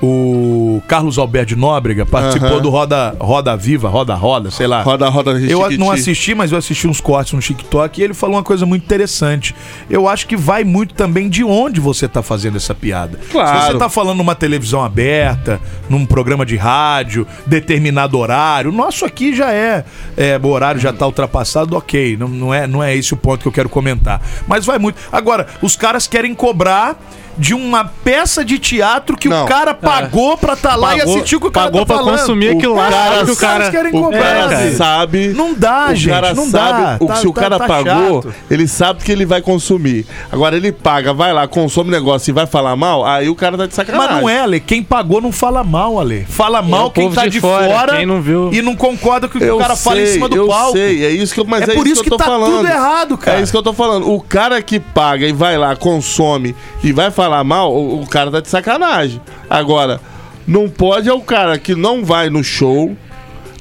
o 0.02 0.82
Carlos 0.88 1.16
Alberto 1.16 1.54
Nóbrega 1.54 2.04
participou 2.04 2.48
Aham. 2.48 2.60
do 2.60 2.70
Roda, 2.70 3.16
Roda 3.20 3.56
Viva, 3.56 3.88
Roda 3.88 4.14
Roda, 4.16 4.50
sei 4.50 4.66
lá. 4.66 4.82
Roda, 4.82 5.08
roda, 5.08 5.30
Eu 5.32 5.62
Chiquiti. 5.62 5.78
não 5.78 5.92
assisti, 5.92 6.34
mas 6.34 6.50
eu 6.50 6.58
assisti 6.58 6.88
uns 6.88 7.00
cortes 7.00 7.32
no 7.34 7.40
TikTok 7.40 8.00
e 8.00 8.04
ele 8.04 8.12
falou 8.12 8.34
uma 8.34 8.42
coisa 8.42 8.66
muito 8.66 8.82
interessante. 8.82 9.54
Eu 9.88 10.08
acho 10.08 10.26
que 10.26 10.36
vai 10.36 10.64
muito 10.64 10.92
também 10.94 11.28
de 11.28 11.44
onde 11.44 11.80
você 11.80 12.08
tá 12.08 12.20
fazendo 12.20 12.56
essa 12.56 12.74
piada. 12.74 13.16
Claro. 13.30 13.60
Se 13.60 13.66
você 13.72 13.78
tá 13.78 13.88
falando 13.88 14.18
numa 14.18 14.34
televisão 14.34 14.82
aberta, 14.82 15.60
num 15.88 16.04
programa 16.04 16.44
de 16.44 16.56
rádio, 16.56 17.24
determinado 17.46 18.18
horário, 18.18 18.72
o 18.72 18.74
nosso 18.74 19.04
aqui 19.04 19.32
já 19.36 19.52
é, 19.52 19.84
é, 20.16 20.40
o 20.42 20.48
horário 20.48 20.80
já 20.80 20.92
tá 20.92 21.06
ultrapassado, 21.06 21.76
ok. 21.76 22.16
Não, 22.16 22.26
não, 22.26 22.52
é, 22.52 22.66
não 22.66 22.82
é 22.82 22.96
esse 22.96 23.14
o 23.14 23.16
ponto 23.16 23.42
que 23.42 23.48
eu 23.48 23.52
quero 23.52 23.68
comentar. 23.68 24.20
Mas 24.48 24.66
vai 24.66 24.80
muito. 24.80 24.98
Agora, 25.12 25.46
os 25.62 25.76
caras 25.76 26.08
querem 26.08 26.34
cobrar 26.34 26.98
de 27.38 27.54
uma 27.54 27.84
peça 27.84 28.44
de 28.44 28.58
teatro 28.58 29.16
que 29.16 29.28
Não. 29.28 29.44
o 29.44 29.48
cara 29.48 29.74
pagou 29.74 30.36
pra 30.36 30.54
tá 30.56 30.76
lá 30.76 30.94
e 30.94 30.98
Pagou- 31.00 31.14
assistir 31.14 31.36
o 31.36 31.40
que 31.40 31.46
o 31.46 31.50
cara 31.50 31.66
pagou 31.66 31.80
tá 31.80 31.86
pra 31.86 31.96
falando. 31.96 32.18
consumir 32.18 32.48
aquilo 32.56 32.74
lá, 32.74 32.88
O 32.88 32.90
cara, 32.90 33.24
que 33.24 33.30
o 33.30 33.32
os 33.32 33.38
caras 33.38 33.68
cara- 33.68 33.70
querem 33.84 33.98
O 34.00 34.04
cobrar. 34.04 34.20
cara 34.48 34.70
sabe. 34.72 35.28
Não 35.28 35.54
dá, 35.54 35.86
o 35.90 35.94
gente, 35.94 36.12
cara 36.12 36.34
não 36.34 36.46
sabe. 36.50 36.82
dá. 36.82 36.96
O, 37.00 37.06
Tá- 37.06 37.16
se 37.16 37.26
o 37.26 37.32
tá- 37.32 37.40
cara 37.40 37.58
tá 37.58 37.66
pagou, 37.66 38.22
chato. 38.22 38.34
ele 38.50 38.68
sabe 38.68 39.02
que 39.02 39.10
ele 39.12 39.24
vai 39.24 39.40
consumir. 39.40 40.06
Agora 40.30 40.56
ele 40.56 40.72
paga, 40.72 41.12
vai 41.12 41.32
lá, 41.32 41.46
consome 41.48 41.88
o 41.88 41.92
negócio 41.92 42.30
e 42.30 42.32
vai 42.32 42.46
falar 42.46 42.76
mal, 42.76 43.04
aí 43.04 43.28
o 43.28 43.34
cara 43.34 43.56
tá 43.56 43.66
de 43.66 43.74
sacanagem. 43.74 44.08
Mas 44.12 44.20
não 44.22 44.28
é, 44.28 44.40
Ale. 44.40 44.60
Quem 44.60 44.82
pagou 44.82 45.20
não 45.20 45.32
fala 45.32 45.64
mal, 45.64 45.98
Ale. 45.98 46.26
Fala 46.28 46.60
mal 46.62 46.86
o 46.86 46.90
quem 46.90 47.10
tá 47.10 47.24
de 47.24 47.30
de, 47.32 47.40
fora, 47.40 47.66
fora, 47.66 47.96
quem 47.96 48.04
não 48.06 48.20
viu. 48.20 48.50
e 48.52 48.60
não 48.60 48.76
concorda 48.76 49.26
com 49.28 49.38
o 49.38 49.40
que 49.40 49.46
Eu 49.46 49.56
o 49.56 49.58
cara 49.58 49.74
fala 49.74 50.00
em 50.00 50.04
sei, 50.04 50.14
cima 50.14 50.28
do 50.28 50.36
eu 50.36 50.46
palco. 50.48 50.72
sei, 50.72 51.04
é 51.04 51.10
isso 51.10 51.32
que 51.32 51.40
eu, 51.40 51.44
mas 51.46 51.66
É 51.68 51.72
é, 51.72 51.74
por 51.74 51.86
isso 51.86 52.02
que, 52.02 52.08
que 52.10 52.14
eu 52.14 52.18
tô 52.18 52.24
tá 52.24 52.30
falando. 52.30 52.56
tudo 52.58 52.68
errado, 52.68 53.16
cara. 53.16 53.38
É 53.38 53.42
isso 53.42 53.50
que 53.50 53.56
eu 53.56 53.62
tô 53.62 53.72
falando. 53.72 54.10
O 54.12 54.20
cara 54.20 54.60
que 54.60 54.78
paga 54.78 55.26
e 55.26 55.32
vai 55.32 55.56
lá, 55.56 55.74
consome 55.74 56.54
e 56.84 56.92
vai 56.92 57.10
falar 57.10 57.21
mal, 57.44 57.74
o, 57.74 58.02
o 58.02 58.06
cara 58.06 58.30
tá 58.30 58.40
de 58.40 58.48
sacanagem. 58.48 59.20
Agora, 59.48 60.00
não 60.46 60.68
pode 60.68 61.08
é 61.08 61.12
o 61.12 61.20
cara 61.20 61.58
que 61.58 61.74
não 61.74 62.04
vai 62.04 62.28
no 62.28 62.42
show, 62.42 62.96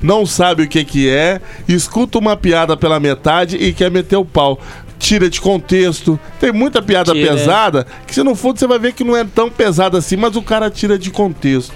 não 0.02 0.26
sabe 0.26 0.64
o 0.64 0.68
que 0.68 0.84
que 0.84 1.10
é, 1.10 1.40
escuta 1.68 2.18
uma 2.18 2.36
piada 2.36 2.76
pela 2.76 3.00
metade 3.00 3.56
e 3.58 3.72
quer 3.74 3.92
meter 3.92 4.16
o 4.16 4.26
pau. 4.26 4.60
Tira 4.98 5.30
de 5.30 5.42
contexto. 5.42 6.20
Tem 6.40 6.52
muita 6.52 6.82
piada 6.82 7.12
Tira. 7.12 7.32
pesada 7.32 7.88
que 8.06 8.14
se 8.14 8.24
no 8.24 8.36
fundo 8.36 8.60
você 8.60 8.68
vai 8.68 8.78
ver 8.78 8.94
que 8.94 9.04
não 9.04 9.18
é 9.18 9.24
tão 9.24 9.50
pesada 9.50 9.98
assim, 9.98 10.16
mas 10.16 10.36
o 10.36 10.42
cara 10.44 10.70
tira 10.70 10.98
de 10.98 11.10
contexto. 11.10 11.74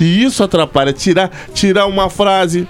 E 0.00 0.24
isso 0.24 0.42
atrapalha. 0.42 0.92
Tirar, 0.92 1.30
tirar 1.52 1.86
uma 1.86 2.08
frase, 2.08 2.66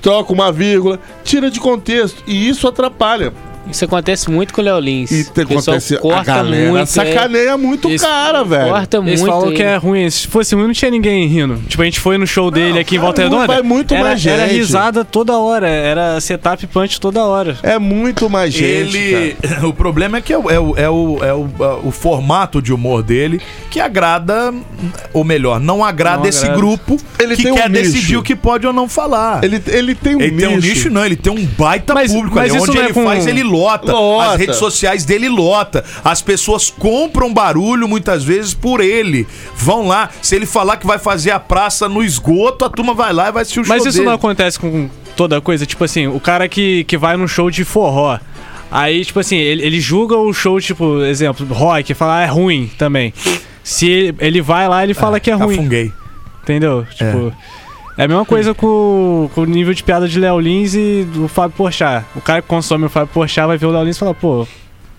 troca 0.00 0.32
uma 0.32 0.50
vírgula, 0.50 0.98
tira 1.22 1.50
de 1.50 1.60
contexto. 1.60 2.22
E 2.26 2.48
isso 2.48 2.66
atrapalha. 2.66 3.32
Isso 3.70 3.84
acontece 3.84 4.30
muito 4.30 4.52
com 4.52 4.60
o 4.60 4.64
Léo 4.64 4.78
Lins. 4.80 5.10
E 5.10 5.24
te- 5.24 5.30
O 5.30 5.46
pessoal 5.46 5.76
acontece, 5.76 5.94
a 5.94 5.98
corta 5.98 6.24
galera 6.24 6.70
muito, 6.72 6.86
sacaneia 6.88 7.56
muito 7.56 7.88
o 7.88 7.96
cara, 7.98 8.42
velho. 8.44 8.68
Corta 8.70 8.96
Eles 8.98 9.20
muito. 9.20 9.32
falam 9.32 9.48
que 9.52 9.62
ele. 9.62 9.70
é 9.70 9.76
ruim. 9.76 10.10
Se 10.10 10.26
fosse 10.26 10.54
ruim, 10.54 10.66
não 10.66 10.72
tinha 10.72 10.90
ninguém 10.90 11.26
rindo. 11.28 11.56
Tipo, 11.68 11.82
a 11.82 11.84
gente 11.84 12.00
foi 12.00 12.18
no 12.18 12.26
show 12.26 12.50
dele 12.50 12.78
aqui 12.78 12.96
em 12.96 12.98
Volta 12.98 13.22
não 13.22 13.30
Redonda. 13.30 13.46
vai 13.46 13.62
muito 13.62 13.94
era, 13.94 14.04
mais 14.04 14.26
Era 14.26 14.46
gente. 14.48 14.56
risada 14.58 15.04
toda 15.04 15.38
hora. 15.38 15.68
Era 15.68 16.20
setup 16.20 16.66
punch 16.66 17.00
toda 17.00 17.24
hora. 17.24 17.56
É 17.62 17.78
muito 17.78 18.28
mais 18.28 18.52
gente. 18.52 18.96
Ele. 18.96 19.36
cara. 19.40 19.62
O 19.72 19.72
problema 19.72 20.18
é 20.18 20.20
que 20.20 20.32
é, 20.32 20.38
o, 20.38 20.50
é, 20.50 20.58
o, 20.60 20.74
é, 20.76 20.90
o, 20.90 21.18
é 21.24 21.32
o, 21.32 21.48
o 21.84 21.90
formato 21.90 22.60
de 22.60 22.72
humor 22.72 23.02
dele 23.02 23.40
que 23.70 23.78
agrada, 23.80 24.52
ou 25.14 25.24
melhor, 25.24 25.58
não 25.60 25.84
agrada 25.84 26.18
Não 26.22 26.28
esse 26.28 26.40
agrada. 26.44 26.58
grupo 26.60 26.98
Ele 27.18 27.36
que 27.36 27.44
tem 27.44 27.52
um 27.52 27.54
quer 27.56 27.70
nicho. 27.70 27.82
decidir 27.84 28.16
o 28.16 28.22
que 28.22 28.34
pode 28.36 28.66
ou 28.66 28.72
não 28.72 28.88
falar. 28.88 29.42
Ele, 29.44 29.62
ele 29.68 29.94
tem 29.94 30.16
um 30.16 30.20
Ele 30.20 30.36
tem 30.36 30.48
um 30.48 30.56
nicho. 30.56 30.68
nicho, 30.68 30.90
não, 30.90 31.04
ele 31.06 31.16
tem 31.16 31.32
um 31.32 31.44
baita 31.46 31.94
Mas- 31.94 32.12
público 32.12 32.34
mas 32.36 32.50
ali. 32.50 32.56
isso 32.60 32.64
Onde 32.70 32.76
não 32.76 32.82
é 32.82 32.84
ele 32.86 32.94
com- 32.94 33.04
faz, 33.04 33.26
ele 33.26 33.42
lota. 33.62 33.92
Lota. 33.92 34.30
As 34.32 34.36
redes 34.38 34.56
sociais 34.56 35.04
dele 35.04 35.28
lota. 35.28 35.84
As 36.04 36.20
pessoas 36.22 36.70
compram 36.70 37.32
barulho 37.32 37.88
muitas 37.88 38.24
vezes 38.24 38.54
por 38.54 38.80
ele. 38.80 39.26
Vão 39.56 39.86
lá. 39.88 40.10
Se 40.20 40.34
ele 40.34 40.46
falar 40.46 40.76
que 40.76 40.86
vai 40.86 40.98
fazer 40.98 41.30
a 41.30 41.40
praça 41.40 41.88
no 41.88 42.02
esgoto, 42.02 42.64
a 42.64 42.70
turma 42.70 42.94
vai 42.94 43.12
lá 43.12 43.28
e 43.28 43.32
vai 43.32 43.42
assistir 43.42 43.60
o 43.60 43.64
show 43.64 43.74
Mas 43.74 43.84
isso 43.84 43.98
dele. 43.98 44.06
não 44.06 44.14
acontece 44.14 44.58
com 44.58 44.88
toda 45.16 45.40
coisa. 45.40 45.64
Tipo 45.66 45.84
assim, 45.84 46.06
o 46.06 46.20
cara 46.20 46.48
que, 46.48 46.84
que 46.84 46.96
vai 46.96 47.16
num 47.16 47.28
show 47.28 47.50
de 47.50 47.64
forró. 47.64 48.18
Aí, 48.70 49.04
tipo 49.04 49.20
assim, 49.20 49.36
ele, 49.36 49.62
ele 49.62 49.80
julga 49.80 50.16
o 50.16 50.32
show, 50.32 50.58
tipo, 50.58 51.02
exemplo, 51.04 51.46
rock, 51.52 51.92
fala, 51.92 52.18
ah, 52.18 52.22
é 52.22 52.26
ruim 52.26 52.70
também. 52.78 53.12
Se 53.62 53.86
ele, 53.86 54.16
ele 54.18 54.40
vai 54.40 54.66
lá, 54.66 54.82
ele 54.82 54.94
fala 54.94 55.20
que 55.20 55.30
é 55.30 55.34
ruim. 55.34 55.56
Cafunguei. 55.56 55.92
Entendeu? 56.42 56.86
Tipo. 56.90 57.28
É 57.28 57.61
a 57.96 58.08
mesma 58.08 58.24
coisa 58.24 58.54
com, 58.54 59.28
com 59.34 59.42
o 59.42 59.44
nível 59.44 59.74
de 59.74 59.82
piada 59.82 60.08
de 60.08 60.18
Léo 60.18 60.38
Lins 60.40 60.74
e 60.74 61.04
do 61.12 61.28
Fábio 61.28 61.56
Porchat. 61.56 62.04
O 62.16 62.20
cara 62.20 62.40
que 62.42 62.48
consome 62.48 62.86
o 62.86 62.88
Fábio 62.90 63.08
Porchat 63.12 63.46
vai 63.46 63.58
ver 63.58 63.66
o 63.66 63.70
Léo 63.70 63.84
Lins 63.84 63.96
e 63.96 63.98
fala, 63.98 64.14
pô, 64.14 64.46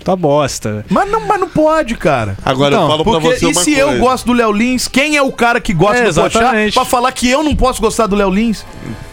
tá 0.03 0.15
bosta. 0.15 0.85
Mas 0.89 1.09
não, 1.09 1.21
mas 1.25 1.39
não 1.39 1.49
pode, 1.49 1.95
cara. 1.95 2.37
Agora 2.45 2.75
Então, 2.75 2.83
eu 2.85 2.89
falo 2.91 3.03
pra 3.03 3.13
Porque, 3.13 3.27
você 3.39 3.45
e 3.45 3.47
uma 3.47 3.61
se 3.61 3.75
coisa. 3.75 3.79
eu 3.95 3.99
gosto 3.99 4.25
do 4.25 4.33
Léo 4.33 4.51
Lins, 4.51 4.87
quem 4.87 5.15
é 5.17 5.21
o 5.21 5.31
cara 5.31 5.59
que 5.61 5.73
gosta 5.73 5.97
É, 6.03 6.11
do 6.11 6.13
Porchat 6.21 6.37
exatamente. 6.43 6.73
pra 6.73 6.85
falar 6.85 7.11
que 7.11 7.29
eu 7.29 7.41
não 7.43 7.55
posso 7.55 7.81
gostar 7.81 8.05
do 8.07 8.15
Léo 8.15 8.29
Lins? 8.29 8.65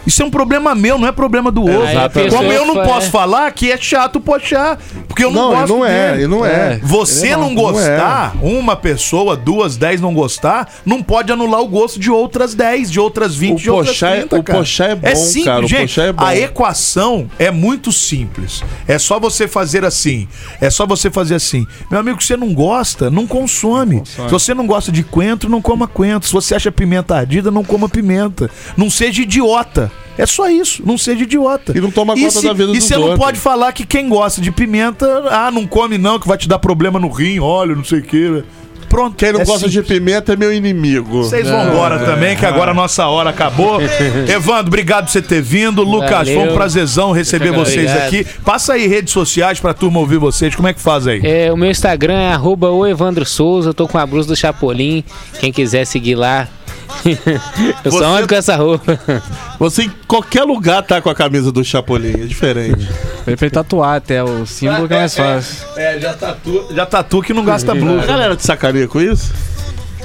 Isso 0.06 0.22
é 0.22 0.24
um 0.24 0.30
problema 0.30 0.74
meu, 0.74 0.98
não 0.98 1.06
é 1.06 1.12
problema 1.12 1.50
do 1.50 1.62
outro. 1.62 1.82
Aí 1.86 1.96
a 1.96 2.08
pessoa 2.08 2.40
Como 2.40 2.52
eu 2.52 2.64
não 2.66 2.74
posso 2.84 3.06
é. 3.08 3.10
falar 3.10 3.50
que 3.52 3.70
é 3.70 3.76
chato 3.76 4.16
o 4.16 4.20
Porchat, 4.20 4.78
porque 5.06 5.22
eu 5.24 5.30
não, 5.30 5.50
Não, 5.50 5.58
gosto 5.60 5.68
não 5.76 5.84
é, 5.84 6.10
dele. 6.10 6.22
ele 6.22 6.26
não 6.28 6.44
é. 6.46 6.78
Você 6.82 7.26
Ele 7.28 7.36
não, 7.36 7.50
não 7.50 7.50
é. 7.50 7.54
gostar, 7.72 8.34
uma 8.42 8.76
pessoa, 8.76 9.36
duas, 9.36 9.76
dez 9.76 10.00
não 10.00 10.14
gostar, 10.14 10.68
não 10.84 11.02
pode 11.02 11.30
anular 11.32 11.60
o 11.60 11.68
gosto 11.68 12.00
de 12.00 12.10
outras 12.10 12.54
dez, 12.54 12.90
de 12.90 12.98
outras 12.98 13.34
vinte, 13.36 13.60
O 13.60 13.62
de 13.62 13.70
outras 13.70 13.88
Porchat 13.98 14.12
é- 14.12 14.18
trinta, 14.20 14.38
o 14.38 14.42
cara. 14.42 14.58
Porchat 14.58 14.90
é 14.90 14.94
bom, 15.14 15.16
simples, 15.16 15.44
cara, 15.44 15.64
o 15.64 15.68
gente. 15.68 15.80
Porchat 15.80 16.08
é 16.08 16.12
bom. 16.12 16.24
A 16.24 16.36
equação 16.36 17.30
é 17.38 17.50
muito 17.50 17.92
simples. 17.92 18.62
É 18.88 18.98
só 18.98 19.20
você 19.20 19.46
fazer 19.46 19.84
assim. 19.84 20.26
É 20.60 20.70
só 20.70 20.86
você 20.86 21.10
fazer 21.10 21.34
assim. 21.34 21.66
Meu 21.90 22.00
amigo, 22.00 22.20
se 22.20 22.28
você 22.28 22.36
não 22.36 22.52
gosta, 22.54 23.10
não 23.10 23.26
consome. 23.26 24.02
Se 24.04 24.28
você 24.30 24.54
não 24.54 24.66
gosta 24.66 24.90
de 24.90 25.02
coentro, 25.02 25.48
não 25.50 25.60
coma 25.60 25.86
coentro. 25.86 26.26
Se 26.26 26.32
você 26.32 26.54
acha 26.54 26.72
pimenta 26.72 27.14
ardida, 27.16 27.50
não 27.50 27.64
coma 27.64 27.88
pimenta. 27.88 28.50
Não 28.76 28.88
seja 28.90 29.22
idiota. 29.22 29.89
É 30.18 30.26
só 30.26 30.50
isso, 30.50 30.82
não 30.84 30.98
seja 30.98 31.22
idiota. 31.22 31.72
E 31.76 31.80
não 31.80 31.90
toma 31.90 32.14
conta 32.14 32.30
se, 32.30 32.46
da 32.46 32.52
vida 32.52 32.72
E 32.72 32.80
você 32.80 32.96
não 32.96 33.16
pode 33.16 33.38
falar 33.38 33.72
que 33.72 33.86
quem 33.86 34.08
gosta 34.08 34.40
de 34.40 34.50
pimenta, 34.50 35.06
ah, 35.30 35.50
não 35.50 35.66
come 35.66 35.96
não, 35.96 36.18
que 36.18 36.28
vai 36.28 36.36
te 36.36 36.48
dar 36.48 36.58
problema 36.58 36.98
no 36.98 37.08
rim, 37.08 37.38
óleo, 37.38 37.74
não 37.74 37.84
sei 37.84 38.00
o 38.00 38.02
quê. 38.02 38.44
Pronto. 38.90 39.14
Quem 39.16 39.32
não 39.32 39.40
é 39.40 39.44
gosta 39.44 39.68
simples. 39.68 39.86
de 39.86 39.94
pimenta 39.94 40.32
é 40.32 40.36
meu 40.36 40.52
inimigo. 40.52 41.22
Vocês 41.22 41.48
vão 41.48 41.68
embora 41.68 42.00
também, 42.00 42.36
que 42.36 42.44
agora 42.44 42.72
a 42.72 42.74
nossa 42.74 43.06
hora 43.06 43.30
acabou. 43.30 43.80
Evandro, 44.28 44.66
obrigado 44.66 45.04
por 45.04 45.12
você 45.12 45.22
ter 45.22 45.40
vindo. 45.40 45.82
Lucas, 45.82 46.10
Valeu. 46.10 46.34
foi 46.34 46.50
um 46.50 46.54
prazerzão 46.54 47.12
receber 47.12 47.52
vocês 47.52 47.88
Obrigado. 47.88 48.06
aqui. 48.08 48.26
Passa 48.44 48.72
aí 48.72 48.88
redes 48.88 49.12
sociais 49.12 49.60
pra 49.60 49.72
turma 49.72 50.00
ouvir 50.00 50.18
vocês. 50.18 50.56
Como 50.56 50.66
é 50.66 50.74
que 50.74 50.80
faz 50.80 51.06
aí? 51.06 51.20
É, 51.22 51.52
o 51.52 51.56
meu 51.56 51.70
Instagram 51.70 52.18
é 52.18 52.32
arroba 52.32 52.68
o 52.68 52.84
Evandro 52.84 53.24
Souza, 53.24 53.70
eu 53.70 53.74
tô 53.74 53.86
com 53.86 53.96
a 53.96 54.04
blusa 54.04 54.26
do 54.26 54.36
Chapolin. 54.36 55.04
Quem 55.38 55.52
quiser 55.52 55.84
seguir 55.84 56.16
lá, 56.16 56.48
Eu 57.84 57.90
Você- 57.92 57.98
só 57.98 58.16
ando 58.16 58.28
com 58.28 58.34
essa 58.34 58.56
roupa. 58.56 58.98
Você 59.58 59.82
em 59.84 59.92
qualquer 60.06 60.44
lugar 60.44 60.82
tá 60.82 61.00
com 61.00 61.10
a 61.10 61.14
camisa 61.14 61.50
do 61.52 61.64
Chapolin, 61.64 62.12
é 62.22 62.26
diferente. 62.26 62.88
Ele 63.26 63.50
tatuar 63.50 63.96
até 63.96 64.22
o 64.22 64.44
símbolo 64.46 64.86
que 64.88 64.94
é 64.94 64.98
mais 64.98 65.14
fácil. 65.14 65.66
É, 65.76 65.98
já 65.98 66.14
tatu, 66.14 66.68
já 66.74 66.86
tatu 66.86 67.22
que 67.22 67.32
não 67.32 67.44
gasta 67.44 67.72
A 67.72 67.74
blusa. 67.74 68.06
galera 68.06 68.36
te 68.36 68.44
sacaneia 68.44 68.88
com 68.88 69.00
isso? 69.00 69.32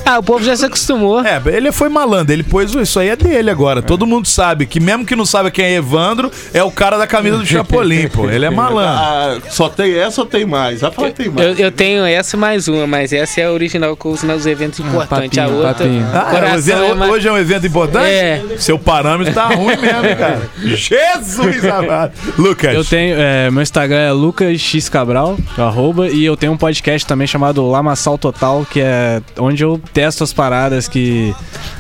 Ah, 0.06 0.20
o 0.20 0.24
povo 0.24 0.43
já 0.43 0.56
se 0.56 0.66
acostumou. 0.66 1.22
É, 1.26 1.41
ele 1.47 1.72
foi 1.72 1.89
malandro, 1.89 2.32
ele 2.34 2.43
pôs 2.43 2.74
isso 2.76 2.99
aí 2.99 3.10
é 3.10 3.16
dele 3.16 3.49
agora. 3.49 3.82
Todo 3.82 4.06
mundo 4.06 4.28
sabe 4.28 4.66
que 4.66 4.80
mesmo 4.80 5.06
que 5.06 5.16
não 5.16 5.26
sabe 5.26 5.49
quem 5.51 5.66
é 5.66 5.74
Evandro, 5.76 6.32
é 6.53 6.64
o 6.64 6.72
cara 6.72 6.97
da 6.97 7.07
camisa 7.07 7.38
do 7.38 7.45
Chapolin, 7.45 8.07
pô. 8.10 8.30
Ele 8.30 8.45
é 8.45 8.49
malandro. 8.52 8.80
Ah, 8.95 9.38
só 9.49 9.68
tem 9.69 9.98
essa 9.98 10.22
ou 10.22 10.27
tem 10.27 10.45
mais? 10.45 10.82
Vai 10.82 10.91
falar 10.91 11.10
que 11.10 11.15
tem 11.23 11.30
mais. 11.30 11.48
Eu, 11.60 11.65
eu 11.65 11.72
tenho 11.72 12.06
essa 12.06 12.38
mais 12.38 12.68
uma, 12.68 12.86
mas 12.86 13.11
essa 13.14 13.41
é 13.41 13.45
a 13.45 13.52
original 13.52 13.95
que 13.98 14.06
eu 14.06 14.11
uso 14.11 14.26
nos 14.27 14.45
eventos 14.45 14.80
importantes. 14.80 15.38
a 15.38 15.44
papinho, 15.44 15.57
outra. 15.57 15.73
papinho. 15.73 16.06
Ah, 16.14 16.32
é, 16.53 16.56
evento- 16.57 16.84
é 16.84 16.94
mais- 16.94 17.11
hoje 17.11 17.27
é 17.27 17.32
um 17.32 17.38
evento 17.38 17.68
importante? 17.68 18.06
É. 18.07 18.44
Seu 18.57 18.77
parâmetro 18.77 19.34
tá 19.34 19.45
ruim 19.48 19.76
mesmo, 19.77 20.15
cara. 20.18 20.41
Jesus 20.95 21.65
amado. 21.65 22.11
Lucas. 22.38 22.73
Eu 22.73 22.84
tenho, 22.86 23.15
é, 23.19 23.49
meu 23.52 23.61
Instagram 23.61 23.98
é 23.99 24.11
Lucas 24.11 24.60
X 24.60 24.88
Cabral, 24.90 25.38
arroba, 25.57 26.07
e 26.07 26.23
eu 26.23 26.38
tenho 26.38 26.53
um 26.53 26.57
podcast 26.57 27.06
também 27.07 27.27
chamado 27.27 27.65
Lamaçal 27.68 28.18
Total, 28.18 28.65
que 28.69 28.82
é 28.82 29.22
onde 29.38 29.64
eu 29.64 29.80
testo 29.95 30.23
as 30.26 30.34
paradas 30.34 30.88
que. 30.88 31.34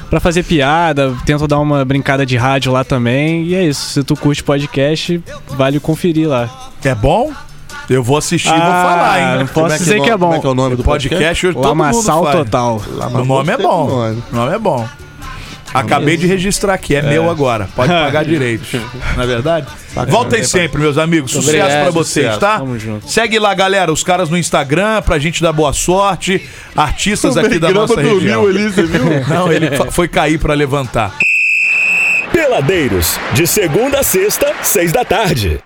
Pra 0.09 0.19
fazer 0.19 0.43
piada, 0.43 1.13
tento 1.25 1.45
dar 1.47 1.59
uma 1.59 1.83
brincada 1.83 2.25
de 2.25 2.37
rádio 2.37 2.71
lá 2.71 2.83
também. 2.85 3.43
E 3.43 3.53
é 3.53 3.63
isso. 3.65 3.89
Se 3.89 4.03
tu 4.03 4.15
curte 4.15 4.41
podcast, 4.43 5.21
vale 5.49 5.79
conferir 5.79 6.27
lá. 6.29 6.49
É 6.83 6.95
bom? 6.95 7.33
Eu 7.89 8.01
vou 8.01 8.17
assistir 8.17 8.47
e 8.47 8.51
vou 8.51 8.59
falar, 8.61 9.19
hein? 9.19 9.39
Não 9.39 9.47
posso 9.47 9.53
Como 9.53 9.67
é 9.67 9.77
que 9.77 9.83
dizer 9.83 10.01
que 10.01 10.09
é 10.09 10.13
Como 10.13 10.27
bom. 10.27 10.33
é 10.35 10.39
que 10.39 10.47
é 10.47 10.49
o 10.49 10.55
nome 10.55 10.75
do 10.75 10.83
podcast? 10.83 11.47
Podcast 11.47 11.67
Lamaçal. 11.67 12.31
Total. 12.31 12.81
O 13.13 13.25
nome 13.25 13.51
é 13.51 13.57
bom. 13.57 13.87
Nome. 13.87 14.23
O 14.31 14.35
nome 14.35 14.55
é 14.55 14.59
bom. 14.59 14.87
Acabei 15.79 16.17
de 16.17 16.25
registrar 16.25 16.73
aqui, 16.73 16.95
é, 16.95 17.01
meu 17.01 17.29
agora. 17.29 17.67
Pode 17.75 17.89
pagar 17.93 18.23
direitos. 18.23 18.69
Não 19.15 19.23
é 19.23 19.27
verdade? 19.27 19.67
Voltem 20.07 20.43
sempre, 20.43 20.79
meus 20.81 20.97
amigos. 20.97 21.31
Sucesso 21.31 21.49
Obrigado, 21.57 21.81
pra 21.83 21.91
vocês, 21.91 22.25
sucesso. 22.25 22.39
tá? 22.39 22.57
Tamo 22.59 22.79
junto. 22.79 23.09
Segue 23.09 23.39
lá, 23.39 23.53
galera, 23.53 23.91
os 23.91 24.03
caras 24.03 24.29
no 24.29 24.37
Instagram 24.37 25.01
pra 25.01 25.19
gente 25.19 25.41
dar 25.41 25.51
boa 25.53 25.73
sorte. 25.73 26.47
Artistas 26.75 27.35
aqui 27.37 27.59
da 27.59 27.71
nossa 27.71 27.95
região. 27.95 28.43
dormiu 28.43 28.47
ali, 28.47 28.71
você 28.71 28.83
viu? 28.83 29.03
Não, 29.27 29.51
ele 29.51 29.69
foi 29.91 30.07
cair 30.07 30.39
pra 30.39 30.53
levantar. 30.53 31.15
Peladeiros, 32.31 33.17
de 33.33 33.47
segunda 33.47 33.99
a 33.99 34.03
sexta, 34.03 34.53
seis 34.61 34.91
da 34.91 35.05
tarde. 35.05 35.59